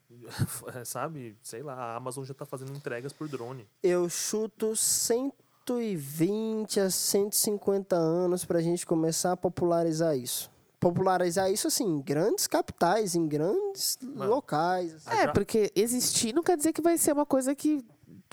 Sabe? 0.86 1.38
Sei 1.42 1.62
lá, 1.62 1.74
a 1.74 1.96
Amazon 1.98 2.24
já 2.24 2.34
tá 2.34 2.46
fazendo 2.46 2.72
entregas 2.72 3.12
por 3.12 3.28
drone. 3.28 3.68
Eu 3.84 4.10
chuto 4.10 4.76
120 4.76 6.80
a 6.80 6.90
150 6.90 7.96
anos 7.96 8.46
para 8.46 8.60
a 8.60 8.62
gente 8.62 8.86
começar 8.86 9.34
a 9.34 9.38
popularizar 9.38 10.18
isso. 10.18 10.50
Popularizar 10.80 11.52
isso, 11.52 11.68
assim, 11.68 11.84
em 11.84 12.02
grandes 12.02 12.48
capitais, 12.48 13.16
em 13.16 13.28
grandes 13.28 13.98
locais. 14.02 15.08
assim. 15.08 15.18
É, 15.18 15.28
porque 15.28 15.72
existir 15.76 16.34
não 16.34 16.44
quer 16.44 16.56
dizer 16.56 16.74
que 16.74 16.82
vai 16.82 16.98
ser 16.98 17.14
uma 17.14 17.26
coisa 17.26 17.56
que 17.56 17.84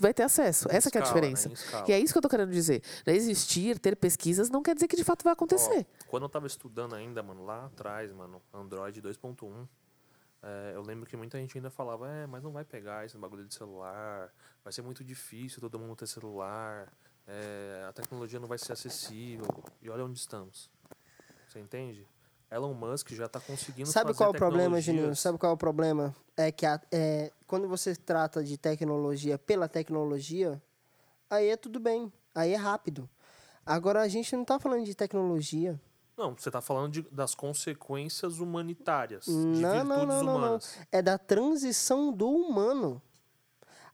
vai 0.01 0.15
ter 0.15 0.23
acesso. 0.23 0.69
Essa 0.71 0.91
que 0.91 0.99
é 0.99 1.01
a 1.01 1.05
Escala, 1.05 1.21
né? 1.21 1.29
diferença. 1.29 1.53
Escala. 1.53 1.85
E 1.89 1.93
é 1.93 1.99
isso 1.99 2.13
que 2.13 2.19
eu 2.19 2.23
tô 2.23 2.29
querendo 2.29 2.51
dizer. 2.51 2.83
Existir, 3.07 3.79
ter 3.79 3.97
pesquisas, 3.97 4.51
não 4.51 4.63
quer 4.63 4.75
dizer 4.75 4.89
que 4.89 4.97
de 4.97 5.05
fato 5.05 5.23
vai 5.25 5.33
acontecer. 5.33 5.87
Ó, 6.03 6.05
quando 6.09 6.25
eu 6.25 6.29
tava 6.29 6.47
estudando 6.47 6.95
ainda, 6.95 7.23
mano, 7.23 7.45
lá 7.45 7.67
atrás, 7.67 8.13
mano, 8.13 8.41
Android 8.53 9.01
2.1, 9.03 9.69
é, 10.43 10.73
eu 10.75 10.83
lembro 10.83 11.07
que 11.07 11.17
muita 11.17 11.39
gente 11.39 11.57
ainda 11.57 11.71
falava, 11.71 12.09
é, 12.09 12.27
mas 12.27 12.43
não 12.43 12.51
vai 12.51 12.65
pegar 12.65 13.05
esse 13.05 13.17
bagulho 13.17 13.47
de 13.47 13.55
celular, 13.55 14.33
vai 14.65 14.73
ser 14.73 14.83
muito 14.83 15.05
difícil 15.05 15.61
todo 15.61 15.79
mundo 15.79 15.95
ter 15.95 16.07
celular, 16.09 16.93
é, 17.27 17.85
a 17.89 17.93
tecnologia 17.93 18.41
não 18.41 18.49
vai 18.49 18.59
ser 18.59 18.73
acessível. 18.73 19.47
E 19.81 19.89
olha 19.89 20.05
onde 20.05 20.19
estamos. 20.19 20.71
Você 21.49 21.61
entende? 21.61 22.07
Elon 22.55 22.75
Musk 22.75 23.11
já 23.13 23.29
tá 23.29 23.41
conseguindo 23.41 23.91
Sabe 23.91 24.13
qual 24.15 24.29
é 24.29 24.31
o 24.31 24.35
problema, 24.35 24.81
Juninho? 24.81 25.15
Sabe 25.17 25.39
qual 25.39 25.53
é 25.53 25.55
o 25.55 25.59
problema? 25.59 26.15
É 26.37 26.51
que 26.53 26.67
a- 26.67 26.81
é, 26.91 27.33
quando 27.47 27.69
você 27.69 27.95
trata 27.97 28.43
de 28.45 28.57
tecnologia 28.59 29.39
pela 29.39 29.69
tecnologia, 29.69 30.61
aí 31.31 31.49
é 31.49 31.57
tudo 31.57 31.81
bem, 31.81 32.13
aí 32.35 32.53
é 32.53 32.57
rápido. 32.57 33.09
Agora 33.65 34.01
a 34.03 34.09
gente 34.09 34.35
não 34.35 34.45
tá 34.45 34.59
falando 34.59 34.85
de 34.85 34.95
tecnologia. 34.95 35.81
Não, 36.17 36.35
você 36.37 36.51
tá 36.51 36.61
falando 36.61 36.93
de- 36.93 37.09
das 37.11 37.35
consequências 37.35 38.39
humanitárias, 38.39 39.25
de 39.27 39.33
Não, 39.33 39.85
não, 39.85 39.97
virtudes 39.97 39.97
não, 39.97 40.07
não, 40.07 40.25
não. 40.25 40.37
humanas. 40.39 40.79
É 40.91 41.01
da 41.01 41.17
transição 41.17 42.13
do 42.13 42.29
humano. 42.29 43.01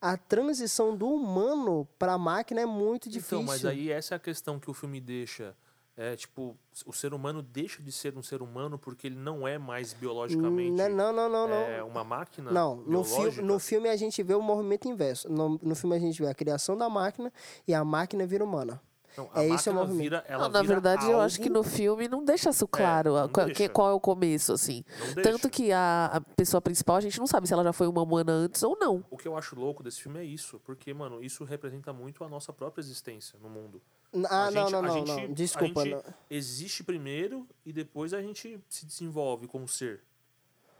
A 0.01 0.17
transição 0.17 0.97
do 0.97 1.09
humano 1.09 1.87
para 1.99 2.13
a 2.13 2.19
máquina 2.19 2.61
é 2.61 2.67
muito 2.67 3.09
difícil. 3.09 3.39
Então, 3.39 3.47
mas 3.53 3.65
aí 3.65 3.91
essa 3.91 4.15
é 4.15 4.17
a 4.17 4.19
questão 4.21 4.59
que 4.59 4.71
o 4.71 4.75
filme 4.75 5.01
deixa. 5.01 5.57
É 6.01 6.15
tipo, 6.15 6.57
o 6.87 6.93
ser 6.93 7.13
humano 7.13 7.43
deixa 7.43 7.83
de 7.83 7.91
ser 7.91 8.17
um 8.17 8.23
ser 8.23 8.41
humano 8.41 8.79
porque 8.79 9.09
ele 9.09 9.17
não 9.17 9.49
é 9.49 9.59
mais 9.59 9.93
biologicamente 9.93 10.71
Não, 10.71 11.13
não, 11.13 11.29
não, 11.29 11.53
é, 11.53 11.83
uma 11.83 12.05
máquina 12.05 12.53
Não, 12.53 12.77
no, 12.77 13.03
fi 13.03 13.43
no 13.43 13.59
filme 13.59 13.89
a 13.89 13.97
gente 13.97 14.23
vê 14.23 14.33
o 14.33 14.41
movimento 14.41 14.87
inverso. 14.87 15.29
No, 15.29 15.59
no 15.61 15.75
filme 15.75 15.97
a 15.97 15.99
gente 15.99 16.23
vê 16.23 16.29
a 16.29 16.35
criação 16.35 16.77
da 16.77 16.89
máquina 16.89 17.33
e 17.67 17.75
a 17.75 17.85
máquina 17.85 18.25
vira 18.29 18.45
humana. 18.45 18.81
Não, 19.19 19.31
a 19.35 19.43
é 19.43 19.49
esse 19.49 19.69
o 19.69 19.73
máquina 19.75 19.75
movimento. 19.75 19.99
vira, 20.03 20.25
ela 20.29 20.45
Não, 20.45 20.51
na 20.51 20.63
verdade, 20.63 21.11
eu 21.11 21.21
acho 21.21 21.37
que 21.41 21.49
algo- 21.49 21.55
no 21.59 21.63
filme 21.65 22.07
não 22.09 22.25
deixa 22.25 22.51
isso 22.51 22.67
claro 22.69 23.17
a- 23.17 23.23
não 23.23 23.29
qual, 23.29 23.47
deixa. 23.47 23.63
que- 23.65 23.69
qual 23.69 23.91
é 23.91 23.93
o 23.93 24.01
começo, 24.01 24.53
assim. 24.53 24.85
Não 24.99 25.15
deixa. 25.15 25.23
Tanto 25.23 25.51
que 25.51 25.73
a, 25.73 26.07
a 26.15 26.21
pessoa 26.21 26.61
principal, 26.61 26.97
a 26.97 27.01
gente 27.01 27.19
não 27.19 27.27
sabe 27.27 27.47
se 27.49 27.53
ela 27.53 27.65
já 27.65 27.73
foi 27.73 27.87
uma 27.89 28.01
humana 28.03 28.33
antes 28.33 28.63
ou 28.63 28.77
não. 28.79 29.05
O 29.11 29.17
que 29.17 29.27
eu 29.27 29.37
acho 29.37 29.55
louco 29.59 29.83
desse 29.83 30.01
filme 30.01 30.21
é 30.21 30.25
isso, 30.25 30.61
porque, 30.65 30.95
mano, 30.95 31.23
isso 31.23 31.43
representa 31.45 31.93
muito 31.93 32.23
a 32.23 32.29
nossa 32.29 32.53
própria 32.53 32.81
existência 32.81 33.39
no 33.43 33.49
mundo. 33.51 33.83
Ah, 34.31 34.51
não, 34.51 34.63
gente- 34.63 34.73
não, 34.73 34.79
a 34.79 34.83
não, 34.83 34.95
gente- 35.07 35.27
não. 35.27 35.35
Desculpa. 35.35 35.81
A 35.83 35.85
gente 35.85 35.95
não. 35.97 36.15
existe 36.31 36.83
primeiro 36.85 37.47
e 37.67 37.73
depois 37.73 38.15
a 38.15 38.23
gente 38.23 38.59
se 38.69 38.87
desenvolve 38.87 39.47
como 39.47 39.69
ser, 39.69 40.01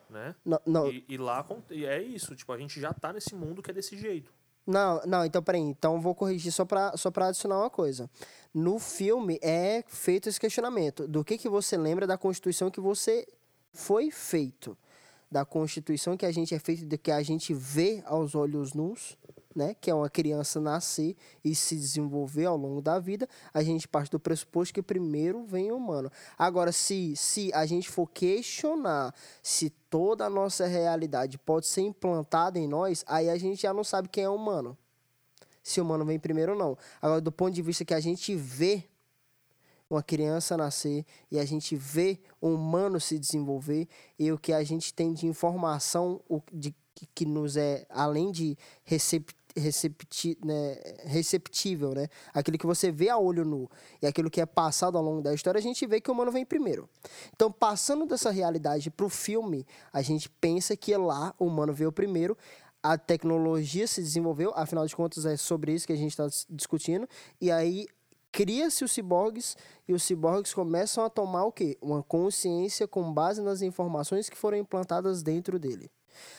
né? 0.09 0.35
Não, 0.45 0.59
não, 0.65 0.89
E, 0.91 1.05
e 1.09 1.17
lá 1.19 1.45
e 1.71 1.85
é 1.85 2.01
isso, 2.03 2.35
tipo, 2.35 2.51
a 2.53 2.57
gente 2.59 2.81
já 2.81 2.93
tá 2.95 3.13
nesse 3.13 3.35
mundo 3.35 3.63
que 3.63 3.71
é 3.71 3.75
desse 3.75 3.99
jeito. 3.99 4.33
Não, 4.69 5.01
não, 5.07 5.25
então 5.25 5.43
peraí. 5.43 5.63
Então 5.63 5.99
vou 5.99 6.15
corrigir 6.15 6.53
só 6.53 6.63
pra, 6.63 6.95
só 6.95 7.11
pra 7.11 7.29
adicionar 7.29 7.59
uma 7.59 7.71
coisa. 7.71 8.11
No 8.53 8.79
filme 8.79 9.39
é 9.41 9.83
feito 9.89 10.29
esse 10.29 10.39
questionamento. 10.39 11.09
Do 11.09 11.25
que, 11.25 11.39
que 11.39 11.49
você 11.49 11.75
lembra 11.75 12.07
da 12.07 12.19
Constituição 12.19 12.71
que 12.71 12.79
você 12.79 13.27
foi 13.73 14.11
feito? 14.11 14.77
Da 15.31 15.45
Constituição 15.45 16.17
que 16.17 16.25
a 16.25 16.33
gente 16.33 16.55
é 16.55 16.59
feito, 16.59 16.87
do 16.87 16.97
que 16.97 17.11
a 17.11 17.23
gente 17.23 17.53
vê 17.53 18.03
aos 18.07 18.35
olhos 18.35 18.73
nus, 18.73 19.17
né? 19.55 19.75
Que 19.81 19.91
é 19.91 19.95
uma 19.95 20.09
criança 20.09 20.61
nascer 20.61 21.17
e 21.45 21.55
se 21.55 21.77
desenvolver 21.77 22.47
ao 22.47 22.57
longo 22.57 22.81
da 22.81 22.99
vida. 22.99 23.29
A 23.53 23.63
gente 23.63 23.87
parte 23.89 24.11
do 24.11 24.21
pressuposto 24.21 24.73
que 24.73 24.83
primeiro 24.83 25.45
vem 25.45 25.71
o 25.71 25.77
humano. 25.77 26.11
Agora, 26.39 26.73
se, 26.73 27.15
se 27.17 27.53
a 27.53 27.67
gente 27.67 27.89
for 27.89 28.09
questionar 28.09 29.15
se 29.43 29.71
toda 29.91 30.25
a 30.27 30.31
nossa 30.31 30.67
realidade 30.67 31.37
pode 31.39 31.67
ser 31.67 31.83
implantada 31.83 32.59
em 32.59 32.69
nós, 32.69 33.05
aí 33.07 33.29
a 33.29 33.37
gente 33.37 33.63
já 33.63 33.75
não 33.75 33.85
sabe 33.85 34.09
quem 34.09 34.25
é 34.25 34.29
humano 34.29 34.77
se 35.69 35.81
o 35.81 35.85
humano 35.85 36.05
vem 36.05 36.19
primeiro 36.19 36.53
ou 36.53 36.59
não. 36.59 36.79
Agora, 37.01 37.21
do 37.21 37.31
ponto 37.31 37.53
de 37.53 37.61
vista 37.61 37.85
que 37.85 37.93
a 37.93 38.01
gente 38.01 38.35
vê 38.35 38.85
uma 39.91 40.03
criança 40.03 40.57
nascer 40.57 41.05
e 41.31 41.39
a 41.39 41.45
gente 41.45 41.75
vê 41.75 42.19
um 42.43 42.55
humano 42.55 43.01
se 43.01 43.19
desenvolver 43.19 43.89
e 44.19 44.31
o 44.31 44.39
que 44.39 44.53
a 44.53 44.63
gente 44.63 44.93
tem 44.93 45.13
de 45.13 45.27
informação 45.27 46.21
o, 46.29 46.43
de, 46.53 46.75
que, 47.15 47.25
nos 47.25 47.57
é, 47.57 47.87
além 47.89 48.31
de 48.31 48.57
recept, 48.85 49.35
recepti, 49.57 50.39
né, 50.45 50.79
receptível, 51.05 51.95
né? 51.95 52.09
Aquilo 52.33 52.59
que 52.59 52.67
você 52.67 52.91
vê 52.91 53.09
a 53.09 53.19
olho 53.19 53.45
nu 53.45 53.69
e 54.01 54.07
aquilo 54.07 54.31
que 54.31 54.41
é 54.41 54.47
passado 54.47 54.97
ao 54.97 55.05
longo 55.05 55.23
da 55.23 55.35
história, 55.35 55.59
a 55.59 55.63
gente 55.63 55.87
vê 55.87 56.01
que 56.01 56.11
o 56.11 56.15
humano 56.15 56.31
vem 56.31 56.45
primeiro. 56.45 56.89
Então, 57.35 57.51
passando 57.51 58.07
dessa 58.07 58.31
realidade 58.31 58.91
para 58.91 59.07
o 59.07 59.09
filme, 59.09 59.67
a 59.93 60.03
gente 60.03 60.29
pensa 60.29 60.77
que 60.77 60.97
lá 60.97 61.35
o 61.39 61.47
humano 61.47 61.73
veio 61.73 61.91
primeiro, 61.91 62.37
a 62.83 62.97
tecnologia 62.97 63.87
se 63.87 64.01
desenvolveu, 64.01 64.53
afinal 64.55 64.87
de 64.87 64.95
contas 64.95 65.27
é 65.27 65.37
sobre 65.37 65.73
isso 65.73 65.87
que 65.87 65.93
a 65.93 65.97
gente 65.97 66.11
está 66.11 66.27
discutindo, 66.49 67.09
e 67.41 67.51
aí 67.51 67.87
cria-se 68.33 68.85
os 68.85 68.93
ciborgues 68.93 69.57
e 69.87 69.93
os 69.93 70.03
ciborgues 70.03 70.55
começam 70.55 71.05
a 71.05 71.11
tomar 71.11 71.45
o 71.45 71.53
quê? 71.53 71.77
Uma 71.81 72.03
consciência 72.03 72.87
com 72.87 73.13
base 73.13 73.43
nas 73.43 73.63
informações 73.63 74.29
que 74.29 74.37
foram 74.37 74.59
implantadas 74.59 75.23
dentro 75.23 75.59
dele. 75.59 75.91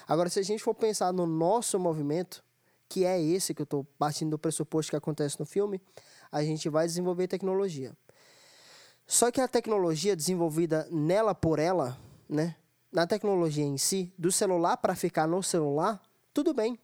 Agora, 0.08 0.30
se 0.30 0.40
a 0.40 0.44
gente 0.44 0.64
for 0.64 0.76
pensar 0.76 1.12
no 1.14 1.26
nosso 1.26 1.80
movimento, 1.80 2.44
que 2.88 3.06
é 3.06 3.22
esse 3.22 3.54
que 3.54 3.62
eu 3.62 3.66
estou 3.66 3.84
partindo 3.98 4.32
do 4.32 4.40
pressuposto 4.40 4.92
que 4.92 4.96
acontece 4.96 5.40
no 5.40 5.46
filme, 5.46 5.82
a 6.32 6.44
gente 6.44 6.68
vai 6.70 6.86
desenvolver 6.86 7.28
tecnologia. 7.28 7.96
Só 9.06 9.32
que 9.32 9.42
a 9.42 9.48
tecnologia 9.48 10.16
desenvolvida 10.16 10.88
nela 10.92 11.34
por 11.34 11.60
ela, 11.60 11.98
né? 12.28 12.56
Na 12.92 13.06
tecnologia 13.06 13.64
em 13.64 13.78
si, 13.78 14.12
do 14.18 14.32
celular 14.32 14.78
para 14.78 14.96
ficar 14.96 15.28
no 15.28 15.42
celular, 15.44 16.02
tudo 16.34 16.54
bem. 16.54 16.78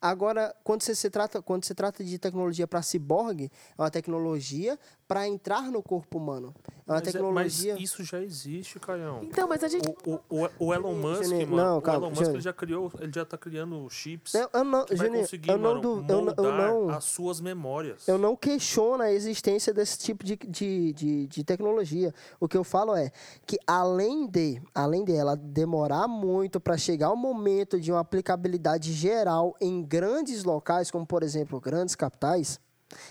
Agora, 0.00 0.56
quando 0.64 0.82
você 0.82 0.94
se 0.94 1.10
trata, 1.10 1.42
quando 1.42 1.64
se 1.64 1.74
trata 1.74 2.02
de 2.02 2.18
tecnologia 2.18 2.66
para 2.66 2.80
ciborgue, 2.80 3.50
é 3.76 3.82
uma 3.82 3.90
tecnologia 3.90 4.78
para 5.10 5.26
entrar 5.26 5.62
no 5.72 5.82
corpo 5.82 6.18
humano. 6.18 6.54
É 6.86 6.92
uma 6.92 6.98
Mas, 6.98 7.08
é- 7.08 7.12
tecnologia. 7.12 7.72
mas 7.74 7.82
isso 7.82 8.04
já 8.04 8.20
existe, 8.22 8.78
Caião. 8.78 9.18
Então, 9.24 9.48
mas 9.48 9.64
a 9.64 9.68
gente. 9.68 9.88
O, 10.06 10.12
o, 10.30 10.44
o, 10.44 10.48
o 10.66 10.72
Elon 10.74 10.94
Musk, 10.94 11.24
Juninho, 11.24 11.48
mano, 11.48 11.62
não, 11.64 11.78
o 11.78 11.82
calma, 11.82 12.06
Elon 12.06 12.10
Musk 12.14 12.28
ele 12.30 12.40
já 12.40 12.52
criou, 12.52 12.92
ele 13.00 13.10
já 13.12 13.24
tá 13.24 13.36
criando 13.36 13.90
chips 13.90 14.34
Eu, 14.34 14.48
eu 14.52 14.62
não, 14.64 14.84
que 14.84 14.94
vai 14.94 15.08
conseguir, 15.08 15.50
eu 15.50 15.58
não, 15.58 15.74
mano, 15.74 16.04
eu, 16.08 16.22
não- 16.22 16.34
eu 16.36 16.52
não, 16.52 16.90
as 16.90 17.04
suas 17.04 17.40
memórias. 17.40 18.06
eu 18.06 18.18
não 18.18 18.36
questiono 18.36 19.02
a 19.02 19.10
existência 19.12 19.74
desse 19.74 19.98
tipo 19.98 20.24
de, 20.24 20.36
de, 20.36 20.92
de, 20.92 21.26
de 21.26 21.44
tecnologia. 21.44 22.14
O 22.38 22.46
que 22.46 22.56
eu 22.56 22.62
falo 22.62 22.94
é 22.94 23.10
que 23.44 23.58
além 23.66 24.28
de, 24.28 24.62
além 24.72 25.04
de 25.04 25.12
ela 25.12 25.36
demorar 25.36 26.06
muito 26.06 26.60
para 26.60 26.76
chegar 26.78 27.08
ao 27.08 27.16
momento 27.16 27.80
de 27.80 27.90
uma 27.90 28.00
aplicabilidade 28.00 28.92
geral 28.92 29.56
em 29.60 29.82
grandes 29.82 30.44
locais, 30.44 30.88
como 30.88 31.04
por 31.04 31.24
exemplo 31.24 31.60
grandes 31.60 31.96
capitais, 31.96 32.60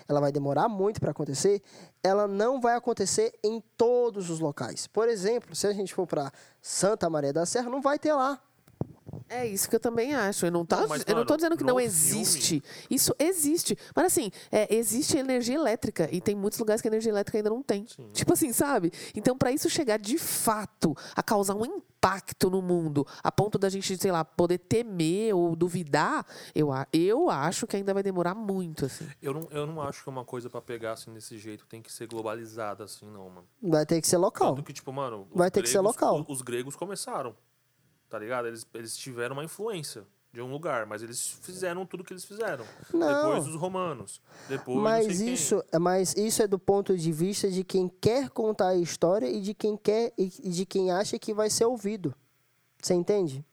ela 0.07 0.19
vai 0.19 0.31
demorar 0.31 0.68
muito 0.68 0.99
para 0.99 1.11
acontecer. 1.11 1.61
Ela 2.03 2.27
não 2.27 2.60
vai 2.60 2.76
acontecer 2.76 3.34
em 3.43 3.61
todos 3.77 4.30
os 4.30 4.39
locais. 4.39 4.88
Por 4.88 5.07
exemplo, 5.07 5.56
se 5.56 5.68
a 5.68 5.73
gente 5.73 5.93
for 5.93 6.07
para 6.07 6.31
Santa 6.61 7.10
Maria 7.10 7.34
da 7.34 7.45
Serra, 7.45 7.69
não 7.69 7.81
vai 7.81 7.99
ter 7.99 8.14
lá. 8.14 8.41
É 9.27 9.45
isso 9.45 9.69
que 9.69 9.76
eu 9.76 9.80
também 9.80 10.14
acho. 10.15 10.45
Eu 10.45 10.52
não, 10.52 10.65
tá, 10.65 10.81
Não, 10.81 10.88
mas, 10.88 11.03
eu 11.07 11.15
não 11.15 11.26
tô 11.26 11.36
dizendo 11.36 11.56
que 11.57 11.64
não 11.64 11.76
filme- 11.76 11.84
existe. 11.86 12.64
Isso 12.90 13.14
existe. 13.19 13.77
Mas 13.95 14.06
assim, 14.07 14.31
é, 14.52 14.73
existe 14.76 15.18
energia 15.18 15.56
elétrica. 15.56 16.10
E 16.11 16.19
tem 16.22 16.36
muitos 16.36 16.57
lugares 16.60 16.81
que 16.81 16.88
a 16.88 16.91
energia 16.91 17.11
elétrica 17.11 17.38
ainda 17.38 17.49
não 17.49 17.61
tem. 17.61 17.84
Tipo 18.14 18.34
assim, 18.34 18.52
sabe? 18.53 18.91
Então, 19.15 19.38
para 19.38 19.52
isso 19.52 19.69
chegar 19.69 19.98
de 19.98 20.18
fato 20.18 20.95
a 21.15 21.22
causar 21.23 21.56
um 21.56 21.65
impacto 21.65 22.49
no 22.49 22.61
mundo, 22.61 23.06
a 23.23 23.31
ponto 23.31 23.57
da 23.60 23.68
gente, 23.69 23.98
sei 23.98 24.11
lá, 24.11 24.23
poder 24.23 24.57
temer 24.57 25.36
ou 25.36 25.56
duvidar, 25.56 26.26
eu, 26.56 26.69
eu 26.94 27.30
acho 27.30 27.68
que 27.68 27.76
ainda 27.76 27.94
vai 27.94 28.02
demorar 28.02 28.34
muito, 28.34 28.86
assim. 28.86 29.06
Eu 29.22 29.34
não, 29.34 29.48
eu 29.52 29.68
não 29.68 29.81
acho 29.81 30.02
que 30.03 30.10
é 30.10 30.11
uma 30.11 30.23
coisa 30.26 30.49
pra 30.49 30.61
pegar 30.61 30.94
assim 30.94 31.14
desse 31.14 31.38
jeito 31.38 31.65
tem 31.68 31.81
que 31.81 31.91
ser 31.91 32.07
globalizada 32.07 32.84
assim, 32.86 33.06
não, 33.06 33.30
mano. 33.30 33.48
Vai 33.61 33.86
ter 33.86 34.02
que 34.02 34.07
ser 34.07 34.18
local. 34.18 34.56
Tanto 34.56 34.65
que, 34.65 34.73
tipo, 34.73 34.91
mano. 34.94 35.27
os 35.31 35.38
Vai 35.38 35.52
ter 35.52 35.61
que 35.61 35.68
ser 35.68 35.77
gregos- 35.80 35.95
local. 35.95 36.26
o- 36.27 36.31
Os, 36.31 36.41
gregos 36.41 36.76
começaram. 36.76 37.36
Tá 38.10 38.18
ligado? 38.19 38.48
Eles, 38.48 38.65
eles 38.73 38.98
tiveram 38.98 39.36
uma 39.36 39.44
influência 39.44 40.03
de 40.31 40.41
um 40.41 40.52
lugar, 40.52 40.86
mas 40.86 41.02
eles 41.02 41.27
fizeram 41.41 41.86
tudo 41.86 42.03
que 42.03 42.14
eles 42.14 42.23
fizeram. 42.26 42.65
Não. 42.94 43.07
Depois 43.31 43.48
os 43.48 43.56
romanos. 43.56 44.22
Depois 44.48 44.77
Mas 44.80 45.06
sei 45.18 45.26
quem. 45.26 45.34
isso, 45.34 45.64
mas 45.80 46.15
isso 46.15 46.41
é 46.44 46.48
do 46.48 46.60
ponto 46.60 46.95
de 46.98 47.11
vista 47.11 47.49
de 47.49 47.64
quem 47.64 47.88
quer 47.88 48.30
contar 48.30 48.69
a 48.69 48.76
história 48.76 49.27
e 49.27 49.41
de 49.41 49.53
quem 49.53 49.76
quer 49.77 50.11
e 50.18 50.27
de 50.27 50.65
quem 50.65 50.91
acha 50.91 51.18
que 51.18 51.34
vai 51.34 51.49
ser 51.49 51.65
ouvido. 51.65 52.14
Você 52.81 52.94
entende? 52.94 53.44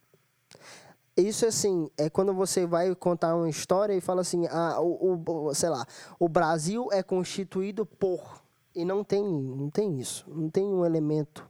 Isso 1.17 1.47
assim, 1.47 1.91
é 1.97 2.11
quando 2.11 2.35
você 2.35 2.67
vai 2.67 2.95
contar 2.95 3.35
uma 3.35 3.49
história 3.49 3.95
e 3.95 4.01
fala 4.03 4.21
assim, 4.21 4.47
ah, 4.49 4.79
o, 4.81 5.15
o- 5.17 5.47
o- 5.47 5.55
sei 5.55 5.71
lá, 5.71 5.87
o 6.19 6.29
Brasil 6.29 6.89
é 6.93 7.03
constituído 7.03 7.87
por 7.87 8.43
e 8.75 8.85
não 8.85 9.03
tem, 9.03 9.23
não 9.25 9.71
tem 9.71 9.99
isso, 9.99 10.27
não 10.29 10.51
tem 10.51 10.65
um 10.67 10.85
elemento, 10.85 11.49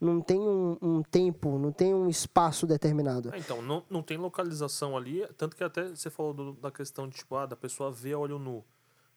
não 0.00 0.20
tem 0.20 0.38
um, 0.40 0.76
um 0.80 1.02
tempo, 1.02 1.58
não 1.58 1.72
tem 1.72 1.92
um 1.94 2.08
espaço 2.08 2.66
determinado. 2.66 3.30
Ah, 3.32 3.38
então, 3.38 3.60
não, 3.62 3.84
não 3.90 4.02
tem 4.02 4.16
localização 4.16 4.96
ali, 4.96 5.26
tanto 5.36 5.56
que 5.56 5.64
até 5.64 5.88
você 5.88 6.08
falou 6.10 6.32
do- 6.32 6.52
da 6.54 6.70
questão 6.70 7.08
de, 7.08 7.16
tipo, 7.16 7.34
ah, 7.36 7.46
da 7.46 7.56
pessoa 7.56 7.90
ver 7.90 8.12
a 8.14 8.18
olho 8.18 8.38
nu, 8.38 8.64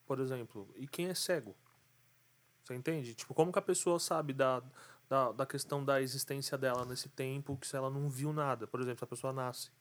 por 0.06 0.20
exemplo. 0.20 0.68
E 0.76 0.88
quem 0.88 1.08
é 1.08 1.14
cego? 1.14 1.56
Você 2.64 2.76
entende? 2.76 3.14
Tipo, 3.14 3.34
como 3.34 3.52
que 3.52 3.60
a 3.60 3.62
pessoa 3.62 4.00
sabe 4.00 4.34
da, 4.34 4.62
da, 5.10 5.32
da 5.32 5.46
questão 5.46 5.84
da 5.84 6.02
existência 6.02 6.58
dela 6.58 6.86
nesse 6.86 7.10
tempo 7.10 7.58
que 7.58 7.68
se 7.68 7.76
ela 7.76 7.90
não 7.90 8.10
viu 8.10 8.32
nada? 8.34 8.68
Por 8.68 8.80
exemplo, 8.80 9.00
se 9.00 9.04
a 9.04 9.08
pessoa 9.08 9.34
nasce. 9.34 9.72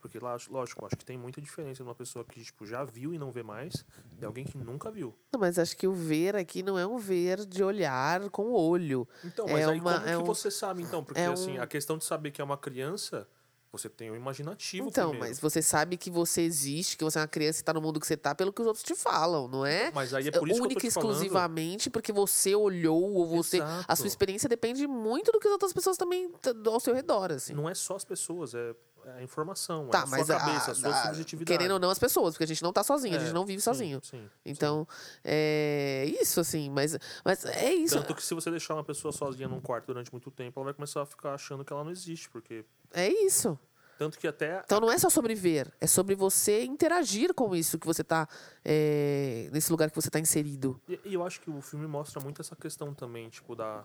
Porque, 0.00 0.18
lá, 0.18 0.36
lógico, 0.48 0.86
acho 0.86 0.96
que 0.96 1.04
tem 1.04 1.18
muita 1.18 1.40
diferença 1.40 1.76
de 1.78 1.82
uma 1.82 1.94
pessoa 1.94 2.24
que, 2.24 2.42
tipo, 2.42 2.64
já 2.64 2.84
viu 2.84 3.12
e 3.12 3.18
não 3.18 3.32
vê 3.32 3.42
mais 3.42 3.84
e 4.20 4.24
alguém 4.24 4.44
que 4.44 4.56
nunca 4.56 4.90
viu. 4.90 5.14
Não, 5.32 5.40
mas 5.40 5.58
acho 5.58 5.76
que 5.76 5.86
o 5.88 5.92
ver 5.92 6.36
aqui 6.36 6.62
não 6.62 6.78
é 6.78 6.86
um 6.86 6.98
ver 6.98 7.44
de 7.44 7.62
olhar 7.64 8.30
com 8.30 8.44
o 8.46 8.52
olho. 8.54 9.08
Então, 9.24 9.46
É 9.48 9.52
mas 9.54 9.68
aí 9.68 9.80
uma- 9.80 9.94
como 9.94 10.06
é 10.08 10.16
que 10.16 10.22
um- 10.22 10.24
você 10.24 10.50
sabe, 10.50 10.82
então? 10.82 11.02
Porque, 11.02 11.20
é 11.20 11.26
assim, 11.26 11.58
um- 11.58 11.62
a 11.62 11.66
questão 11.66 11.98
de 11.98 12.04
saber 12.04 12.30
que 12.30 12.40
é 12.40 12.44
uma 12.44 12.56
criança, 12.56 13.26
você 13.72 13.88
tem 13.88 14.08
o 14.10 14.14
imaginativo 14.16 14.88
Então, 14.88 15.10
primeiro. 15.10 15.28
mas 15.30 15.40
você 15.40 15.60
sabe 15.60 15.96
que 15.96 16.10
você 16.10 16.42
existe, 16.42 16.96
que 16.96 17.04
você 17.04 17.18
é 17.18 17.22
uma 17.22 17.28
criança 17.28 17.60
e 17.60 17.64
tá 17.64 17.74
no 17.74 17.82
mundo 17.82 17.98
que 18.00 18.06
você 18.06 18.16
tá 18.16 18.34
pelo 18.34 18.52
que 18.52 18.60
os 18.62 18.66
outros 18.68 18.84
te 18.84 18.94
falam, 18.94 19.46
não 19.48 19.66
é? 19.66 19.90
Mas 19.92 20.14
aí 20.14 20.28
é 20.28 20.30
por 20.30 20.48
isso 20.48 20.54
que 20.58 20.60
eu 20.62 20.64
Única 20.66 20.80
tô 20.80 20.86
e 20.86 20.90
te 20.90 20.94
falando. 20.94 21.10
exclusivamente 21.10 21.90
porque 21.90 22.12
você 22.12 22.54
olhou 22.54 23.02
ou 23.14 23.26
você. 23.26 23.60
A 23.60 23.64
Exato. 23.64 23.96
sua 23.96 24.06
experiência 24.06 24.48
depende 24.48 24.86
muito 24.86 25.32
do 25.32 25.40
que 25.40 25.48
as 25.48 25.52
outras 25.52 25.72
pessoas 25.72 25.96
também 25.96 26.32
ao 26.66 26.78
seu 26.80 26.94
redor, 26.94 27.32
assim. 27.32 27.52
Não 27.52 27.68
é 27.68 27.74
só 27.74 27.96
as 27.96 28.04
pessoas, 28.04 28.54
é 28.54 28.74
é 28.97 28.97
a 29.16 29.22
informação, 29.22 29.88
Tá, 29.88 30.00
é 30.00 30.02
a 30.02 30.06
mas 30.06 30.26
sua 30.26 30.36
a- 30.36 30.38
cabeça, 30.40 30.70
a, 30.72 30.74
sua 30.74 30.90
a- 30.90 31.02
subjetividade. 31.06 31.58
querendo 31.58 31.72
ou 31.72 31.78
não 31.78 31.90
as 31.90 31.98
pessoas, 31.98 32.34
porque 32.34 32.44
a 32.44 32.46
gente 32.46 32.62
não 32.62 32.72
tá 32.72 32.82
sozinho, 32.84 33.14
a 33.14 33.20
É, 33.20 33.24
gente 33.24 33.34
não 33.34 33.46
vive 33.46 33.60
sim, 33.60 33.64
sozinho. 33.64 34.00
sim, 34.02 34.28
Então, 34.44 34.86
é 35.24 36.04
isso, 36.20 36.40
assim, 36.40 36.70
mas, 36.70 36.96
mas 37.24 37.44
é 37.44 37.72
isso. 37.74 37.94
Tanto 37.96 38.14
que 38.14 38.22
se 38.22 38.34
você 38.34 38.50
deixar 38.50 38.74
uma 38.74 38.84
pessoa 38.84 39.12
sozinha 39.12 39.48
num 39.48 39.60
quarto 39.60 39.86
durante 39.86 40.10
muito 40.12 40.30
tempo, 40.30 40.58
ela 40.60 40.64
vai 40.66 40.74
começar 40.74 41.02
a 41.02 41.06
ficar 41.06 41.34
achando 41.34 41.64
que 41.64 41.72
ela 41.72 41.84
não 41.84 41.90
existe, 41.90 42.28
porque... 42.30 42.64
É 42.92 43.08
isso. 43.08 43.58
Tanto 43.98 44.16
que 44.16 44.28
até... 44.28 44.62
Então 44.64 44.78
não 44.78 44.92
é 44.92 44.96
só 44.96 45.10
sobre 45.10 45.34
ver, 45.34 45.72
é 45.80 45.86
sobre 45.86 46.14
você 46.14 46.62
interagir 46.64 47.34
com 47.34 47.54
isso 47.56 47.78
que 47.78 47.86
você 47.86 48.04
tá. 48.04 48.28
é, 48.64 49.48
nesse 49.52 49.72
lugar 49.72 49.90
que 49.90 49.96
você 49.96 50.08
tá 50.08 50.20
inserido. 50.20 50.80
E, 50.88 51.00
e 51.04 51.14
eu 51.14 51.24
acho 51.26 51.40
que 51.40 51.50
o 51.50 51.60
filme 51.60 51.84
mostra 51.88 52.20
muito 52.22 52.40
essa 52.40 52.54
questão 52.54 52.94
também, 52.94 53.28
tipo, 53.28 53.56
da, 53.56 53.84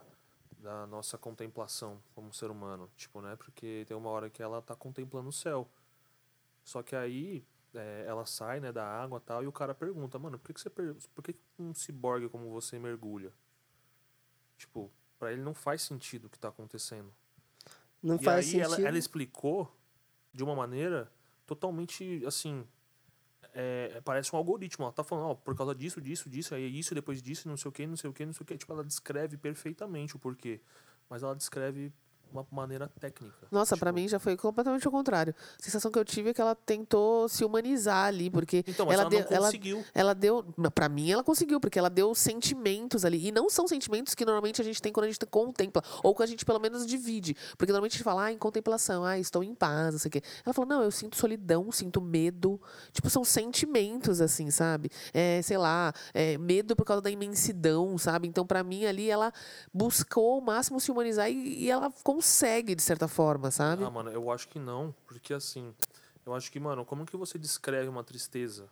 da 0.64 0.86
nossa 0.86 1.18
contemplação 1.18 2.02
como 2.14 2.32
ser 2.32 2.50
humano, 2.50 2.90
tipo, 2.96 3.20
né? 3.20 3.36
Porque 3.36 3.84
tem 3.86 3.94
uma 3.94 4.08
hora 4.08 4.30
que 4.30 4.42
ela 4.42 4.62
tá 4.62 4.74
contemplando 4.74 5.28
o 5.28 5.32
céu. 5.32 5.68
Só 6.64 6.82
que 6.82 6.96
aí 6.96 7.44
é, 7.74 8.06
ela 8.08 8.24
sai, 8.24 8.60
né, 8.60 8.72
da 8.72 8.82
água 8.82 9.18
e 9.18 9.20
tal, 9.20 9.44
e 9.44 9.46
o 9.46 9.52
cara 9.52 9.74
pergunta, 9.74 10.18
mano, 10.18 10.38
por 10.38 10.46
que, 10.46 10.54
que 10.54 10.60
você 10.60 10.70
por 10.70 11.22
que 11.22 11.36
um 11.58 11.74
ciborgue 11.74 12.30
como 12.30 12.48
você 12.48 12.78
mergulha? 12.78 13.30
Tipo, 14.56 14.90
pra 15.18 15.32
ele 15.32 15.42
não 15.42 15.52
faz 15.52 15.82
sentido 15.82 16.26
o 16.26 16.30
que 16.30 16.38
tá 16.38 16.48
acontecendo. 16.48 17.12
Não 18.02 18.16
e 18.16 18.24
faz 18.24 18.46
aí 18.46 18.52
sentido. 18.52 18.74
ela, 18.80 18.88
ela 18.88 18.98
explicou 18.98 19.70
de 20.32 20.42
uma 20.42 20.56
maneira 20.56 21.12
totalmente 21.44 22.24
assim. 22.26 22.66
É, 23.54 24.00
parece 24.04 24.34
um 24.34 24.38
algoritmo. 24.38 24.84
Ela 24.84 24.92
tá 24.92 25.04
falando, 25.04 25.28
ó, 25.28 25.34
por 25.34 25.56
causa 25.56 25.74
disso, 25.74 26.00
disso, 26.00 26.28
disso, 26.28 26.54
aí 26.54 26.78
isso, 26.78 26.94
depois 26.94 27.22
disso, 27.22 27.48
não 27.48 27.56
sei 27.56 27.68
o 27.68 27.72
que, 27.72 27.86
não 27.86 27.96
sei 27.96 28.10
o 28.10 28.12
que, 28.12 28.26
não 28.26 28.32
sei 28.32 28.42
o 28.42 28.46
que. 28.46 28.58
Tipo, 28.58 28.72
ela 28.72 28.84
descreve 28.84 29.36
perfeitamente 29.36 30.16
o 30.16 30.18
porquê. 30.18 30.60
Mas 31.08 31.22
ela 31.22 31.34
descreve 31.34 31.92
uma 32.34 32.46
maneira 32.50 32.90
técnica. 33.00 33.46
Nossa, 33.50 33.76
pra 33.76 33.90
Tipo, 33.90 34.00
mim 34.00 34.08
já 34.08 34.18
foi 34.18 34.36
completamente 34.36 34.86
o 34.86 34.90
contrário. 34.90 35.34
A 35.58 35.62
sensação 35.62 35.90
que 35.90 35.98
eu 35.98 36.04
tive 36.04 36.30
é 36.30 36.34
que 36.34 36.40
ela 36.40 36.54
tentou 36.54 37.28
se 37.28 37.44
humanizar 37.44 38.06
ali, 38.06 38.28
porque 38.28 38.64
Então, 38.66 38.86
mas 38.86 38.94
ela, 38.94 39.02
ela, 39.02 39.10
deu, 39.10 39.26
ela, 39.30 39.46
conseguiu. 39.46 39.84
ela 39.94 40.14
deu. 40.14 40.42
Pra 40.74 40.88
mim, 40.88 41.10
ela 41.10 41.22
conseguiu, 41.22 41.60
porque 41.60 41.78
ela 41.78 41.88
deu 41.90 42.14
sentimentos 42.14 43.04
ali. 43.04 43.28
E 43.28 43.32
não 43.32 43.48
são 43.48 43.68
sentimentos 43.68 44.14
que 44.14 44.24
normalmente 44.24 44.60
a 44.60 44.64
gente 44.64 44.82
tem 44.82 44.92
quando 44.92 45.04
a 45.04 45.08
gente 45.10 45.24
contempla, 45.26 45.82
ou 46.02 46.14
que 46.14 46.22
a 46.22 46.26
gente 46.26 46.44
pelo 46.44 46.58
menos 46.58 46.86
divide. 46.86 47.36
Porque 47.56 47.72
normalmente 47.72 47.92
a 47.92 47.96
gente 47.96 48.04
fala, 48.04 48.24
ah, 48.24 48.32
em 48.32 48.38
contemplação, 48.38 49.04
ah, 49.04 49.18
estou 49.18 49.42
em 49.44 49.54
paz, 49.54 49.92
não 49.92 49.98
sei 49.98 50.08
o 50.08 50.12
quê. 50.12 50.22
Ela 50.44 50.52
falou, 50.52 50.68
não, 50.68 50.82
eu 50.82 50.90
sinto 50.90 51.16
solidão, 51.16 51.70
sinto 51.70 52.00
medo. 52.00 52.60
Tipo, 52.92 53.08
são 53.08 53.24
sentimentos, 53.24 54.20
assim, 54.20 54.50
sabe? 54.50 54.90
É, 55.12 55.40
sei 55.42 55.56
lá, 55.58 55.92
é, 56.12 56.36
medo 56.38 56.74
por 56.74 56.84
causa 56.84 57.00
da 57.02 57.10
imensidão, 57.10 57.96
sabe? 57.98 58.26
Então, 58.28 58.46
pra 58.46 58.62
mim, 58.64 58.84
ali, 58.86 59.08
ela 59.10 59.32
buscou 59.72 60.32
ao 60.34 60.40
máximo 60.40 60.80
se 60.80 60.90
humanizar 60.90 61.30
e, 61.30 61.64
e 61.64 61.70
ela 61.70 61.90
consegue, 62.24 62.74
de 62.74 62.82
certa 62.82 63.06
forma, 63.06 63.50
sabe? 63.50 63.84
Ah, 63.84 63.90
mano, 63.90 64.10
eu 64.10 64.30
acho 64.30 64.48
que 64.48 64.58
não. 64.58 64.94
Porque 65.06 65.34
assim, 65.34 65.74
eu 66.24 66.34
acho 66.34 66.50
que, 66.50 66.58
mano, 66.58 66.84
como 66.84 67.04
que 67.04 67.16
você 67.16 67.38
descreve 67.38 67.88
uma 67.88 68.02
tristeza? 68.02 68.66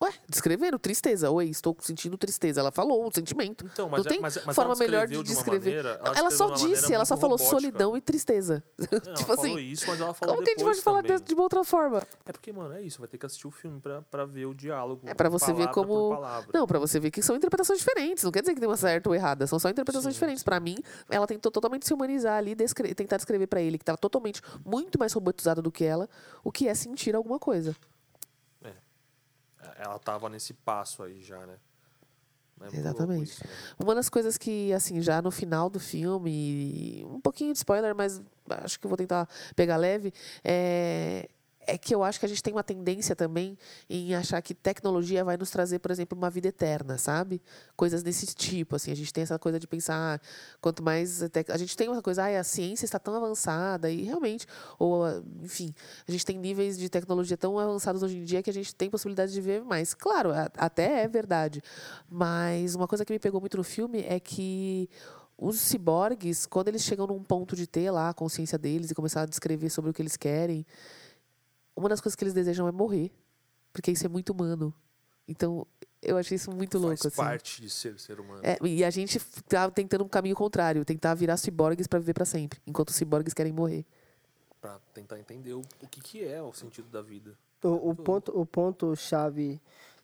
Ué, 0.00 0.12
descrevendo 0.28 0.78
tristeza. 0.78 1.28
Oi, 1.28 1.46
estou 1.48 1.76
sentindo 1.80 2.16
tristeza. 2.16 2.60
Ela 2.60 2.70
falou 2.70 3.04
o 3.08 3.12
sentimento. 3.12 3.66
Então, 3.72 3.88
mas, 3.88 3.98
não 3.98 4.08
tem 4.08 4.18
é- 4.18 4.20
mas, 4.20 4.38
mas 4.46 4.54
forma 4.54 4.70
ela 4.72 4.78
melhor 4.78 5.08
de 5.08 5.20
descrever. 5.24 5.70
maneira- 5.82 6.00
ela 6.00 6.28
descreveu 6.28 6.30
só 6.30 6.50
de 6.54 6.68
disse, 6.68 6.94
ela 6.94 7.04
só 7.04 7.16
falou 7.16 7.36
robótica. 7.36 7.60
solidão 7.60 7.96
e 7.96 8.00
tristeza. 8.00 8.62
Não, 8.78 8.86
tipo 8.86 9.08
ela 9.08 9.16
falou 9.16 9.44
assim, 9.44 9.58
isso, 9.58 9.86
mas 9.88 10.00
ela 10.00 10.14
falou 10.14 10.34
como 10.36 10.44
que 10.46 10.50
a 10.50 10.54
gente 10.54 10.64
pode 10.64 10.80
falar 10.82 11.02
também. 11.02 11.16
de, 11.16 11.24
de 11.24 11.34
uma 11.34 11.42
outra 11.42 11.64
forma? 11.64 12.00
É 12.24 12.30
porque, 12.30 12.52
mano, 12.52 12.74
é 12.74 12.82
isso. 12.82 13.00
Vai 13.00 13.08
ter 13.08 13.18
que 13.18 13.26
assistir 13.26 13.48
o 13.48 13.50
filme 13.50 13.80
pra, 13.80 14.00
pra 14.02 14.24
ver 14.24 14.46
o 14.46 14.54
diálogo. 14.54 15.02
É 15.04 15.14
pra 15.14 15.28
você 15.28 15.52
ver 15.52 15.66
como-. 15.70 16.16
Não, 16.54 16.64
pra 16.64 16.78
você 16.78 17.00
ver 17.00 17.10
que 17.10 17.20
são 17.20 17.34
interpretações 17.34 17.80
diferentes. 17.80 18.22
Não 18.22 18.30
quer 18.30 18.42
dizer 18.42 18.54
que 18.54 18.60
tem 18.60 18.68
uma 18.68 18.76
certa 18.76 19.08
ou 19.08 19.14
errada. 19.16 19.48
São 19.48 19.58
só 19.58 19.68
interpretações 19.68 20.14
Sim, 20.14 20.18
diferentes. 20.20 20.44
Pra 20.44 20.60
mim, 20.60 20.76
ela 21.10 21.26
tentou 21.26 21.50
totalmente 21.50 21.84
se 21.86 21.92
humanizar 21.92 22.38
ali, 22.38 22.54
descre- 22.54 22.94
tentar 22.94 23.16
descrever 23.16 23.48
pra 23.48 23.60
ele 23.60 23.76
que 23.76 23.84
tava 23.84 23.98
totalmente 23.98 24.40
muito 24.64 24.96
mais 24.96 25.12
robotizado 25.12 25.60
do 25.60 25.72
que 25.72 25.84
ela, 25.84 26.08
o 26.44 26.52
que 26.52 26.68
é 26.68 26.74
sentir 26.74 27.16
alguma 27.16 27.40
coisa. 27.40 27.74
Ela 29.76 29.98
tava 29.98 30.28
nesse 30.28 30.54
passo 30.54 31.02
aí 31.02 31.22
já, 31.22 31.46
né? 31.46 31.58
É 32.60 32.76
Exatamente. 32.76 33.30
isso, 33.30 33.46
né? 33.46 33.52
Uma 33.78 33.94
das 33.94 34.08
coisas 34.08 34.36
que, 34.36 34.72
assim, 34.72 35.00
já 35.00 35.22
no 35.22 35.30
final 35.30 35.70
do 35.70 35.78
filme, 35.78 37.04
um 37.08 37.20
pouquinho 37.20 37.52
de 37.52 37.58
spoiler, 37.58 37.94
mas 37.94 38.20
acho 38.50 38.80
que 38.80 38.88
vou 38.88 38.96
tentar 38.96 39.28
pegar 39.54 39.76
leve, 39.76 40.12
é, 40.42 41.28
é 41.68 41.78
que 41.78 41.94
eu 41.94 42.02
acho 42.02 42.18
que 42.18 42.26
a 42.26 42.28
gente 42.28 42.42
tem 42.42 42.52
uma 42.52 42.64
tendência 42.64 43.14
também 43.14 43.56
em 43.88 44.14
achar 44.14 44.40
que 44.42 44.54
tecnologia 44.54 45.22
vai 45.24 45.36
nos 45.36 45.50
trazer, 45.50 45.78
por 45.78 45.90
exemplo, 45.90 46.16
uma 46.16 46.30
vida 46.30 46.48
eterna, 46.48 46.98
sabe? 46.98 47.42
Coisas 47.76 48.02
desse 48.02 48.26
tipo, 48.34 48.74
assim, 48.76 48.90
a 48.90 48.94
gente 48.96 49.12
tem 49.12 49.22
essa 49.22 49.38
coisa 49.38 49.60
de 49.60 49.66
pensar, 49.66 50.16
ah, 50.16 50.20
quanto 50.60 50.82
mais 50.82 51.22
a 51.22 51.28
a 51.50 51.56
gente 51.56 51.76
tem 51.76 51.88
uma 51.88 52.02
coisa, 52.02 52.24
ah, 52.24 52.40
a 52.40 52.44
ciência 52.44 52.84
está 52.84 52.98
tão 52.98 53.14
avançada 53.14 53.90
e 53.90 54.02
realmente, 54.02 54.46
ou 54.78 55.04
ah, 55.04 55.22
enfim, 55.42 55.74
a 56.06 56.10
gente 56.10 56.24
tem 56.24 56.38
níveis 56.38 56.78
de 56.78 56.88
tecnologia 56.88 57.36
tão 57.36 57.58
avançados 57.58 58.02
hoje 58.02 58.16
em 58.18 58.24
dia 58.24 58.42
que 58.42 58.50
a 58.50 58.52
gente 58.52 58.74
tem 58.74 58.90
possibilidade 58.90 59.32
de 59.32 59.40
ver 59.40 59.62
mais. 59.62 59.94
Claro, 59.94 60.32
a- 60.32 60.50
até 60.56 61.02
é 61.04 61.08
verdade, 61.08 61.62
mas 62.08 62.74
uma 62.74 62.88
coisa 62.88 63.04
que 63.04 63.12
me 63.12 63.18
pegou 63.18 63.40
muito 63.40 63.56
no 63.56 63.64
filme 63.64 64.00
é 64.08 64.18
que 64.18 64.88
os 65.36 65.60
ciborgues, 65.60 66.46
quando 66.46 66.68
eles 66.68 66.82
chegam 66.82 67.06
num 67.06 67.22
ponto 67.22 67.54
de 67.54 67.66
ter 67.66 67.90
lá 67.90 68.08
a 68.08 68.14
consciência 68.14 68.58
deles 68.58 68.90
e 68.90 68.94
começar 68.94 69.22
a 69.22 69.26
descrever 69.26 69.70
sobre 69.70 69.90
o 69.90 69.94
que 69.94 70.02
eles 70.02 70.16
querem, 70.16 70.66
uma 71.78 71.88
das 71.88 72.00
coisas 72.00 72.16
que 72.16 72.24
eles 72.24 72.34
desejam 72.34 72.68
é 72.68 72.72
morrer, 72.72 73.10
porque 73.72 73.90
isso 73.90 74.04
é 74.04 74.08
muito 74.08 74.30
humano. 74.30 74.74
Então, 75.26 75.66
eu 76.02 76.16
achei 76.16 76.36
isso 76.36 76.50
muito 76.50 76.78
louco, 76.78 76.96
Faz 76.96 77.06
assim. 77.06 77.16
parte 77.16 77.60
de 77.60 77.70
ser 77.70 77.98
ser 77.98 78.18
humano. 78.18 78.40
É, 78.42 78.58
e 78.66 78.84
a 78.84 78.90
gente 78.90 79.20
tá 79.48 79.70
tentando 79.70 80.04
um 80.04 80.08
caminho 80.08 80.34
contrário, 80.34 80.84
tentar 80.84 81.14
virar 81.14 81.36
ciborgues 81.36 81.86
para 81.86 81.98
viver 81.98 82.14
para 82.14 82.24
sempre, 82.24 82.60
enquanto 82.66 82.88
os 82.88 82.96
ciborgues 82.96 83.34
querem 83.34 83.52
morrer. 83.52 83.84
Pra 84.60 84.78
tentar 84.94 85.18
entender 85.18 85.52
o, 85.52 85.60
o 85.80 85.88
que, 85.88 86.00
que 86.00 86.24
é 86.24 86.42
o 86.42 86.52
sentido 86.52 86.88
da 86.88 87.02
vida. 87.02 87.36
O, 87.62 87.90
o 87.90 87.94
ponto, 87.94 88.38
o 88.38 88.46
ponto 88.46 88.94
chave 88.96 89.60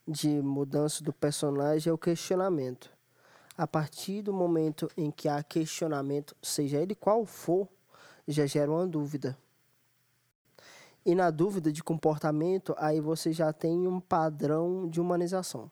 de 0.07 0.29
mudança 0.29 1.03
do 1.03 1.13
personagem 1.13 1.91
é 1.91 1.93
o 1.93 1.99
questionamento. 1.99 2.91
A 3.57 3.67
partir 3.67 4.21
do 4.23 4.33
momento 4.33 4.91
em 4.97 5.11
que 5.11 5.29
há 5.29 5.43
questionamento, 5.43 6.37
seja 6.43 6.79
ele 6.79 6.95
qual 6.95 7.25
for, 7.25 7.69
já 8.27 8.47
gera 8.47 8.71
uma 8.71 8.87
dúvida. 8.87 9.39
E 11.05 11.15
na 11.15 11.31
dúvida 11.31 11.71
de 11.71 11.83
comportamento, 11.83 12.75
aí 12.79 13.01
você 13.01 13.33
já 13.33 13.53
tem 13.53 13.87
um 13.87 14.01
padrão 14.01 14.89
de 14.89 15.01
humanização. 15.01 15.71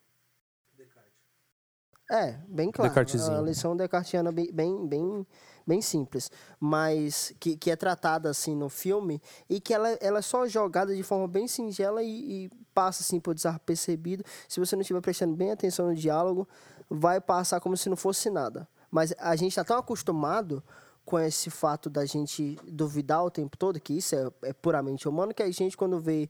É, 2.10 2.38
bem 2.46 2.70
claro. 2.70 2.92
A 3.38 3.40
lição 3.40 3.74
descartiana 3.74 4.30
bem, 4.30 4.52
bem, 4.52 4.86
bem, 4.86 5.26
bem 5.66 5.80
simples. 5.80 6.30
Mas 6.60 7.32
que, 7.40 7.56
que 7.56 7.70
é 7.70 7.76
tratada 7.76 8.28
assim 8.28 8.54
no 8.54 8.68
filme 8.68 9.20
e 9.48 9.58
que 9.58 9.72
ela, 9.72 9.88
ela 10.00 10.18
é 10.18 10.22
só 10.22 10.46
jogada 10.46 10.94
de 10.94 11.02
forma 11.02 11.26
bem 11.26 11.48
singela 11.48 12.02
e, 12.02 12.44
e 12.44 12.50
passa 12.74 13.02
assim 13.02 13.18
por 13.18 13.34
desapercebido. 13.34 14.22
Se 14.46 14.60
você 14.60 14.76
não 14.76 14.82
estiver 14.82 15.00
prestando 15.00 15.34
bem 15.34 15.52
atenção 15.52 15.86
no 15.86 15.94
diálogo, 15.94 16.46
vai 16.90 17.18
passar 17.18 17.60
como 17.60 17.78
se 17.78 17.88
não 17.88 17.96
fosse 17.96 18.28
nada. 18.28 18.68
Mas 18.90 19.14
a 19.18 19.34
gente 19.34 19.52
está 19.52 19.64
tão 19.64 19.78
acostumado 19.78 20.62
com 21.04 21.18
esse 21.18 21.50
fato 21.50 21.90
da 21.90 22.04
gente 22.04 22.56
duvidar 22.64 23.24
o 23.24 23.30
tempo 23.30 23.56
todo, 23.56 23.80
que 23.80 23.94
isso 23.94 24.14
é, 24.14 24.30
é 24.42 24.52
puramente 24.52 25.08
humano, 25.08 25.34
que 25.34 25.42
a 25.42 25.50
gente, 25.50 25.76
quando 25.76 26.00
vê 26.00 26.28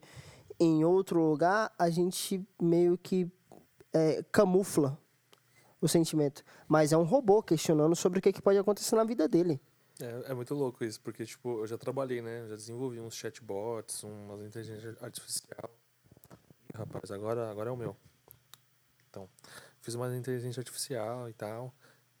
em 0.59 0.83
outro 0.83 1.21
lugar, 1.21 1.73
a 1.77 1.89
gente 1.89 2.45
meio 2.61 2.97
que 2.97 3.31
é, 3.93 4.23
camufla 4.31 4.97
o 5.81 5.87
sentimento. 5.87 6.43
Mas 6.67 6.93
é 6.93 6.97
um 6.97 7.03
robô 7.03 7.43
questionando 7.43 7.95
sobre 7.95 8.19
o 8.19 8.21
que, 8.21 8.31
que 8.31 8.41
pode 8.41 8.57
acontecer 8.57 8.95
na 8.95 9.03
vida 9.03 9.27
dele. 9.27 9.59
É, 9.99 10.31
é 10.31 10.33
muito 10.33 10.55
louco 10.55 10.83
isso, 10.83 10.99
porque, 11.01 11.25
tipo, 11.25 11.59
eu 11.59 11.67
já 11.67 11.77
trabalhei, 11.77 12.21
né? 12.21 12.47
Já 12.47 12.55
desenvolvi 12.55 12.99
uns 12.99 13.13
chatbots, 13.13 14.03
umas 14.03 14.41
inteligência 14.41 14.95
artificial. 15.01 15.69
Rapaz, 16.73 17.11
agora, 17.11 17.51
agora 17.51 17.69
é 17.69 17.73
o 17.73 17.77
meu. 17.77 17.95
Então, 19.09 19.29
fiz 19.81 19.93
uma 19.93 20.15
inteligência 20.15 20.61
artificial 20.61 21.29
e 21.29 21.33
tal. 21.33 21.71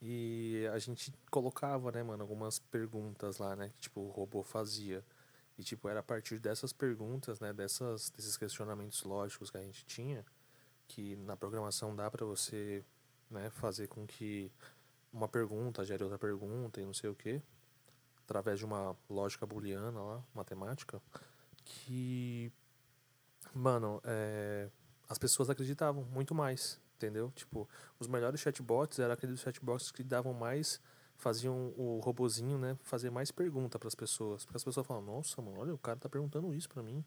E 0.05 0.67
a 0.73 0.77
gente 0.79 1.13
colocava, 1.31 1.89
né, 1.89 2.03
mano, 2.03 2.21
algumas 2.21 2.59
perguntas 2.59 3.37
lá, 3.37 3.55
né? 3.55 3.69
Que, 3.69 3.81
tipo, 3.83 4.01
o 4.01 4.09
robô 4.09 4.43
fazia. 4.43 5.03
E, 5.57 5.63
tipo, 5.63 5.87
era 5.87 6.01
a 6.01 6.03
partir 6.03 6.39
dessas 6.39 6.73
perguntas, 6.73 7.39
né? 7.39 7.53
Dessas, 7.53 8.09
desses 8.09 8.35
questionamentos 8.35 9.03
lógicos 9.03 9.49
que 9.49 9.57
a 9.57 9.61
gente 9.61 9.85
tinha, 9.85 10.25
que 10.89 11.15
na 11.15 11.37
programação 11.37 11.95
dá 11.95 12.11
pra 12.11 12.25
você, 12.25 12.83
né, 13.31 13.49
fazer 13.49 13.87
com 13.87 14.05
que 14.05 14.51
uma 15.13 15.29
pergunta 15.29 15.85
gere 15.85 16.03
outra 16.03 16.19
pergunta 16.19 16.81
e 16.81 16.85
não 16.85 16.93
sei 16.93 17.09
o 17.09 17.15
quê 17.15 17.41
através 18.25 18.59
de 18.59 18.65
uma 18.65 18.95
lógica 19.09 19.45
booleana 19.45 20.01
lá, 20.01 20.23
matemática, 20.33 21.01
que, 21.63 22.51
mano, 23.53 24.01
é, 24.03 24.69
as 25.07 25.17
pessoas 25.17 25.49
acreditavam 25.49 26.03
muito 26.05 26.33
mais, 26.33 26.79
entendeu? 26.95 27.31
Tipo, 27.35 27.67
os 27.99 28.07
melhores 28.07 28.39
chatbots 28.39 28.99
eram 28.99 29.13
aqueles 29.13 29.39
chatbots 29.39 29.91
que 29.91 30.03
davam 30.03 30.33
mais, 30.33 30.79
faziam 31.17 31.73
o 31.77 31.99
robozinho, 32.03 32.57
né, 32.57 32.77
fazer 32.83 33.09
mais 33.09 33.31
pergunta 33.31 33.77
para 33.79 33.87
as 33.87 33.95
pessoas, 33.95 34.45
porque 34.45 34.57
as 34.57 34.63
pessoas 34.63 34.85
falam, 34.85 35.03
nossa, 35.03 35.41
mano, 35.41 35.59
olha, 35.59 35.73
o 35.73 35.77
cara 35.77 35.97
tá 35.97 36.09
perguntando 36.09 36.53
isso 36.53 36.69
para 36.69 36.81
mim. 36.83 37.03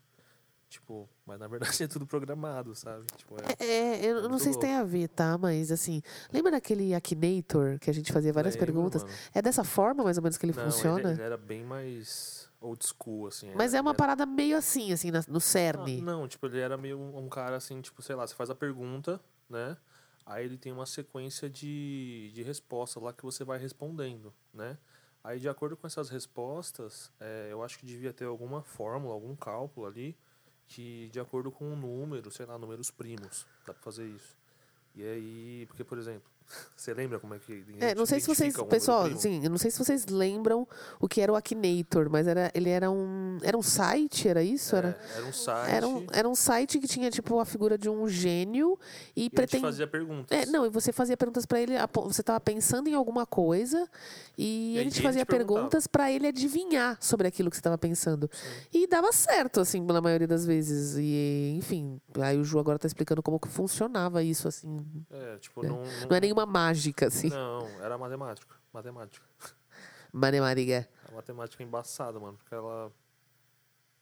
Tipo, 0.68 1.08
mas 1.24 1.38
na 1.38 1.46
verdade 1.46 1.80
é 1.84 1.86
tudo 1.86 2.04
programado, 2.04 2.74
sabe? 2.74 3.06
Tipo, 3.16 3.36
é, 3.60 3.64
É, 3.64 4.04
eu 4.04 4.22
não 4.22 4.30
muito 4.30 4.42
sei 4.42 4.52
se 4.52 4.58
tem 4.58 4.74
a 4.74 4.82
ver, 4.82 5.06
tá? 5.08 5.38
Mas 5.38 5.70
assim, 5.70 6.02
lembra 6.32 6.50
daquele 6.50 6.92
Akinator 6.92 7.78
que 7.78 7.88
a 7.88 7.94
gente 7.94 8.12
fazia 8.12 8.32
várias 8.32 8.54
lembro, 8.56 8.66
perguntas? 8.66 9.04
mano. 9.04 9.14
É 9.32 9.40
dessa 9.40 9.62
forma 9.62 10.02
mais 10.02 10.16
ou 10.16 10.24
menos 10.24 10.36
que 10.36 10.44
ele 10.44 10.52
Não, 10.54 10.64
funciona? 10.64 11.10
Ele, 11.10 11.12
ele 11.12 11.22
era 11.22 11.36
bem 11.36 11.62
mais 11.62 12.50
old 12.60 12.84
school, 12.84 13.28
assim. 13.28 13.48
Mas 13.54 13.74
era- 13.74 13.78
é 13.78 13.80
uma 13.80 13.92
era- 13.92 13.96
parada 13.98 14.26
meio 14.26 14.56
assim, 14.56 14.92
assim, 14.92 15.12
no 15.12 15.36
Ah, 15.36 15.40
cerne. 15.40 16.00
não, 16.00 16.26
tipo, 16.26 16.46
ele 16.46 16.58
era 16.58 16.76
meio 16.76 16.98
um 16.98 17.28
cara 17.28 17.54
assim, 17.56 17.80
tipo, 17.80 18.02
sei 18.02 18.16
lá, 18.16 18.26
você 18.26 18.34
faz 18.34 18.50
a 18.50 18.54
pergunta, 18.54 19.20
né? 19.48 19.76
Aí 20.24 20.44
ele 20.44 20.58
tem 20.58 20.72
uma 20.72 20.86
sequência 20.86 21.48
de, 21.48 22.32
de 22.34 22.42
respostas 22.42 23.02
lá 23.02 23.12
que 23.12 23.22
você 23.22 23.44
vai 23.44 23.58
respondendo, 23.58 24.34
né? 24.52 24.76
Aí, 25.22 25.40
de 25.40 25.48
acordo 25.48 25.76
com 25.76 25.86
essas 25.88 26.08
respostas, 26.08 27.12
é, 27.18 27.48
eu 27.50 27.60
acho 27.62 27.78
que 27.80 27.84
devia 27.84 28.12
ter 28.12 28.26
alguma 28.26 28.62
fórmula, 28.62 29.12
algum 29.12 29.34
cálculo 29.34 29.84
ali, 29.84 30.16
que 30.68 31.08
de 31.12 31.18
acordo 31.18 31.50
com 31.50 31.72
o 31.72 31.76
número, 31.76 32.30
sei 32.30 32.46
lá, 32.46 32.56
números 32.56 32.92
primos, 32.92 33.44
dá 33.66 33.74
pra 33.74 33.82
fazer 33.82 34.06
isso. 34.06 34.36
E 34.94 35.02
aí, 35.02 35.66
porque, 35.66 35.82
por 35.82 35.98
exemplo, 35.98 36.30
você 36.76 36.94
lembra 36.94 37.18
como 37.18 37.34
é 37.34 37.38
que. 37.38 37.64
É, 37.80 37.94
não 37.94 38.06
sei 38.06 38.20
se 38.20 38.26
vocês, 38.26 38.54
pessoal, 38.68 39.10
sim, 39.16 39.40
eu 39.42 39.50
não 39.50 39.58
sei 39.58 39.70
se 39.70 39.78
vocês 39.78 40.06
lembram 40.06 40.66
o 41.00 41.08
que 41.08 41.20
era 41.20 41.32
o 41.32 41.36
Akinator, 41.36 42.08
mas 42.10 42.26
era, 42.26 42.50
ele 42.54 42.70
era 42.70 42.90
um, 42.90 43.38
era 43.42 43.56
um 43.56 43.62
site, 43.62 44.28
era 44.28 44.42
isso? 44.42 44.74
É, 44.76 44.78
Era, 44.78 44.98
era 45.16 45.26
um 45.26 45.32
site. 45.32 45.70
era, 45.70 45.88
um, 45.88 46.06
era 46.12 46.28
um 46.28 46.34
site 46.34 46.78
que 46.78 46.86
tinha 46.86 47.10
tipo 47.10 47.38
a 47.38 47.44
figura 47.44 47.76
de 47.78 47.88
um 47.88 48.08
gênio 48.08 48.78
e, 49.14 49.26
e 49.26 49.30
pretendia 49.30 49.66
fazia 49.68 49.86
perguntas. 49.86 50.38
É, 50.38 50.46
não, 50.46 50.66
e 50.66 50.68
você 50.68 50.92
fazia 50.92 51.16
perguntas 51.16 51.46
pra 51.46 51.60
ele, 51.60 51.74
você 52.04 52.20
estava 52.20 52.38
pensando 52.40 52.88
em 52.88 52.94
alguma 52.94 53.24
coisa 53.26 53.88
e, 54.36 54.74
E 54.74 54.78
ele 54.78 54.90
te 54.90 54.98
ele 54.98 55.02
fazia 55.06 55.24
te 55.24 55.28
perguntas 55.28 55.86
pra 55.86 56.10
ele 56.12 56.26
adivinhar 56.26 56.96
sobre 57.00 57.26
aquilo 57.26 57.48
que 57.50 57.56
você 57.56 57.60
estava 57.60 57.78
pensando. 57.78 58.30
E 58.72 58.86
dava 58.86 59.10
certo, 59.12 59.60
assim, 59.60 59.80
na 59.80 60.00
maioria 60.00 60.26
das 60.26 60.44
vezes. 60.44 60.96
E, 60.98 61.54
enfim, 61.56 62.00
aí 62.20 62.36
o 62.38 62.44
Ju 62.44 62.58
agora 62.58 62.78
tá 62.78 62.86
explicando 62.86 63.22
como 63.22 63.38
que 63.40 63.48
funcionava 63.48 64.22
isso, 64.22 64.46
assim. 64.48 64.84
É, 65.10 65.36
tipo, 65.38 65.64
É. 65.64 65.68
não. 65.68 65.82
Não 66.08 66.16
é 66.16 66.20
nenhuma 66.20 66.35
mágica, 66.44 67.06
assim. 67.06 67.28
Não, 67.30 67.66
era 67.80 67.96
matemática. 67.96 68.54
Matemática. 68.72 69.24
Matemática. 70.12 70.88
A 71.08 71.12
matemática 71.12 71.62
é 71.62 71.66
embaçada, 71.66 72.18
mano, 72.18 72.36
porque 72.36 72.54
ela. 72.54 72.92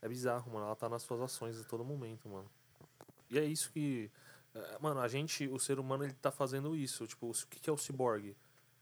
É 0.02 0.08
bizarro, 0.08 0.52
mano. 0.52 0.66
Ela 0.66 0.76
tá 0.76 0.88
nas 0.88 1.02
suas 1.02 1.20
ações 1.20 1.60
a 1.60 1.64
todo 1.64 1.84
momento, 1.84 2.28
mano. 2.28 2.50
E 3.30 3.38
é 3.38 3.44
isso 3.44 3.70
que. 3.70 4.10
é, 4.54 4.78
Mano, 4.80 5.00
a 5.00 5.08
gente, 5.08 5.46
o 5.48 5.58
ser 5.58 5.78
humano, 5.78 6.04
ele 6.04 6.14
tá 6.14 6.30
fazendo 6.30 6.74
isso. 6.74 7.06
Tipo, 7.06 7.30
o 7.30 7.32
que 7.48 7.68
é 7.68 7.72
o 7.72 7.76
ciborgue? 7.76 8.36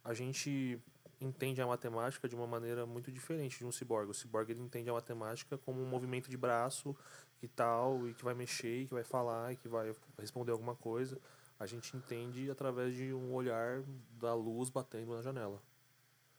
A 0.04 0.14
gente 0.14 0.80
entende 1.20 1.62
a 1.62 1.66
matemática 1.66 2.28
de 2.28 2.34
uma 2.34 2.46
maneira 2.46 2.84
muito 2.84 3.10
diferente 3.10 3.58
de 3.58 3.64
um 3.64 3.72
ciborgue. 3.72 4.10
O 4.10 4.14
ciborgue 4.14 4.52
ele 4.52 4.60
entende 4.60 4.90
a 4.90 4.92
matemática 4.92 5.56
como 5.56 5.80
um 5.80 5.86
movimento 5.86 6.28
de 6.28 6.36
braço 6.36 6.96
e 7.40 7.48
tal, 7.48 8.08
e 8.08 8.14
que 8.14 8.24
vai 8.24 8.34
mexer, 8.34 8.82
e 8.82 8.86
que 8.86 8.94
vai 8.94 9.04
falar, 9.04 9.52
e 9.52 9.56
que 9.56 9.68
vai 9.68 9.94
responder 10.18 10.52
alguma 10.52 10.74
coisa. 10.74 11.18
A 11.62 11.66
gente 11.66 11.97
entende 11.97 12.51
através 12.51 12.94
de 12.94 13.12
um 13.12 13.32
olhar 13.32 13.82
da 14.18 14.34
luz 14.34 14.68
batendo 14.68 15.14
na 15.14 15.22
janela. 15.22 15.62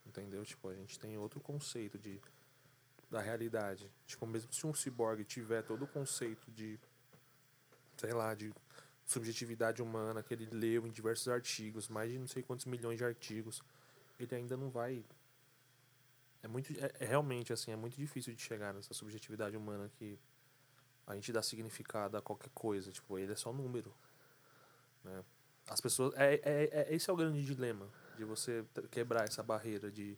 Entendeu? 0.05 0.43
Tipo, 0.43 0.69
a 0.69 0.75
gente 0.75 0.99
tem 0.99 1.17
outro 1.17 1.39
conceito 1.39 1.97
de 1.97 2.19
da 3.09 3.21
realidade. 3.21 3.91
Tipo, 4.07 4.25
mesmo 4.25 4.51
se 4.51 4.65
um 4.65 4.73
ciborgue 4.73 5.23
tiver 5.23 5.61
todo 5.61 5.85
o 5.85 5.87
conceito 5.87 6.51
de 6.51 6.79
sei 7.95 8.11
lá, 8.11 8.33
de 8.33 8.51
subjetividade 9.05 9.81
humana 9.81 10.23
que 10.23 10.33
ele 10.33 10.47
leu 10.51 10.87
em 10.87 10.91
diversos 10.91 11.27
artigos, 11.27 11.87
mais 11.87 12.11
de 12.11 12.17
não 12.17 12.27
sei 12.27 12.41
quantos 12.41 12.65
milhões 12.65 12.97
de 12.97 13.05
artigos, 13.05 13.61
ele 14.19 14.35
ainda 14.35 14.57
não 14.57 14.69
vai 14.69 15.05
é 16.41 16.47
muito 16.47 16.73
é, 16.73 16.91
é 16.99 17.05
realmente 17.05 17.53
assim, 17.53 17.71
é 17.71 17.75
muito 17.75 17.95
difícil 17.95 18.33
de 18.33 18.41
chegar 18.41 18.73
nessa 18.73 18.93
subjetividade 18.93 19.55
humana 19.55 19.89
que 19.97 20.19
a 21.07 21.15
gente 21.15 21.31
dá 21.31 21.41
significado 21.41 22.17
a 22.17 22.21
qualquer 22.21 22.49
coisa, 22.53 22.91
tipo, 22.91 23.17
ele 23.17 23.31
é 23.31 23.35
só 23.35 23.53
número, 23.53 23.93
né? 25.03 25.23
As 25.67 25.79
pessoas 25.79 26.13
é, 26.15 26.35
é, 26.43 26.69
é 26.91 26.95
esse 26.95 27.09
é 27.09 27.13
o 27.13 27.15
grande 27.15 27.43
dilema 27.43 27.87
de 28.17 28.23
você 28.25 28.65
quebrar 28.91 29.23
essa 29.23 29.41
barreira 29.41 29.89
de, 29.91 30.17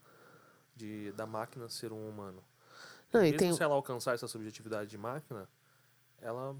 de 0.75 1.11
da 1.13 1.25
máquina 1.25 1.69
ser 1.69 1.91
um 1.93 2.09
humano. 2.09 2.43
Não, 3.13 3.21
e 3.21 3.25
Mesmo 3.25 3.37
tem- 3.37 3.53
se 3.53 3.63
ela 3.63 3.75
alcançar 3.75 4.15
essa 4.15 4.27
subjetividade 4.27 4.89
de 4.89 4.97
máquina, 4.97 5.47
ela 6.19 6.55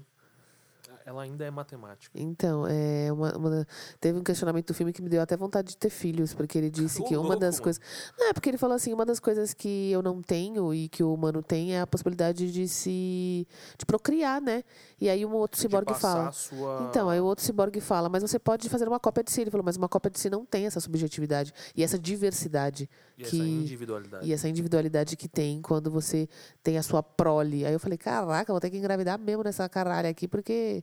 ela 1.04 1.22
ainda 1.22 1.44
é 1.44 1.50
matemática. 1.50 2.10
Então, 2.18 2.66
é 2.66 3.12
uma, 3.12 3.36
uma- 3.36 3.66
teve 4.00 4.18
um 4.18 4.22
questionamento 4.22 4.68
do 4.68 4.74
filme 4.74 4.92
que 4.92 5.02
me 5.02 5.08
deu 5.08 5.20
até 5.22 5.36
vontade 5.36 5.68
de 5.68 5.76
ter 5.76 5.90
filhos, 5.90 6.34
porque 6.34 6.56
ele 6.58 6.70
disse 6.70 7.02
que 7.04 7.16
uma 7.16 7.36
das 7.36 7.58
coisas. 7.60 7.80
Não, 8.18 8.28
é 8.28 8.32
porque 8.32 8.48
ele 8.50 8.58
falou 8.58 8.74
assim: 8.76 8.92
uma 8.92 9.04
das 9.06 9.18
coisas 9.20 9.52
que 9.54 9.90
eu 9.90 10.02
não 10.02 10.22
tenho 10.22 10.72
e 10.74 10.88
que 10.88 11.02
o 11.02 11.12
humano 11.14 11.42
tem 11.42 11.74
é 11.74 11.80
a 11.80 11.86
possibilidade 11.86 12.52
de 12.52 12.68
se. 12.68 13.46
de 13.78 13.86
procriar, 13.86 14.40
né? 14.40 14.62
E 15.00 15.08
aí 15.08 15.24
um 15.26 15.32
outro 15.34 15.60
ciborgue 15.60 15.92
fala. 15.94 16.32
sua 16.32 16.86
Então, 16.88 17.08
aí 17.08 17.20
o 17.20 17.24
outro 17.24 17.44
ciborgue 17.44 17.80
fala, 17.80 18.08
mas 18.08 18.22
você 18.22 18.38
pode 18.38 18.68
fazer 18.68 18.88
uma 18.88 18.98
cópia 19.00 19.22
de 19.22 19.30
si. 19.30 19.40
Ele 19.42 19.50
falou, 19.50 19.64
mas 19.64 19.76
uma 19.76 19.88
cópia 19.88 20.10
de 20.10 20.18
si 20.18 20.30
não 20.30 20.44
tem 20.44 20.66
essa 20.66 20.80
subjetividade 20.80 21.52
e 21.74 21.82
essa 21.82 21.98
diversidade 21.98 22.88
e 23.18 23.22
essa 23.22 23.30
que- 23.30 23.38
individualidade. 23.38 24.26
e 24.26 24.32
essa 24.32 24.48
individualidade 24.48 25.16
que 25.16 25.28
tem 25.28 25.60
quando 25.60 25.90
você 25.90 26.28
tem 26.62 26.78
a 26.78 26.82
sua 26.82 27.02
prole. 27.02 27.64
Aí 27.66 27.72
eu 27.72 27.80
falei, 27.80 27.98
caraca, 27.98 28.52
vou 28.52 28.60
ter 28.60 28.70
que 28.70 28.76
engravidar 28.78 29.18
mesmo 29.18 29.42
nessa 29.42 29.68
caralho 29.68 30.08
aqui, 30.08 30.26
porque 30.26 30.75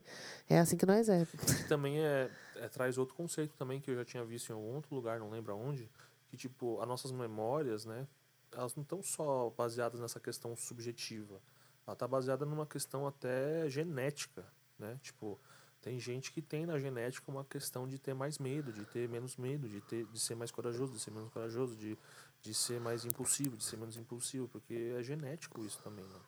é 0.48 0.58
assim 0.58 0.76
que 0.76 0.86
nós 0.86 1.08
é. 1.08 1.26
Também 1.68 2.00
é, 2.00 2.30
é- 2.56 2.68
traz 2.68 2.98
outro 2.98 3.14
conceito 3.14 3.54
também 3.56 3.80
que 3.80 3.90
eu 3.90 3.94
já 3.94 4.04
tinha 4.04 4.24
visto 4.24 4.50
em 4.50 4.52
algum 4.52 4.74
outro 4.74 4.94
lugar, 4.94 5.18
não 5.18 5.30
lembro 5.30 5.52
aonde, 5.52 5.90
que 6.28 6.36
tipo, 6.36 6.80
as 6.80 6.88
nossas 6.88 7.12
memórias, 7.12 7.84
né, 7.84 8.06
elas 8.52 8.74
não 8.74 8.82
estão 8.82 9.02
só 9.02 9.50
baseadas 9.56 10.00
nessa 10.00 10.20
questão 10.20 10.56
subjetiva. 10.56 11.40
Ela 11.86 11.96
tá 11.96 12.08
baseada 12.08 12.46
numa 12.46 12.66
questão 12.66 13.06
até 13.06 13.68
genética, 13.68 14.44
né? 14.78 14.98
Tipo, 15.02 15.38
tem 15.82 16.00
gente 16.00 16.32
que 16.32 16.40
tem 16.40 16.64
na 16.64 16.78
genética 16.78 17.30
uma 17.30 17.44
questão 17.44 17.86
de 17.86 17.98
ter 17.98 18.14
mais 18.14 18.38
medo, 18.38 18.72
de 18.72 18.86
ter 18.86 19.06
menos 19.06 19.36
medo, 19.36 19.68
de 19.68 19.82
ter 19.82 20.06
de 20.06 20.18
ser 20.18 20.34
mais 20.34 20.50
corajoso, 20.50 20.94
de 20.94 20.98
ser 21.00 21.10
menos 21.10 21.30
corajoso, 21.30 21.76
de, 21.76 21.98
de 22.40 22.54
ser 22.54 22.80
mais 22.80 23.04
impulsivo, 23.04 23.54
de 23.56 23.64
ser 23.64 23.76
menos 23.76 23.96
impulsivo, 23.98 24.48
porque 24.48 24.94
é 24.98 25.02
genético 25.02 25.62
isso 25.62 25.78
também, 25.82 26.04
né? 26.06 26.20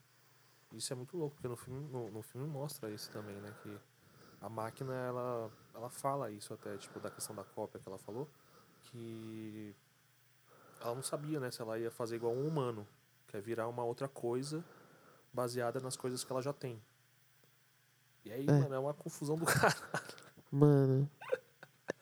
Isso 0.73 0.93
é 0.93 0.97
muito 0.97 1.17
louco, 1.17 1.35
porque 1.37 1.49
no 1.49 1.57
filme, 1.57 1.89
no, 1.91 2.11
no 2.11 2.23
filme 2.23 2.47
mostra 2.47 2.91
isso 2.91 3.11
também, 3.11 3.37
né? 3.37 3.53
Que 3.63 3.79
a 4.41 4.49
máquina, 4.49 4.93
ela, 4.95 5.51
ela 5.75 5.89
fala 5.89 6.31
isso 6.31 6.53
até, 6.53 6.77
tipo, 6.77 7.01
da 7.01 7.11
questão 7.11 7.35
da 7.35 7.45
cópia 7.45 7.81
que 7.81 7.89
ela 7.89 7.99
falou, 7.99 8.29
que 8.83 9.75
ela 10.81 10.95
não 10.95 11.03
sabia, 11.03 11.41
né, 11.41 11.51
se 11.51 11.63
ela 11.63 11.79
ia 11.79 11.91
fazer 11.91 12.17
igual 12.17 12.35
um 12.35 12.47
humano, 12.47 12.87
que 13.29 13.37
é 13.37 13.41
virar 13.41 13.67
uma 13.69 13.83
outra 13.85 14.09
coisa 14.09 14.63
baseada 15.33 15.81
nas 15.81 15.97
coisas 15.97 16.23
que 16.23 16.31
ela 16.31 16.43
já 16.43 16.53
tem. 16.53 16.81
E 18.25 18.33
aí, 18.33 18.47
É. 18.47 18.53
mano, 18.53 18.75
é 18.75 18.79
uma 18.79 18.93
confusão 18.95 19.37
do 19.37 19.47
cara. 19.47 19.77
Mano. 20.51 21.09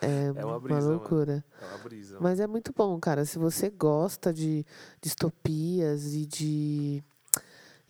É, 0.01 0.27
É 0.27 0.45
uma 0.45 0.53
uma, 0.55 0.61
brisa, 0.61 0.81
mano. 0.81 0.99
loucura. 0.99 1.45
É 1.61 1.67
uma 1.67 1.79
brisa. 1.79 2.19
Mas 2.21 2.41
é 2.41 2.47
muito 2.47 2.73
bom, 2.73 2.99
cara. 2.99 3.25
Se 3.25 3.39
você 3.39 3.71
gosta 3.71 4.33
de 4.33 4.65
distopias 5.01 6.13
e 6.15 6.27
de. 6.27 7.05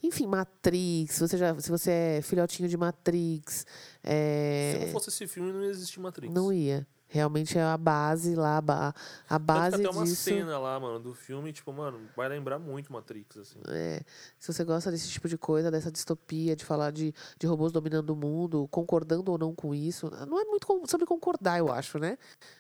Enfim, 0.07 0.27
Matrix, 0.27 1.15
se 1.15 1.21
você, 1.21 1.39
já, 1.39 1.59
se 1.59 1.71
você 1.71 1.91
é 1.91 2.23
filhotinho 2.23 2.69
de 2.69 2.77
Matrix, 2.77 3.65
é, 4.03 4.75
Se 4.79 4.85
não 4.87 4.93
fosse 4.93 5.09
esse 5.09 5.27
filme, 5.27 5.51
não 5.51 5.63
ia 5.63 5.71
existir 5.71 5.99
Matrix. 5.99 6.33
não 6.35 6.53
ia. 6.53 6.87
Realmente 7.07 7.57
é 7.57 7.63
a 7.63 7.77
base 7.77 8.35
lá, 8.35 8.59
a 8.59 8.93
Tanto 9.29 9.45
base 9.45 9.77
que 9.77 9.87
até 9.87 9.97
uma 9.97 10.05
disso. 10.05 10.17
cena 10.25 10.59
lá, 10.59 10.81
mano, 10.81 10.99
do 10.99 11.15
filme, 11.15 11.53
tipo, 11.53 11.73
mano, 11.73 12.01
vai 12.17 12.29
lembrar 12.29 12.59
muito 12.59 12.93
Matrix, 12.93 13.37
assim. 13.37 13.61
É, 13.69 14.03
se 14.37 14.53
você 14.53 14.65
gosta 14.65 14.91
desse 14.91 15.09
tipo 15.09 15.29
de 15.29 15.39
coisa, 15.39 15.71
dessa 15.71 15.93
distopia, 15.93 16.57
de 16.57 16.65
falar 16.65 16.91
de, 16.91 17.15
de 17.39 17.47
robôs 17.47 17.71
dominando 17.71 18.11
o 18.11 18.17
mundo, 18.17 18.67
concordando 18.69 19.31
ou 19.31 19.39
não 19.39 19.55
com 19.55 19.73
isso, 19.73 20.11
não 20.27 20.41
é 20.41 20.45
muito 20.45 20.67
sobre 20.89 21.07
concordar, 21.07 21.59
eu 21.59 21.71
acho, 21.71 22.01
né? 22.01 22.19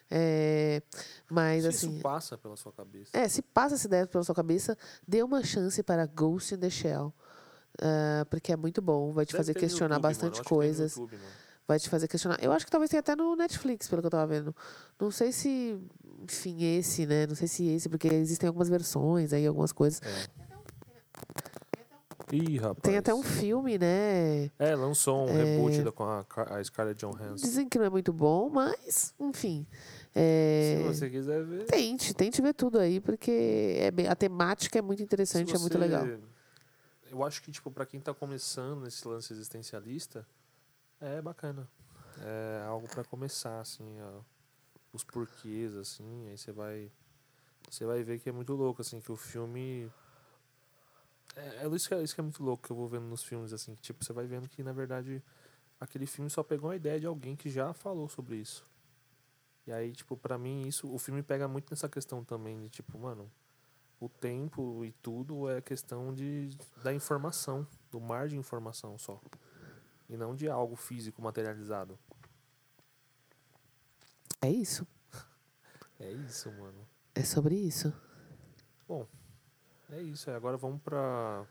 É, 0.09 0.81
mas 1.29 1.62
Se 1.65 1.69
assim. 1.69 1.93
isso 1.95 2.01
passa 2.03 2.39
pela 2.39 2.57
sua 2.57 2.73
cabeça. 2.73 3.11
É, 3.12 3.27
se 3.27 3.43
passa 3.43 3.75
essa 3.75 3.89
ideia 3.89 4.07
pela 4.07 4.23
sua 4.23 4.35
cabeça, 4.37 4.79
dê 5.07 5.21
uma 5.23 5.43
chance 5.43 5.83
para 5.83 6.07
Ghost 6.07 6.55
in 6.55 6.59
the 6.59 6.71
Shell. 6.71 7.12
Ah, 7.80 8.26
porque 8.30 8.52
é 8.52 8.56
muito 8.56 8.80
bom, 8.82 9.12
vai 9.12 9.24
te 9.26 9.32
Deve 9.32 9.38
fazer 9.38 9.55
questionar 9.55 9.96
YouTube, 9.96 10.02
mano, 10.02 10.02
bastante 10.02 10.36
eu 10.36 10.40
acho 10.40 10.42
que 10.42 10.48
tem 10.48 10.56
no 10.56 10.62
coisas. 10.62 10.96
YouTube, 10.96 11.16
mano. 11.16 11.30
Vai 11.66 11.78
te 11.78 11.88
fazer 11.88 12.09
questionar. 12.09 12.38
Eu 12.44 12.52
acho 12.52 12.66
que 12.66 12.70
talvez 12.70 12.90
tenha 12.90 13.01
até 13.01 13.16
no 13.16 13.34
Netflix, 13.36 13.88
pelo 13.88 14.02
que 14.02 14.06
eu 14.06 14.10
tava 14.10 14.26
vendo. 14.26 14.55
Não 15.01 15.10
sei 15.10 15.32
se, 15.32 15.78
enfim, 16.22 16.62
esse, 16.62 17.06
né? 17.06 17.26
Não 17.26 17.34
sei 17.34 17.48
se 17.48 17.66
esse, 17.66 17.88
porque 17.88 18.06
existem 18.09 18.46
algumas 18.46 18.68
versões 18.68 19.32
aí, 19.32 19.46
algumas 19.46 19.72
coisas. 19.72 19.98
Ih, 22.32 22.56
rapaz. 22.59 22.80
Tem 22.82 22.96
até 22.96 23.14
um 23.14 23.22
filme, 23.22 23.78
né? 23.78 24.51
É, 24.59 24.74
lançou 24.74 25.28
um 25.28 25.32
reboot 25.32 25.82
da, 25.82 25.92
com 25.92 26.05
a, 26.05 26.24
Car- 26.24 26.52
a 26.52 26.62
Scarlett 26.64 26.98
Johansson. 27.05 27.46
Dizem 27.46 27.68
que 27.68 27.78
não 27.78 27.84
é 27.86 27.90
muito 27.90 28.12
bom, 28.12 28.48
mas, 28.51 29.14
enfim. 29.20 29.66
é, 30.14 30.78
Se 30.78 30.88
você 30.94 31.10
quiser 31.10 31.44
ver. 31.44 31.64
Tente, 31.66 32.12
tente 32.14 32.42
ver 32.42 32.55
tudo 32.55 32.78
aí, 32.78 32.98
porque 33.01 33.76
é 33.78 33.90
bem- 33.90 34.09
a 34.09 34.14
temática 34.16 34.78
é 34.78 34.82
muito 34.82 35.02
interessante, 35.02 35.51
se 35.51 35.56
é 35.56 35.59
muito 35.59 35.72
você- 35.74 35.78
legal. 35.78 36.06
Eu 37.15 37.23
acho 37.23 37.41
que, 37.43 37.53
tipo, 37.53 37.70
pra 37.70 37.86
quem 37.86 38.01
tá 38.01 38.12
começando 38.12 38.81
nesse 38.81 39.07
lance 39.07 39.32
existencialista, 39.32 40.27
é 41.01 41.23
bacana. 41.23 41.70
É 42.19 42.65
algo 42.66 42.89
pra 42.89 43.05
começar, 43.05 43.61
assim, 43.61 43.85
ó, 44.03 44.20
os 44.93 45.05
porquês, 45.05 45.77
assim, 45.77 46.27
aí 46.28 46.36
você 46.36 46.51
vai. 46.51 46.91
Você 47.70 47.86
vai 47.86 48.03
ver 48.03 48.19
que 48.19 48.28
é 48.28 48.32
muito 48.32 48.53
louco, 48.55 48.82
assim, 48.82 49.01
que 49.01 49.12
o 49.12 49.16
filme. 49.16 49.89
É, 51.36 51.65
é 51.65 51.69
isso, 51.69 51.86
que 51.86 51.95
é 51.95 52.03
isso 52.03 52.16
que 52.16 52.20
é 52.20 52.24
muito 52.24 52.43
louco 52.43 52.66
que 52.66 52.73
eu 52.73 52.77
vou 52.77 52.89
vendo 52.89 53.07
nos 53.07 53.23
filmes, 53.23 53.53
assim, 53.53 53.77
que, 53.77 53.82
tipo, 53.82 54.05
você 54.05 54.12
vai 54.12 54.27
vendo 54.27 54.49
que, 54.49 54.65
na 54.65 54.73
verdade, 54.73 55.23
aquele 55.78 56.07
filme 56.07 56.28
só 56.28 56.43
pegou 56.43 56.70
a 56.70 56.74
ideia 56.74 56.99
de 56.99 57.07
alguém 57.07 57.36
que 57.36 57.49
já 57.49 57.73
falou 57.73 58.09
sobre 58.09 58.39
isso. 58.39 58.66
E 59.69 59.73
aí, 59.73 59.93
tipo, 59.93 60.16
pra 60.16 60.36
mim, 60.36 60.66
isso, 60.66 60.93
o 60.93 60.99
filme 60.99 61.23
pega 61.23 61.47
muito 61.47 61.70
nessa 61.70 61.89
questão 61.89 62.24
também, 62.24 62.61
de 62.61 62.69
tipo, 62.70 62.99
mano, 62.99 63.31
o 64.05 64.09
tempo 64.09 64.85
e 64.85 64.93
tudo 64.93 65.48
é 65.48 65.60
questão 65.60 66.12
de, 66.12 66.51
da 66.82 66.93
informação, 66.93 67.66
do 67.90 68.01
mar 68.01 68.28
de 68.28 68.36
informação 68.36 68.98
só. 68.98 69.20
E 70.09 70.16
não 70.16 70.35
de 70.35 70.48
algo 70.48 70.76
físico 70.76 71.22
materializado. 71.22 71.98
É 74.43 74.51
isso. 74.51 74.86
É 75.98 76.10
isso, 76.10 76.52
mano. 76.52 76.86
É 77.14 77.22
sobre 77.22 77.55
isso. 77.55 77.93
É 79.90 80.02
isso. 80.02 80.31
Agora 80.31 80.56
vamos 80.59 80.82
pra 80.82 81.47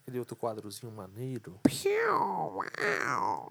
aquele 0.00 0.20
outro 0.20 0.36
quadrozinho 0.36 0.92
maneiro. 0.92 1.58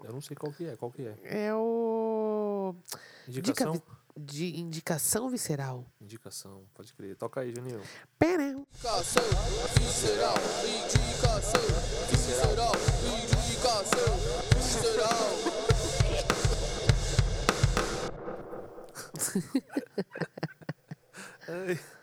Eu 0.02 0.12
não 0.12 0.22
sei 0.22 0.34
qual 0.34 0.50
que 0.52 0.64
é. 0.64 0.76
Qual 0.76 0.90
que 0.90 1.02
é? 1.02 1.18
É 1.24 1.54
o. 1.54 2.74
Indicação? 3.28 3.74
Dica 3.74 4.05
De 4.18 4.58
indicação 4.58 5.28
visceral. 5.28 5.84
Indicação. 6.00 6.64
Pode 6.72 6.94
crer. 6.94 7.14
Toca 7.16 7.40
aí, 7.40 7.54
Juninho. 7.54 7.82
Pera. 8.18 8.44
Indicação 8.44 9.22
visceral, 9.78 10.36
indicação 10.64 11.60
visceral, 12.10 12.72
indicação 13.04 14.16
visceral. 14.56 15.56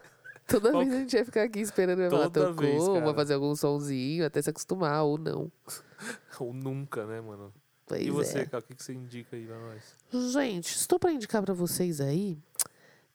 Toda 0.48 0.72
Qual 0.72 0.84
vez 0.84 0.94
a 0.94 1.00
gente 1.00 1.16
vai 1.16 1.26
ficar 1.26 1.44
aqui 1.44 1.60
esperando 1.62 2.02
ela 2.02 2.30
tocou, 2.30 2.54
vez, 2.54 2.86
vai 2.86 3.14
fazer 3.16 3.34
algum 3.34 3.56
sonzinho 3.56 4.26
até 4.26 4.42
se 4.42 4.50
acostumar 4.50 5.04
ou 5.04 5.18
não. 5.18 5.52
Ou 6.40 6.54
nunca, 6.54 7.06
né, 7.06 7.22
mano? 7.22 7.54
Pois 7.86 8.06
e 8.06 8.10
você, 8.10 8.40
é. 8.40 8.46
cara, 8.46 8.64
o 8.64 8.68
que, 8.68 8.76
que 8.76 8.84
você 8.84 8.94
indica 8.94 9.36
aí 9.36 9.46
pra 9.46 9.60
nós? 9.60 10.32
Gente, 10.32 10.76
estou 10.76 10.98
para 10.98 11.12
indicar 11.12 11.42
para 11.44 11.54
vocês 11.54 12.00
aí 12.00 12.38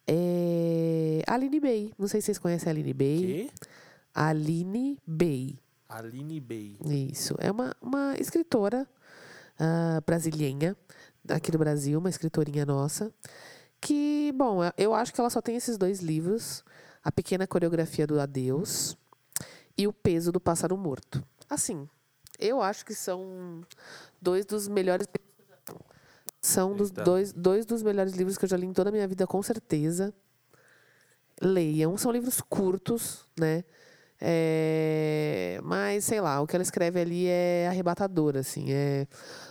é 0.09 1.23
Aline 1.27 1.61
Bey. 1.61 1.93
Não 1.99 2.09
sei 2.09 2.23
se 2.23 2.27
vocês 2.27 2.39
conhecem 2.39 2.69
a 2.69 2.73
Aline 2.73 2.95
Bey. 2.95 3.21
Que? 3.21 3.51
Aline 4.15 4.99
Bey. 5.07 5.59
Aline 5.87 6.41
Bey. 6.41 6.79
Isso. 7.13 7.35
É 7.39 7.51
uma, 7.51 7.77
uma 7.81 8.17
escritora 8.19 8.89
ah, 9.59 10.01
brasileira, 10.07 10.75
aqui 11.29 11.51
do 11.53 11.59
Brasil, 11.59 11.99
uma 11.99 12.09
escritorinha 12.09 12.65
nossa. 12.65 13.13
Que, 13.81 14.33
bom, 14.35 14.61
eu 14.79 14.95
acho 14.95 15.13
que 15.13 15.21
ela 15.21 15.31
só 15.31 15.43
tem 15.43 15.57
esses 15.57 15.77
dois 15.77 16.01
livros: 16.01 16.65
A 17.05 17.13
Pequena 17.13 17.47
Coreografia 17.47 18.07
do 18.07 18.19
Adeus 18.19 18.97
e 19.77 19.87
O 19.87 19.93
Peso 19.93 20.33
do 20.33 20.41
Pássaro 20.41 20.77
Morto. 20.77 21.23
Assim, 21.51 21.87
eu 22.39 22.63
acho 22.63 22.85
que 22.85 22.95
são 22.95 23.63
dois 24.21 24.45
dos 24.45 24.69
melhores. 24.69 25.07
São 26.41 26.75
dos 26.75 26.91
dois, 26.91 27.33
dois 27.33 27.67
dos 27.67 27.83
melhores 27.83 28.15
livros 28.15 28.39
que 28.39 28.45
eu 28.45 28.49
já 28.49 28.57
li 28.57 28.67
em 28.67 28.73
toda 28.73 28.91
a 28.91 28.93
minha 28.93 29.09
vida, 29.09 29.27
com 29.27 29.43
certeza. 29.43 30.15
Leiam. 31.41 31.97
São 31.97 32.11
livros 32.11 32.41
curtos, 32.41 33.27
né? 33.39 33.65
É, 34.21 35.61
mas, 35.63 36.05
sei 36.05 36.21
lá, 36.21 36.41
o 36.41 36.47
que 36.47 36.57
ela 36.57 36.63
escreve 36.63 37.01
ali 37.01 37.27
é 37.27 37.69
arrebatador, 37.69 38.37
assim. 38.37 38.73
É... 38.73 39.07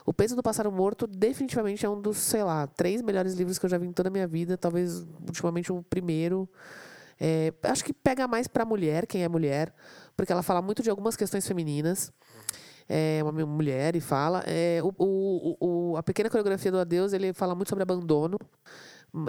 O 0.06 0.14
Peso 0.14 0.36
do 0.36 0.44
Pássaro 0.44 0.72
Morto 0.72 1.08
definitivamente 1.08 1.86
é 1.86 1.90
um 1.90 2.02
dos, 2.02 2.18
sei 2.18 2.44
lá, 2.44 2.68
três 2.68 3.02
melhores 3.02 3.34
livros 3.34 3.58
que 3.58 3.66
eu 3.66 3.70
já 3.70 3.78
vi 3.78 3.88
em 3.88 3.94
toda 3.94 4.10
a 4.10 4.12
minha 4.12 4.28
vida. 4.28 4.58
Talvez, 4.58 5.06
ultimamente, 5.26 5.72
o 5.72 5.82
primeiro. 5.84 6.50
É, 7.20 7.54
acho 7.64 7.84
que 7.84 7.94
pega 7.94 8.28
mais 8.28 8.48
pra 8.48 8.64
mulher, 8.66 9.08
quem 9.08 9.24
é 9.24 9.28
mulher, 9.28 9.74
porque 10.16 10.32
ela 10.32 10.44
fala 10.44 10.62
muito 10.62 10.84
de 10.84 10.90
algumas 10.90 11.16
questões 11.16 11.48
femininas. 11.48 12.12
É 12.90 13.22
uma 13.24 13.32
mulher 13.46 13.96
e 13.96 14.02
fala. 14.02 14.44
É, 14.48 14.80
o, 14.84 14.94
o, 14.98 15.92
o- 15.94 15.98
a 15.98 16.04
pequena 16.04 16.30
coreografia 16.30 16.72
do 16.72 16.80
Adeus, 16.80 17.14
ele 17.14 17.34
fala 17.34 17.54
muito 17.56 17.70
sobre 17.70 17.84
abandono. 17.84 18.38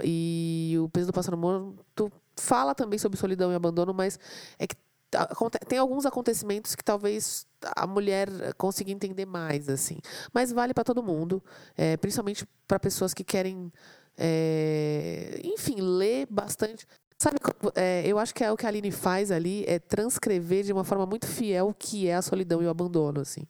E 0.03 0.75
o 0.81 0.89
Peso 0.89 1.07
do 1.07 1.13
Pássaro 1.13 1.37
Morto 1.37 2.11
fala 2.35 2.75
também 2.75 2.99
sobre 2.99 3.17
solidão 3.17 3.51
e 3.51 3.55
abandono, 3.55 3.93
mas 3.93 4.19
é 4.57 4.67
que 4.67 4.75
aconte- 5.15 5.57
tem 5.67 5.79
alguns 5.79 6.05
acontecimentos 6.05 6.75
que 6.75 6.83
talvez 6.83 7.47
a 7.75 7.87
mulher 7.87 8.29
consiga 8.57 8.91
entender 8.91 9.25
mais, 9.25 9.67
assim. 9.69 9.97
Mas 10.33 10.51
vale 10.51 10.73
para 10.73 10.83
todo 10.83 11.01
mundo, 11.03 11.43
é, 11.77 11.97
principalmente 11.97 12.45
para 12.67 12.79
pessoas 12.79 13.13
que 13.13 13.23
querem, 13.23 13.71
é, 14.17 15.39
enfim, 15.43 15.75
ler 15.81 16.27
bastante. 16.29 16.85
Sabe, 17.21 17.37
é, 17.75 18.01
eu 18.07 18.17
acho 18.17 18.33
que 18.33 18.45
é 18.45 18.51
o 18.51 18.55
que 18.55 18.65
a 18.65 18.69
Aline 18.69 18.91
faz 18.91 19.29
ali 19.29 19.65
é 19.67 19.77
transcrever 19.77 20.63
de 20.63 20.71
uma 20.71 20.85
forma 20.85 21.05
muito 21.05 21.27
fiel 21.27 21.67
o 21.67 21.73
que 21.73 22.07
é 22.07 22.15
a 22.15 22.21
solidão 22.21 22.63
e 22.63 22.65
o 22.65 22.69
abandono, 22.69 23.19
assim. 23.19 23.45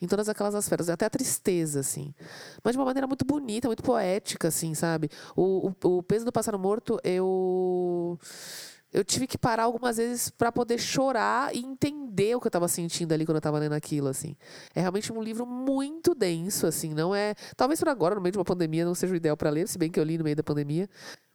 Em 0.00 0.06
todas 0.06 0.28
aquelas 0.28 0.54
esferas, 0.54 0.88
até 0.88 1.04
a 1.04 1.10
tristeza, 1.10 1.80
assim. 1.80 2.14
Mas 2.62 2.74
de 2.74 2.78
uma 2.78 2.84
maneira 2.84 3.08
muito 3.08 3.24
bonita, 3.24 3.66
muito 3.66 3.82
poética, 3.82 4.46
assim, 4.46 4.72
sabe? 4.72 5.10
O, 5.34 5.72
o, 5.82 5.98
o 5.98 6.02
peso 6.04 6.24
do 6.24 6.30
pássaro 6.30 6.60
morto, 6.60 7.00
eu 7.02 8.16
eu 8.92 9.04
tive 9.04 9.26
que 9.26 9.36
parar 9.36 9.64
algumas 9.64 9.96
vezes 9.96 10.30
para 10.30 10.50
poder 10.52 10.78
chorar 10.78 11.54
e 11.54 11.58
entender 11.58 12.36
o 12.36 12.40
que 12.40 12.46
eu 12.46 12.50
estava 12.50 12.68
sentindo 12.68 13.12
ali 13.12 13.26
quando 13.26 13.36
eu 13.36 13.40
estava 13.40 13.58
lendo 13.58 13.74
aquilo, 13.74 14.06
assim. 14.08 14.36
É 14.74 14.80
realmente 14.80 15.12
um 15.12 15.20
livro 15.20 15.44
muito 15.44 16.14
denso, 16.14 16.66
assim, 16.68 16.94
não 16.94 17.14
é... 17.14 17.34
Talvez 17.56 17.80
por 17.80 17.88
agora, 17.88 18.14
no 18.14 18.20
meio 18.20 18.32
de 18.32 18.38
uma 18.38 18.44
pandemia, 18.44 18.84
não 18.84 18.94
seja 18.94 19.12
o 19.12 19.16
ideal 19.16 19.36
para 19.36 19.50
ler, 19.50 19.68
se 19.68 19.76
bem 19.76 19.90
que 19.90 19.98
eu 20.00 20.04
li 20.04 20.16
no 20.16 20.24
meio 20.24 20.36
da 20.36 20.42
pandemia, 20.42 20.88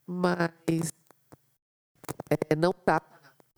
mas 0.08 0.92
é, 2.30 2.56
não 2.56 2.74
trata 2.74 3.14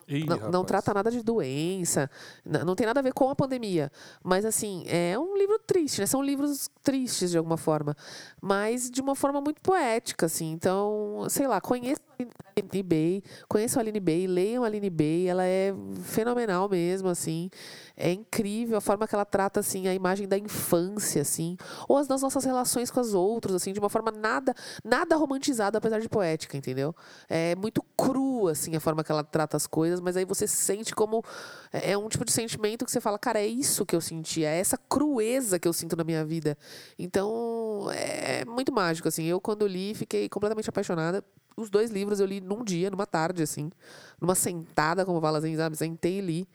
Ih, 0.08 0.26
não, 0.26 0.52
não 0.52 0.64
trata 0.64 0.94
nada 0.94 1.10
de 1.10 1.24
doença, 1.24 2.10
não 2.46 2.76
tem 2.76 2.86
nada 2.86 3.00
a 3.00 3.04
ver 3.04 3.14
com 3.14 3.28
a 3.30 3.36
pandemia. 3.36 3.92
Mas, 4.24 4.46
assim, 4.46 4.84
é 4.88 5.18
um 5.18 5.36
livro 5.36 5.58
triste, 5.58 6.00
né? 6.00 6.06
São 6.06 6.22
livros 6.22 6.70
tristes, 6.84 7.32
de 7.32 7.38
alguma 7.38 7.58
forma. 7.58 7.98
Mas 8.40 8.90
de 8.90 9.02
uma 9.02 9.16
forma 9.16 9.42
muito 9.42 9.62
poética, 9.62 10.28
assim. 10.28 10.52
Então, 10.52 11.26
sei 11.28 11.48
lá, 11.48 11.60
conheçam 11.60 12.06
a 12.15 12.15
Aline 12.56 12.84
Bey, 12.84 13.24
conheçam 13.48 13.80
a 13.80 13.84
Aline 13.84 14.00
Bey, 14.00 14.28
leiam 14.28 14.64
a 14.64 14.68
Aline 14.68 14.90
Bey. 14.90 15.28
Ela 15.28 15.46
é 15.46 15.74
fenomenal 16.04 16.70
mesmo, 16.70 17.10
assim. 17.10 17.50
É 17.98 18.12
incrível 18.12 18.78
a 18.78 18.82
forma 18.82 19.08
que 19.08 19.16
ela 19.16 19.26
trata, 19.26 19.62
assim, 19.62 19.88
a 19.88 19.94
imagem 19.94 20.28
da 20.28 20.38
infância, 20.38 21.22
assim. 21.22 21.58
Ou 21.88 21.98
as 21.98 22.08
das 22.08 22.22
nossas 22.22 22.44
relações 22.44 22.92
com 22.92 23.00
as 23.00 23.14
outras, 23.14 23.56
assim, 23.56 23.74
de 23.74 23.80
uma 23.80 23.90
forma 23.90 24.12
nada, 24.12 24.54
nada 24.84 25.16
romantizada, 25.16 25.78
apesar 25.78 26.00
de 26.00 26.10
poética, 26.10 26.58
entendeu? 26.58 26.94
É 27.30 27.56
muito 27.56 27.82
cru, 27.98 28.48
assim, 28.48 28.76
a 28.76 28.80
forma 28.80 29.04
que 29.04 29.12
ela 29.12 29.24
trata 29.24 29.58
as 29.58 29.66
coisas, 29.66 30.00
mas 30.00 30.18
aí 30.18 30.26
você 30.26 30.48
sente 30.48 30.94
como. 30.94 31.24
É 31.72 31.96
é 31.96 31.98
um 31.98 32.10
tipo 32.10 32.26
de 32.26 32.32
sentimento 32.32 32.86
que 32.86 32.92
você 32.92 33.00
fala, 33.00 33.18
cara, 33.18 33.40
é 33.40 33.48
isso 33.48 33.86
que 33.86 33.96
eu 33.96 34.02
senti, 34.02 34.44
é 34.44 34.60
essa 34.60 34.78
crueza 34.78 35.58
que 35.58 35.68
eu 35.68 35.74
sinto 35.74 35.96
na 35.96 36.04
minha 36.04 36.24
vida. 36.26 36.58
Então, 37.00 37.90
é 37.92 38.44
muito 38.46 38.72
mágico, 38.72 39.08
assim. 39.08 39.26
Eu, 39.26 39.40
quando 39.40 39.66
li, 39.66 39.94
fiquei 39.96 40.28
completamente 40.30 40.70
apaixonada. 40.70 41.24
Os 41.58 41.70
dois 41.70 41.90
livros 41.90 42.20
eu 42.20 42.26
li 42.26 42.42
num 42.42 42.64
dia, 42.64 42.90
numa 42.90 43.06
tarde, 43.06 43.42
assim, 43.42 43.72
numa 44.20 44.36
sentada, 44.36 45.06
como 45.06 45.22
fala 45.22 45.38
assim, 45.38 45.56
sabe? 45.56 45.76
Sentei 45.78 46.20
e 46.20 46.22
li. 46.22 46.48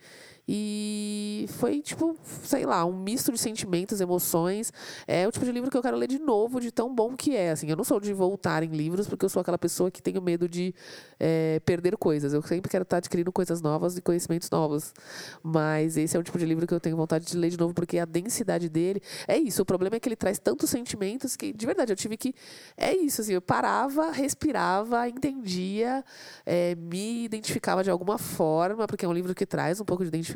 E 0.47 1.45
foi, 1.49 1.81
tipo, 1.81 2.17
sei 2.43 2.65
lá, 2.65 2.83
um 2.85 2.93
misto 2.93 3.31
de 3.31 3.37
sentimentos, 3.37 4.01
emoções. 4.01 4.71
É 5.07 5.27
o 5.27 5.31
tipo 5.31 5.45
de 5.45 5.51
livro 5.51 5.69
que 5.69 5.77
eu 5.77 5.81
quero 5.81 5.97
ler 5.97 6.07
de 6.07 6.19
novo, 6.19 6.59
de 6.59 6.71
tão 6.71 6.93
bom 6.93 7.15
que 7.15 7.35
é. 7.35 7.51
Assim, 7.51 7.69
eu 7.69 7.75
não 7.75 7.83
sou 7.83 7.99
de 7.99 8.13
voltar 8.13 8.63
em 8.63 8.69
livros, 8.69 9.07
porque 9.07 9.23
eu 9.23 9.29
sou 9.29 9.39
aquela 9.39 9.57
pessoa 9.57 9.91
que 9.91 10.01
tenho 10.01 10.21
medo 10.21 10.49
de 10.49 10.73
é, 11.19 11.61
perder 11.65 11.95
coisas. 11.97 12.33
Eu 12.33 12.41
sempre 12.41 12.69
quero 12.69 12.83
estar 12.83 12.97
adquirindo 12.97 13.31
coisas 13.31 13.61
novas 13.61 13.97
e 13.97 14.01
conhecimentos 14.01 14.49
novos. 14.49 14.93
Mas 15.43 15.95
esse 15.97 16.17
é 16.17 16.19
o 16.19 16.23
tipo 16.23 16.37
de 16.37 16.45
livro 16.45 16.65
que 16.65 16.73
eu 16.73 16.79
tenho 16.79 16.97
vontade 16.97 17.25
de 17.25 17.37
ler 17.37 17.49
de 17.49 17.57
novo, 17.57 17.73
porque 17.73 17.97
a 17.99 18.05
densidade 18.05 18.67
dele. 18.67 19.01
É 19.27 19.37
isso. 19.37 19.61
O 19.61 19.65
problema 19.65 19.95
é 19.95 19.99
que 19.99 20.09
ele 20.09 20.15
traz 20.15 20.39
tantos 20.39 20.69
sentimentos 20.69 21.35
que, 21.35 21.53
de 21.53 21.65
verdade, 21.65 21.91
eu 21.91 21.95
tive 21.95 22.17
que. 22.17 22.33
É 22.75 22.93
isso, 22.95 23.21
assim, 23.21 23.33
eu 23.33 23.41
parava, 23.41 24.11
respirava, 24.11 25.07
entendia, 25.07 26.03
é, 26.45 26.75
me 26.75 27.23
identificava 27.23 27.83
de 27.83 27.89
alguma 27.89 28.17
forma, 28.17 28.87
porque 28.87 29.05
é 29.05 29.07
um 29.07 29.13
livro 29.13 29.35
que 29.35 29.45
traz 29.45 29.79
um 29.79 29.85
pouco 29.85 30.03
de 30.03 30.07
identificação. 30.07 30.30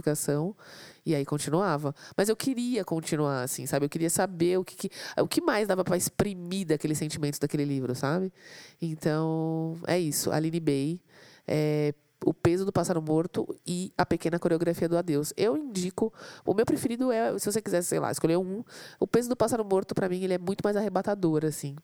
E 1.05 1.13
aí 1.13 1.23
continuava. 1.25 1.93
Mas 2.17 2.29
eu 2.29 2.35
queria 2.35 2.83
continuar, 2.83 3.43
assim, 3.43 3.65
sabe? 3.65 3.85
Eu 3.85 3.89
queria 3.89 4.09
saber 4.09 4.57
o 4.57 4.63
que, 4.65 4.75
que- 4.75 4.91
o 5.21 5.27
que 5.27 5.39
mais 5.41 5.67
dava 5.67 5.83
para 5.83 5.95
exprimir 5.97 6.65
daqueles 6.67 6.97
sentimentos 6.97 7.37
daquele 7.39 7.63
livro, 7.65 7.93
sabe? 7.95 8.31
Então, 8.81 9.77
é 9.87 9.99
isso. 9.99 10.31
Aline 10.31 10.59
Bey, 10.59 10.99
é, 11.47 11.93
O 12.25 12.33
Peso 12.33 12.65
do 12.65 12.71
Pássaro 12.71 13.01
Morto 13.01 13.55
e 13.67 13.93
A 13.97 14.05
Pequena 14.05 14.39
Coreografia 14.39 14.89
do 14.89 14.97
Adeus. 14.97 15.31
Eu 15.37 15.55
indico. 15.55 16.11
O 16.45 16.53
meu 16.55 16.65
preferido 16.65 17.11
é, 17.11 17.37
se 17.37 17.51
você 17.51 17.61
quiser, 17.61 17.83
sei 17.83 17.99
lá, 17.99 18.11
escolher 18.11 18.37
um. 18.37 18.63
O 18.99 19.05
Peso 19.05 19.29
do 19.29 19.35
Pássaro 19.35 19.63
Morto, 19.63 19.93
para 19.93 20.09
mim, 20.09 20.23
ele 20.23 20.33
é 20.33 20.37
muito 20.39 20.61
mais 20.63 20.75
arrebatador, 20.75 21.45
assim. 21.45 21.75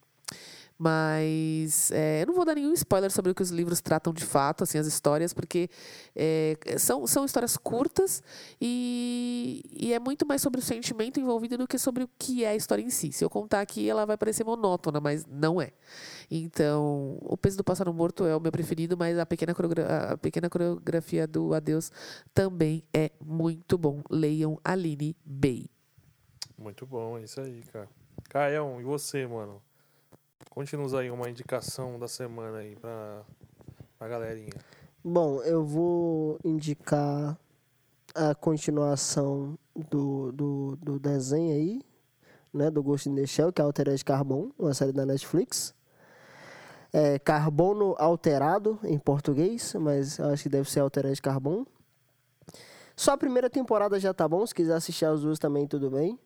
Mas 0.83 1.91
é, 1.91 2.23
eu 2.23 2.25
não 2.25 2.33
vou 2.33 2.43
dar 2.43 2.55
nenhum 2.55 2.73
spoiler 2.73 3.11
sobre 3.11 3.31
o 3.31 3.35
que 3.35 3.43
os 3.43 3.51
livros 3.51 3.81
tratam 3.81 4.11
de 4.11 4.25
fato, 4.25 4.63
assim, 4.63 4.79
as 4.79 4.87
histórias, 4.87 5.31
porque 5.31 5.69
é, 6.15 6.57
são, 6.79 7.05
são 7.05 7.23
histórias 7.23 7.55
curtas 7.55 8.23
e, 8.59 9.63
e 9.71 9.93
é 9.93 9.99
muito 9.99 10.25
mais 10.25 10.41
sobre 10.41 10.59
o 10.59 10.63
sentimento 10.63 11.19
envolvido 11.19 11.55
do 11.55 11.67
que 11.67 11.77
sobre 11.77 12.03
o 12.03 12.09
que 12.17 12.43
é 12.43 12.47
a 12.47 12.55
história 12.55 12.81
em 12.81 12.89
si. 12.89 13.11
Se 13.11 13.23
eu 13.23 13.29
contar 13.29 13.61
aqui, 13.61 13.87
ela 13.87 14.07
vai 14.07 14.17
parecer 14.17 14.43
monótona, 14.43 14.99
mas 14.99 15.23
não 15.27 15.61
é. 15.61 15.71
Então, 16.31 17.15
O 17.21 17.37
Peso 17.37 17.57
do 17.57 17.63
Pássaro 17.63 17.93
Morto 17.93 18.25
é 18.25 18.35
o 18.35 18.39
meu 18.39 18.51
preferido, 18.51 18.97
mas 18.97 19.19
a 19.19 19.25
pequena, 19.25 19.53
a 20.11 20.17
pequena 20.17 20.49
coreografia 20.49 21.27
do 21.27 21.53
Adeus 21.53 21.91
também 22.33 22.83
é 22.91 23.11
muito 23.23 23.77
bom. 23.77 24.01
Leiam 24.09 24.57
Aline 24.63 25.15
Bey. 25.23 25.69
Muito 26.57 26.87
bom, 26.87 27.19
é 27.19 27.23
isso 27.25 27.39
aí, 27.39 27.61
cara. 27.71 27.87
Caião, 28.27 28.81
e 28.81 28.83
você, 28.83 29.27
mano? 29.27 29.61
Conte-nos 30.52 30.94
aí 30.94 31.10
uma 31.10 31.30
indicação 31.30 31.98
da 31.98 32.10
semana 32.10 32.57
aí 32.57 32.76
pra, 32.76 33.22
pra 33.98 34.10
galerinha. 34.10 34.52
Bom, 35.02 35.41
eu 35.44 35.64
vou 35.64 36.38
indicar 36.44 37.40
a 38.14 38.36
continuação 38.36 39.57
do, 39.90 40.34
do, 40.34 40.76
do 40.76 40.99
desenho 40.99 41.56
aí, 41.56 41.82
né? 42.53 42.69
Do 42.69 42.84
Ghost 42.84 43.07
in 43.07 43.15
the 43.15 43.26
Shell, 43.26 43.53
que 43.53 43.61
é 43.61 43.64
Altered 43.64 44.03
Carbon, 44.03 44.52
uma 44.60 44.73
série 44.73 44.91
da 44.91 45.06
Netflix. 45.06 45.73
É 46.91 47.18
Carbono 47.18 47.95
Alterado 47.98 48.78
em 48.84 48.99
português, 48.99 49.73
mas 49.76 50.19
acho 50.19 50.44
que 50.44 50.49
deve 50.49 50.69
ser 50.69 50.82
Altered 50.82 51.22
Carbon. 51.22 51.65
Só 52.94 53.14
a 53.14 53.18
primeira 53.18 53.49
temporada 53.49 53.98
já 54.02 54.14
tá 54.14 54.28
bom, 54.28 54.45
se 54.45 54.53
quiser 54.53 54.73
assistir 54.76 55.06
as 55.06 55.22
duas 55.22 55.40
também, 55.40 55.65
tudo 55.65 55.90
bem. 55.90 56.19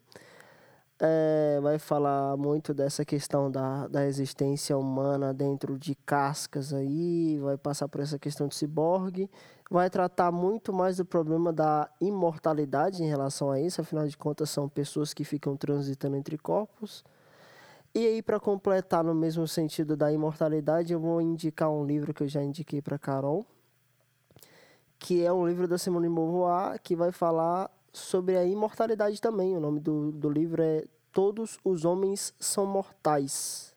É, 0.97 1.59
vai 1.61 1.77
falar 1.77 2.37
muito 2.37 2.73
dessa 2.73 3.03
questão 3.03 3.51
da, 3.51 3.85
da 3.87 4.05
existência 4.05 4.77
humana 4.77 5.33
dentro 5.33 5.77
de 5.77 5.93
cascas 5.93 6.73
aí, 6.73 7.37
vai 7.39 7.57
passar 7.57 7.89
por 7.89 7.99
essa 7.99 8.17
questão 8.17 8.47
de 8.47 8.55
ciborgue, 8.55 9.29
vai 9.69 9.89
tratar 9.89 10.31
muito 10.31 10.71
mais 10.71 10.95
do 10.95 11.05
problema 11.05 11.51
da 11.51 11.89
imortalidade 11.99 13.03
em 13.03 13.07
relação 13.07 13.51
a 13.51 13.59
isso, 13.59 13.81
afinal 13.81 14.07
de 14.07 14.15
contas 14.17 14.49
são 14.49 14.69
pessoas 14.69 15.13
que 15.13 15.25
ficam 15.25 15.57
transitando 15.57 16.15
entre 16.15 16.37
corpos. 16.37 17.03
E 17.93 18.05
aí, 18.07 18.21
para 18.21 18.39
completar 18.39 19.03
no 19.03 19.15
mesmo 19.15 19.47
sentido 19.47 19.97
da 19.97 20.11
imortalidade, 20.11 20.93
eu 20.93 20.99
vou 20.99 21.21
indicar 21.21 21.69
um 21.69 21.85
livro 21.85 22.13
que 22.13 22.23
eu 22.23 22.27
já 22.27 22.43
indiquei 22.43 22.81
para 22.81 22.97
Carol, 22.97 23.45
que 24.99 25.25
é 25.25 25.31
um 25.31 25.47
livro 25.47 25.67
da 25.67 25.77
Simone 25.77 26.09
Beauvoir, 26.09 26.79
que 26.81 26.95
vai 26.95 27.11
falar 27.11 27.69
sobre 27.95 28.37
a 28.37 28.43
imortalidade 28.43 29.19
também. 29.21 29.55
O 29.55 29.59
nome 29.59 29.79
do, 29.79 30.11
do 30.11 30.29
livro 30.29 30.61
é 30.61 30.85
Todos 31.11 31.59
os 31.63 31.85
Homens 31.85 32.33
São 32.39 32.65
Mortais. 32.65 33.73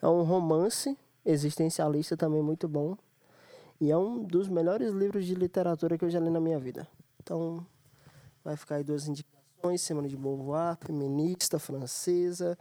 É 0.00 0.08
um 0.08 0.22
romance 0.22 0.96
existencialista 1.24 2.16
também 2.16 2.42
muito 2.42 2.68
bom. 2.68 2.96
E 3.80 3.90
é 3.90 3.96
um 3.96 4.22
dos 4.22 4.48
melhores 4.48 4.92
livros 4.92 5.26
de 5.26 5.34
literatura 5.34 5.98
que 5.98 6.04
eu 6.04 6.10
já 6.10 6.20
li 6.20 6.30
na 6.30 6.40
minha 6.40 6.58
vida. 6.58 6.86
Então, 7.22 7.66
vai 8.44 8.56
ficar 8.56 8.76
aí 8.76 8.84
duas 8.84 9.08
indicações: 9.08 9.82
Simone 9.82 10.08
de 10.08 10.16
Beauvoir, 10.16 10.76
feminista 10.76 11.58
francesa, 11.58 12.56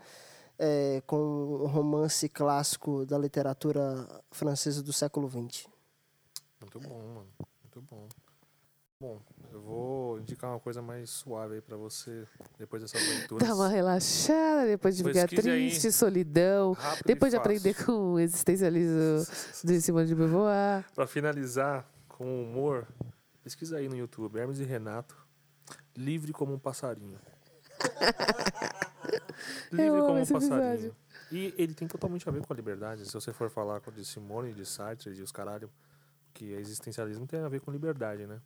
é, 0.57 1.01
com 1.05 1.17
um 1.17 1.67
romance 1.67 2.27
clássico 2.27 3.05
da 3.05 3.17
literatura 3.17 4.07
francesa 4.31 4.81
do 4.81 4.91
século 4.91 5.29
XX. 5.29 5.67
Muito 6.59 6.79
bom, 6.79 6.97
mano. 6.97 7.27
Muito 7.61 7.81
bom. 7.81 8.07
Bom, 8.99 9.21
eu 9.53 9.61
vou 9.61 10.19
indicar 10.19 10.49
uma 10.49 10.59
coisa 10.59 10.81
mais 10.81 11.11
suave 11.11 11.55
aí 11.55 11.61
pra 11.61 11.77
você 11.77 12.27
depois 12.57 12.81
dessa 12.81 12.97
aventura. 12.97 13.45
Dá 13.45 13.53
uma 13.53 13.69
relaxada 13.69 14.65
depois 14.65 14.97
de 14.97 15.03
ficar 15.03 15.27
Pesquise 15.27 15.49
aí. 15.49 15.69
triste, 15.69 15.91
solidão. 15.91 16.73
Rápido 16.73 17.05
Depois 17.05 17.31
de 17.31 17.37
aprender 17.37 17.73
fácil. 17.73 17.85
com 17.85 18.13
o 18.13 18.19
existencialismo 18.19 19.23
de 19.63 19.79
Simone 19.79 20.07
de 20.07 20.15
Beauvoir. 20.15 20.83
Pra 20.95 21.05
finalizar 21.05 21.87
com 22.07 22.41
humor, 22.43 22.87
pesquisa 23.43 23.77
aí 23.77 23.87
no 23.87 23.95
YouTube, 23.95 24.39
Hermes 24.39 24.59
e 24.59 24.63
Renato, 24.63 25.15
livre 25.95 26.33
como 26.33 26.53
um 26.55 26.59
passarinho. 26.59 27.19
livre 29.71 29.99
como 30.01 30.15
um 30.19 30.25
passarinho. 30.25 30.55
episódio. 30.63 30.95
E 31.31 31.53
ele 31.57 31.73
tem 31.73 31.87
totalmente 31.87 32.27
a 32.27 32.31
ver 32.31 32.45
com 32.45 32.51
a 32.53 32.55
liberdade. 32.55 33.05
Se 33.05 33.13
você 33.13 33.31
for 33.31 33.49
falar 33.49 33.79
com 33.81 33.91
de 33.91 34.03
Simone, 34.03 34.51
de 34.53 34.65
Sartre, 34.65 35.13
de 35.13 35.21
os 35.21 35.31
caralho, 35.31 35.69
que 36.33 36.53
existencialismo 36.53 37.27
tem 37.27 37.39
a 37.39 37.49
ver 37.49 37.59
com 37.61 37.71
liberdade, 37.71 38.25
né? 38.25 38.39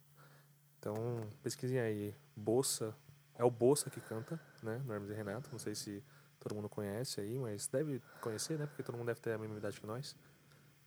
Então, 0.79 0.95
pesquisem 1.41 1.79
aí. 1.79 2.15
Bossa, 2.35 2.95
é 3.35 3.43
o 3.43 3.51
Bossa 3.51 3.89
que 3.89 3.99
canta, 4.01 4.39
né? 4.61 4.81
No 4.85 4.93
Hermes 4.93 5.09
e 5.09 5.13
Renato. 5.13 5.49
Não 5.51 5.59
sei 5.59 5.75
se 5.75 6.03
todo 6.39 6.55
mundo 6.55 6.69
conhece 6.69 7.19
aí, 7.19 7.37
mas 7.37 7.67
deve 7.67 8.01
conhecer, 8.21 8.57
né? 8.57 8.65
Porque 8.65 8.83
todo 8.83 8.97
mundo 8.97 9.07
deve 9.07 9.19
ter 9.19 9.33
a 9.33 9.37
mesma 9.37 9.57
idade 9.57 9.79
que 9.79 9.87
nós. 9.87 10.15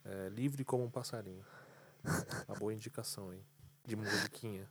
É, 0.04 0.28
livre 0.30 0.64
como 0.64 0.84
um 0.84 0.90
passarinho. 0.90 1.44
Uma 2.48 2.58
boa 2.58 2.72
indicação 2.72 3.30
aí. 3.30 3.42
De 3.84 3.96
musiquinha. 3.96 4.68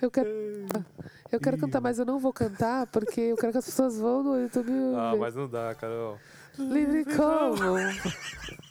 Eu 0.00 0.10
quero, 0.10 0.28
eu 1.32 1.40
quero 1.40 1.58
cantar, 1.58 1.80
mas 1.80 1.98
eu 1.98 2.04
não 2.04 2.18
vou 2.18 2.32
cantar 2.32 2.86
porque 2.88 3.20
eu 3.20 3.36
quero 3.36 3.52
que 3.52 3.58
as 3.58 3.64
pessoas 3.64 3.98
vão 3.98 4.22
no 4.22 4.40
YouTube. 4.40 4.70
Ah, 4.96 5.16
mas 5.16 5.34
não 5.34 5.48
dá, 5.48 5.74
Carol. 5.74 6.18
Livre 6.58 7.04
como? 7.04 7.56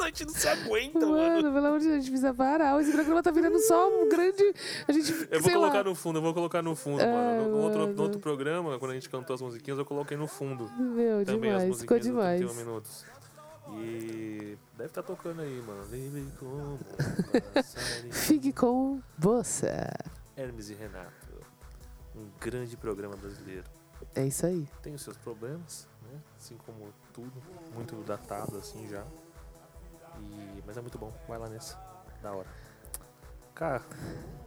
A 0.00 0.06
gente 0.06 0.24
não 0.26 0.34
se 0.34 0.48
aguenta, 0.48 1.00
Mano, 1.06 1.52
pelo 1.52 1.66
amor 1.66 1.78
de 1.80 1.84
Deus, 1.86 1.96
a 1.96 2.00
gente 2.00 2.10
precisa 2.10 2.32
parar. 2.34 2.80
Esse 2.80 2.92
programa 2.92 3.22
tá 3.22 3.30
virando 3.30 3.58
só 3.60 3.88
um 3.88 4.08
grande. 4.08 4.54
A 4.86 4.92
gente. 4.92 5.12
Eu 5.30 5.40
vou 5.42 5.52
colocar 5.52 5.78
lá. 5.78 5.84
no 5.84 5.94
fundo, 5.94 6.18
eu 6.18 6.22
vou 6.22 6.32
colocar 6.34 6.62
no 6.62 6.74
fundo, 6.76 7.02
Ah, 7.02 7.06
mano. 7.06 7.42
No, 7.44 7.48
no 7.50 7.62
outro, 7.62 7.80
mano. 7.80 7.92
no 7.94 8.02
outro 8.02 8.20
programa, 8.20 8.78
quando 8.78 8.92
a 8.92 8.94
gente 8.94 9.08
cantou 9.10 9.34
as 9.34 9.42
musiquinhas, 9.42 9.78
eu 9.78 9.84
coloquei 9.84 10.16
no 10.16 10.26
fundo. 10.26 10.70
Meu, 10.78 11.24
Também 11.24 11.50
as 11.52 11.62
demais. 11.62 11.80
Ficou 11.80 11.96
musiquinhas 11.96 12.00
do 12.06 12.10
demais. 12.10 12.40
31 12.40 12.54
minutos. 12.64 13.04
E 13.70 14.56
deve 14.76 14.88
estar 14.88 15.02
tocando 15.02 15.42
aí, 15.42 15.62
mano. 15.66 15.84
Livre 15.90 16.24
como. 16.38 16.78
Fique 18.10 18.52
com 18.52 19.00
você. 19.18 19.74
Hermes 20.36 20.70
e 20.70 20.74
Renato. 20.74 21.28
Um 22.16 22.26
grande 22.40 22.76
programa 22.76 23.16
brasileiro. 23.16 23.64
É 24.14 24.26
isso 24.26 24.46
aí. 24.46 24.66
Tem 24.82 24.94
os 24.94 25.02
seus 25.02 25.16
problemas, 25.18 25.86
né? 26.10 26.18
Assim 26.38 26.56
como 26.64 26.92
tudo. 27.12 27.32
Muito 27.74 27.94
datado, 28.04 28.56
assim, 28.56 28.88
já. 28.88 29.04
E... 30.20 30.62
Mas 30.66 30.76
é 30.76 30.80
muito 30.80 30.98
bom. 30.98 31.12
Vai 31.28 31.38
lá 31.38 31.48
nessa. 31.48 31.76
Da 32.22 32.32
hora. 32.32 32.46
Cara, 33.54 33.82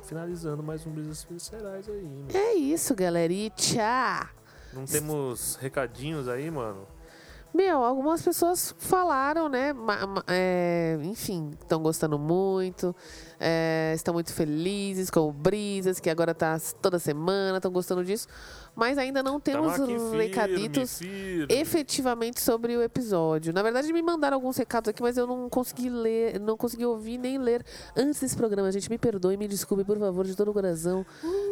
finalizando 0.04 0.64
mais 0.64 0.86
um 0.86 0.92
Brisas 0.92 1.26
Viscerais 1.30 1.88
aí, 1.90 2.02
mano. 2.04 2.28
É 2.34 2.54
isso, 2.54 2.96
galerinha. 2.96 3.52
Não 4.74 4.86
temos 4.86 5.56
recadinhos 5.58 6.28
aí, 6.30 6.50
mano? 6.50 6.88
Meu, 7.54 7.84
algumas 7.84 8.22
pessoas 8.22 8.74
falaram, 8.80 9.50
né? 9.50 9.74
ma- 9.74 10.08
ma- 10.08 10.24
é, 10.28 10.98
enfim, 11.04 11.52
estão 11.62 11.82
gostando 11.84 12.18
muito, 12.18 12.96
é, 13.38 13.92
estão 13.94 14.14
muito 14.14 14.34
felizes 14.34 15.10
com 15.10 15.28
o 15.28 15.34
Brisas, 15.34 16.00
que 16.00 16.10
agora 16.10 16.34
tá 16.34 16.58
toda 16.82 16.98
semana, 16.98 17.58
estão 17.58 17.70
gostando 17.70 18.06
disso. 18.06 18.26
Mas 18.76 18.98
ainda 18.98 19.22
não 19.22 19.40
temos 19.40 19.74
aqui 19.74 19.86
firme, 19.86 20.18
recaditos 20.28 20.98
firme. 21.00 21.46
efetivamente 21.50 22.42
sobre 22.42 22.76
o 22.78 22.82
episódio. 22.82 23.52
Na 23.52 23.62
verdade, 23.62 23.92
me 23.92 24.02
mandaram 24.02 24.36
alguns 24.36 24.56
recados 24.58 24.90
aqui, 24.90 25.02
mas 25.02 25.18
eu 25.18 25.28
não 25.28 25.50
consegui 25.50 25.90
ler, 25.90 26.40
não 26.40 26.56
consegui 26.56 26.86
ouvir 26.86 27.18
nem 27.18 27.38
ler 27.38 27.66
antes 27.96 28.22
desse 28.22 28.36
programa. 28.36 28.72
Gente, 28.72 28.90
me 28.90 28.98
perdoe, 28.98 29.36
me 29.36 29.48
desculpe, 29.48 29.84
por 29.84 30.00
favor, 30.00 30.26
de 30.26 30.36
todo 30.36 30.52
o 30.52 30.54
coração. 30.54 31.06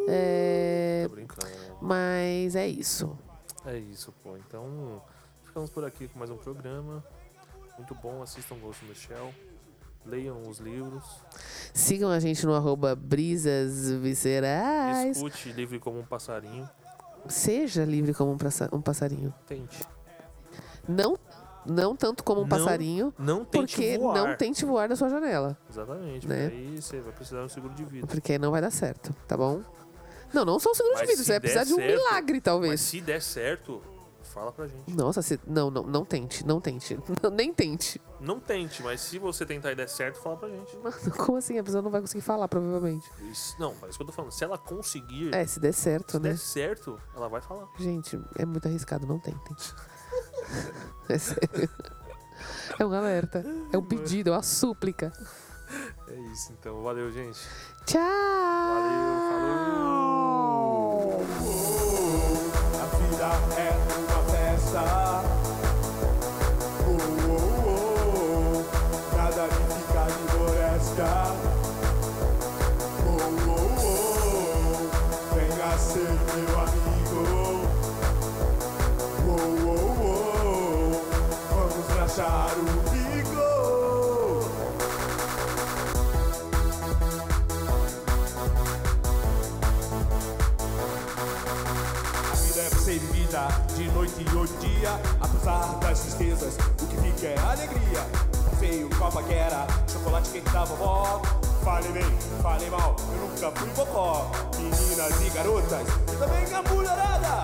É, 0.08 1.04
Tô 1.08 1.14
brincando. 1.14 1.52
mas 1.80 2.56
é 2.56 2.66
isso. 2.66 3.16
É 3.66 3.76
isso, 3.76 4.12
pô. 4.22 4.36
Então, 4.38 5.02
ficamos 5.44 5.68
por 5.68 5.84
aqui 5.84 6.08
com 6.08 6.18
mais 6.18 6.30
um 6.30 6.36
programa. 6.38 7.04
Muito 7.76 7.94
bom, 7.94 8.22
assistam 8.22 8.56
Ghost 8.56 8.82
in 8.84 8.88
the 8.88 8.94
Shell. 8.94 9.34
Leiam 10.06 10.40
os 10.48 10.58
livros. 10.58 11.04
Sigam 11.74 12.10
a 12.10 12.18
gente 12.18 12.46
no 12.46 12.54
arroba 12.54 12.96
brisas 12.96 13.90
viscerais. 13.90 15.18
Escute 15.18 15.52
Livre 15.52 15.78
como 15.78 15.98
um 15.98 16.04
Passarinho. 16.04 16.66
Seja 17.28 17.84
livre 17.84 18.12
como 18.14 18.32
um, 18.32 18.38
passa- 18.38 18.68
um 18.72 18.80
passarinho. 18.80 19.32
Tente. 19.46 19.78
Não, 20.88 21.16
não 21.66 21.94
tanto 21.94 22.24
como 22.24 22.40
um 22.40 22.44
Não 22.44 22.48
passarinho, 22.48 23.14
Não 23.18 23.44
tente 23.44 23.76
porque 23.76 23.98
voar. 23.98 24.14
não 24.16 24.36
tente 24.36 24.64
voar 24.64 24.88
da 24.88 24.96
sua 24.96 25.08
janela. 25.08 25.56
Exatamente, 25.68 26.26
né? 26.26 26.48
porque 26.48 26.56
aí 26.56 26.82
você 26.82 27.00
vai 27.00 27.12
precisar 27.12 27.38
de 27.40 27.44
um 27.44 27.48
seguro 27.48 27.74
de 27.74 27.84
vida. 27.84 28.06
Porque 28.06 28.38
não 28.38 28.50
vai 28.50 28.60
dar 28.60 28.70
certo, 28.70 29.14
tá 29.28 29.36
bom? 29.36 29.62
Não, 30.32 30.44
não 30.44 30.58
só 30.58 30.70
o 30.70 30.74
seguro 30.74 30.94
de 30.94 31.00
Mas 31.00 31.10
vida, 31.10 31.18
se 31.18 31.24
você 31.26 31.32
vai 31.32 31.40
precisar 31.40 31.64
de 31.64 31.72
um 31.72 31.76
certo- 31.76 31.90
milagre, 31.96 32.34
Mas 32.34 32.42
talvez. 32.42 32.80
se 32.80 33.00
der 33.00 33.20
certo, 33.20 33.82
fala 34.30 34.52
pra 34.52 34.66
gente. 34.66 34.94
Nossa, 34.94 35.20
se... 35.22 35.38
não, 35.46 35.70
não, 35.70 35.82
não 35.82 36.04
tente, 36.04 36.46
não 36.46 36.60
tente. 36.60 36.98
Não, 37.22 37.30
nem 37.30 37.52
tente. 37.52 38.00
Não 38.20 38.38
tente, 38.40 38.82
mas 38.82 39.00
se 39.00 39.18
você 39.18 39.44
tentar 39.46 39.72
e 39.72 39.74
der 39.74 39.88
certo, 39.88 40.20
fala 40.20 40.36
pra 40.36 40.48
gente. 40.48 40.76
Mano, 40.78 40.96
como 41.18 41.38
assim? 41.38 41.58
A 41.58 41.64
pessoa 41.64 41.82
não 41.82 41.90
vai 41.90 42.00
conseguir 42.00 42.22
falar, 42.22 42.48
provavelmente. 42.48 43.08
Isso, 43.30 43.54
não, 43.58 43.74
é 43.82 43.88
isso 43.88 43.98
que 43.98 44.02
eu 44.02 44.06
tô 44.06 44.12
falando. 44.12 44.30
Se 44.32 44.44
ela 44.44 44.56
conseguir, 44.58 45.34
É, 45.34 45.46
se 45.46 45.58
der 45.60 45.72
certo, 45.72 46.12
se 46.12 46.18
né? 46.20 46.30
der 46.30 46.38
certo, 46.38 47.00
ela 47.14 47.28
vai 47.28 47.40
falar. 47.40 47.68
Gente, 47.78 48.20
é 48.36 48.44
muito 48.46 48.66
arriscado, 48.66 49.06
não 49.06 49.18
tentem. 49.18 49.56
é 51.08 51.18
sério. 51.18 51.68
É 52.78 52.84
um 52.86 52.92
alerta. 52.92 53.44
É 53.72 53.78
um 53.78 53.84
pedido, 53.84 54.30
é 54.30 54.32
uma 54.32 54.42
súplica. 54.42 55.12
É 56.08 56.14
isso, 56.32 56.52
então. 56.52 56.82
Valeu, 56.82 57.10
gente. 57.12 57.38
Tchau! 57.86 58.00
Valeu, 58.00 59.20
falou! 59.30 61.20
A 62.80 62.84
vida 62.96 63.28
é 63.60 63.69
festa. 64.70 65.22
Oh, 66.86 66.98
oh, 67.28 67.42
oh. 67.66 69.16
Nada 69.16 69.48
de 69.48 69.60
ficar 69.74 70.06
de 70.06 70.12
floresta. 70.30 71.10
Oh, 73.06 73.18
oh, 73.48 73.64
oh. 73.82 75.34
Venha 75.34 75.78
ser 75.78 76.12
meu 76.34 76.50
amigo. 76.60 77.22
Oh, 79.26 79.34
oh, 79.66 79.82
oh. 80.02 81.02
Vamos 81.50 81.86
rachar 81.98 82.54
o 82.56 82.79
que 94.24 94.36
odia, 94.36 95.00
apesar 95.20 95.78
das 95.80 96.00
tristezas, 96.00 96.56
o 96.82 96.86
que 96.86 96.96
fica 96.96 97.26
é 97.26 97.38
alegria. 97.38 98.06
Passeio 98.50 98.90
com 98.90 99.18
a 99.18 99.32
era, 99.32 99.66
chocolate 99.90 100.30
quente 100.30 100.50
da 100.50 100.64
vovó. 100.64 101.22
Falei 101.64 101.92
bem, 101.92 102.18
falei 102.42 102.70
mal, 102.70 102.96
eu 102.98 103.28
nunca 103.28 103.50
fui 103.58 103.68
vovó 103.70 104.30
Meninas 104.58 105.20
e 105.20 105.30
garotas, 105.30 105.86
e 106.12 106.16
também 106.16 106.54
a 106.54 106.62
mulherada. 106.62 107.42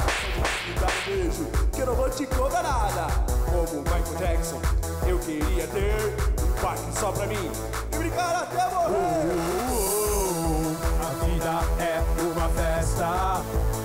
Me 0.66 0.74
dá 0.74 0.86
um 0.86 1.05
beijo, 1.07 1.47
que 1.73 1.81
eu 1.81 1.86
não 1.86 1.94
vou 1.94 2.11
te 2.11 2.27
cobrar 2.27 2.62
nada. 2.62 3.07
Como 3.44 3.82
Michael 3.82 4.19
Jackson, 4.19 4.61
eu 5.07 5.19
queria 5.19 5.66
ter 5.69 6.16
um 6.43 6.61
parque 6.61 6.98
só 6.98 7.12
pra 7.12 7.27
mim 7.27 7.51
e 7.93 7.97
brincar 7.97 8.35
até 8.36 8.74
morrer. 8.74 8.90
Uh, 8.90 9.28
uh, 9.28 9.73
uh, 9.73 10.73
uh. 10.73 11.07
a 11.07 11.24
vida 11.24 11.82
é 11.82 12.03
uma 12.23 12.48
festa. 12.48 13.76